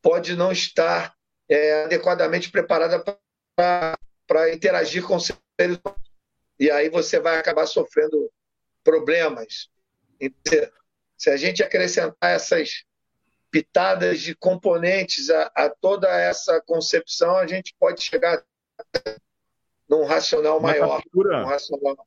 pode 0.00 0.34
não 0.34 0.50
estar 0.50 1.14
é, 1.48 1.84
adequadamente 1.84 2.50
preparada 2.50 3.04
para 3.54 3.98
interagir 4.52 5.04
com 5.04 5.18
seres 5.18 5.40
humanos. 5.58 6.02
E 6.58 6.70
aí 6.70 6.88
você 6.88 7.18
vai 7.18 7.38
acabar 7.38 7.66
sofrendo 7.66 8.30
problemas. 8.84 9.68
Se 11.16 11.30
a 11.30 11.36
gente 11.36 11.62
acrescentar 11.62 12.30
essas 12.30 12.84
pitadas 13.50 14.20
de 14.20 14.34
componentes 14.34 15.28
a, 15.30 15.50
a 15.54 15.70
toda 15.70 16.08
essa 16.08 16.60
concepção, 16.62 17.36
a 17.36 17.46
gente 17.46 17.74
pode 17.78 18.02
chegar 18.02 18.42
num 19.88 20.04
racional 20.04 20.60
maior. 20.60 21.02
Captura, 21.02 21.42
um 21.42 21.46
racional 21.46 22.06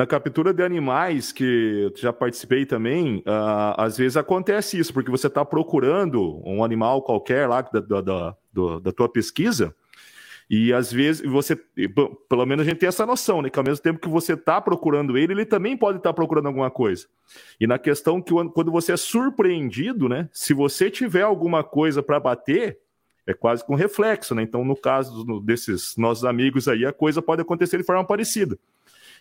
na 0.00 0.06
captura 0.06 0.54
de 0.54 0.62
animais, 0.62 1.32
que 1.32 1.90
eu 1.92 1.92
já 1.96 2.12
participei 2.12 2.64
também, 2.64 3.18
uh, 3.18 3.74
às 3.76 3.98
vezes 3.98 4.16
acontece 4.16 4.78
isso, 4.78 4.94
porque 4.94 5.10
você 5.10 5.26
está 5.26 5.44
procurando 5.44 6.40
um 6.46 6.62
animal 6.64 7.02
qualquer 7.02 7.48
lá 7.48 7.60
da, 7.60 7.80
da, 7.80 8.00
da, 8.00 8.36
da, 8.82 8.92
tua 8.92 9.10
pesquisa, 9.10 9.74
e 10.50 10.72
às 10.72 10.92
vezes 10.92 11.24
você, 11.24 11.54
pelo 11.54 12.44
menos 12.44 12.66
a 12.66 12.68
gente 12.68 12.80
tem 12.80 12.88
essa 12.88 13.06
noção, 13.06 13.40
né? 13.40 13.48
Que 13.48 13.58
ao 13.60 13.64
mesmo 13.64 13.80
tempo 13.84 14.00
que 14.00 14.08
você 14.08 14.32
está 14.32 14.60
procurando 14.60 15.16
ele, 15.16 15.32
ele 15.32 15.46
também 15.46 15.76
pode 15.76 15.98
estar 15.98 16.10
tá 16.10 16.14
procurando 16.14 16.46
alguma 16.46 16.68
coisa. 16.68 17.06
E 17.60 17.68
na 17.68 17.78
questão 17.78 18.20
que 18.20 18.32
quando 18.52 18.72
você 18.72 18.92
é 18.92 18.96
surpreendido, 18.96 20.08
né? 20.08 20.28
Se 20.32 20.52
você 20.52 20.90
tiver 20.90 21.22
alguma 21.22 21.62
coisa 21.62 22.02
para 22.02 22.18
bater, 22.18 22.80
é 23.24 23.32
quase 23.32 23.64
com 23.64 23.76
reflexo, 23.76 24.34
né? 24.34 24.42
Então, 24.42 24.64
no 24.64 24.74
caso 24.74 25.40
desses 25.40 25.96
nossos 25.96 26.24
amigos 26.24 26.66
aí, 26.66 26.84
a 26.84 26.92
coisa 26.92 27.22
pode 27.22 27.40
acontecer 27.40 27.78
de 27.78 27.84
forma 27.84 28.04
parecida. 28.04 28.58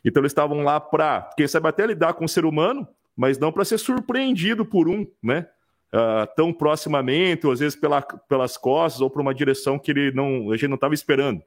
Então 0.03 0.21
eles 0.21 0.31
estavam 0.31 0.63
lá 0.63 0.79
para, 0.79 1.29
quem 1.37 1.47
sabe 1.47 1.67
até 1.67 1.85
lidar 1.85 2.13
com 2.13 2.25
o 2.25 2.29
ser 2.29 2.43
humano, 2.43 2.87
mas 3.15 3.37
não 3.37 3.51
para 3.51 3.65
ser 3.65 3.77
surpreendido 3.77 4.65
por 4.65 4.89
um, 4.89 5.05
né? 5.21 5.45
Uh, 5.91 6.27
tão 6.35 6.53
proximamente, 6.53 7.47
ou 7.47 7.51
às 7.51 7.59
vezes 7.59 7.75
pela, 7.75 8.01
pelas 8.01 8.55
costas, 8.55 9.01
ou 9.01 9.09
para 9.09 9.21
uma 9.21 9.33
direção 9.33 9.79
que 9.79 9.89
ele 9.89 10.11
não, 10.11 10.51
a 10.51 10.55
gente 10.55 10.67
não 10.67 10.75
estava 10.75 10.93
esperando. 10.93 11.41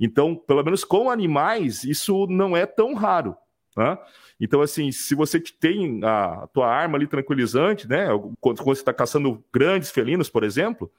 Então, 0.00 0.34
pelo 0.34 0.64
menos 0.64 0.84
com 0.84 1.10
animais, 1.10 1.84
isso 1.84 2.26
não 2.28 2.56
é 2.56 2.64
tão 2.66 2.94
raro. 2.94 3.36
Né? 3.76 3.98
Então, 4.40 4.60
assim, 4.60 4.90
se 4.90 5.14
você 5.14 5.38
tem 5.40 6.00
a 6.02 6.46
tua 6.52 6.68
arma 6.68 6.96
ali 6.96 7.06
tranquilizante, 7.06 7.88
né? 7.88 8.06
Quando, 8.40 8.62
quando 8.62 8.76
você 8.76 8.82
está 8.82 8.92
caçando 8.92 9.42
grandes 9.52 9.90
felinos, 9.90 10.28
por 10.28 10.44
exemplo. 10.44 10.90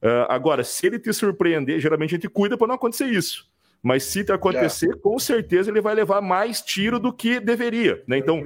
Uh, 0.00 0.26
agora, 0.28 0.62
se 0.62 0.86
ele 0.86 0.98
te 0.98 1.12
surpreender, 1.12 1.80
geralmente 1.80 2.14
a 2.14 2.16
gente 2.16 2.28
cuida 2.28 2.56
para 2.56 2.68
não 2.68 2.76
acontecer 2.76 3.06
isso. 3.06 3.48
Mas 3.82 4.04
se 4.04 4.20
acontecer, 4.32 4.92
é. 4.92 4.96
com 4.96 5.18
certeza 5.18 5.70
ele 5.70 5.80
vai 5.80 5.94
levar 5.94 6.20
mais 6.20 6.60
tiro 6.60 6.98
do 6.98 7.12
que 7.12 7.38
deveria. 7.38 8.02
Né? 8.06 8.18
Então, 8.18 8.42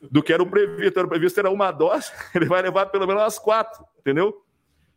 do 0.00 0.22
que 0.22 0.32
era 0.32 0.42
o 0.42 0.46
previsto. 0.46 0.98
Era 0.98 1.06
o 1.06 1.10
previsto 1.10 1.40
era 1.40 1.50
uma 1.50 1.72
dose, 1.72 2.12
ele 2.34 2.46
vai 2.46 2.62
levar 2.62 2.86
pelo 2.86 3.06
menos 3.06 3.22
umas 3.22 3.38
quatro, 3.38 3.84
entendeu? 3.98 4.42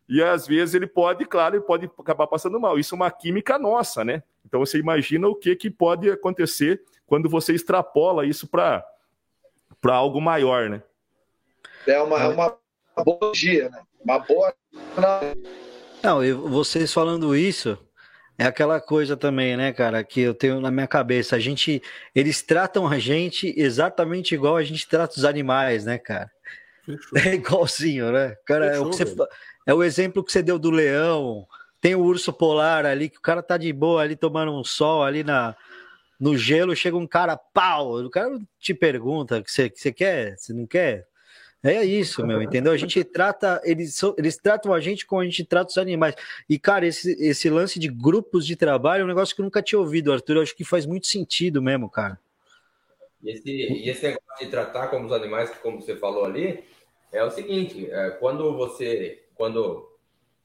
E 0.08 0.22
às 0.22 0.46
vezes 0.46 0.74
ele 0.74 0.86
pode, 0.86 1.24
claro, 1.24 1.56
ele 1.56 1.64
pode 1.64 1.88
acabar 1.98 2.26
passando 2.26 2.58
mal. 2.58 2.78
Isso 2.78 2.94
é 2.94 2.96
uma 2.96 3.10
química 3.10 3.58
nossa, 3.58 4.04
né? 4.04 4.22
Então 4.44 4.58
você 4.60 4.78
imagina 4.78 5.28
o 5.28 5.34
que, 5.34 5.54
que 5.54 5.70
pode 5.70 6.10
acontecer 6.10 6.82
quando 7.06 7.28
você 7.28 7.52
extrapola 7.52 8.26
isso 8.26 8.48
para 8.48 8.84
algo 9.84 10.20
maior, 10.20 10.68
né? 10.68 10.82
É 11.86 12.00
uma, 12.00 12.20
é 12.20 12.28
uma 12.28 12.58
boa 13.04 13.32
dia, 13.32 13.68
né? 13.68 13.82
Uma 14.02 14.18
boa. 14.18 14.54
Não, 16.02 16.24
e 16.24 16.32
vocês 16.32 16.92
falando 16.92 17.36
isso, 17.36 17.78
é 18.40 18.46
aquela 18.46 18.80
coisa 18.80 19.18
também, 19.18 19.54
né, 19.54 19.70
cara, 19.70 20.02
que 20.02 20.18
eu 20.18 20.32
tenho 20.32 20.62
na 20.62 20.70
minha 20.70 20.86
cabeça. 20.86 21.36
A 21.36 21.38
gente, 21.38 21.82
eles 22.14 22.40
tratam 22.40 22.88
a 22.88 22.98
gente 22.98 23.52
exatamente 23.54 24.34
igual 24.34 24.56
a 24.56 24.62
gente 24.62 24.88
trata 24.88 25.18
os 25.18 25.26
animais, 25.26 25.84
né, 25.84 25.98
cara? 25.98 26.30
Fechou. 26.86 27.18
É 27.18 27.34
igualzinho, 27.34 28.10
né? 28.10 28.34
Cara, 28.46 28.70
Fechou, 28.70 28.86
é, 28.86 28.88
o 28.88 28.92
você, 28.92 29.16
é 29.66 29.74
o 29.74 29.84
exemplo 29.84 30.24
que 30.24 30.32
você 30.32 30.42
deu 30.42 30.58
do 30.58 30.70
leão. 30.70 31.46
Tem 31.82 31.94
o 31.94 32.00
urso 32.00 32.32
polar 32.32 32.86
ali, 32.86 33.10
que 33.10 33.18
o 33.18 33.20
cara 33.20 33.42
tá 33.42 33.58
de 33.58 33.70
boa 33.74 34.00
ali 34.00 34.16
tomando 34.16 34.58
um 34.58 34.64
sol 34.64 35.04
ali 35.04 35.22
na, 35.22 35.54
no 36.18 36.34
gelo, 36.34 36.74
chega 36.74 36.96
um 36.96 37.06
cara, 37.06 37.36
pau! 37.36 38.02
O 38.02 38.08
cara 38.08 38.38
te 38.58 38.72
pergunta 38.72 39.42
que 39.42 39.52
você, 39.52 39.68
que 39.68 39.78
você 39.78 39.92
quer, 39.92 40.38
você 40.38 40.54
não 40.54 40.66
quer? 40.66 41.06
É 41.62 41.84
isso, 41.84 42.26
meu, 42.26 42.40
entendeu? 42.40 42.72
A 42.72 42.76
gente 42.76 43.04
trata, 43.04 43.60
eles, 43.64 44.00
eles 44.16 44.38
tratam 44.38 44.72
a 44.72 44.80
gente 44.80 45.04
como 45.04 45.20
a 45.20 45.24
gente 45.24 45.44
trata 45.44 45.70
os 45.70 45.76
animais. 45.76 46.14
E, 46.48 46.58
cara, 46.58 46.86
esse, 46.86 47.12
esse 47.22 47.50
lance 47.50 47.78
de 47.78 47.88
grupos 47.88 48.46
de 48.46 48.56
trabalho 48.56 49.02
é 49.02 49.04
um 49.04 49.08
negócio 49.08 49.34
que 49.34 49.42
eu 49.42 49.44
nunca 49.44 49.62
tinha 49.62 49.78
ouvido, 49.78 50.10
Arthur. 50.10 50.36
Eu 50.36 50.42
acho 50.42 50.56
que 50.56 50.64
faz 50.64 50.86
muito 50.86 51.06
sentido 51.06 51.60
mesmo, 51.60 51.90
cara. 51.90 52.18
E 53.22 53.30
esse, 53.30 53.50
e 53.50 53.90
esse 53.90 54.02
negócio 54.04 54.44
de 54.44 54.50
tratar 54.50 54.88
como 54.88 55.04
os 55.04 55.12
animais, 55.12 55.50
que 55.50 55.58
como 55.58 55.82
você 55.82 55.94
falou 55.96 56.24
ali, 56.24 56.64
é 57.12 57.22
o 57.22 57.30
seguinte: 57.30 57.90
é, 57.90 58.10
quando 58.10 58.56
você, 58.56 59.22
quando 59.34 59.86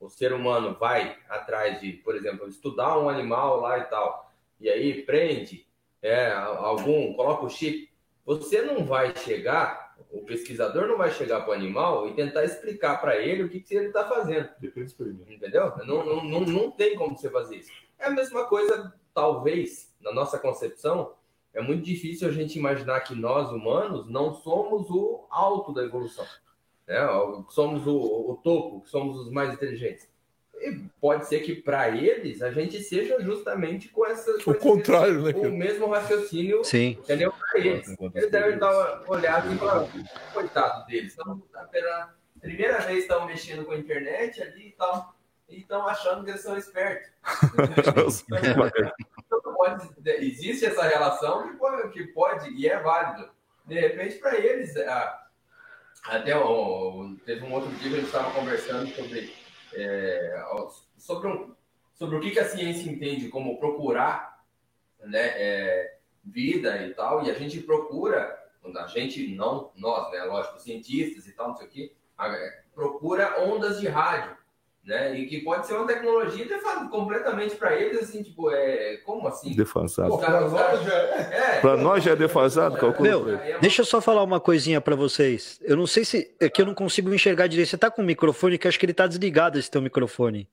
o 0.02 0.10
ser 0.10 0.34
humano 0.34 0.76
vai 0.78 1.16
atrás 1.30 1.80
de, 1.80 1.94
por 1.94 2.18
exemplo, 2.18 2.48
estudar 2.50 3.00
um 3.00 3.08
animal 3.08 3.62
lá 3.62 3.80
e 3.80 3.84
tal, 3.86 4.34
e 4.60 4.70
aí 4.70 5.02
prende 5.04 5.66
é, 6.02 6.32
algum, 6.32 7.14
coloca 7.14 7.46
o 7.46 7.50
chip, 7.50 7.90
você 8.26 8.62
não 8.62 8.84
vai 8.84 9.16
chegar 9.16 9.85
o 10.12 10.22
pesquisador 10.22 10.88
não 10.88 10.98
vai 10.98 11.12
chegar 11.12 11.42
para 11.42 11.52
o 11.52 11.54
animal 11.54 12.08
e 12.08 12.14
tentar 12.14 12.44
explicar 12.44 13.00
para 13.02 13.18
ele 13.18 13.44
o 13.44 13.50
que, 13.50 13.60
que 13.60 13.76
ele 13.76 13.88
está 13.88 14.08
fazendo. 14.08 14.50
Entendeu? 15.30 15.74
Não, 15.86 16.06
não, 16.06 16.24
não, 16.24 16.40
não 16.42 16.72
tem 16.72 16.96
como 16.96 17.18
você 17.18 17.30
fazer 17.30 17.58
isso. 17.58 17.72
É 18.00 18.06
a 18.06 18.10
mesma 18.10 18.46
coisa, 18.46 18.94
talvez, 19.14 19.94
na 20.02 20.14
nossa 20.14 20.40
concepção, 20.40 21.14
é 21.54 21.62
muito 21.62 21.84
difícil 21.84 22.28
a 22.28 22.32
gente 22.32 22.60
imaginar 22.60 23.00
que 23.02 23.16
nós, 23.16 23.50
humanos, 23.50 24.10
não 24.10 24.34
somos 24.34 24.90
o 24.90 25.26
alto 25.30 25.74
da 25.74 25.84
evolução. 25.84 26.26
Né? 26.88 26.98
Somos 27.50 27.88
o, 27.88 28.32
o 28.32 28.40
topo, 28.44 28.84
somos 28.88 29.18
os 29.18 29.32
mais 29.32 29.54
inteligentes. 29.54 30.10
E 30.62 30.86
pode 31.02 31.28
ser 31.28 31.42
que 31.42 31.56
para 31.56 31.90
eles 31.90 32.42
a 32.42 32.52
gente 32.52 32.82
seja 32.82 33.20
justamente 33.22 33.90
com 33.90 34.06
essa. 34.06 34.32
O 34.46 34.56
contrário, 34.56 35.22
né? 35.22 35.32
O 35.36 35.52
mesmo 35.52 35.88
raciocínio. 35.88 36.64
Sim. 36.64 36.98
Entendeu? 37.00 37.32
Para 37.32 37.60
eles. 37.60 37.96
Eles 38.14 38.32
devem 38.32 38.54
estar 38.56 39.04
olhando 39.08 39.54
e 39.54 39.58
falar, 39.58 39.88
coitado 40.34 40.86
deles. 40.88 41.12
Estão, 41.12 41.40
pela 41.72 42.14
primeira 42.40 42.80
vez 42.80 43.00
estão 43.00 43.26
mexendo 43.26 43.66
com 43.66 43.72
a 43.74 43.78
internet 43.78 44.42
ali 44.42 44.70
e 44.70 44.72
tal. 44.72 45.16
E 45.48 45.60
estão 45.60 45.88
achando 45.88 46.24
que 46.24 46.32
eles 46.32 46.42
são 46.42 46.58
espertos. 46.58 47.12
então, 48.26 49.54
pode, 49.54 49.90
existe 50.06 50.66
essa 50.66 50.84
relação 50.84 51.48
que 51.48 51.58
pode, 51.58 51.90
que 51.92 52.04
pode 52.08 52.50
e 52.50 52.68
é 52.68 52.80
válido. 52.80 53.30
De 53.66 53.80
repente, 53.80 54.18
para 54.18 54.38
eles, 54.38 54.76
até 56.04 56.34
teve 57.26 57.46
um 57.46 57.54
outro 57.54 57.70
dia 57.72 57.90
que 57.90 57.96
a 57.96 58.00
gente 58.00 58.06
estava 58.06 58.32
conversando 58.32 58.88
sobre 58.90 59.34
é, 59.76 60.44
sobre, 60.98 61.28
um, 61.28 61.56
sobre 61.94 62.18
o 62.18 62.20
que, 62.20 62.32
que 62.32 62.40
a 62.40 62.48
ciência 62.48 62.90
entende 62.90 63.30
como 63.30 63.60
procurar 63.60 64.44
né, 65.00 65.28
é, 65.36 65.98
vida 66.24 66.86
e 66.86 66.94
tal, 66.94 67.26
e 67.26 67.32
a 67.32 67.34
gente 67.34 67.60
procura, 67.62 68.38
a 68.64 68.88
gente 68.88 69.36
não, 69.36 69.72
nós, 69.76 70.12
né, 70.12 70.24
lógico, 70.24 70.60
cientistas 70.60 71.28
e 71.28 71.34
tal, 71.34 71.50
não 71.50 71.56
sei 71.56 71.68
o 71.68 71.70
que, 71.70 71.96
procura 72.74 73.44
ondas 73.44 73.80
de 73.80 73.88
rádio 73.88 74.36
né? 74.86 75.18
E 75.18 75.26
que 75.26 75.42
pode 75.42 75.66
ser 75.66 75.74
uma 75.74 75.88
tecnologia 75.88 76.46
defasada 76.46 76.88
completamente 76.90 77.56
para 77.56 77.74
eles, 77.76 78.04
assim, 78.04 78.22
tipo, 78.22 78.52
é. 78.52 78.98
Como 78.98 79.28
assim? 79.28 79.56
Defasado. 79.56 80.18
Para 80.18 80.42
nós, 80.42 80.84
já 80.84 80.94
é. 80.94 81.62
é. 81.64 81.76
nós 81.78 82.04
já 82.04 82.12
é 82.12 82.16
defasado, 82.16 82.78
calcula. 82.78 83.10
Meu, 83.10 83.60
deixa 83.60 83.82
eu 83.82 83.86
só 83.86 84.00
falar 84.00 84.24
uma 84.24 84.40
coisinha 84.40 84.80
para 84.80 84.96
vocês. 84.96 85.60
Eu 85.64 85.76
não 85.76 85.88
sei 85.88 86.06
se. 86.06 86.36
É 86.40 86.48
que 86.48 86.62
eu 86.62 86.66
não 86.66 86.76
consigo 86.76 87.14
enxergar 87.14 87.48
direito. 87.48 87.70
Você 87.70 87.78
tá 87.78 87.90
com 87.90 88.02
o 88.02 88.06
microfone, 88.06 88.58
que 88.58 88.68
acho 88.68 88.80
que 88.80 88.86
ele 88.86 88.94
tá 88.94 89.08
desligado 89.08 89.58
esse 89.58 89.72
teu 89.72 89.82
microfone. 89.82 90.48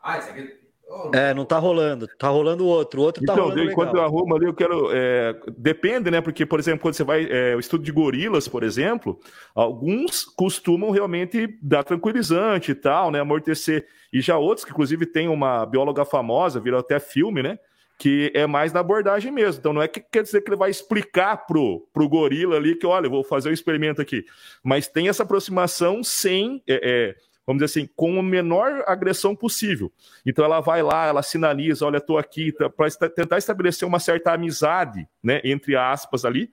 Ah, 0.00 0.18
isso 0.18 0.30
aqui. 0.30 0.65
É, 1.12 1.34
não 1.34 1.44
tá 1.44 1.58
rolando. 1.58 2.06
Tá 2.16 2.28
rolando 2.28 2.64
o 2.64 2.68
outro. 2.68 3.00
O 3.00 3.04
outro 3.04 3.24
tá 3.24 3.32
então, 3.32 3.48
rolando 3.48 3.70
enquanto 3.70 3.88
legal. 3.88 4.02
eu 4.02 4.06
arrumo 4.06 4.36
ali, 4.36 4.46
eu 4.46 4.54
quero. 4.54 4.88
É, 4.92 5.34
depende, 5.56 6.10
né? 6.10 6.20
Porque, 6.20 6.46
por 6.46 6.60
exemplo, 6.60 6.80
quando 6.80 6.94
você 6.94 7.02
vai. 7.02 7.26
É, 7.28 7.56
o 7.56 7.60
estudo 7.60 7.82
de 7.82 7.90
gorilas, 7.90 8.46
por 8.46 8.62
exemplo, 8.62 9.18
alguns 9.54 10.24
costumam 10.24 10.90
realmente 10.90 11.58
dar 11.60 11.82
tranquilizante 11.82 12.70
e 12.70 12.74
tal, 12.74 13.10
né? 13.10 13.20
Amortecer. 13.20 13.86
E 14.12 14.20
já 14.20 14.38
outros, 14.38 14.64
que 14.64 14.70
inclusive 14.70 15.06
tem 15.06 15.28
uma 15.28 15.66
bióloga 15.66 16.04
famosa, 16.04 16.60
virou 16.60 16.78
até 16.78 17.00
filme, 17.00 17.42
né? 17.42 17.58
Que 17.98 18.30
é 18.34 18.46
mais 18.46 18.72
na 18.72 18.80
abordagem 18.80 19.32
mesmo. 19.32 19.58
Então 19.58 19.72
não 19.72 19.82
é 19.82 19.88
que 19.88 20.00
quer 20.00 20.22
dizer 20.22 20.42
que 20.42 20.50
ele 20.50 20.56
vai 20.56 20.70
explicar 20.70 21.46
pro, 21.46 21.88
pro 21.92 22.08
gorila 22.08 22.56
ali 22.56 22.76
que, 22.76 22.86
olha, 22.86 23.06
eu 23.06 23.10
vou 23.10 23.24
fazer 23.24 23.48
o 23.48 23.50
um 23.50 23.54
experimento 23.54 24.00
aqui. 24.00 24.24
Mas 24.62 24.86
tem 24.86 25.08
essa 25.08 25.24
aproximação 25.24 26.04
sem. 26.04 26.62
É, 26.68 26.80
é 26.82 27.25
vamos 27.46 27.62
dizer 27.62 27.80
assim, 27.80 27.88
com 27.94 28.18
a 28.18 28.22
menor 28.22 28.82
agressão 28.86 29.36
possível. 29.36 29.92
Então 30.24 30.44
ela 30.44 30.60
vai 30.60 30.82
lá, 30.82 31.06
ela 31.06 31.22
sinaliza, 31.22 31.86
olha, 31.86 31.98
estou 31.98 32.18
aqui, 32.18 32.52
tá, 32.52 32.68
para 32.68 32.90
tentar 33.08 33.38
estabelecer 33.38 33.86
uma 33.86 34.00
certa 34.00 34.32
amizade, 34.32 35.06
né, 35.22 35.40
entre 35.44 35.76
aspas 35.76 36.24
ali. 36.24 36.50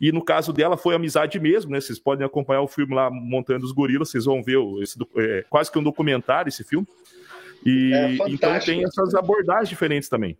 E 0.00 0.12
no 0.12 0.22
caso 0.22 0.52
dela 0.52 0.76
foi 0.76 0.94
amizade 0.94 1.38
mesmo, 1.38 1.70
né? 1.70 1.80
Vocês 1.80 2.00
podem 2.00 2.26
acompanhar 2.26 2.60
o 2.60 2.68
filme 2.68 2.94
lá 2.94 3.08
montando 3.10 3.64
os 3.64 3.72
gorilas, 3.72 4.10
vocês 4.10 4.24
vão 4.24 4.42
ver 4.42 4.58
esse, 4.82 4.98
é, 5.16 5.44
quase 5.48 5.70
que 5.70 5.78
um 5.78 5.82
documentário 5.82 6.48
esse 6.48 6.64
filme. 6.64 6.86
E 7.64 7.92
é 7.94 8.28
então 8.28 8.58
tem 8.58 8.84
essas 8.84 9.14
abordagens 9.14 9.68
diferentes 9.68 10.08
também. 10.08 10.36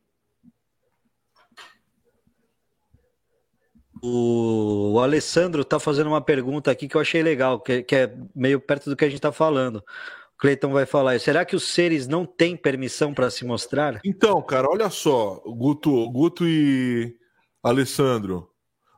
O, 4.06 5.00
Alessandro 5.00 5.62
está 5.62 5.80
fazendo 5.80 6.08
uma 6.08 6.20
pergunta 6.20 6.70
aqui 6.70 6.86
que 6.86 6.94
eu 6.94 7.00
achei 7.00 7.22
legal, 7.22 7.58
que, 7.58 7.82
que 7.82 7.96
é 7.96 8.14
meio 8.34 8.60
perto 8.60 8.90
do 8.90 8.96
que 8.96 9.04
a 9.04 9.08
gente 9.08 9.16
está 9.16 9.32
falando. 9.32 9.76
O 9.76 10.36
Cleiton 10.36 10.70
vai 10.72 10.84
falar: 10.84 11.18
será 11.18 11.42
que 11.42 11.56
os 11.56 11.64
seres 11.64 12.06
não 12.06 12.26
têm 12.26 12.54
permissão 12.54 13.14
para 13.14 13.30
se 13.30 13.46
mostrar? 13.46 14.02
Então, 14.04 14.42
cara, 14.42 14.68
olha 14.68 14.90
só, 14.90 15.42
Guto, 15.46 16.10
Guto 16.10 16.46
e 16.46 17.16
Alessandro, 17.62 18.50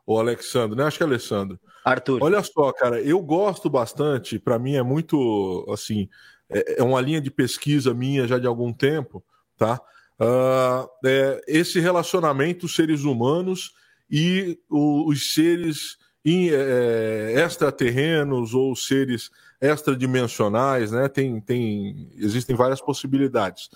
ou 0.04 0.18
Alexandre, 0.18 0.76
né? 0.76 0.84
Acho 0.84 0.96
que 0.96 1.04
é 1.04 1.06
Alessandro. 1.06 1.60
Arthur. 1.84 2.20
Olha 2.20 2.42
só, 2.42 2.72
cara, 2.72 3.00
eu 3.00 3.20
gosto 3.20 3.70
bastante, 3.70 4.40
para 4.40 4.58
mim 4.58 4.74
é 4.74 4.82
muito, 4.82 5.64
assim, 5.72 6.08
é, 6.50 6.80
é, 6.80 6.82
uma 6.82 7.00
linha 7.00 7.20
de 7.20 7.30
pesquisa 7.30 7.94
minha 7.94 8.26
já 8.26 8.40
de 8.40 8.46
algum 8.48 8.72
tempo, 8.72 9.24
tá? 9.56 9.80
Uh, 10.20 10.88
é, 11.04 11.44
esse 11.46 11.78
relacionamento 11.78 12.66
seres 12.66 13.04
humanos 13.04 13.72
e 14.10 14.58
o, 14.70 15.08
os 15.08 15.34
seres 15.34 15.96
é, 16.24 17.34
é, 17.36 17.44
extraterrenos 17.44 18.54
ou 18.54 18.74
seres 18.74 19.30
extradimensionais, 19.60 20.90
né? 20.90 21.08
Tem, 21.08 21.40
tem, 21.40 22.10
existem 22.16 22.54
várias 22.56 22.80
possibilidades. 22.80 23.68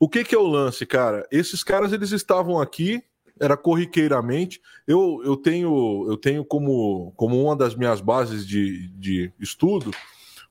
O 0.00 0.08
que, 0.08 0.24
que 0.24 0.34
é 0.34 0.38
o 0.38 0.46
lance, 0.46 0.86
cara? 0.86 1.26
Esses 1.30 1.62
caras 1.62 1.92
eles 1.92 2.12
estavam 2.12 2.60
aqui, 2.60 3.02
era 3.40 3.56
corriqueiramente. 3.56 4.60
Eu, 4.86 5.20
eu 5.24 5.36
tenho 5.36 6.06
eu 6.08 6.16
tenho 6.16 6.44
como, 6.44 7.12
como 7.16 7.40
uma 7.42 7.54
das 7.54 7.74
minhas 7.74 8.00
bases 8.00 8.46
de, 8.46 8.88
de 8.88 9.32
estudo 9.38 9.90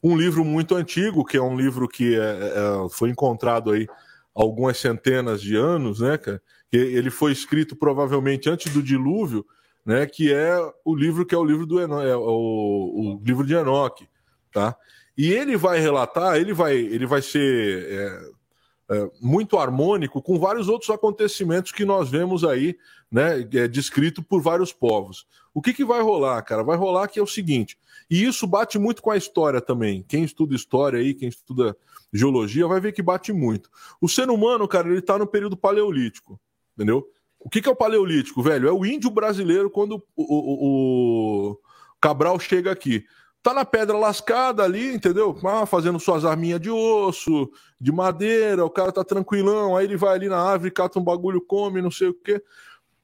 um 0.01 0.15
livro 0.15 0.45
muito 0.45 0.75
antigo, 0.75 1.25
que 1.25 1.37
é 1.37 1.41
um 1.41 1.57
livro 1.57 1.87
que 1.87 2.15
é, 2.15 2.19
é, 2.19 2.89
foi 2.91 3.09
encontrado 3.09 3.71
aí 3.71 3.87
algumas 4.33 4.77
centenas 4.77 5.41
de 5.41 5.55
anos, 5.55 5.99
né, 5.99 6.17
cara? 6.17 6.41
Ele 6.71 7.09
foi 7.09 7.31
escrito 7.31 7.75
provavelmente 7.75 8.49
antes 8.49 8.73
do 8.73 8.83
dilúvio, 8.83 9.45
né? 9.85 10.05
Que 10.05 10.33
é 10.33 10.57
o 10.83 10.93
livro 10.93 11.25
que 11.25 11.33
é 11.33 11.37
o 11.37 11.45
livro 11.45 11.65
do 11.65 11.79
Eno, 11.79 12.01
é 12.01 12.15
o, 12.15 12.21
o, 12.21 13.21
livro 13.23 13.45
de 13.45 13.53
Enoque, 13.53 14.07
tá? 14.51 14.75
E 15.17 15.31
ele 15.31 15.55
vai 15.55 15.79
relatar, 15.79 16.35
ele 16.35 16.53
vai, 16.53 16.75
ele 16.75 17.05
vai 17.05 17.21
ser 17.21 17.87
é, 17.89 18.95
é, 18.95 19.09
muito 19.21 19.57
harmônico 19.57 20.21
com 20.21 20.37
vários 20.37 20.69
outros 20.69 20.89
acontecimentos 20.89 21.71
que 21.71 21.85
nós 21.85 22.09
vemos 22.09 22.43
aí, 22.43 22.77
né, 23.11 23.39
é, 23.53 23.67
descrito 23.67 24.21
por 24.21 24.41
vários 24.41 24.71
povos. 24.71 25.25
O 25.53 25.61
que, 25.61 25.73
que 25.73 25.83
vai 25.83 26.01
rolar, 26.01 26.41
cara? 26.43 26.63
Vai 26.63 26.77
rolar 26.77 27.07
que 27.07 27.19
é 27.19 27.23
o 27.23 27.27
seguinte, 27.27 27.77
e 28.09 28.23
isso 28.23 28.45
bate 28.45 28.77
muito 28.77 29.01
com 29.01 29.11
a 29.11 29.17
história 29.17 29.59
também. 29.59 30.05
Quem 30.07 30.23
estuda 30.23 30.55
história 30.55 30.99
aí, 30.99 31.13
quem 31.13 31.29
estuda 31.29 31.75
geologia, 32.13 32.67
vai 32.67 32.79
ver 32.79 32.93
que 32.93 33.01
bate 33.01 33.33
muito. 33.33 33.69
O 33.99 34.07
ser 34.07 34.29
humano, 34.29 34.67
cara, 34.67 34.89
ele 34.89 35.01
tá 35.01 35.17
no 35.17 35.27
período 35.27 35.57
paleolítico, 35.57 36.39
entendeu? 36.77 37.05
O 37.39 37.49
que, 37.49 37.61
que 37.61 37.67
é 37.67 37.71
o 37.71 37.75
paleolítico, 37.75 38.43
velho? 38.43 38.67
É 38.67 38.71
o 38.71 38.85
índio 38.85 39.09
brasileiro 39.09 39.69
quando 39.69 40.03
o, 40.15 40.23
o, 40.23 41.51
o 41.51 41.59
Cabral 41.99 42.39
chega 42.39 42.71
aqui 42.71 43.05
tá 43.47 43.53
na 43.53 43.63
pedra 43.63 43.97
lascada 43.97 44.61
ali, 44.61 44.93
entendeu? 44.93 45.39
Ah, 45.45 45.65
fazendo 45.65 45.97
suas 46.01 46.25
arminhas 46.25 46.59
de 46.59 46.69
osso, 46.69 47.49
de 47.79 47.93
madeira, 47.93 48.65
o 48.65 48.69
cara 48.69 48.91
tá 48.91 49.05
tranquilão, 49.05 49.77
aí 49.77 49.85
ele 49.85 49.95
vai 49.95 50.15
ali 50.15 50.27
na 50.27 50.37
árvore, 50.37 50.69
cata 50.69 50.99
um 50.99 51.03
bagulho, 51.03 51.39
come, 51.39 51.81
não 51.81 51.89
sei 51.89 52.09
o 52.09 52.13
quê. 52.13 52.43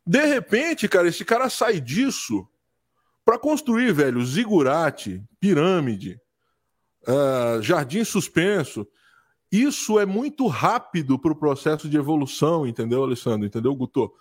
De 0.05 0.25
repente, 0.25 0.89
cara, 0.89 1.07
esse 1.07 1.23
cara 1.23 1.49
sai 1.49 1.79
disso 1.79 2.45
para 3.23 3.39
construir, 3.39 3.93
velho, 3.93 4.25
zigurate, 4.25 5.23
pirâmide, 5.39 6.19
uh, 7.07 7.61
jardim 7.61 8.03
suspenso. 8.03 8.85
Isso 9.53 9.99
é 9.99 10.05
muito 10.05 10.47
rápido 10.47 11.19
para 11.19 11.31
o 11.31 11.35
processo 11.35 11.87
de 11.87 11.95
evolução, 11.95 12.65
entendeu, 12.65 13.03
Alessandro? 13.03 13.45
Entendeu, 13.45 13.75
Guto? 13.75 14.11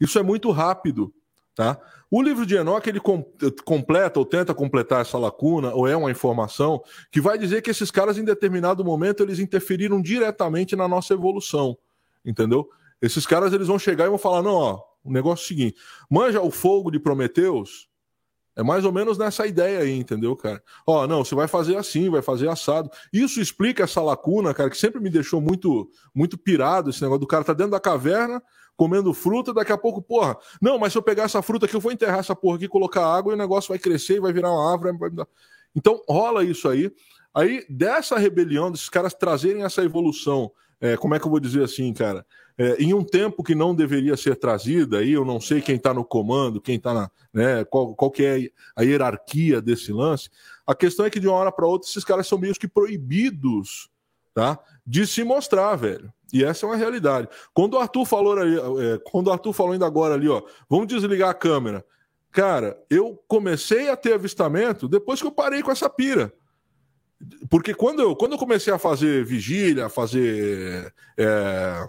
Isso 0.00 0.16
é 0.16 0.22
muito 0.22 0.52
rápido, 0.52 1.12
tá? 1.56 1.76
O 2.08 2.22
livro 2.22 2.46
de 2.46 2.54
Enoch 2.54 2.88
ele 2.88 3.00
com, 3.00 3.20
completa 3.64 4.20
ou 4.20 4.24
tenta 4.24 4.54
completar 4.54 5.00
essa 5.00 5.18
lacuna, 5.18 5.74
ou 5.74 5.88
é 5.88 5.96
uma 5.96 6.08
informação 6.08 6.80
que 7.10 7.20
vai 7.20 7.36
dizer 7.36 7.62
que 7.62 7.70
esses 7.70 7.90
caras, 7.90 8.16
em 8.16 8.24
determinado 8.24 8.84
momento, 8.84 9.24
eles 9.24 9.40
interferiram 9.40 10.00
diretamente 10.00 10.76
na 10.76 10.86
nossa 10.86 11.14
evolução, 11.14 11.76
entendeu? 12.24 12.70
Esses 13.02 13.26
caras 13.26 13.52
eles 13.52 13.66
vão 13.66 13.80
chegar 13.80 14.06
e 14.06 14.08
vão 14.08 14.18
falar: 14.18 14.40
não, 14.40 14.54
ó, 14.54 14.80
o 15.02 15.10
negócio 15.10 15.42
é 15.42 15.46
o 15.46 15.48
seguinte, 15.48 15.80
manja 16.08 16.40
o 16.40 16.50
fogo 16.52 16.92
de 16.92 17.00
Prometeus, 17.00 17.88
é 18.56 18.62
mais 18.62 18.84
ou 18.86 18.92
menos 18.92 19.18
nessa 19.18 19.46
ideia 19.46 19.80
aí, 19.80 19.92
entendeu, 19.92 20.34
cara? 20.34 20.62
Ó, 20.86 21.06
não, 21.06 21.22
você 21.22 21.34
vai 21.34 21.46
fazer 21.46 21.76
assim, 21.76 22.08
vai 22.08 22.22
fazer 22.22 22.48
assado. 22.48 22.90
Isso 23.12 23.40
explica 23.40 23.84
essa 23.84 24.00
lacuna, 24.00 24.54
cara, 24.54 24.70
que 24.70 24.78
sempre 24.78 25.00
me 25.00 25.10
deixou 25.10 25.40
muito 25.40 25.90
muito 26.14 26.38
pirado 26.38 26.88
esse 26.88 27.02
negócio 27.02 27.20
do 27.20 27.26
cara 27.26 27.44
tá 27.44 27.52
dentro 27.52 27.72
da 27.72 27.80
caverna, 27.80 28.42
comendo 28.74 29.12
fruta, 29.12 29.52
daqui 29.52 29.72
a 29.72 29.78
pouco, 29.78 30.00
porra, 30.00 30.36
não, 30.60 30.78
mas 30.78 30.92
se 30.92 30.98
eu 30.98 31.02
pegar 31.02 31.24
essa 31.24 31.42
fruta 31.42 31.66
aqui, 31.66 31.76
eu 31.76 31.80
vou 31.80 31.92
enterrar 31.92 32.20
essa 32.20 32.34
porra 32.34 32.56
aqui, 32.56 32.66
colocar 32.66 33.06
água 33.06 33.32
e 33.32 33.34
o 33.34 33.38
negócio 33.38 33.68
vai 33.68 33.78
crescer 33.78 34.16
e 34.16 34.20
vai 34.20 34.32
virar 34.32 34.50
uma 34.50 34.72
árvore. 34.72 34.96
Então 35.74 36.02
rola 36.08 36.42
isso 36.42 36.68
aí. 36.68 36.90
Aí, 37.34 37.66
dessa 37.68 38.16
rebelião, 38.16 38.70
desses 38.70 38.88
caras 38.88 39.12
trazerem 39.12 39.62
essa 39.62 39.82
evolução, 39.82 40.50
é, 40.80 40.96
como 40.96 41.14
é 41.14 41.18
que 41.18 41.26
eu 41.26 41.30
vou 41.30 41.38
dizer 41.38 41.62
assim, 41.62 41.92
cara? 41.92 42.24
É, 42.58 42.76
em 42.82 42.94
um 42.94 43.04
tempo 43.04 43.42
que 43.42 43.54
não 43.54 43.74
deveria 43.74 44.16
ser 44.16 44.36
trazida, 44.36 44.98
aí 44.98 45.12
eu 45.12 45.24
não 45.24 45.40
sei 45.40 45.60
quem 45.60 45.76
está 45.76 45.92
no 45.92 46.04
comando, 46.04 46.60
quem 46.60 46.76
está 46.76 46.94
na. 46.94 47.10
Né, 47.32 47.64
qual, 47.64 47.94
qual 47.94 48.10
que 48.10 48.24
é 48.24 48.50
a 48.74 48.82
hierarquia 48.82 49.60
desse 49.60 49.92
lance. 49.92 50.30
A 50.66 50.74
questão 50.74 51.04
é 51.04 51.10
que 51.10 51.20
de 51.20 51.28
uma 51.28 51.36
hora 51.36 51.52
para 51.52 51.66
outra 51.66 51.88
esses 51.88 52.04
caras 52.04 52.26
são 52.26 52.38
meio 52.38 52.54
que 52.54 52.66
proibidos 52.66 53.90
tá, 54.32 54.58
de 54.86 55.06
se 55.06 55.22
mostrar, 55.22 55.76
velho. 55.76 56.12
E 56.32 56.44
essa 56.44 56.66
é 56.66 56.68
uma 56.68 56.76
realidade. 56.76 57.28
Quando 57.54 57.74
o 57.74 57.78
Arthur 57.78 58.04
falou 58.04 58.38
ali, 58.38 58.56
é, 58.56 58.98
quando 59.04 59.28
o 59.28 59.32
Arthur 59.32 59.52
falou 59.52 59.72
ainda 59.72 59.86
agora 59.86 60.14
ali, 60.14 60.28
ó, 60.28 60.42
vamos 60.68 60.86
desligar 60.86 61.30
a 61.30 61.34
câmera. 61.34 61.84
Cara, 62.30 62.78
eu 62.90 63.22
comecei 63.28 63.88
a 63.88 63.96
ter 63.96 64.12
avistamento 64.12 64.88
depois 64.88 65.20
que 65.20 65.26
eu 65.26 65.32
parei 65.32 65.62
com 65.62 65.70
essa 65.70 65.88
pira. 65.88 66.32
Porque 67.48 67.72
quando 67.72 68.02
eu, 68.02 68.14
quando 68.14 68.32
eu 68.32 68.38
comecei 68.38 68.72
a 68.72 68.78
fazer 68.78 69.24
vigília, 69.24 69.86
a 69.86 69.88
fazer 69.88 70.92
é, 71.16 71.88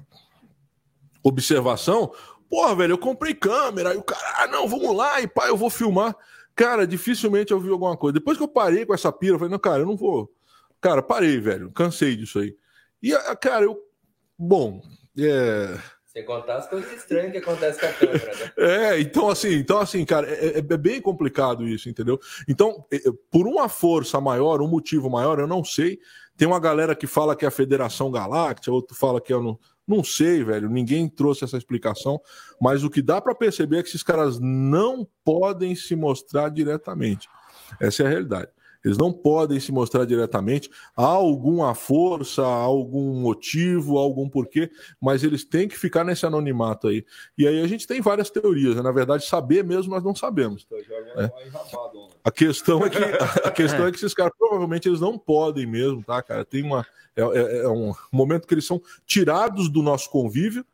observação, 1.27 2.11
porra, 2.49 2.75
velho, 2.75 2.93
eu 2.93 2.97
comprei 2.97 3.33
câmera, 3.33 3.93
e 3.93 3.97
o 3.97 4.03
cara, 4.03 4.43
ah, 4.43 4.47
não, 4.47 4.67
vamos 4.67 4.95
lá, 4.95 5.21
e 5.21 5.27
pá, 5.27 5.47
eu 5.47 5.57
vou 5.57 5.69
filmar. 5.69 6.15
Cara, 6.55 6.87
dificilmente 6.87 7.51
eu 7.51 7.59
vi 7.59 7.69
alguma 7.69 7.95
coisa. 7.95 8.13
Depois 8.13 8.37
que 8.37 8.43
eu 8.43 8.47
parei 8.47 8.85
com 8.85 8.93
essa 8.93 9.11
pira, 9.11 9.35
eu 9.35 9.39
falei, 9.39 9.51
não, 9.51 9.59
cara, 9.59 9.79
eu 9.79 9.85
não 9.85 9.95
vou. 9.95 10.31
Cara, 10.81 11.01
parei, 11.01 11.39
velho, 11.39 11.71
cansei 11.71 12.15
disso 12.15 12.39
aí. 12.39 12.55
E, 13.01 13.11
cara, 13.39 13.65
eu 13.65 13.87
Bom, 14.37 14.81
é. 15.17 15.79
Sem 16.05 16.23
contar 16.23 16.57
as 16.57 16.69
coisas 16.69 16.91
estranhas 16.93 17.31
que 17.31 17.39
acontecem 17.39 17.79
com 17.79 17.87
a 17.87 17.93
câmera, 17.93 18.35
né? 18.35 18.51
É, 18.57 18.99
então 18.99 19.29
assim, 19.29 19.53
então 19.55 19.79
assim, 19.79 20.05
cara, 20.05 20.27
é, 20.29 20.47
é, 20.47 20.57
é 20.59 20.77
bem 20.77 21.01
complicado 21.01 21.67
isso, 21.67 21.89
entendeu? 21.89 22.19
Então, 22.47 22.85
é, 22.91 22.97
é, 22.97 23.11
por 23.31 23.47
uma 23.47 23.67
força 23.67 24.21
maior, 24.21 24.61
um 24.61 24.67
motivo 24.67 25.09
maior, 25.09 25.39
eu 25.39 25.47
não 25.47 25.63
sei. 25.63 25.99
Tem 26.35 26.47
uma 26.47 26.59
galera 26.59 26.95
que 26.95 27.07
fala 27.07 27.35
que 27.35 27.45
é 27.45 27.47
a 27.47 27.51
Federação 27.51 28.11
Galáctica, 28.11 28.71
outro 28.71 28.95
fala 28.95 29.19
que 29.19 29.33
eu 29.33 29.41
não. 29.41 29.59
Não 29.87 30.03
sei, 30.03 30.43
velho. 30.43 30.69
Ninguém 30.69 31.07
trouxe 31.07 31.43
essa 31.43 31.57
explicação. 31.57 32.19
Mas 32.61 32.83
o 32.83 32.89
que 32.89 33.01
dá 33.01 33.21
para 33.21 33.33
perceber 33.33 33.77
é 33.77 33.83
que 33.83 33.89
esses 33.89 34.03
caras 34.03 34.39
não 34.39 35.07
podem 35.23 35.73
se 35.75 35.95
mostrar 35.95 36.49
diretamente. 36.49 37.29
Essa 37.79 38.03
é 38.03 38.05
a 38.05 38.09
realidade. 38.09 38.49
Eles 38.87 38.97
não 38.97 39.11
podem 39.11 39.59
se 39.59 39.71
mostrar 39.71 40.05
diretamente. 40.05 40.69
Há 40.95 41.05
alguma 41.05 41.75
força, 41.75 42.41
há 42.41 42.45
algum 42.45 43.19
motivo, 43.19 43.97
há 43.97 44.01
algum 44.01 44.29
porquê, 44.29 44.71
mas 44.99 45.23
eles 45.23 45.43
têm 45.43 45.67
que 45.67 45.77
ficar 45.77 46.03
nesse 46.03 46.25
anonimato 46.25 46.87
aí. 46.87 47.05
E 47.37 47.45
aí 47.45 47.61
a 47.61 47.67
gente 47.67 47.85
tem 47.85 47.99
várias 47.99 48.29
teorias. 48.29 48.75
Né? 48.75 48.81
Na 48.81 48.91
verdade, 48.91 49.25
saber 49.25 49.63
mesmo 49.63 49.93
nós 49.93 50.03
não 50.03 50.15
sabemos. 50.15 50.65
É. 51.17 51.31
A 52.23 52.31
questão 52.31 52.85
é 52.85 52.89
que 52.89 52.97
a 53.45 53.51
questão 53.51 53.85
é 53.85 53.91
que 53.91 53.97
esses 53.97 54.13
caras 54.13 54.31
provavelmente 54.37 54.87
eles 54.87 55.01
não 55.01 55.17
podem 55.17 55.65
mesmo, 55.65 56.01
tá, 56.03 56.21
cara? 56.21 56.45
Tem 56.45 56.63
uma 56.63 56.85
é, 57.15 57.21
é, 57.21 57.57
é 57.63 57.67
um 57.67 57.93
momento 58.11 58.47
que 58.47 58.53
eles 58.53 58.65
são 58.65 58.81
tirados 59.05 59.69
do 59.69 59.81
nosso 59.81 60.09
convívio 60.09 60.65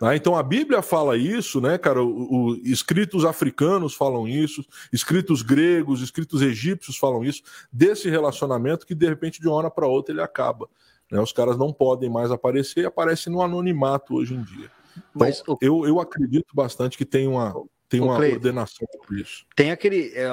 Tá? 0.00 0.16
Então 0.16 0.34
a 0.34 0.42
Bíblia 0.42 0.80
fala 0.80 1.14
isso, 1.14 1.60
né, 1.60 1.76
cara? 1.76 2.02
O, 2.02 2.06
o, 2.08 2.54
escritos 2.64 3.22
africanos 3.22 3.92
falam 3.92 4.26
isso, 4.26 4.64
escritos 4.90 5.42
gregos, 5.42 6.00
escritos 6.00 6.40
egípcios 6.40 6.96
falam 6.96 7.22
isso, 7.22 7.42
desse 7.70 8.08
relacionamento 8.08 8.86
que 8.86 8.94
de 8.94 9.06
repente 9.06 9.42
de 9.42 9.46
uma 9.46 9.56
hora 9.56 9.70
para 9.70 9.86
outra 9.86 10.14
ele 10.14 10.22
acaba. 10.22 10.66
Né? 11.12 11.20
Os 11.20 11.34
caras 11.34 11.58
não 11.58 11.70
podem 11.70 12.08
mais 12.08 12.30
aparecer 12.30 12.80
e 12.80 12.86
aparecem 12.86 13.30
no 13.30 13.42
anonimato 13.42 14.14
hoje 14.14 14.32
em 14.32 14.42
dia. 14.42 14.70
Então, 14.96 15.04
Mas, 15.12 15.42
eu, 15.60 15.86
eu 15.86 16.00
acredito 16.00 16.48
bastante 16.54 16.96
que 16.96 17.04
tem 17.04 17.28
uma, 17.28 17.54
tem 17.86 18.00
uma 18.00 18.16
ordenação 18.16 18.88
por 19.06 19.18
isso. 19.18 19.44
Tem 19.54 19.70
aquele, 19.70 20.14
é, 20.14 20.28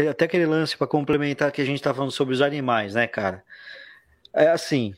é, 0.00 0.08
até 0.08 0.24
aquele 0.24 0.46
lance 0.46 0.74
para 0.74 0.86
complementar 0.86 1.52
que 1.52 1.60
a 1.60 1.66
gente 1.66 1.76
está 1.76 1.92
falando 1.92 2.12
sobre 2.12 2.32
os 2.32 2.40
animais, 2.40 2.94
né, 2.94 3.06
cara? 3.06 3.44
É 4.32 4.48
assim, 4.48 4.94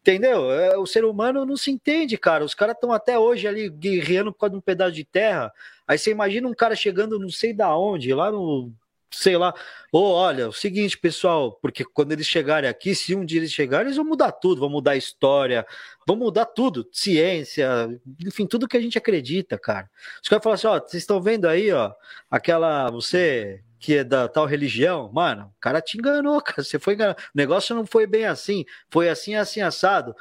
Entendeu? 0.00 0.50
É, 0.50 0.76
o 0.76 0.86
ser 0.86 1.04
humano 1.04 1.44
não 1.46 1.56
se 1.56 1.70
entende, 1.70 2.18
cara. 2.18 2.44
Os 2.44 2.54
caras 2.54 2.74
estão 2.74 2.92
até 2.92 3.18
hoje 3.18 3.46
ali 3.46 3.68
guerreando 3.68 4.32
por 4.32 4.40
causa 4.40 4.52
de 4.52 4.58
um 4.58 4.60
pedaço 4.60 4.92
de 4.92 5.04
terra. 5.04 5.52
Aí 5.86 5.96
você 5.96 6.10
imagina 6.10 6.48
um 6.48 6.54
cara 6.54 6.74
chegando 6.74 7.18
não 7.18 7.28
sei 7.28 7.52
da 7.52 7.76
onde, 7.76 8.12
lá 8.12 8.30
no 8.30 8.72
sei 9.12 9.36
lá. 9.36 9.54
Ou 9.92 10.04
oh, 10.04 10.14
olha, 10.14 10.48
o 10.48 10.52
seguinte, 10.52 10.96
pessoal, 10.98 11.52
porque 11.60 11.84
quando 11.84 12.12
eles 12.12 12.26
chegarem 12.26 12.68
aqui, 12.68 12.94
se 12.94 13.14
um 13.14 13.24
dia 13.24 13.40
eles 13.40 13.52
chegarem, 13.52 13.86
eles 13.86 13.96
vão 13.96 14.06
mudar 14.06 14.32
tudo, 14.32 14.60
vão 14.60 14.70
mudar 14.70 14.92
a 14.92 14.96
história, 14.96 15.66
vão 16.06 16.16
mudar 16.16 16.46
tudo, 16.46 16.88
ciência, 16.90 17.88
enfim, 18.24 18.46
tudo 18.46 18.66
que 18.66 18.76
a 18.76 18.80
gente 18.80 18.96
acredita, 18.96 19.58
cara. 19.58 19.90
Os 20.22 20.28
caras 20.28 20.42
falam 20.42 20.54
assim, 20.54 20.66
ó, 20.66 20.80
vocês 20.80 21.02
estão 21.02 21.20
vendo 21.20 21.46
aí, 21.46 21.70
ó, 21.72 21.92
aquela, 22.30 22.90
você 22.90 23.62
que 23.78 23.96
é 23.96 24.04
da 24.04 24.28
tal 24.28 24.46
religião, 24.46 25.10
mano, 25.12 25.52
o 25.56 25.60
cara 25.60 25.82
te 25.82 25.98
enganou, 25.98 26.40
cara, 26.42 26.62
você 26.62 26.78
foi 26.78 26.94
enganado. 26.94 27.20
O 27.20 27.36
negócio 27.36 27.74
não 27.74 27.84
foi 27.84 28.06
bem 28.06 28.24
assim, 28.24 28.64
foi 28.88 29.08
assim, 29.08 29.34
assim, 29.34 29.60
assado. 29.60 30.14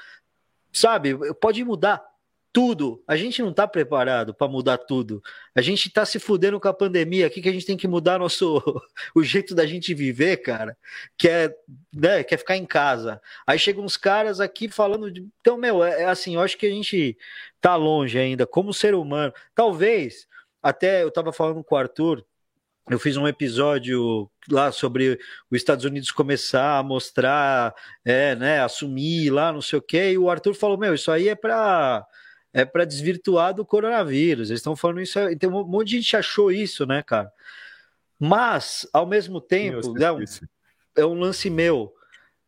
Sabe, 0.74 1.16
pode 1.36 1.64
mudar, 1.64 2.04
tudo. 2.54 3.04
A 3.08 3.16
gente 3.16 3.42
não 3.42 3.52
está 3.52 3.68
preparado 3.68 4.34
para 4.34 4.48
mudar 4.48 4.78
tudo. 4.78 5.22
A 5.56 5.62
gente 5.62 5.88
está 5.88 6.06
se 6.06 6.20
fudendo 6.20 6.60
com 6.60 6.68
a 6.68 6.74
pandemia 6.74 7.28
aqui 7.28 7.42
que 7.42 7.50
a 7.50 7.52
gente 7.52 7.66
tem 7.66 7.78
que 7.78 7.88
mudar 7.88 8.20
nosso 8.20 8.62
o 9.16 9.24
jeito 9.24 9.56
da 9.56 9.66
gente 9.66 9.94
viver, 9.94 10.38
cara. 10.38 10.78
Que 11.18 11.30
é, 11.30 11.56
né, 11.94 12.24
que 12.24 12.36
é 12.36 12.38
ficar 12.38 12.58
em 12.58 12.66
casa. 12.66 13.22
Aí 13.46 13.58
chegam 13.60 13.84
uns 13.84 13.98
caras 13.98 14.40
aqui 14.40 14.70
falando 14.70 15.12
de... 15.12 15.28
então, 15.40 15.58
meu, 15.58 15.84
é, 15.84 16.04
é 16.04 16.06
assim, 16.06 16.36
eu 16.36 16.42
acho 16.42 16.58
que 16.58 16.66
a 16.66 16.70
gente 16.70 17.18
tá 17.60 17.76
longe 17.76 18.18
ainda 18.18 18.46
como 18.46 18.74
ser 18.74 18.96
humano. 18.96 19.34
Talvez 19.56 20.28
até 20.62 21.04
eu 21.04 21.10
estava 21.10 21.34
falando 21.34 21.64
com 21.64 21.76
o 21.76 21.78
Arthur 21.78 22.26
eu 22.90 23.00
fiz 23.00 23.16
um 23.16 23.28
episódio 23.28 24.30
lá 24.50 24.72
sobre 24.72 25.20
os 25.50 25.58
Estados 25.58 25.86
Unidos 25.86 26.12
começar 26.12 26.80
a 26.80 26.84
mostrar, 26.84 27.74
é, 28.04 28.36
né, 28.36 28.60
assumir 28.60 29.30
lá, 29.30 29.54
não 29.54 29.62
sei 29.62 29.80
o 29.80 29.82
quê, 29.82 30.12
e 30.12 30.18
o 30.18 30.30
Arthur 30.30 30.54
falou: 30.54 30.78
Meu, 30.78 30.94
isso 30.94 31.12
aí 31.12 31.30
é 31.30 31.36
para 31.36 32.06
é 32.54 32.66
para 32.66 32.86
desvirtuar 32.86 33.54
do 33.54 33.66
coronavírus. 33.66 34.50
Eles 34.50 34.60
estão 34.60 34.76
falando 34.76 35.02
isso. 35.02 35.20
Tem 35.38 35.50
um 35.50 35.64
monte 35.64 35.90
de 35.90 35.98
gente 35.98 36.18
achou 36.18 36.52
isso, 36.52 36.86
né, 36.86 37.02
cara? 37.02 37.32
Mas, 38.20 38.88
ao 38.94 39.06
mesmo 39.06 39.42
tempo, 39.42 39.94
né, 39.94 40.12
um, 40.12 40.24
é 40.96 41.06
um 41.06 41.20
lance 41.20 41.50
meu. 41.50 41.94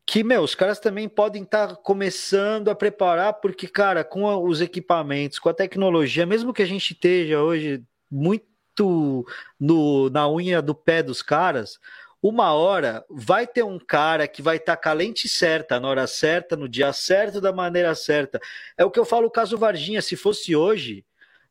Que, 0.05 0.23
meu, 0.23 0.41
os 0.41 0.53
caras 0.53 0.80
também 0.80 1.07
podem 1.07 1.43
estar 1.43 1.69
tá 1.69 1.75
começando 1.75 2.69
a 2.69 2.75
preparar, 2.75 3.35
porque, 3.35 3.67
cara, 3.67 4.03
com 4.03 4.25
os 4.43 4.59
equipamentos, 4.59 5.39
com 5.39 5.49
a 5.49 5.53
tecnologia, 5.53 6.25
mesmo 6.25 6.53
que 6.53 6.61
a 6.61 6.65
gente 6.65 6.91
esteja 6.91 7.41
hoje 7.41 7.81
muito 8.11 9.25
no, 9.59 10.09
na 10.09 10.30
unha 10.30 10.61
do 10.61 10.75
pé 10.75 11.01
dos 11.01 11.21
caras, 11.21 11.80
uma 12.23 12.53
hora 12.53 13.03
vai 13.09 13.45
ter 13.45 13.63
um 13.63 13.77
cara 13.77 14.29
que 14.29 14.41
vai 14.41 14.55
estar 14.55 14.77
tá 14.77 14.81
com 14.81 14.89
a 14.89 14.93
lente 14.93 15.27
certa, 15.27 15.77
na 15.77 15.89
hora 15.89 16.07
certa, 16.07 16.55
no 16.55 16.69
dia 16.69 16.93
certo, 16.93 17.41
da 17.41 17.51
maneira 17.51 17.93
certa. 17.95 18.39
É 18.77 18.85
o 18.85 18.89
que 18.89 18.97
eu 18.97 19.03
falo 19.03 19.27
o 19.27 19.31
caso 19.31 19.57
Varginha, 19.57 20.01
se 20.01 20.15
fosse 20.15 20.55
hoje, 20.55 21.05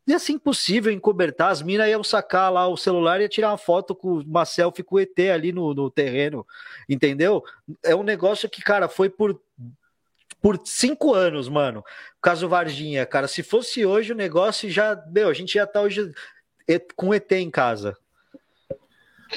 ia 0.07 0.19
ser 0.19 0.32
impossível 0.32 0.90
encobertar, 0.90 1.51
as 1.51 1.61
minas 1.61 1.89
iam 1.89 2.03
sacar 2.03 2.51
lá 2.51 2.66
o 2.66 2.77
celular 2.78 3.20
e 3.20 3.28
tirar 3.28 3.51
uma 3.51 3.59
foto 3.59 3.94
com 3.94 4.20
uma 4.20 4.47
selfie 4.47 4.82
com 4.82 4.97
o 4.97 5.01
ET 5.01 5.19
ali 5.32 5.53
no, 5.53 5.74
no 5.74 5.90
terreno, 5.90 6.47
entendeu? 6.89 7.44
É 7.85 7.94
um 7.94 8.03
negócio 8.03 8.49
que, 8.49 8.62
cara, 8.62 8.89
foi 8.89 9.11
por 9.11 9.39
por 10.40 10.61
cinco 10.65 11.15
anos, 11.15 11.49
mano. 11.49 11.85
Caso 12.20 12.49
Varginha, 12.49 13.07
cara, 13.07 13.28
se 13.28 13.44
fosse 13.44 13.86
hoje 13.86 14.12
o 14.12 14.16
negócio 14.16 14.69
já, 14.69 14.97
meu, 15.12 15.28
a 15.28 15.32
gente 15.32 15.55
já 15.55 15.65
tá 15.66 15.81
hoje 15.81 16.11
com 16.97 17.15
ET 17.15 17.31
em 17.31 17.51
casa. 17.51 17.97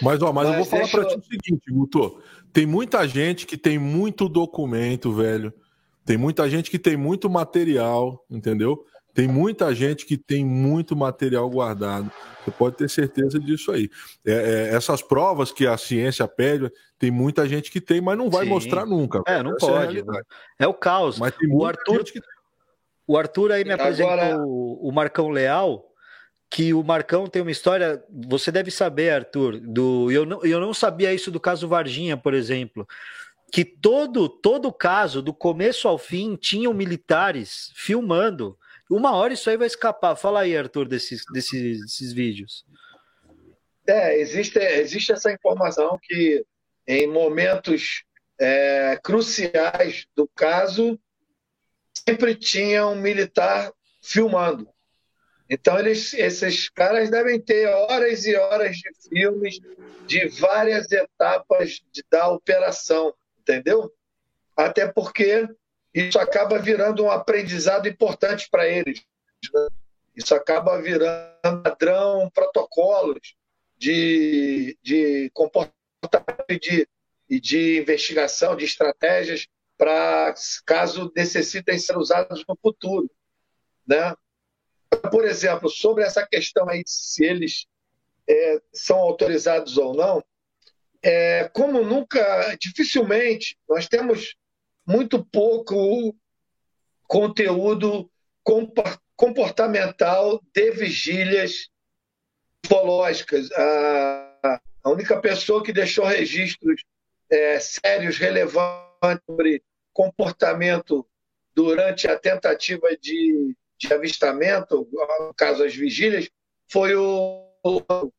Mas, 0.02 0.22
ó, 0.22 0.32
mas, 0.32 0.48
mas 0.48 0.58
eu 0.58 0.64
vou 0.64 0.66
falar 0.66 0.88
para 0.90 1.06
ti 1.06 1.18
o 1.18 1.24
seguinte, 1.24 1.72
Guto. 1.72 2.20
Tem 2.52 2.66
muita 2.66 3.08
gente 3.08 3.46
que 3.46 3.58
tem 3.58 3.78
muito 3.78 4.30
documento, 4.30 5.12
velho. 5.12 5.54
Tem 6.06 6.18
muita 6.18 6.50
gente 6.50 6.70
que 6.70 6.80
tem 6.80 6.96
muito 6.96 7.30
material, 7.30 8.24
entendeu? 8.30 8.86
Tem 9.14 9.28
muita 9.28 9.74
gente 9.74 10.06
que 10.06 10.18
tem 10.18 10.46
muito 10.46 10.96
material 10.96 11.50
guardado. 11.50 12.12
Você 12.44 12.52
pode 12.52 12.76
ter 12.76 12.90
certeza 12.90 13.40
disso 13.40 13.72
aí. 13.72 13.90
É, 14.26 14.34
é, 14.34 14.76
essas 14.76 15.02
provas 15.02 15.52
que 15.52 15.66
a 15.66 15.78
ciência 15.78 16.28
pede, 16.28 16.70
tem 17.00 17.10
muita 17.10 17.48
gente 17.48 17.72
que 17.72 17.80
tem, 17.80 18.02
mas 18.02 18.18
não 18.18 18.30
vai 18.30 18.44
Sim. 18.44 18.52
mostrar 18.52 18.86
nunca. 18.86 19.22
É, 19.26 19.42
não 19.42 19.56
Essa 19.56 19.68
pode. 19.68 20.00
É, 20.00 20.04
é, 20.60 20.68
o 20.68 20.74
caos. 20.74 21.18
Mas 21.18 21.34
tem 21.36 21.50
o 21.50 21.66
Arthur, 21.66 22.04
que... 22.04 22.20
o 23.08 23.18
Arthur 23.18 23.54
aí 23.54 23.64
me 23.64 23.72
apresentou 23.72 24.12
Agora... 24.12 24.38
o 24.46 24.92
Marcão 24.94 25.30
Leal 25.30 25.95
que 26.50 26.74
o 26.74 26.84
Marcão 26.84 27.28
tem 27.28 27.42
uma 27.42 27.52
história, 27.52 28.04
você 28.10 28.52
deve 28.52 28.72
saber, 28.72 29.10
Arthur, 29.10 29.60
do 29.60 30.12
eu 30.12 30.26
não, 30.26 30.46
eu 30.46 30.60
não 30.60 30.74
sabia 30.74 31.14
isso 31.14 31.32
do 31.32 31.40
caso 31.40 31.68
Varginha, 31.68 32.16
por 32.16 32.34
exemplo, 32.34 32.88
que 33.52 33.66
todo 33.66 34.30
todo 34.30 34.72
caso, 34.72 35.22
do 35.22 35.34
começo 35.34 35.88
ao 35.88 35.98
fim, 35.98 36.36
tinham 36.36 36.74
militares 36.74 37.72
filmando. 37.76 38.58
Uma 38.90 39.16
hora 39.16 39.34
isso 39.34 39.50
aí 39.50 39.58
vai 39.58 39.68
escapar. 39.68 40.16
Fala 40.16 40.42
aí, 40.42 40.56
Arthur, 40.56 40.88
desses, 40.88 41.24
desses, 41.34 41.82
desses 41.82 42.14
vídeos. 42.14 42.66
É, 43.88 44.20
existe, 44.20 44.58
existe 44.60 45.12
essa 45.12 45.32
informação 45.32 46.00
que 46.02 46.46
em 46.88 47.08
momentos 47.08 48.04
é, 48.40 49.00
cruciais 49.04 50.08
do 50.16 50.28
caso 50.36 51.00
sempre 52.08 52.36
tinha 52.36 52.86
um 52.88 52.96
militar 52.96 53.72
filmando. 54.02 54.68
Então, 55.50 55.78
eles, 55.78 56.14
esses 56.14 56.70
caras 56.70 57.10
devem 57.10 57.40
ter 57.40 57.68
horas 57.68 58.26
e 58.26 58.36
horas 58.36 58.78
de 58.78 58.90
filmes 59.10 59.60
de 60.08 60.28
várias 60.28 60.92
etapas 60.92 61.82
de, 61.92 62.04
da 62.10 62.28
operação, 62.30 63.14
entendeu? 63.40 63.92
Até 64.56 64.88
porque 64.88 65.48
isso 65.94 66.20
acaba 66.20 66.58
virando 66.58 67.04
um 67.04 67.12
aprendizado 67.12 67.88
importante 67.88 68.50
para 68.50 68.68
eles. 68.68 69.04
Né? 69.54 69.68
Isso 70.16 70.34
acaba 70.34 70.82
virando 70.82 71.62
padrão, 71.64 72.30
protocolos 72.32 73.36
de, 73.78 74.78
de 74.82 75.30
comportamento 75.34 76.46
e 76.50 76.60
de, 76.60 77.40
de 77.40 77.80
investigação, 77.80 78.56
de 78.56 78.66
estratégias 78.66 79.48
para 79.78 80.34
caso 80.66 81.12
necessitem 81.16 81.78
ser 81.78 81.98
usados 81.98 82.44
no 82.48 82.56
futuro. 82.56 83.10
Né? 83.86 84.16
Por 85.12 85.26
exemplo, 85.26 85.70
sobre 85.70 86.04
essa 86.04 86.26
questão 86.26 86.68
aí 86.70 86.84
de 86.84 86.90
se 86.90 87.24
eles 87.24 87.66
é, 88.28 88.62
são 88.74 88.98
autorizados 88.98 89.78
ou 89.78 89.94
não, 89.94 90.24
é, 91.02 91.50
como 91.50 91.84
nunca, 91.84 92.56
dificilmente, 92.60 93.58
nós 93.70 93.88
temos 93.88 94.36
muito 94.86 95.24
pouco 95.24 96.16
conteúdo 97.08 98.10
comportamental 99.16 100.42
de 100.54 100.72
vigílias 100.72 101.70
ufológicas. 102.66 103.52
A, 103.52 104.60
a 104.84 104.90
única 104.90 105.20
pessoa 105.20 105.64
que 105.64 105.72
deixou 105.72 106.06
registros 106.06 106.84
é, 107.30 107.60
sérios, 107.60 108.18
relevantes 108.18 109.24
sobre 109.28 109.64
comportamento 109.94 111.08
durante 111.56 112.08
a 112.08 112.18
tentativa 112.18 112.96
de 112.98 113.56
de 113.78 113.94
avistamento, 113.94 114.88
no 114.92 115.34
caso 115.34 115.64
as 115.64 115.76
vigílias, 115.76 116.30
foi 116.68 116.96
o, 116.96 117.50
o 117.64 118.12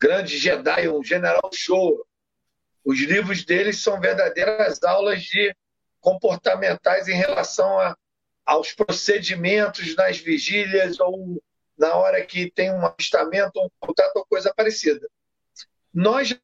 grande 0.00 0.38
Jedi, 0.38 0.88
o 0.88 1.02
General 1.02 1.50
Show. 1.52 2.06
Os 2.84 3.00
livros 3.00 3.44
deles 3.44 3.82
são 3.82 4.00
verdadeiras 4.00 4.82
aulas 4.82 5.22
de 5.22 5.54
comportamentais 6.00 7.08
em 7.08 7.14
relação 7.14 7.78
a, 7.78 7.96
aos 8.46 8.72
procedimentos 8.72 9.94
nas 9.96 10.18
vigílias 10.18 10.98
ou 11.00 11.42
na 11.76 11.94
hora 11.94 12.24
que 12.24 12.50
tem 12.50 12.72
um 12.72 12.84
avistamento, 12.84 13.60
um 13.60 13.68
contato 13.78 14.16
ou 14.16 14.26
coisa 14.26 14.52
parecida. 14.54 15.08
Nós, 15.92 16.38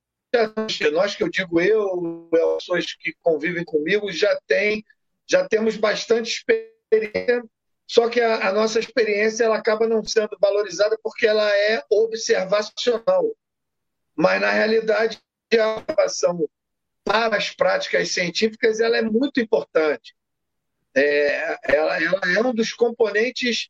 nós 0.93 1.15
que 1.15 1.23
eu 1.23 1.29
digo 1.29 1.61
eu, 1.61 2.29
pessoas 2.31 2.93
que 2.95 3.15
convivem 3.23 3.65
comigo, 3.65 4.11
já 4.13 4.39
tem, 4.47 4.85
já 5.27 5.49
temos 5.49 5.77
bastante 5.77 6.31
experiência 6.31 7.45
só 7.87 8.09
que 8.09 8.21
a, 8.21 8.49
a, 8.49 8.53
nossa 8.53 8.79
experiência 8.79 9.45
ela 9.45 9.57
acaba 9.57 9.87
não 9.87 10.03
sendo 10.03 10.37
valorizada 10.41 10.99
porque 11.03 11.27
ela 11.27 11.49
é 11.51 11.83
observacional. 11.91 13.37
Mas, 14.17 14.41
na 14.41 14.51
realidade, 14.51 15.21
a 15.59 15.77
observação 15.77 16.49
para 17.05 17.37
as 17.37 17.51
práticas 17.51 18.11
científicas 18.11 18.81
ela 18.81 18.97
é 18.97 19.03
muito 19.03 19.41
importante. 19.41 20.15
É, 20.95 21.59
ela, 21.75 22.03
ela 22.03 22.21
é 22.37 22.41
um 22.41 22.55
dos 22.55 22.73
componentes 22.73 23.69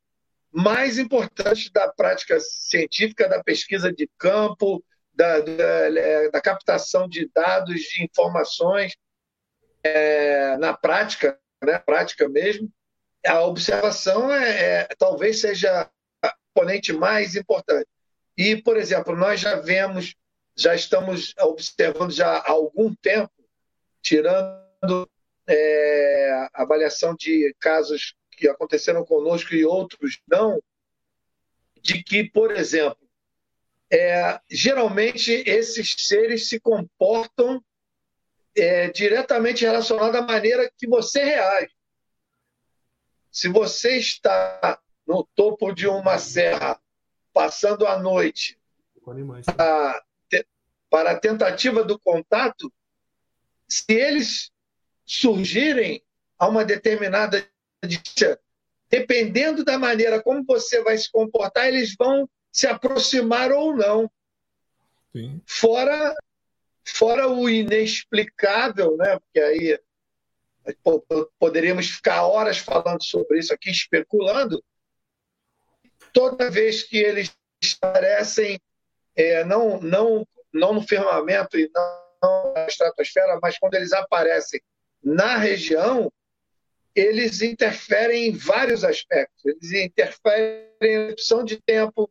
mais 0.52 0.98
importantes 0.98 1.70
da 1.70 1.88
prática 1.88 2.38
científica, 2.38 3.28
da 3.28 3.42
pesquisa 3.42 3.92
de 3.92 4.08
campo, 4.16 4.84
da, 5.12 5.40
da, 5.40 6.28
da 6.32 6.40
captação 6.40 7.08
de 7.08 7.28
dados, 7.34 7.80
de 7.80 8.04
informações 8.04 8.96
é, 9.82 10.56
na 10.58 10.72
prática, 10.72 11.38
né, 11.62 11.78
prática 11.78 12.28
mesmo 12.28 12.70
a 13.26 13.42
observação 13.42 14.32
é, 14.32 14.82
é, 14.82 14.88
talvez 14.98 15.40
seja 15.40 15.90
a 16.22 16.36
componente 16.52 16.92
mais 16.92 17.34
importante. 17.36 17.88
E, 18.36 18.56
por 18.56 18.76
exemplo, 18.76 19.16
nós 19.16 19.40
já 19.40 19.56
vemos, 19.56 20.14
já 20.56 20.74
estamos 20.74 21.34
observando 21.40 22.10
já 22.10 22.38
há 22.38 22.50
algum 22.50 22.94
tempo, 22.94 23.32
tirando 24.02 25.08
é, 25.46 26.48
avaliação 26.52 27.14
de 27.14 27.54
casos 27.60 28.14
que 28.32 28.48
aconteceram 28.48 29.04
conosco 29.04 29.54
e 29.54 29.64
outros 29.64 30.20
não, 30.26 30.60
de 31.80 32.02
que, 32.02 32.24
por 32.24 32.52
exemplo, 32.52 32.98
é, 33.92 34.40
geralmente 34.50 35.30
esses 35.46 35.94
seres 35.98 36.48
se 36.48 36.58
comportam 36.58 37.62
é, 38.56 38.90
diretamente 38.90 39.64
relacionado 39.64 40.16
à 40.16 40.22
maneira 40.22 40.70
que 40.76 40.86
você 40.86 41.22
reage. 41.22 41.73
Se 43.34 43.48
você 43.48 43.98
está 43.98 44.80
no 45.04 45.28
topo 45.34 45.74
de 45.74 45.88
uma 45.88 46.18
serra, 46.18 46.80
passando 47.32 47.84
a 47.84 47.98
noite, 47.98 48.56
para, 49.44 50.04
para 50.88 51.10
a 51.10 51.18
tentativa 51.18 51.82
do 51.82 51.98
contato, 51.98 52.72
se 53.66 53.92
eles 53.92 54.52
surgirem 55.04 56.00
a 56.38 56.46
uma 56.46 56.64
determinada 56.64 57.44
distância, 57.84 58.38
dependendo 58.88 59.64
da 59.64 59.76
maneira 59.80 60.22
como 60.22 60.44
você 60.44 60.80
vai 60.84 60.96
se 60.96 61.10
comportar, 61.10 61.66
eles 61.66 61.96
vão 61.98 62.30
se 62.52 62.68
aproximar 62.68 63.50
ou 63.50 63.76
não. 63.76 64.08
Sim. 65.12 65.42
Fora, 65.44 66.14
fora 66.84 67.28
o 67.28 67.50
inexplicável, 67.50 68.96
né? 68.96 69.18
Porque 69.18 69.40
aí 69.40 69.78
poderíamos 71.38 71.90
ficar 71.90 72.26
horas 72.26 72.58
falando 72.58 73.02
sobre 73.02 73.38
isso 73.38 73.52
aqui, 73.52 73.70
especulando. 73.70 74.62
Toda 76.12 76.50
vez 76.50 76.82
que 76.82 76.96
eles 76.96 77.34
aparecem, 77.80 78.60
é, 79.16 79.44
não, 79.44 79.80
não, 79.80 80.26
não 80.52 80.74
no 80.74 80.82
firmamento 80.82 81.58
e 81.58 81.70
não 81.74 82.52
na 82.54 82.66
estratosfera, 82.66 83.38
mas 83.42 83.58
quando 83.58 83.74
eles 83.74 83.92
aparecem 83.92 84.60
na 85.02 85.36
região, 85.36 86.10
eles 86.94 87.42
interferem 87.42 88.28
em 88.28 88.32
vários 88.32 88.84
aspectos. 88.84 89.44
Eles 89.44 89.72
interferem 89.72 90.68
na 90.80 91.12
opção 91.12 91.44
de 91.44 91.60
tempo, 91.60 92.10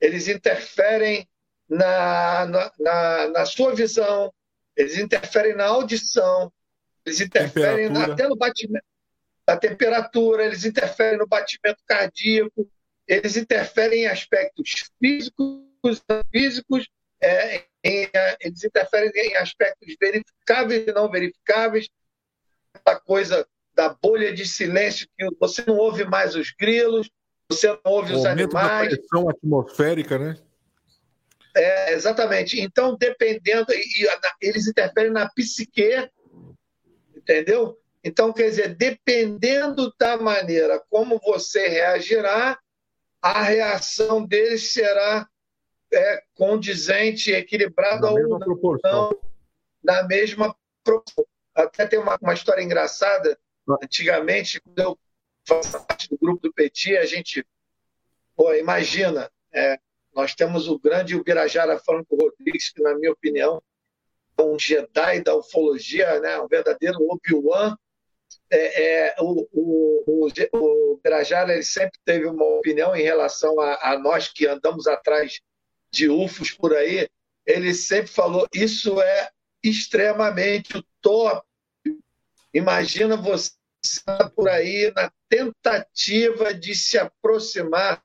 eles 0.00 0.26
interferem 0.26 1.28
na, 1.68 2.46
na, 2.46 2.72
na, 2.78 3.28
na 3.28 3.46
sua 3.46 3.74
visão, 3.74 4.32
eles 4.76 4.98
interferem 4.98 5.54
na 5.54 5.66
audição, 5.66 6.52
eles 7.06 7.20
interferem 7.20 7.96
até 7.96 8.28
no 8.28 8.36
batimento 8.36 8.84
da 9.46 9.56
temperatura, 9.56 10.44
eles 10.44 10.64
interferem 10.64 11.18
no 11.18 11.26
batimento 11.26 11.78
cardíaco, 11.86 12.68
eles 13.06 13.36
interferem 13.36 14.02
em 14.02 14.06
aspectos 14.08 14.90
físicos, 15.00 16.02
físicos 16.32 16.88
é, 17.22 17.64
em, 17.84 18.10
eles 18.40 18.64
interferem 18.64 19.12
em 19.14 19.36
aspectos 19.36 19.94
verificáveis 20.00 20.88
e 20.88 20.92
não 20.92 21.08
verificáveis, 21.08 21.88
a 22.84 22.96
coisa 22.96 23.46
da 23.72 23.90
bolha 23.90 24.34
de 24.34 24.44
silêncio 24.44 25.06
que 25.16 25.26
você 25.38 25.62
não 25.66 25.76
ouve 25.76 26.04
mais 26.04 26.34
os 26.34 26.50
grilos, 26.50 27.08
você 27.48 27.68
não 27.68 27.78
ouve 27.84 28.12
o 28.14 28.16
os 28.16 28.24
animais. 28.26 28.90
Da 28.90 28.96
pressão 28.96 29.28
atmosférica, 29.28 30.18
né? 30.18 30.36
É, 31.54 31.92
exatamente. 31.94 32.60
Então, 32.60 32.96
dependendo, 32.96 33.72
e, 33.72 34.08
eles 34.42 34.66
interferem 34.66 35.12
na 35.12 35.28
psique, 35.30 36.10
entendeu? 37.26 37.78
Então, 38.04 38.32
quer 38.32 38.50
dizer, 38.50 38.74
dependendo 38.76 39.92
da 39.98 40.16
maneira 40.16 40.80
como 40.88 41.18
você 41.18 41.66
reagirá, 41.66 42.58
a 43.20 43.42
reação 43.42 44.24
deles 44.24 44.72
será 44.72 45.28
é, 45.92 46.22
condizente, 46.34 47.32
equilibrada 47.32 48.08
ou 48.08 48.28
não, 48.28 48.38
proporção. 48.38 49.18
na 49.82 50.04
mesma 50.04 50.54
proporção. 50.84 51.26
Até 51.54 51.86
tem 51.86 51.98
uma, 51.98 52.16
uma 52.20 52.34
história 52.34 52.62
engraçada 52.62 53.36
Antigamente, 53.82 54.60
quando 54.60 54.78
eu 54.78 54.98
faço 55.44 55.84
parte 55.86 56.08
do 56.08 56.16
grupo 56.16 56.40
do 56.42 56.52
Petit, 56.52 56.96
a 56.96 57.04
gente, 57.04 57.44
pô, 58.36 58.54
imagina, 58.54 59.30
é, 59.52 59.78
nós 60.14 60.34
temos 60.34 60.68
o 60.68 60.78
grande 60.78 61.16
Ubirajara 61.16 61.78
Franco 61.78 62.16
Rodrigues, 62.16 62.70
que, 62.70 62.80
na 62.80 62.94
minha 62.94 63.10
opinião, 63.10 63.60
um 64.40 64.58
Jedi 64.58 65.20
da 65.22 65.34
ufologia, 65.34 66.20
né? 66.20 66.38
um 66.40 66.48
verdadeiro 66.48 66.98
Obi-Wan. 67.08 67.76
É, 68.50 68.82
é, 68.82 69.14
o, 69.20 69.46
o, 69.52 70.04
o, 70.06 70.28
o 70.52 70.92
Ubirajara 70.94 71.52
ele 71.52 71.62
sempre 71.62 71.98
teve 72.04 72.26
uma 72.26 72.44
opinião 72.44 72.94
em 72.94 73.02
relação 73.02 73.58
a, 73.60 73.92
a 73.92 73.98
nós 73.98 74.28
que 74.28 74.46
andamos 74.46 74.86
atrás 74.86 75.40
de 75.90 76.08
UFOs 76.08 76.50
por 76.50 76.74
aí. 76.74 77.08
Ele 77.44 77.74
sempre 77.74 78.08
falou: 78.08 78.46
isso 78.52 79.00
é 79.00 79.30
extremamente 79.62 80.84
top 81.00 81.46
Imagina 82.56 83.18
você 83.18 83.52
por 84.34 84.48
aí 84.48 84.90
na 84.96 85.12
tentativa 85.28 86.54
de 86.54 86.74
se 86.74 86.96
aproximar, 86.96 88.02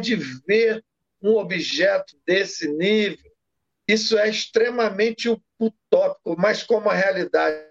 de 0.00 0.16
ver 0.16 0.82
um 1.20 1.36
objeto 1.36 2.18
desse 2.26 2.66
nível. 2.66 3.30
Isso 3.86 4.18
é 4.18 4.28
extremamente 4.28 5.28
utópico, 5.60 6.36
mas 6.38 6.62
como 6.62 6.88
a 6.88 6.94
realidade 6.94 7.62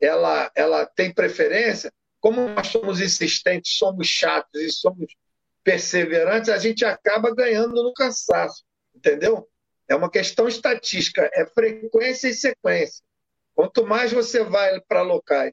ela, 0.00 0.50
ela 0.54 0.86
tem 0.86 1.12
preferência, 1.12 1.92
como 2.20 2.48
nós 2.48 2.68
somos 2.68 3.00
insistentes, 3.00 3.76
somos 3.76 4.06
chatos 4.06 4.60
e 4.60 4.70
somos 4.70 5.14
perseverantes, 5.62 6.48
a 6.48 6.58
gente 6.58 6.84
acaba 6.84 7.34
ganhando 7.34 7.82
no 7.82 7.92
cansaço, 7.92 8.64
entendeu? 8.94 9.48
É 9.88 9.94
uma 9.94 10.10
questão 10.10 10.48
estatística, 10.48 11.28
é 11.32 11.44
frequência 11.46 12.28
e 12.28 12.34
sequência. 12.34 13.02
Quanto 13.54 13.86
mais 13.86 14.12
você 14.12 14.42
vai 14.44 14.80
para 14.82 15.02
locais 15.02 15.52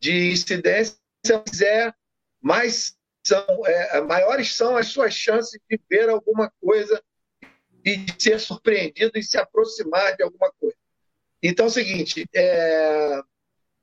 de 0.00 0.32
incidência, 0.32 0.96
mais 2.40 2.96
são, 3.22 3.44
é, 3.66 4.00
maiores 4.02 4.54
são 4.54 4.76
as 4.76 4.88
suas 4.88 5.12
chances 5.14 5.60
de 5.68 5.80
ver 5.88 6.08
alguma 6.08 6.50
coisa 6.60 7.02
e 7.86 8.04
ser 8.18 8.40
surpreendido 8.40 9.16
e 9.16 9.22
se 9.22 9.38
aproximar 9.38 10.16
de 10.16 10.24
alguma 10.24 10.50
coisa. 10.58 10.76
Então 11.40 11.66
é 11.66 11.68
o 11.68 11.72
seguinte, 11.72 12.28
é, 12.34 13.22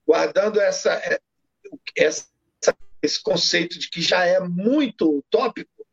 guardando 0.05 0.59
essa, 0.59 0.93
é, 0.95 1.21
essa, 1.95 2.27
esse 3.01 3.23
conceito 3.23 3.79
de 3.79 3.89
que 3.89 4.01
já 4.01 4.25
é 4.25 4.41
muito 4.41 5.19
utópico, 5.19 5.87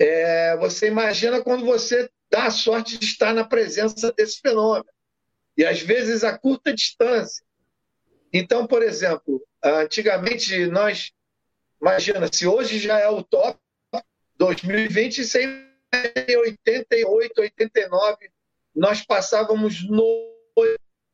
é, 0.00 0.56
você 0.56 0.88
imagina 0.88 1.40
quando 1.40 1.64
você 1.64 2.10
dá 2.28 2.46
a 2.46 2.50
sorte 2.50 2.98
de 2.98 3.04
estar 3.06 3.32
na 3.32 3.44
presença 3.44 4.12
desse 4.12 4.40
fenômeno 4.40 4.90
e 5.56 5.64
às 5.64 5.80
vezes 5.80 6.24
a 6.24 6.36
curta 6.36 6.74
distância. 6.74 7.44
Então, 8.32 8.66
por 8.66 8.82
exemplo, 8.82 9.40
antigamente 9.62 10.66
nós, 10.66 11.12
imagina, 11.80 12.28
se 12.32 12.48
hoje 12.48 12.80
já 12.80 12.98
é 12.98 13.08
o 13.08 13.22
top, 13.22 13.56
2020, 14.36 15.24
sem 15.24 15.73
88, 16.36 17.40
89, 17.40 18.30
nós 18.74 19.04
passávamos 19.04 19.88
no 19.88 20.34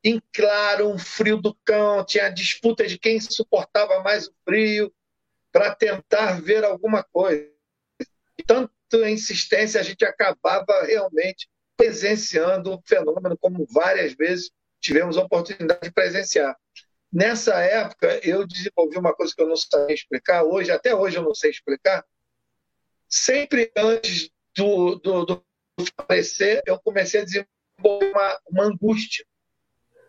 em 0.02 0.20
claro, 0.32 0.88
um 0.88 0.98
frio 0.98 1.36
do 1.36 1.54
cão, 1.64 2.04
tinha 2.04 2.26
a 2.26 2.30
disputa 2.30 2.86
de 2.86 2.98
quem 2.98 3.20
suportava 3.20 4.00
mais 4.00 4.26
o 4.26 4.34
frio 4.44 4.92
para 5.52 5.74
tentar 5.74 6.40
ver 6.40 6.64
alguma 6.64 7.02
coisa. 7.02 7.46
E 8.38 8.42
tanto 8.42 8.72
insistência, 9.06 9.80
a 9.80 9.84
gente 9.84 10.04
acabava 10.04 10.82
realmente 10.84 11.48
presenciando 11.76 12.72
o 12.72 12.82
fenômeno, 12.86 13.36
como 13.38 13.66
várias 13.70 14.14
vezes 14.14 14.50
tivemos 14.80 15.18
a 15.18 15.22
oportunidade 15.22 15.82
de 15.82 15.92
presenciar. 15.92 16.56
Nessa 17.12 17.58
época, 17.60 18.20
eu 18.22 18.46
desenvolvi 18.46 18.96
uma 18.96 19.14
coisa 19.14 19.34
que 19.34 19.42
eu 19.42 19.48
não 19.48 19.56
sabia 19.56 19.94
explicar, 19.94 20.44
hoje, 20.44 20.70
até 20.70 20.94
hoje 20.94 21.16
eu 21.16 21.22
não 21.22 21.34
sei 21.34 21.50
explicar. 21.50 22.04
Sempre 23.08 23.70
antes 23.76 24.30
do, 24.56 24.96
do, 24.96 25.24
do 25.24 25.44
aparecer, 25.96 26.62
eu 26.66 26.78
comecei 26.78 27.20
a 27.20 27.24
desenvolver 27.24 28.10
uma, 28.10 28.40
uma 28.48 28.64
angústia. 28.64 29.24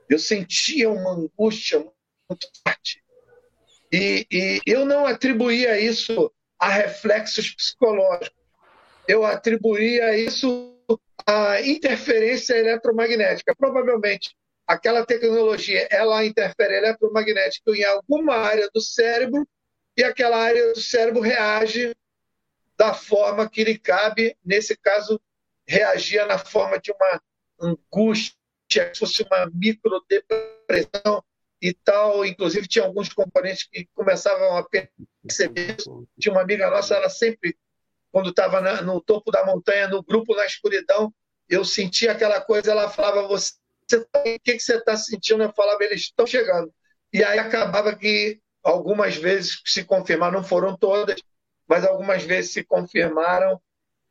Eu 0.09 0.19
sentia 0.19 0.89
uma 0.89 1.11
angústia 1.11 1.79
muito 2.29 2.47
forte. 2.65 3.03
E, 3.91 4.25
e 4.31 4.61
eu 4.65 4.85
não 4.85 5.05
atribuía 5.05 5.79
isso 5.79 6.31
a 6.59 6.69
reflexos 6.69 7.53
psicológicos. 7.53 8.39
Eu 9.07 9.25
atribuía 9.25 10.17
isso 10.17 10.77
a 11.25 11.61
interferência 11.61 12.55
eletromagnética. 12.55 13.55
Provavelmente, 13.55 14.35
aquela 14.65 15.05
tecnologia 15.05 15.87
ela 15.89 16.25
interfere 16.25 16.77
eletromagnética 16.77 17.71
em 17.71 17.83
alguma 17.83 18.35
área 18.35 18.69
do 18.73 18.79
cérebro 18.79 19.47
e 19.97 20.03
aquela 20.03 20.37
área 20.37 20.73
do 20.73 20.79
cérebro 20.79 21.21
reage 21.21 21.93
da 22.81 22.95
forma 22.95 23.47
que 23.47 23.63
lhe 23.63 23.77
cabe. 23.77 24.35
Nesse 24.43 24.75
caso, 24.75 25.21
reagia 25.67 26.25
na 26.25 26.39
forma 26.39 26.79
de 26.79 26.91
uma 26.91 27.21
angústia, 27.61 28.33
se 28.67 28.95
fosse 28.95 29.21
uma 29.21 29.47
microdepressão 29.53 31.23
e 31.61 31.75
tal. 31.75 32.25
Inclusive, 32.25 32.67
tinha 32.67 32.83
alguns 32.83 33.13
componentes 33.13 33.67
que 33.71 33.87
começavam 33.93 34.57
a 34.57 34.67
perceber 35.23 35.75
isso. 35.77 36.07
Tinha 36.19 36.33
uma 36.33 36.41
amiga 36.41 36.71
nossa, 36.71 36.95
ela 36.95 37.07
sempre 37.07 37.55
quando 38.11 38.31
estava 38.31 38.81
no 38.81 38.99
topo 38.99 39.29
da 39.29 39.45
montanha, 39.45 39.87
no 39.87 40.01
grupo 40.01 40.35
na 40.35 40.45
escuridão, 40.45 41.13
eu 41.47 41.63
sentia 41.63 42.11
aquela 42.11 42.41
coisa, 42.41 42.71
ela 42.71 42.89
falava, 42.89 43.27
você, 43.27 43.53
tá 44.11 44.19
o 44.19 44.23
que, 44.23 44.53
que 44.53 44.59
você 44.59 44.77
está 44.77 44.97
sentindo? 44.97 45.43
Eu 45.43 45.53
falava, 45.53 45.83
eles 45.83 46.01
estão 46.01 46.25
chegando. 46.25 46.73
E 47.13 47.23
aí 47.23 47.37
acabava 47.37 47.95
que 47.95 48.41
algumas 48.63 49.15
vezes 49.15 49.61
se 49.65 49.83
confirmaram, 49.83 50.39
não 50.39 50.43
foram 50.43 50.75
todas, 50.75 51.21
mas 51.71 51.85
algumas 51.85 52.21
vezes 52.23 52.51
se 52.51 52.65
confirmaram 52.65 53.57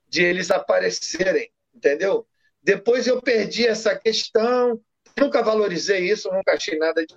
de 0.09 0.25
eles 0.25 0.51
aparecerem, 0.51 1.53
entendeu? 1.75 2.27
Depois 2.63 3.07
eu 3.07 3.21
perdi 3.21 3.67
essa 3.67 3.95
questão, 3.95 4.81
nunca 5.15 5.43
valorizei 5.43 6.11
isso, 6.11 6.33
nunca 6.33 6.55
achei 6.55 6.79
nada 6.79 7.05
de. 7.05 7.15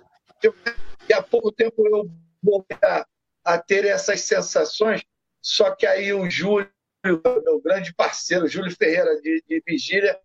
E 1.08 1.14
há 1.14 1.22
pouco 1.22 1.50
tempo 1.50 1.82
eu 1.88 2.10
voltei 2.42 2.76
a, 2.84 3.06
a 3.42 3.58
ter 3.58 3.86
essas 3.86 4.20
sensações, 4.20 5.02
só 5.40 5.74
que 5.74 5.86
aí 5.86 6.12
o 6.12 6.28
Júlio 6.28 6.70
meu 7.02 7.58
grande 7.64 7.94
parceiro, 7.94 8.46
Júlio 8.46 8.76
Ferreira, 8.76 9.18
de, 9.22 9.42
de 9.48 9.62
Vigília, 9.66 10.20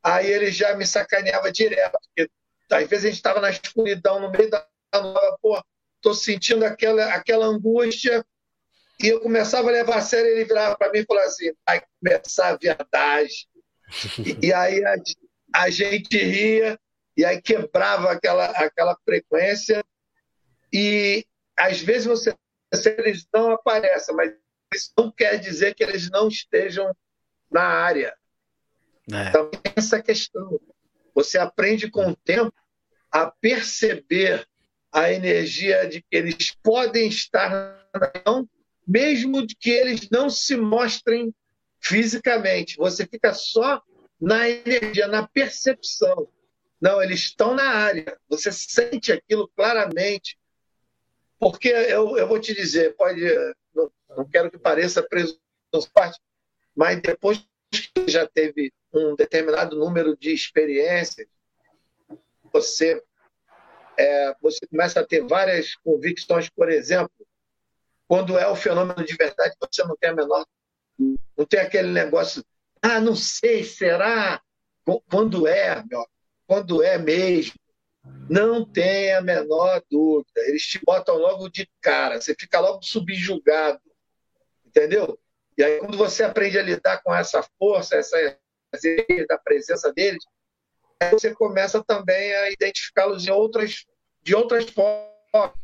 aí 0.00 0.30
ele 0.30 0.52
já 0.52 0.76
me 0.76 0.86
sacaneava 0.86 1.50
direto, 1.50 1.98
porque 2.00 2.30
às 2.70 2.88
vezes 2.88 3.06
a 3.06 3.08
gente 3.08 3.16
estava 3.16 3.40
na 3.40 3.50
escuridão, 3.50 4.20
no 4.20 4.30
meio 4.30 4.48
da 4.48 4.64
nova, 4.94 5.36
pô, 5.42 5.60
tô 6.00 6.14
sentindo 6.14 6.64
aquela, 6.64 7.06
aquela 7.12 7.46
angústia, 7.46 8.24
e 9.02 9.08
eu 9.08 9.20
começava 9.20 9.68
a 9.68 9.72
levar 9.72 9.96
a 9.96 10.00
sério, 10.00 10.30
ele 10.30 10.44
virava 10.44 10.76
para 10.76 10.92
mim 10.92 11.00
e 11.00 11.04
falava 11.04 11.26
assim: 11.26 11.52
vai 11.66 11.82
começar 12.00 12.48
a 12.48 12.56
viadagem. 12.56 13.46
e, 14.42 14.52
aí 14.52 14.84
a, 14.84 14.94
a, 15.54 15.70
gente 15.70 16.16
ria, 16.16 16.78
e 17.16 17.24
aí 17.24 17.40
quebrava 17.40 18.12
aquela, 18.12 18.46
aquela 18.46 18.96
frequência, 19.04 19.84
e 20.72 21.26
às 21.56 21.80
vezes 21.80 22.06
você 22.06 22.34
eles 22.98 23.26
não 23.32 23.52
aparecem, 23.52 24.14
mas 24.16 24.32
isso 24.74 24.90
não 24.98 25.10
quer 25.10 25.38
dizer 25.38 25.74
que 25.74 25.84
eles 25.84 26.10
não 26.10 26.26
estejam 26.26 26.94
na 27.50 27.62
área. 27.62 28.16
É. 29.12 29.30
Também 29.30 29.60
essa 29.76 30.02
questão. 30.02 30.60
Você 31.14 31.38
aprende 31.38 31.88
com 31.88 32.08
o 32.08 32.16
tempo 32.16 32.52
a 33.10 33.30
perceber 33.30 34.44
a 34.90 35.12
energia 35.12 35.86
de 35.88 36.02
que 36.02 36.16
eles 36.16 36.52
podem 36.62 37.08
estar 37.08 37.88
não, 38.26 38.48
mesmo 38.86 39.46
que 39.58 39.70
eles 39.70 40.08
não 40.10 40.28
se 40.28 40.56
mostrem 40.56 41.34
fisicamente. 41.80 42.76
Você 42.76 43.06
fica 43.06 43.32
só 43.34 43.82
na 44.20 44.48
energia, 44.48 45.06
na 45.06 45.26
percepção. 45.26 46.28
Não, 46.80 47.02
eles 47.02 47.20
estão 47.20 47.54
na 47.54 47.68
área. 47.68 48.18
Você 48.28 48.50
sente 48.52 49.12
aquilo 49.12 49.48
claramente. 49.48 50.38
Porque 51.38 51.68
eu, 51.68 52.16
eu 52.16 52.26
vou 52.26 52.38
te 52.38 52.54
dizer, 52.54 52.94
pode, 52.96 53.20
não, 53.74 53.90
não 54.16 54.24
quero 54.24 54.50
que 54.50 54.58
pareça 54.58 55.06
parte, 55.92 56.20
mas 56.74 57.00
depois 57.00 57.44
que 57.70 58.08
já 58.08 58.26
teve 58.26 58.72
um 58.92 59.14
determinado 59.16 59.76
número 59.76 60.16
de 60.16 60.32
experiências, 60.32 61.26
você 62.52 63.02
é, 63.98 64.34
você 64.40 64.66
começa 64.66 65.00
a 65.00 65.06
ter 65.06 65.26
várias 65.26 65.74
convicções, 65.76 66.48
por 66.48 66.70
exemplo, 66.70 67.10
quando 68.06 68.38
é 68.38 68.46
o 68.46 68.56
fenômeno 68.56 69.04
de 69.04 69.14
verdade, 69.16 69.54
você 69.60 69.82
não 69.84 69.96
tem 69.96 70.10
a 70.10 70.14
menor. 70.14 70.46
Não 70.98 71.44
tem 71.48 71.60
aquele 71.60 71.88
negócio, 71.88 72.44
ah, 72.80 73.00
não 73.00 73.16
sei, 73.16 73.64
será? 73.64 74.40
Quando 75.10 75.46
é, 75.46 75.82
meu, 75.84 76.06
quando 76.46 76.82
é 76.82 76.98
mesmo. 76.98 77.54
Não 78.28 78.70
tem 78.70 79.14
a 79.14 79.22
menor 79.22 79.82
dúvida. 79.90 80.40
Eles 80.42 80.62
te 80.62 80.78
botam 80.84 81.16
logo 81.16 81.48
de 81.48 81.68
cara, 81.80 82.20
você 82.20 82.34
fica 82.38 82.60
logo 82.60 82.82
subjugado. 82.82 83.80
Entendeu? 84.64 85.18
E 85.56 85.64
aí, 85.64 85.78
quando 85.78 85.96
você 85.96 86.24
aprende 86.24 86.58
a 86.58 86.62
lidar 86.62 87.02
com 87.02 87.14
essa 87.14 87.42
força, 87.58 87.96
essa 87.96 88.38
da 89.28 89.38
presença 89.38 89.92
deles, 89.92 90.24
você 91.12 91.34
começa 91.34 91.82
também 91.84 92.34
a 92.34 92.50
identificá-los 92.50 93.22
de 93.22 93.30
outras, 93.30 93.86
de 94.22 94.34
outras 94.34 94.68
formas. 94.68 95.58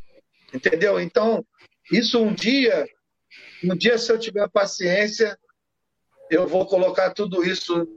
Entendeu? 0.53 0.99
Então, 0.99 1.45
isso 1.91 2.19
um 2.19 2.33
dia, 2.33 2.87
um 3.63 3.75
dia, 3.75 3.97
se 3.97 4.11
eu 4.11 4.17
tiver 4.17 4.49
paciência, 4.49 5.37
eu 6.29 6.47
vou 6.47 6.65
colocar 6.65 7.11
tudo 7.13 7.43
isso 7.43 7.87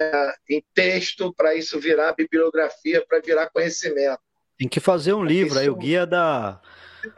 é, 0.00 0.34
em 0.48 0.62
texto 0.74 1.32
para 1.34 1.54
isso 1.54 1.80
virar 1.80 2.12
bibliografia, 2.14 3.04
para 3.06 3.20
virar 3.20 3.50
conhecimento. 3.50 4.20
Tem 4.58 4.68
que 4.68 4.80
fazer 4.80 5.14
um 5.14 5.24
livro, 5.24 5.52
isso, 5.52 5.58
aí 5.58 5.70
o 5.70 5.74
guia 5.74 6.06
da. 6.06 6.60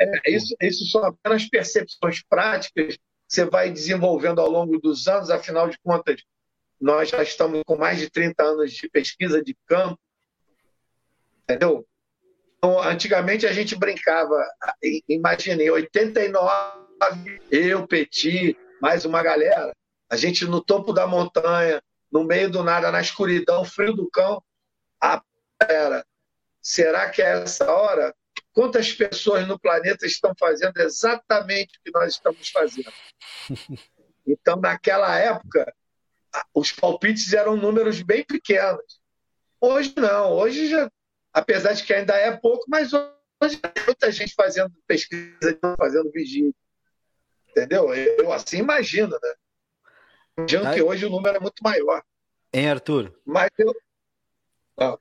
É, 0.00 0.30
isso, 0.30 0.54
isso 0.60 0.86
são 0.86 1.04
apenas 1.04 1.48
percepções 1.48 2.22
práticas 2.22 2.94
que 2.94 3.00
você 3.26 3.44
vai 3.44 3.70
desenvolvendo 3.70 4.40
ao 4.40 4.48
longo 4.48 4.78
dos 4.78 5.08
anos, 5.08 5.28
afinal 5.28 5.68
de 5.68 5.76
contas, 5.82 6.22
nós 6.80 7.08
já 7.08 7.22
estamos 7.22 7.62
com 7.66 7.76
mais 7.76 7.98
de 7.98 8.10
30 8.10 8.42
anos 8.42 8.72
de 8.72 8.88
pesquisa 8.88 9.42
de 9.42 9.56
campo, 9.66 9.98
entendeu? 11.42 11.86
Então, 12.64 12.80
antigamente 12.80 13.44
a 13.44 13.52
gente 13.52 13.74
brincava, 13.74 14.36
imaginei, 15.08 15.68
89, 15.68 17.40
eu, 17.50 17.88
Petit, 17.88 18.56
mais 18.80 19.04
uma 19.04 19.20
galera, 19.20 19.74
a 20.08 20.14
gente 20.14 20.44
no 20.44 20.62
topo 20.62 20.92
da 20.92 21.04
montanha, 21.04 21.82
no 22.10 22.22
meio 22.22 22.48
do 22.48 22.62
nada, 22.62 22.92
na 22.92 23.00
escuridão, 23.00 23.64
frio 23.64 23.94
do 23.94 24.08
cão, 24.08 24.40
a 25.02 25.20
era, 25.60 26.06
será 26.60 27.10
que 27.10 27.20
é 27.20 27.42
essa 27.42 27.68
hora? 27.68 28.14
Quantas 28.52 28.92
pessoas 28.92 29.44
no 29.48 29.58
planeta 29.58 30.06
estão 30.06 30.32
fazendo 30.38 30.76
exatamente 30.78 31.80
o 31.80 31.82
que 31.82 31.90
nós 31.90 32.12
estamos 32.12 32.48
fazendo? 32.48 32.92
Então, 34.24 34.54
naquela 34.54 35.18
época, 35.18 35.74
os 36.54 36.70
palpites 36.70 37.32
eram 37.32 37.56
números 37.56 38.02
bem 38.02 38.24
pequenos. 38.24 39.00
Hoje 39.60 39.92
não, 39.96 40.30
hoje 40.34 40.68
já 40.68 40.88
apesar 41.32 41.72
de 41.72 41.82
que 41.84 41.92
ainda 41.92 42.14
é 42.14 42.36
pouco, 42.36 42.64
mas 42.68 42.92
hoje 42.92 43.56
tem 43.56 43.84
muita 43.84 44.10
gente 44.10 44.34
fazendo 44.34 44.72
pesquisa, 44.86 45.58
fazendo 45.78 46.10
vigília. 46.10 46.52
Entendeu? 47.50 47.94
Eu 47.94 48.32
assim 48.32 48.58
imagino, 48.58 49.18
né? 49.22 49.34
Imagino 50.38 50.64
tá 50.64 50.74
que 50.74 50.82
hoje 50.82 51.04
o 51.06 51.10
número 51.10 51.36
é 51.36 51.40
muito 51.40 51.62
maior. 51.62 52.02
Hein, 52.52 52.70
Arthur? 52.70 53.12
Mas 53.24 53.50
eu. 53.58 53.74
Ah. 54.78 54.96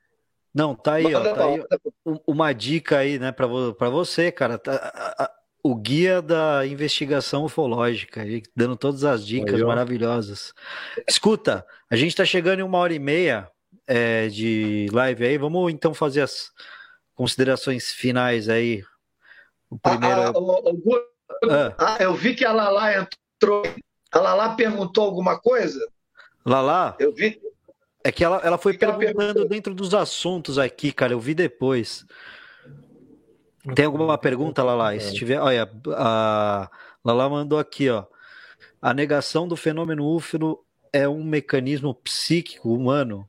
Não, 0.54 0.74
tá 0.74 0.94
aí, 0.94 1.14
ó, 1.14 1.34
tá 1.34 1.44
aí 1.46 1.64
uma 2.26 2.52
dica 2.52 2.98
aí, 2.98 3.18
né, 3.18 3.32
para 3.32 3.46
você, 3.88 4.30
cara. 4.30 4.58
Tá, 4.58 5.32
o 5.62 5.76
guia 5.76 6.20
da 6.20 6.66
investigação 6.66 7.44
ufológica, 7.44 8.22
dando 8.54 8.76
todas 8.76 9.04
as 9.04 9.24
dicas 9.24 9.54
aí, 9.54 9.64
maravilhosas. 9.64 10.52
Escuta, 11.08 11.64
a 11.88 11.94
gente 11.94 12.10
está 12.10 12.24
chegando 12.24 12.60
em 12.60 12.64
uma 12.64 12.78
hora 12.78 12.92
e 12.92 12.98
meia 12.98 13.48
é, 13.86 14.28
de 14.28 14.88
live 14.92 15.24
aí. 15.24 15.38
Vamos 15.38 15.72
então 15.72 15.94
fazer 15.94 16.22
as 16.22 16.50
considerações 17.14 17.90
finais 17.92 18.48
aí. 18.48 18.82
O 19.70 19.78
primeiro. 19.78 20.20
Ah, 20.20 20.32
ah, 21.50 21.74
ah, 21.78 21.96
eu 22.00 22.14
vi 22.14 22.34
que 22.34 22.44
a 22.44 22.52
Lala 22.52 22.94
entrou. 22.94 23.62
A 24.12 24.18
Lala 24.18 24.54
perguntou 24.54 25.04
alguma 25.04 25.38
coisa? 25.38 25.80
Lala? 26.44 26.96
Eu 26.98 27.12
vi. 27.12 27.40
É 28.04 28.10
que 28.10 28.24
ela, 28.24 28.38
ela 28.44 28.58
foi 28.58 28.72
que 28.72 28.80
perguntando 28.80 29.40
ela 29.40 29.48
dentro 29.48 29.74
dos 29.74 29.94
assuntos 29.94 30.58
aqui, 30.58 30.92
cara. 30.92 31.12
Eu 31.12 31.20
vi 31.20 31.34
depois. 31.34 32.04
Tem 33.74 33.84
alguma 33.84 34.18
pergunta, 34.18 34.62
Lala? 34.62 34.98
Se 34.98 35.14
tiver, 35.14 35.40
olha, 35.40 35.70
a 35.96 36.68
Lala 37.04 37.30
mandou 37.30 37.58
aqui, 37.58 37.88
ó. 37.88 38.04
A 38.80 38.92
negação 38.92 39.46
do 39.46 39.56
fenômeno 39.56 40.04
UFO 40.04 40.64
é 40.92 41.08
um 41.08 41.22
mecanismo 41.22 41.94
psíquico 41.94 42.74
humano 42.74 43.28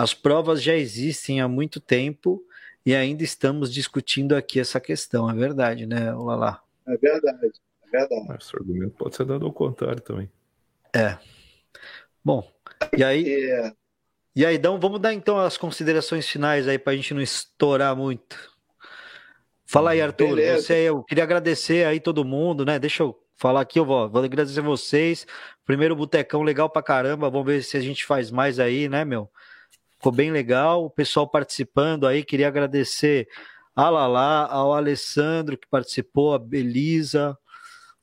as 0.00 0.14
provas 0.14 0.62
já 0.62 0.74
existem 0.74 1.42
há 1.42 1.46
muito 1.46 1.78
tempo 1.78 2.42
e 2.86 2.94
ainda 2.94 3.22
estamos 3.22 3.70
discutindo 3.70 4.34
aqui 4.34 4.58
essa 4.58 4.80
questão, 4.80 5.28
é 5.28 5.34
verdade, 5.34 5.84
né, 5.84 6.10
Lala? 6.12 6.62
É 6.86 6.96
verdade, 6.96 7.52
é 7.84 7.98
verdade. 7.98 8.38
Esse 8.40 8.56
argumento 8.56 8.94
pode 8.96 9.14
ser 9.14 9.26
dado 9.26 9.44
ao 9.44 9.52
contrário 9.52 10.00
também. 10.00 10.30
É. 10.96 11.18
Bom, 12.24 12.50
e 12.96 13.04
aí. 13.04 13.44
É... 13.50 13.72
E 14.34 14.46
aí, 14.46 14.56
então, 14.56 14.80
vamos 14.80 15.00
dar 15.00 15.12
então 15.12 15.38
as 15.38 15.58
considerações 15.58 16.26
finais 16.26 16.66
aí 16.66 16.78
para 16.78 16.94
a 16.94 16.96
gente 16.96 17.12
não 17.12 17.20
estourar 17.20 17.94
muito. 17.94 18.38
Fala 19.66 19.90
aí, 19.90 20.00
Arthur. 20.00 20.28
Beleza. 20.28 20.62
Você, 20.62 20.74
eu 20.88 21.02
queria 21.02 21.24
agradecer 21.24 21.84
aí 21.84 22.00
todo 22.00 22.24
mundo, 22.24 22.64
né? 22.64 22.78
Deixa 22.78 23.02
eu 23.02 23.22
falar 23.36 23.60
aqui, 23.60 23.78
eu 23.78 23.84
vou, 23.84 24.08
vou 24.08 24.24
agradecer 24.24 24.62
vocês. 24.62 25.26
Primeiro 25.66 25.94
botecão 25.94 26.42
legal 26.42 26.70
pra 26.70 26.82
caramba. 26.82 27.28
Vamos 27.28 27.46
ver 27.46 27.62
se 27.62 27.76
a 27.76 27.80
gente 27.80 28.06
faz 28.06 28.30
mais 28.30 28.58
aí, 28.58 28.88
né, 28.88 29.04
meu? 29.04 29.30
Ficou 30.00 30.12
bem 30.12 30.32
legal, 30.32 30.86
o 30.86 30.88
pessoal 30.88 31.28
participando 31.28 32.06
aí. 32.06 32.24
Queria 32.24 32.48
agradecer 32.48 33.28
a 33.76 33.90
Lala, 33.90 34.46
ao 34.46 34.72
Alessandro 34.72 35.58
que 35.58 35.68
participou, 35.68 36.32
a 36.32 36.38
Belisa, 36.38 37.36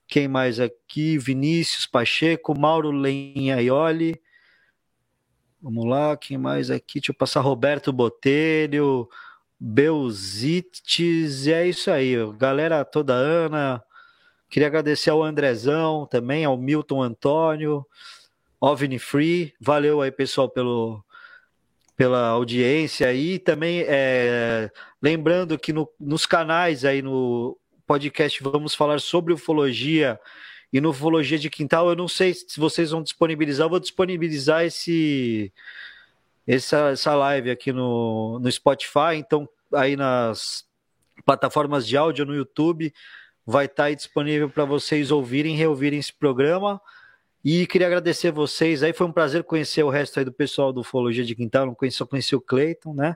quem 0.08 0.28
mais 0.28 0.60
aqui? 0.60 1.18
Vinícius 1.18 1.88
Pacheco, 1.88 2.56
Mauro 2.56 2.92
Lenhaioli. 2.92 4.22
Vamos 5.60 5.86
lá, 5.86 6.16
quem 6.16 6.38
mais 6.38 6.70
aqui? 6.70 7.00
Deixa 7.00 7.12
eu 7.12 7.16
passar 7.16 7.42
Roberto 7.42 7.92
Botelho, 7.92 9.10
Belzites, 9.60 11.48
e 11.48 11.52
é 11.52 11.68
isso 11.68 11.90
aí, 11.90 12.14
galera 12.38 12.86
toda, 12.86 13.16
Ana. 13.16 13.84
Queria 14.52 14.68
agradecer 14.68 15.10
ao 15.10 15.24
Andrezão 15.24 16.06
também, 16.06 16.46
ao 16.46 16.60
Milton 16.60 17.02
Antônio, 17.02 17.84
OVNI 18.62 19.00
Free. 19.00 19.56
Valeu 19.60 20.00
aí, 20.00 20.12
pessoal, 20.12 20.48
pelo, 20.48 21.04
pela 21.98 22.28
audiência 22.28 23.12
e 23.12 23.40
também 23.40 23.84
é, 23.88 24.70
lembrando 25.02 25.58
que 25.58 25.74
no, 25.74 25.90
nos 26.00 26.28
canais 26.28 26.86
aí 26.86 27.02
no 27.02 27.58
podcast 27.88 28.42
vamos 28.44 28.76
falar 28.76 29.02
sobre 29.02 29.34
ufologia 29.34 30.20
e 30.72 30.80
no 30.80 30.92
ufologia 30.92 31.40
de 31.40 31.50
quintal 31.50 31.90
eu 31.90 31.96
não 31.96 32.08
sei 32.08 32.36
se 32.36 32.60
vocês 32.60 32.92
vão 32.92 33.02
disponibilizar 33.02 33.66
eu 33.66 33.72
vou 33.72 33.80
disponibilizar 33.80 34.64
esse 34.64 35.52
essa, 36.46 36.90
essa 36.90 37.16
live 37.16 37.50
aqui 37.50 37.74
no, 37.74 38.38
no 38.40 38.52
Spotify 38.52 39.16
então 39.16 39.50
aí 39.74 39.96
nas 39.96 40.66
plataformas 41.26 41.88
de 41.88 41.98
áudio 41.98 42.28
no 42.28 42.36
YouTube 42.36 42.94
vai 43.44 43.66
estar 43.66 43.86
tá 43.86 43.94
disponível 43.94 44.48
para 44.52 44.66
vocês 44.66 45.10
ouvirem 45.10 45.56
reouvirem 45.56 45.98
esse 45.98 46.14
programa 46.14 46.80
e 47.50 47.66
queria 47.66 47.88
agradecer 47.88 48.30
vocês 48.30 48.84
aí, 48.84 48.92
foi 48.92 49.08
um 49.08 49.12
prazer 49.14 49.42
conhecer 49.42 49.82
o 49.82 49.90
resto 49.90 50.20
aí 50.20 50.26
do 50.26 50.34
pessoal 50.34 50.74
do 50.74 50.82
Ufologia 50.82 51.24
de 51.24 51.34
Quintal, 51.34 51.66
não 51.66 51.74
conheci, 51.74 51.96
só 51.96 52.06
conheci 52.06 52.36
o 52.36 52.42
Cleiton, 52.42 52.94
né? 52.94 53.16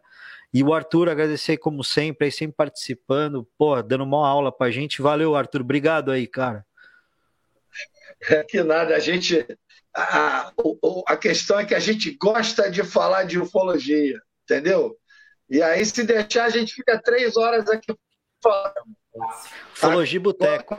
E 0.54 0.64
o 0.64 0.74
Arthur, 0.74 1.10
agradecer 1.10 1.58
como 1.58 1.84
sempre, 1.84 2.28
aí 2.28 2.32
sempre 2.32 2.56
participando, 2.56 3.46
pô, 3.58 3.82
dando 3.82 4.06
uma 4.06 4.26
aula 4.26 4.50
pra 4.50 4.72
gente. 4.72 5.02
Valeu, 5.02 5.36
Arthur, 5.36 5.60
obrigado 5.60 6.12
aí, 6.12 6.26
cara. 6.28 6.66
É 8.30 8.42
que 8.42 8.64
nada, 8.64 8.96
a 8.96 9.00
gente. 9.00 9.46
A, 9.94 10.48
a, 10.48 10.54
a 11.08 11.18
questão 11.18 11.60
é 11.60 11.66
que 11.66 11.76
a 11.76 11.80
gente 11.80 12.12
gosta 12.12 12.72
de 12.72 12.86
falar 12.86 13.24
de 13.24 13.38
ufologia, 13.38 14.18
entendeu? 14.46 14.98
E 15.50 15.62
aí, 15.62 15.86
se 15.86 16.06
deixar, 16.06 16.46
a 16.46 16.50
gente 16.50 16.74
fica 16.74 16.98
três 17.02 17.36
horas 17.36 17.68
aqui 17.68 17.94
falando. 18.42 18.96
Ufologia 19.74 20.22
Boteco. 20.22 20.78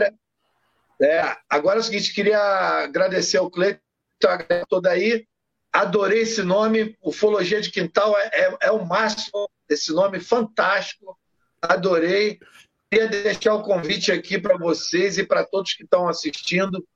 É, 1.03 1.37
agora 1.51 1.79
é 1.79 1.81
o 1.81 1.83
seguinte, 1.83 2.15
queria 2.15 2.39
agradecer 2.39 3.39
ao 3.39 3.51
Cleiton, 3.51 3.81
toda 4.69 4.91
aí. 4.91 5.27
Adorei 5.73 6.21
esse 6.21 6.43
nome, 6.43 6.97
Ufologia 7.03 7.61
de 7.61 7.71
Quintal 7.71 8.17
é, 8.17 8.31
é, 8.33 8.57
é 8.63 8.71
o 8.71 8.85
máximo, 8.85 9.51
esse 9.69 9.93
nome 9.93 10.21
fantástico. 10.21 11.19
Adorei. 11.61 12.39
Queria 12.91 13.09
deixar 13.09 13.55
o 13.55 13.63
convite 13.63 14.13
aqui 14.13 14.39
para 14.39 14.57
vocês 14.57 15.17
e 15.17 15.25
para 15.25 15.45
todos 15.45 15.73
que 15.73 15.83
estão 15.83 16.09
assistindo. 16.09 16.87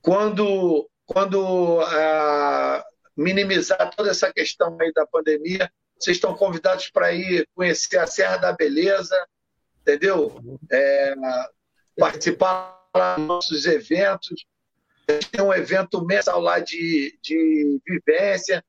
Quando, 0.00 0.88
quando 1.04 1.80
ah, 1.80 2.84
minimizar 3.16 3.90
toda 3.96 4.10
essa 4.10 4.32
questão 4.32 4.78
aí 4.80 4.92
da 4.92 5.04
pandemia, 5.04 5.70
vocês 5.98 6.16
estão 6.16 6.34
convidados 6.34 6.88
para 6.90 7.12
ir 7.12 7.46
conhecer 7.54 7.98
a 7.98 8.06
Serra 8.06 8.36
da 8.36 8.52
Beleza, 8.52 9.16
entendeu? 9.80 10.40
É, 10.70 11.14
participar 11.98 12.85
dos 13.16 13.26
nossos 13.26 13.66
eventos. 13.66 14.44
Tem 15.30 15.40
um 15.40 15.52
evento 15.52 16.04
mensal 16.04 16.40
lá 16.40 16.58
de, 16.58 17.18
de 17.22 17.80
vivência, 17.86 18.64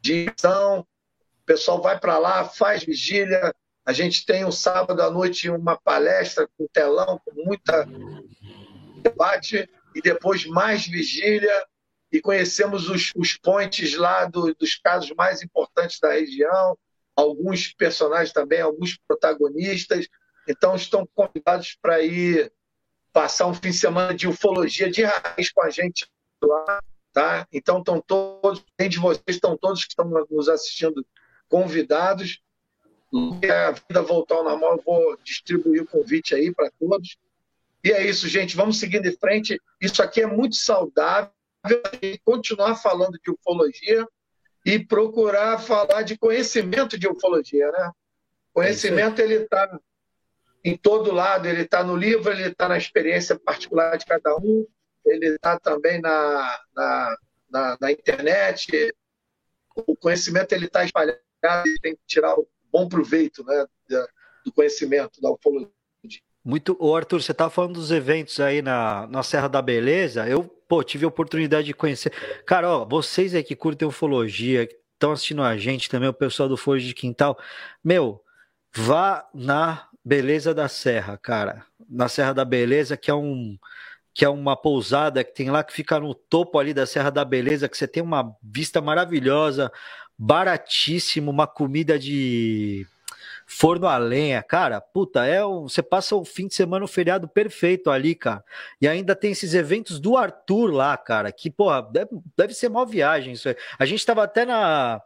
de 0.00 0.28
ação. 0.36 0.80
O 0.80 1.46
pessoal 1.46 1.80
vai 1.80 1.98
para 1.98 2.18
lá, 2.18 2.44
faz 2.44 2.84
vigília, 2.84 3.54
a 3.86 3.92
gente 3.92 4.24
tem 4.24 4.44
um 4.44 4.52
sábado 4.52 5.02
à 5.02 5.10
noite 5.10 5.50
uma 5.50 5.76
palestra 5.76 6.48
com 6.56 6.66
telão, 6.72 7.20
com 7.22 7.44
muita 7.44 7.86
debate, 9.02 9.68
e 9.94 10.00
depois 10.00 10.46
mais 10.46 10.86
vigília, 10.86 11.66
e 12.10 12.20
conhecemos 12.20 12.88
os, 12.88 13.12
os 13.14 13.36
pontes 13.36 13.94
lá 13.94 14.24
do, 14.24 14.54
dos 14.54 14.76
casos 14.76 15.12
mais 15.16 15.42
importantes 15.42 16.00
da 16.00 16.12
região, 16.12 16.78
alguns 17.14 17.74
personagens 17.74 18.32
também, 18.32 18.60
alguns 18.60 18.96
protagonistas. 19.06 20.08
Então, 20.48 20.74
estão 20.74 21.06
convidados 21.14 21.76
para 21.80 22.00
ir 22.02 22.50
passar 23.14 23.46
um 23.46 23.54
fim 23.54 23.70
de 23.70 23.76
semana 23.76 24.12
de 24.12 24.26
ufologia 24.26 24.90
de 24.90 25.04
raiz 25.04 25.50
com 25.50 25.62
a 25.62 25.70
gente 25.70 26.06
lá. 26.42 26.82
Tá? 27.12 27.46
Então, 27.52 27.78
estão 27.78 28.00
todos, 28.00 28.64
além 28.76 28.90
de 28.90 28.98
vocês, 28.98 29.22
estão 29.28 29.56
todos 29.56 29.84
que 29.84 29.92
estão 29.92 30.04
nos 30.28 30.48
assistindo 30.48 31.06
convidados 31.48 32.42
que 33.40 33.48
a 33.48 33.70
vida 33.70 34.02
voltar 34.02 34.34
ao 34.34 34.42
normal, 34.42 34.72
eu 34.72 34.82
vou 34.84 35.16
distribuir 35.22 35.82
o 35.82 35.86
convite 35.86 36.34
aí 36.34 36.52
para 36.52 36.68
todos. 36.72 37.16
E 37.84 37.92
é 37.92 38.04
isso, 38.04 38.26
gente. 38.26 38.56
Vamos 38.56 38.80
seguindo 38.80 39.06
em 39.06 39.16
frente. 39.16 39.60
Isso 39.80 40.02
aqui 40.02 40.22
é 40.22 40.26
muito 40.26 40.56
saudável. 40.56 41.30
Continuar 42.24 42.74
falando 42.74 43.16
de 43.22 43.30
ufologia 43.30 44.04
e 44.66 44.78
procurar 44.84 45.58
falar 45.60 46.02
de 46.02 46.18
conhecimento 46.18 46.98
de 46.98 47.06
ufologia, 47.06 47.70
né? 47.70 47.92
Conhecimento 48.52 49.20
ele 49.20 49.34
está 49.34 49.78
em 50.64 50.76
todo 50.76 51.12
lado. 51.12 51.46
Ele 51.46 51.62
está 51.62 51.84
no 51.84 51.94
livro, 51.94 52.32
ele 52.32 52.48
está 52.48 52.68
na 52.68 52.78
experiência 52.78 53.38
particular 53.38 53.96
de 53.98 54.06
cada 54.06 54.34
um. 54.36 54.66
Ele 55.04 55.34
está 55.34 55.58
também 55.58 56.00
na, 56.00 56.60
na, 56.74 57.16
na, 57.50 57.78
na 57.80 57.92
internet. 57.92 58.92
O 59.76 59.94
conhecimento 59.94 60.52
ele 60.52 60.66
está 60.66 60.84
espalhado. 60.84 61.18
Tem 61.82 61.94
que 61.94 62.00
tirar 62.06 62.34
o 62.34 62.48
bom 62.72 62.88
proveito 62.88 63.44
né, 63.44 63.66
do 64.44 64.52
conhecimento 64.52 65.20
da 65.20 65.30
ufologia. 65.30 65.68
Muito, 66.42 66.76
Ô 66.78 66.94
Arthur, 66.94 67.22
você 67.22 67.32
estava 67.32 67.50
falando 67.50 67.74
dos 67.74 67.90
eventos 67.90 68.38
aí 68.38 68.60
na, 68.60 69.06
na 69.06 69.22
Serra 69.22 69.48
da 69.48 69.62
Beleza. 69.62 70.28
Eu, 70.28 70.44
pô, 70.44 70.82
tive 70.82 71.04
a 71.04 71.08
oportunidade 71.08 71.66
de 71.66 71.74
conhecer. 71.74 72.12
Cara, 72.44 72.68
ó, 72.68 72.84
vocês 72.84 73.34
aí 73.34 73.42
que 73.42 73.56
curtem 73.56 73.88
ufologia, 73.88 74.68
estão 74.92 75.12
assistindo 75.12 75.42
a 75.42 75.56
gente 75.56 75.88
também, 75.88 76.08
o 76.08 76.14
pessoal 76.14 76.46
do 76.48 76.56
Forja 76.56 76.86
de 76.86 76.94
Quintal, 76.94 77.38
meu, 77.82 78.22
vá 78.74 79.26
na 79.32 79.88
Beleza 80.04 80.52
da 80.52 80.68
Serra, 80.68 81.16
cara. 81.16 81.64
Na 81.88 82.08
Serra 82.08 82.32
da 82.34 82.44
Beleza, 82.44 82.96
que 82.96 83.10
é 83.10 83.14
um 83.14 83.58
que 84.12 84.24
é 84.24 84.28
uma 84.28 84.56
pousada 84.56 85.24
que 85.24 85.34
tem 85.34 85.50
lá 85.50 85.64
que 85.64 85.72
fica 85.72 85.98
no 85.98 86.14
topo 86.14 86.56
ali 86.56 86.72
da 86.72 86.86
Serra 86.86 87.10
da 87.10 87.24
Beleza, 87.24 87.68
que 87.68 87.76
você 87.76 87.88
tem 87.88 88.00
uma 88.00 88.36
vista 88.40 88.80
maravilhosa, 88.80 89.72
baratíssimo, 90.16 91.32
uma 91.32 91.48
comida 91.48 91.98
de 91.98 92.86
forno 93.46 93.86
a 93.86 93.98
lenha, 93.98 94.42
cara, 94.42 94.80
puta, 94.80 95.24
é 95.26 95.44
um, 95.44 95.68
você 95.68 95.82
passa 95.82 96.16
o 96.16 96.24
fim 96.24 96.46
de 96.46 96.54
semana, 96.54 96.84
o 96.84 96.88
feriado 96.88 97.28
perfeito 97.28 97.90
ali, 97.90 98.14
cara. 98.14 98.42
E 98.80 98.88
ainda 98.88 99.14
tem 99.14 99.32
esses 99.32 99.52
eventos 99.54 100.00
do 100.00 100.16
Arthur 100.16 100.72
lá, 100.72 100.96
cara, 100.96 101.30
que, 101.30 101.50
porra, 101.50 101.82
deve, 101.82 102.10
deve 102.36 102.54
ser 102.54 102.68
mal 102.68 102.86
viagem 102.86 103.34
isso 103.34 103.48
aí. 103.48 103.56
A 103.78 103.84
gente 103.84 104.04
tava 104.04 104.22
até 104.24 104.44
na. 104.44 105.00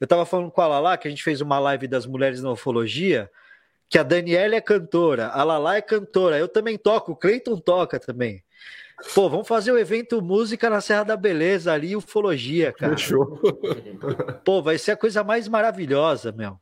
Eu 0.00 0.06
tava 0.06 0.24
falando 0.24 0.50
com 0.50 0.60
a 0.60 0.66
Lala, 0.66 0.96
que 0.96 1.08
a 1.08 1.10
gente 1.10 1.22
fez 1.22 1.40
uma 1.40 1.58
live 1.58 1.88
das 1.88 2.06
mulheres 2.06 2.42
na 2.42 2.52
ufologia, 2.52 3.30
que 3.90 3.98
a 3.98 4.04
Daniela 4.04 4.54
é 4.54 4.60
cantora, 4.60 5.30
a 5.30 5.42
Lala 5.42 5.76
é 5.76 5.82
cantora, 5.82 6.38
eu 6.38 6.46
também 6.46 6.78
toco, 6.78 7.10
o 7.10 7.16
Cleiton 7.16 7.58
toca 7.58 7.98
também. 7.98 8.42
Pô, 9.14 9.28
vamos 9.28 9.48
fazer 9.48 9.72
o 9.72 9.78
evento 9.78 10.22
Música 10.22 10.70
na 10.70 10.80
Serra 10.80 11.02
da 11.02 11.16
Beleza 11.16 11.72
ali, 11.72 11.96
ufologia, 11.96 12.72
cara. 12.72 12.96
Fechou. 12.96 13.40
Pô, 14.44 14.62
vai 14.62 14.78
ser 14.78 14.92
a 14.92 14.96
coisa 14.96 15.24
mais 15.24 15.48
maravilhosa, 15.48 16.30
meu. 16.30 16.60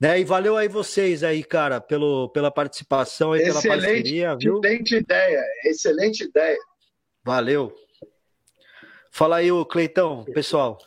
Né? 0.00 0.18
E 0.18 0.24
valeu 0.24 0.56
aí 0.56 0.66
vocês 0.66 1.22
aí, 1.22 1.44
cara, 1.44 1.80
pelo, 1.80 2.28
pela 2.30 2.50
participação 2.50 3.36
e 3.36 3.44
pela 3.44 3.62
parceria, 3.62 4.34
viu? 4.34 4.58
Excelente 4.58 4.96
ideia, 4.96 5.44
excelente 5.64 6.24
ideia. 6.24 6.58
Valeu. 7.22 7.72
Fala 9.12 9.36
aí, 9.36 9.52
o 9.52 9.64
Cleitão, 9.64 10.24
pessoal. 10.24 10.78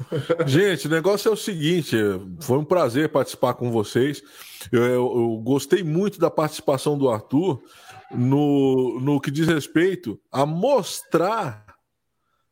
Gente, 0.46 0.86
o 0.86 0.90
negócio 0.90 1.28
é 1.28 1.32
o 1.32 1.36
seguinte: 1.36 1.96
foi 2.40 2.58
um 2.58 2.64
prazer 2.64 3.08
participar 3.08 3.54
com 3.54 3.70
vocês. 3.70 4.22
Eu, 4.70 4.82
eu, 4.82 4.94
eu 4.94 5.40
gostei 5.42 5.82
muito 5.82 6.18
da 6.18 6.30
participação 6.30 6.98
do 6.98 7.08
Arthur 7.08 7.62
no, 8.10 9.00
no 9.00 9.20
que 9.20 9.30
diz 9.30 9.46
respeito 9.46 10.20
a 10.30 10.44
mostrar 10.44 11.66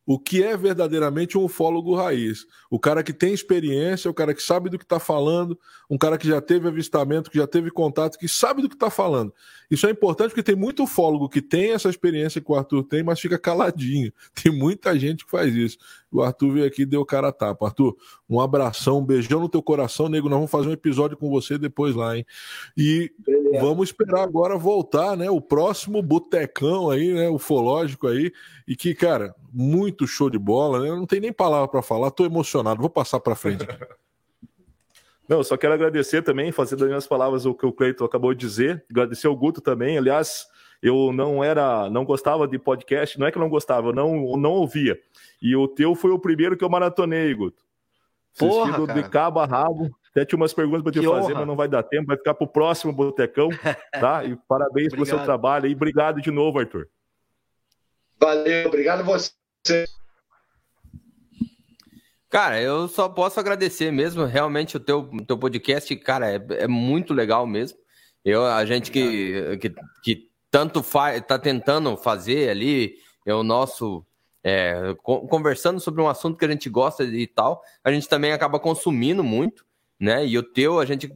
o 0.05 0.19
que 0.19 0.43
é 0.43 0.55
verdadeiramente 0.55 1.37
um 1.37 1.45
ufólogo 1.45 1.95
raiz. 1.95 2.45
O 2.69 2.79
cara 2.79 3.03
que 3.03 3.11
tem 3.11 3.33
experiência, 3.33 4.11
o 4.11 4.13
cara 4.13 4.35
que 4.35 4.41
sabe 4.41 4.69
do 4.69 4.77
que 4.77 4.85
está 4.85 4.99
falando, 4.99 5.59
um 5.89 5.97
cara 5.97 6.17
que 6.17 6.27
já 6.27 6.41
teve 6.41 6.67
avistamento, 6.67 7.29
que 7.29 7.37
já 7.37 7.47
teve 7.47 7.69
contato, 7.69 8.17
que 8.17 8.27
sabe 8.27 8.61
do 8.61 8.69
que 8.69 8.75
está 8.75 8.89
falando. 8.89 9.33
Isso 9.69 9.87
é 9.87 9.91
importante 9.91 10.29
porque 10.29 10.43
tem 10.43 10.55
muito 10.55 10.83
ufólogo 10.83 11.29
que 11.29 11.41
tem 11.41 11.71
essa 11.71 11.89
experiência 11.89 12.41
que 12.41 12.51
o 12.51 12.55
Arthur 12.55 12.83
tem, 12.83 13.03
mas 13.03 13.19
fica 13.19 13.37
caladinho. 13.37 14.11
Tem 14.43 14.51
muita 14.51 14.97
gente 14.97 15.25
que 15.25 15.31
faz 15.31 15.55
isso. 15.55 15.77
O 16.11 16.21
Arthur 16.21 16.53
veio 16.53 16.65
aqui 16.65 16.83
e 16.83 16.85
deu 16.85 17.05
cara 17.05 17.29
a 17.29 17.31
tapa. 17.31 17.65
Arthur, 17.65 17.95
um 18.29 18.39
abração, 18.39 18.99
um 18.99 19.05
beijão 19.05 19.39
no 19.39 19.49
teu 19.49 19.61
coração, 19.61 20.07
nego. 20.07 20.29
Nós 20.29 20.37
vamos 20.37 20.51
fazer 20.51 20.69
um 20.69 20.73
episódio 20.73 21.17
com 21.17 21.29
você 21.29 21.57
depois 21.57 21.95
lá, 21.95 22.15
hein? 22.15 22.25
E 22.77 23.11
Beleza. 23.25 23.65
vamos 23.65 23.89
esperar 23.89 24.21
agora 24.21 24.57
voltar, 24.57 25.17
né? 25.17 25.29
O 25.29 25.41
próximo 25.41 26.01
botecão 26.01 26.89
aí, 26.89 27.13
né? 27.13 27.29
Ufológico 27.29 28.07
aí. 28.07 28.31
E 28.67 28.75
que, 28.75 28.93
cara, 28.93 29.33
muito 29.51 30.05
show 30.05 30.29
de 30.29 30.37
bola, 30.37 30.81
né? 30.81 30.89
Não 30.89 31.05
tem 31.05 31.19
nem 31.19 31.33
palavra 31.33 31.67
para 31.67 31.81
falar, 31.81 32.11
tô 32.11 32.25
emocionado. 32.25 32.81
Vou 32.81 32.89
passar 32.89 33.19
para 33.19 33.35
frente 33.35 33.63
aqui. 33.63 33.75
Não, 35.27 35.43
só 35.43 35.57
quero 35.57 35.73
agradecer 35.73 36.21
também, 36.21 36.51
fazer 36.51 36.75
das 36.75 36.87
minhas 36.87 37.07
palavras 37.07 37.45
o 37.45 37.53
que 37.53 37.65
o 37.65 37.73
Cleiton 37.73 38.05
acabou 38.05 38.33
de 38.33 38.39
dizer. 38.39 38.85
Agradecer 38.89 39.27
ao 39.27 39.35
Guto 39.35 39.59
também. 39.59 39.97
Aliás, 39.97 40.45
eu 40.81 41.11
não 41.11 41.43
era, 41.43 41.89
não 41.89 42.05
gostava 42.05 42.47
de 42.47 42.59
podcast, 42.59 43.19
não 43.19 43.25
é 43.25 43.31
que 43.31 43.37
eu 43.37 43.41
não 43.41 43.49
gostava, 43.49 43.89
eu 43.89 43.93
não, 43.93 44.37
não 44.37 44.51
ouvia. 44.51 44.99
E 45.41 45.55
o 45.55 45.67
teu 45.67 45.95
foi 45.95 46.11
o 46.11 46.19
primeiro 46.19 46.55
que 46.55 46.63
eu 46.63 46.69
maratonei, 46.69 47.33
Guto. 47.33 47.63
Porra, 48.37 48.93
de 48.93 49.09
cabo 49.09 49.39
a 49.39 49.45
rabo. 49.45 49.95
Até 50.11 50.23
tinha 50.23 50.37
umas 50.37 50.53
perguntas 50.53 50.81
para 50.81 50.91
te 50.93 50.99
que 50.99 51.05
fazer, 51.05 51.25
honra. 51.25 51.39
mas 51.39 51.47
não 51.47 51.55
vai 51.57 51.67
dar 51.67 51.83
tempo, 51.83 52.07
vai 52.07 52.15
ficar 52.15 52.33
para 52.33 52.45
o 52.45 52.47
próximo 52.47 52.93
Botecão, 52.93 53.49
tá? 53.99 54.23
E 54.23 54.37
parabéns 54.47 54.93
pelo 54.93 55.05
seu 55.05 55.21
trabalho 55.23 55.67
e 55.67 55.75
obrigado 55.75 56.21
de 56.21 56.31
novo, 56.31 56.59
Arthur. 56.59 56.87
Valeu, 58.17 58.67
obrigado 58.67 59.01
a 59.01 59.03
você. 59.03 59.85
Cara, 62.35 62.61
eu 62.61 62.89
só 62.89 63.07
posso 63.07 63.39
agradecer 63.39 63.93
mesmo. 63.93 64.25
Realmente 64.25 64.75
o 64.75 64.79
teu, 64.81 65.09
teu 65.25 65.37
podcast, 65.37 65.95
cara, 65.95 66.29
é, 66.29 66.45
é 66.63 66.67
muito 66.67 67.13
legal 67.13 67.47
mesmo. 67.47 67.77
Eu, 68.25 68.45
a 68.45 68.65
gente 68.65 68.91
que, 68.91 69.55
que, 69.55 69.73
que 70.03 70.29
tanto 70.51 70.83
faz, 70.83 71.21
tá 71.21 71.39
tentando 71.39 71.95
fazer 71.95 72.49
ali, 72.49 72.97
é 73.25 73.33
o 73.33 73.41
nosso 73.41 74.05
é, 74.43 74.93
conversando 75.01 75.79
sobre 75.79 76.01
um 76.01 76.09
assunto 76.09 76.37
que 76.37 76.43
a 76.43 76.49
gente 76.49 76.69
gosta 76.69 77.05
e 77.05 77.25
tal, 77.25 77.61
a 77.81 77.89
gente 77.89 78.09
também 78.09 78.33
acaba 78.33 78.59
consumindo 78.59 79.23
muito, 79.23 79.65
né? 79.97 80.27
E 80.27 80.37
o 80.37 80.43
teu, 80.43 80.81
a 80.81 80.85
gente 80.85 81.09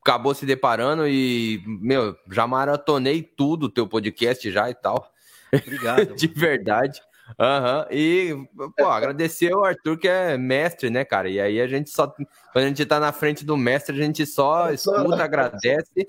acabou 0.00 0.34
se 0.36 0.46
deparando 0.46 1.04
e, 1.08 1.60
meu, 1.66 2.14
já 2.30 2.46
maratonei 2.46 3.24
tudo 3.24 3.64
o 3.64 3.70
teu 3.70 3.88
podcast 3.88 4.48
já 4.48 4.70
e 4.70 4.74
tal. 4.74 5.12
Obrigado. 5.52 6.14
De 6.14 6.28
verdade. 6.28 7.02
Aham, 7.38 7.80
uhum. 7.80 7.86
e, 7.90 8.48
pô, 8.76 8.86
agradecer 8.90 9.54
o 9.54 9.64
Arthur, 9.64 9.98
que 9.98 10.08
é 10.08 10.36
mestre, 10.36 10.90
né, 10.90 11.04
cara? 11.04 11.28
E 11.28 11.40
aí 11.40 11.60
a 11.60 11.66
gente 11.66 11.90
só, 11.90 12.06
quando 12.06 12.64
a 12.64 12.68
gente 12.68 12.84
tá 12.86 12.98
na 12.98 13.12
frente 13.12 13.44
do 13.44 13.56
mestre, 13.56 13.94
a 13.94 14.02
gente 14.02 14.26
só 14.26 14.70
escuta, 14.72 15.22
agradece 15.22 16.06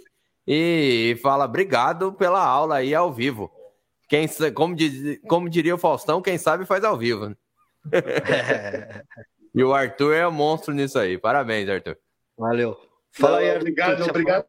e 0.47 1.17
fala 1.21 1.45
obrigado 1.45 2.13
pela 2.13 2.43
aula 2.43 2.77
aí 2.77 2.95
ao 2.95 3.11
vivo. 3.11 3.51
Quem, 4.07 4.27
como, 4.53 4.75
diz, 4.75 5.19
como 5.27 5.49
diria 5.49 5.75
o 5.75 5.77
Faustão, 5.77 6.21
quem 6.21 6.37
sabe 6.37 6.65
faz 6.65 6.83
ao 6.83 6.97
vivo. 6.97 7.29
Né? 7.29 7.35
É. 7.91 9.01
e 9.55 9.63
o 9.63 9.73
Arthur 9.73 10.13
é 10.13 10.27
um 10.27 10.31
monstro 10.31 10.71
nisso 10.71 10.99
aí. 10.99 11.17
Parabéns, 11.17 11.67
Arthur. 11.67 11.97
Valeu. 12.37 12.79
Fala 13.11 13.39
aí, 13.39 13.55
obrigado, 13.55 14.03
obrigado. 14.03 14.45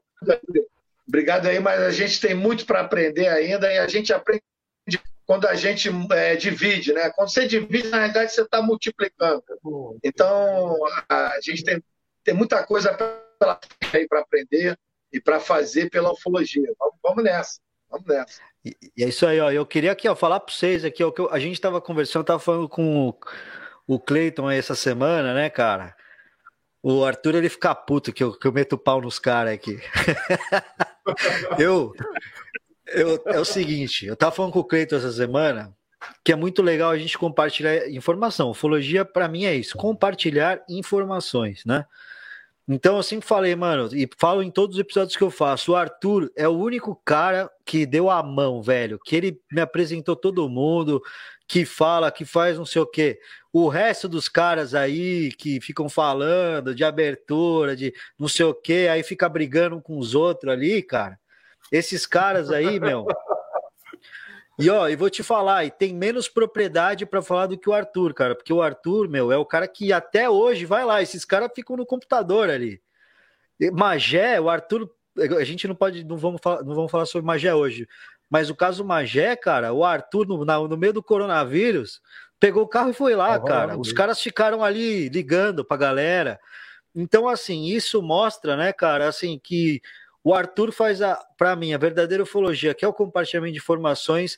Obrigado 1.08 1.46
aí, 1.46 1.58
mas 1.58 1.80
a 1.80 1.90
gente 1.90 2.20
tem 2.20 2.34
muito 2.34 2.66
para 2.66 2.80
aprender 2.80 3.28
ainda 3.28 3.72
e 3.72 3.78
a 3.78 3.86
gente 3.86 4.12
aprende 4.12 4.42
quando 5.32 5.46
a 5.46 5.54
gente 5.54 5.88
é, 6.10 6.36
divide, 6.36 6.92
né? 6.92 7.08
Quando 7.08 7.32
você 7.32 7.46
divide, 7.46 7.88
na 7.88 8.00
realidade, 8.00 8.32
você 8.32 8.42
está 8.42 8.60
multiplicando. 8.60 9.42
Então, 10.04 10.76
a 11.08 11.40
gente 11.40 11.64
tem, 11.64 11.82
tem 12.22 12.34
muita 12.34 12.62
coisa 12.66 12.92
para 12.92 14.20
aprender 14.20 14.78
e 15.10 15.18
para 15.18 15.40
fazer 15.40 15.88
pela 15.88 16.12
ufologia. 16.12 16.70
Vamos, 16.78 16.96
vamos 17.02 17.24
nessa. 17.24 17.60
Vamos 17.88 18.06
nessa. 18.06 18.42
E, 18.62 18.76
é 19.02 19.08
isso 19.08 19.26
aí, 19.26 19.40
ó. 19.40 19.50
Eu 19.50 19.64
queria 19.64 19.92
aqui, 19.92 20.06
ó, 20.06 20.14
falar 20.14 20.38
para 20.38 20.54
vocês 20.54 20.84
aqui, 20.84 21.02
ó, 21.02 21.10
que 21.10 21.22
eu, 21.22 21.32
a 21.32 21.38
gente 21.38 21.54
estava 21.54 21.80
conversando, 21.80 22.24
estava 22.24 22.38
falando 22.38 22.68
com 22.68 23.08
o, 23.08 23.18
o 23.86 23.98
Cleiton 23.98 24.50
essa 24.50 24.74
semana, 24.74 25.32
né, 25.32 25.48
cara? 25.48 25.96
O 26.82 27.06
Arthur 27.06 27.36
ele 27.36 27.48
fica 27.48 27.74
puto 27.74 28.12
que 28.12 28.22
eu, 28.22 28.38
que 28.38 28.46
eu 28.46 28.52
meto 28.52 28.76
pau 28.76 29.00
nos 29.00 29.18
caras 29.18 29.54
aqui. 29.54 29.80
eu, 31.58 31.94
eu, 32.92 33.22
é 33.26 33.40
o 33.40 33.44
seguinte, 33.44 34.06
eu 34.06 34.16
tava 34.16 34.32
falando 34.32 34.52
com 34.52 34.60
o 34.60 34.64
Cleiton 34.64 34.96
essa 34.96 35.12
semana 35.12 35.74
que 36.24 36.32
é 36.32 36.36
muito 36.36 36.62
legal 36.62 36.90
a 36.90 36.98
gente 36.98 37.16
compartilhar 37.16 37.88
informação. 37.90 38.50
Ufologia, 38.50 39.04
para 39.04 39.28
mim, 39.28 39.44
é 39.44 39.54
isso: 39.54 39.76
compartilhar 39.76 40.62
informações, 40.68 41.64
né? 41.64 41.86
Então 42.68 42.96
eu 42.96 43.02
sempre 43.02 43.26
falei, 43.26 43.56
mano, 43.56 43.88
e 43.92 44.08
falo 44.16 44.42
em 44.42 44.50
todos 44.50 44.76
os 44.76 44.80
episódios 44.80 45.16
que 45.16 45.22
eu 45.22 45.30
faço, 45.30 45.72
o 45.72 45.76
Arthur 45.76 46.30
é 46.36 46.46
o 46.46 46.52
único 46.52 46.94
cara 47.04 47.50
que 47.66 47.84
deu 47.84 48.08
a 48.08 48.22
mão, 48.22 48.62
velho, 48.62 49.00
que 49.04 49.16
ele 49.16 49.40
me 49.50 49.60
apresentou 49.60 50.14
todo 50.14 50.48
mundo, 50.48 51.02
que 51.48 51.64
fala, 51.64 52.10
que 52.12 52.24
faz 52.24 52.56
não 52.56 52.64
sei 52.64 52.80
o 52.80 52.86
quê. 52.86 53.18
O 53.52 53.68
resto 53.68 54.08
dos 54.08 54.28
caras 54.28 54.74
aí 54.74 55.32
que 55.32 55.60
ficam 55.60 55.88
falando 55.88 56.74
de 56.74 56.84
abertura, 56.84 57.74
de 57.76 57.92
não 58.18 58.28
sei 58.28 58.46
o 58.46 58.54
quê, 58.54 58.88
aí 58.90 59.02
fica 59.02 59.28
brigando 59.28 59.80
com 59.80 59.98
os 59.98 60.14
outros 60.14 60.52
ali, 60.52 60.82
cara. 60.82 61.18
Esses 61.72 62.04
caras 62.04 62.50
aí, 62.50 62.78
meu, 62.78 63.06
e 64.58 64.68
ó, 64.68 64.88
e 64.88 64.94
vou 64.94 65.08
te 65.08 65.22
falar, 65.22 65.64
e 65.64 65.70
tem 65.70 65.94
menos 65.94 66.28
propriedade 66.28 67.06
para 67.06 67.22
falar 67.22 67.46
do 67.46 67.58
que 67.58 67.68
o 67.68 67.72
Arthur, 67.72 68.12
cara, 68.12 68.34
porque 68.34 68.52
o 68.52 68.60
Arthur, 68.60 69.08
meu, 69.08 69.32
é 69.32 69.36
o 69.38 69.46
cara 69.46 69.66
que 69.66 69.92
até 69.92 70.28
hoje 70.28 70.66
vai 70.66 70.84
lá, 70.84 71.00
esses 71.00 71.24
caras 71.24 71.50
ficam 71.54 71.76
no 71.76 71.86
computador 71.86 72.50
ali. 72.50 72.80
Magé, 73.72 74.38
o 74.40 74.50
Arthur, 74.50 74.90
a 75.16 75.44
gente 75.44 75.66
não 75.66 75.74
pode, 75.74 76.04
não 76.04 76.18
vamos 76.18 76.40
falar, 76.42 76.62
não 76.62 76.74
vamos 76.74 76.90
falar 76.90 77.06
sobre 77.06 77.26
Magé 77.26 77.54
hoje, 77.54 77.88
mas 78.28 78.50
o 78.50 78.54
caso 78.54 78.84
Magé, 78.84 79.34
cara, 79.34 79.72
o 79.72 79.84
Arthur 79.84 80.26
no, 80.26 80.44
na, 80.44 80.58
no 80.58 80.76
meio 80.76 80.92
do 80.92 81.02
coronavírus 81.02 82.00
pegou 82.38 82.64
o 82.64 82.68
carro 82.68 82.90
e 82.90 82.94
foi 82.94 83.14
lá, 83.14 83.38
cara. 83.38 83.78
Os 83.78 83.92
caras 83.92 84.20
ficaram 84.20 84.64
ali 84.64 85.08
ligando 85.08 85.64
pra 85.64 85.76
galera. 85.76 86.40
Então, 86.94 87.28
assim, 87.28 87.66
isso 87.66 88.02
mostra, 88.02 88.56
né, 88.56 88.72
cara, 88.72 89.06
assim, 89.06 89.40
que 89.42 89.80
o 90.24 90.34
Arthur 90.34 90.72
faz, 90.72 91.00
para 91.36 91.56
mim, 91.56 91.72
a 91.72 91.78
verdadeira 91.78 92.22
ufologia, 92.22 92.74
que 92.74 92.84
é 92.84 92.88
o 92.88 92.92
compartilhamento 92.92 93.54
de 93.54 93.58
informações, 93.58 94.36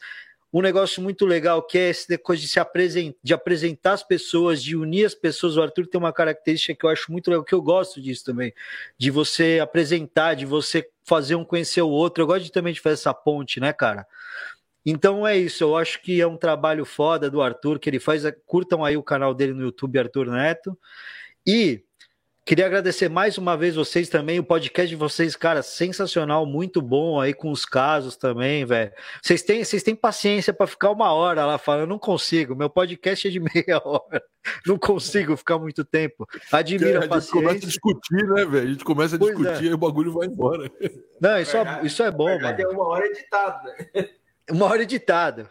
um 0.53 0.63
negócio 0.63 1.03
muito 1.03 1.27
legal, 1.27 1.61
que 1.61 1.77
é 1.77 1.91
essa 1.91 2.17
coisa 2.17 2.41
de 2.41 2.47
se 2.47 2.61
apresentar, 2.61 3.19
de 3.21 3.35
apresentar 3.35 3.93
as 3.95 4.05
pessoas, 4.05 4.63
de 4.63 4.77
unir 4.77 5.05
as 5.05 5.15
pessoas. 5.15 5.57
O 5.57 5.63
Arthur 5.63 5.85
tem 5.89 5.99
uma 5.99 6.13
característica 6.13 6.73
que 6.79 6.87
eu 6.87 6.91
acho 6.91 7.11
muito 7.11 7.29
legal, 7.29 7.45
que 7.45 7.53
eu 7.53 7.61
gosto 7.61 8.01
disso 8.01 8.25
também, 8.25 8.55
de 8.97 9.11
você 9.11 9.59
apresentar, 9.61 10.35
de 10.35 10.47
você 10.47 10.89
fazer 11.03 11.35
um 11.35 11.45
conhecer 11.45 11.83
o 11.83 11.91
outro. 11.91 12.23
Eu 12.23 12.29
gosto 12.29 12.45
de, 12.45 12.53
também 12.53 12.73
de 12.73 12.81
fazer 12.81 12.95
essa 12.95 13.13
ponte, 13.13 13.59
né, 13.59 13.73
cara? 13.73 14.07
Então 14.87 15.27
é 15.27 15.37
isso, 15.37 15.65
eu 15.65 15.77
acho 15.77 16.01
que 16.01 16.21
é 16.21 16.27
um 16.27 16.37
trabalho 16.37 16.85
foda 16.85 17.29
do 17.29 17.43
Arthur, 17.43 17.81
que 17.81 17.91
ele 17.91 17.99
faz. 17.99 18.23
Curtam 18.47 18.85
aí 18.85 18.97
o 18.97 19.03
canal 19.03 19.35
dele 19.35 19.55
no 19.55 19.63
YouTube, 19.63 19.99
Arthur 19.99 20.27
Neto. 20.27 20.79
E 21.45 21.83
Queria 22.47 22.67
agradecer 22.67 23.09
mais 23.09 23.39
uma 23.39 23.57
vez 23.57 23.75
vocês 23.75 24.07
também, 24.11 24.39
o 24.39 24.45
podcast 24.45 24.87
de 24.87 24.97
vocês, 24.97 25.35
cara, 25.35 25.63
sensacional, 25.63 26.45
muito 26.45 26.83
bom 26.83 27.19
aí 27.19 27.33
com 27.33 27.51
os 27.51 27.65
casos 27.65 28.19
também, 28.19 28.67
velho. 28.67 28.93
Vocês 29.23 29.41
têm, 29.41 29.65
vocês 29.65 29.83
têm 29.83 29.97
paciência 29.97 30.53
para 30.53 30.67
ficar 30.67 30.91
uma 30.91 31.11
hora 31.11 31.47
lá 31.47 31.57
falando, 31.57 31.89
não 31.89 31.99
consigo, 31.99 32.55
meu 32.55 32.69
podcast 32.69 33.27
é 33.27 33.31
de 33.31 33.41
meia 33.41 33.81
hora, 33.83 34.23
não 34.67 34.77
consigo 34.77 35.35
ficar 35.39 35.59
muito 35.59 35.87
tempo. 35.87 36.27
Admiro 36.53 37.01
a, 37.01 37.07
a 37.07 37.09
paciência. 37.09 37.49
A 37.49 37.55
gente 37.55 37.63
começa 37.63 37.65
a 37.65 37.69
discutir, 37.71 38.29
né, 38.29 38.45
velho? 38.45 38.69
A 38.69 38.73
gente 38.73 38.85
começa 38.85 39.17
a 39.17 39.19
pois 39.19 39.39
discutir 39.39 39.67
é. 39.69 39.71
e 39.71 39.75
o 39.75 39.79
bagulho 39.79 40.13
vai 40.13 40.27
embora. 40.27 40.71
Não, 41.19 41.39
isso, 41.39 41.57
é, 41.57 41.81
isso 41.83 42.03
é 42.03 42.11
bom, 42.11 42.39
mano. 42.39 42.61
É 42.61 42.69
uma 42.69 42.89
hora 42.89 43.07
editado, 43.07 43.69
né? 43.95 44.09
Uma 44.51 44.67
hora 44.67 44.83
editado. 44.83 45.49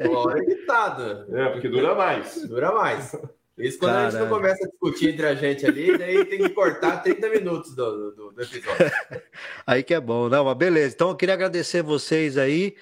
Uma 0.00 0.18
hora 0.20 0.38
editado. 0.38 1.36
É, 1.36 1.50
porque 1.50 1.68
dura 1.68 1.94
mais. 1.94 2.48
Dura 2.48 2.72
mais. 2.72 3.14
Isso 3.58 3.78
quando 3.78 3.92
Caralho. 3.92 4.08
a 4.08 4.10
gente 4.10 4.20
não 4.20 4.28
começa 4.28 4.64
a 4.64 4.68
discutir 4.68 5.10
entre 5.10 5.26
a 5.26 5.34
gente 5.34 5.66
ali, 5.66 5.98
daí 5.98 6.24
tem 6.24 6.38
que 6.38 6.48
cortar 6.50 7.02
30 7.02 7.28
minutos 7.28 7.74
do, 7.74 8.10
do, 8.12 8.32
do 8.32 8.42
episódio. 8.42 8.90
aí 9.66 9.82
que 9.82 9.92
é 9.92 10.00
bom, 10.00 10.28
não, 10.28 10.44
mas 10.44 10.56
beleza. 10.56 10.94
Então 10.94 11.10
eu 11.10 11.16
queria 11.16 11.34
agradecer 11.34 11.82
vocês 11.82 12.38
aí, 12.38 12.74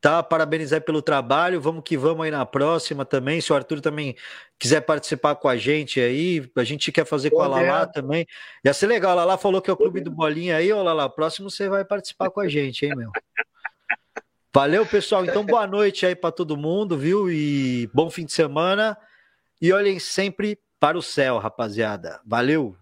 tá? 0.00 0.22
Parabenizar 0.22 0.82
pelo 0.82 1.00
trabalho. 1.00 1.60
Vamos 1.60 1.82
que 1.84 1.96
vamos 1.96 2.24
aí 2.24 2.30
na 2.30 2.44
próxima 2.44 3.04
também. 3.04 3.40
Se 3.40 3.52
o 3.52 3.56
Arthur 3.56 3.80
também 3.80 4.14
quiser 4.58 4.82
participar 4.82 5.36
com 5.36 5.48
a 5.48 5.56
gente 5.56 6.00
aí, 6.00 6.46
a 6.54 6.64
gente 6.64 6.92
quer 6.92 7.06
fazer 7.06 7.30
com 7.30 7.40
a 7.40 7.46
Lala 7.46 7.86
também. 7.86 8.26
Ia 8.64 8.74
ser 8.74 8.88
legal. 8.88 9.12
A 9.12 9.14
Lala 9.14 9.38
falou 9.38 9.62
que 9.62 9.70
é 9.70 9.72
o 9.72 9.76
clube 9.76 10.00
do 10.00 10.10
Bolinha 10.10 10.56
aí, 10.56 10.72
ô 10.72 10.82
Lala. 10.82 11.08
Próximo 11.08 11.50
você 11.50 11.68
vai 11.68 11.84
participar 11.84 12.30
com 12.30 12.40
a 12.40 12.48
gente, 12.48 12.84
hein, 12.84 12.92
meu? 12.94 13.10
Valeu, 14.52 14.84
pessoal. 14.84 15.24
Então, 15.24 15.46
boa 15.46 15.66
noite 15.66 16.04
aí 16.04 16.16
para 16.16 16.32
todo 16.32 16.56
mundo, 16.56 16.98
viu? 16.98 17.30
E 17.30 17.88
bom 17.94 18.10
fim 18.10 18.24
de 18.24 18.32
semana. 18.32 18.98
E 19.60 19.72
olhem 19.72 19.98
sempre 19.98 20.58
para 20.78 20.96
o 20.96 21.02
céu, 21.02 21.38
rapaziada. 21.38 22.20
Valeu! 22.24 22.76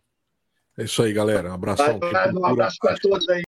É 0.76 0.84
isso 0.84 1.02
aí, 1.02 1.12
galera. 1.12 1.50
Um 1.50 1.54
abração. 1.54 1.98
Um 2.34 2.46
abraço 2.46 2.76
para 2.80 2.96
todos 2.98 3.28
aí. 3.28 3.42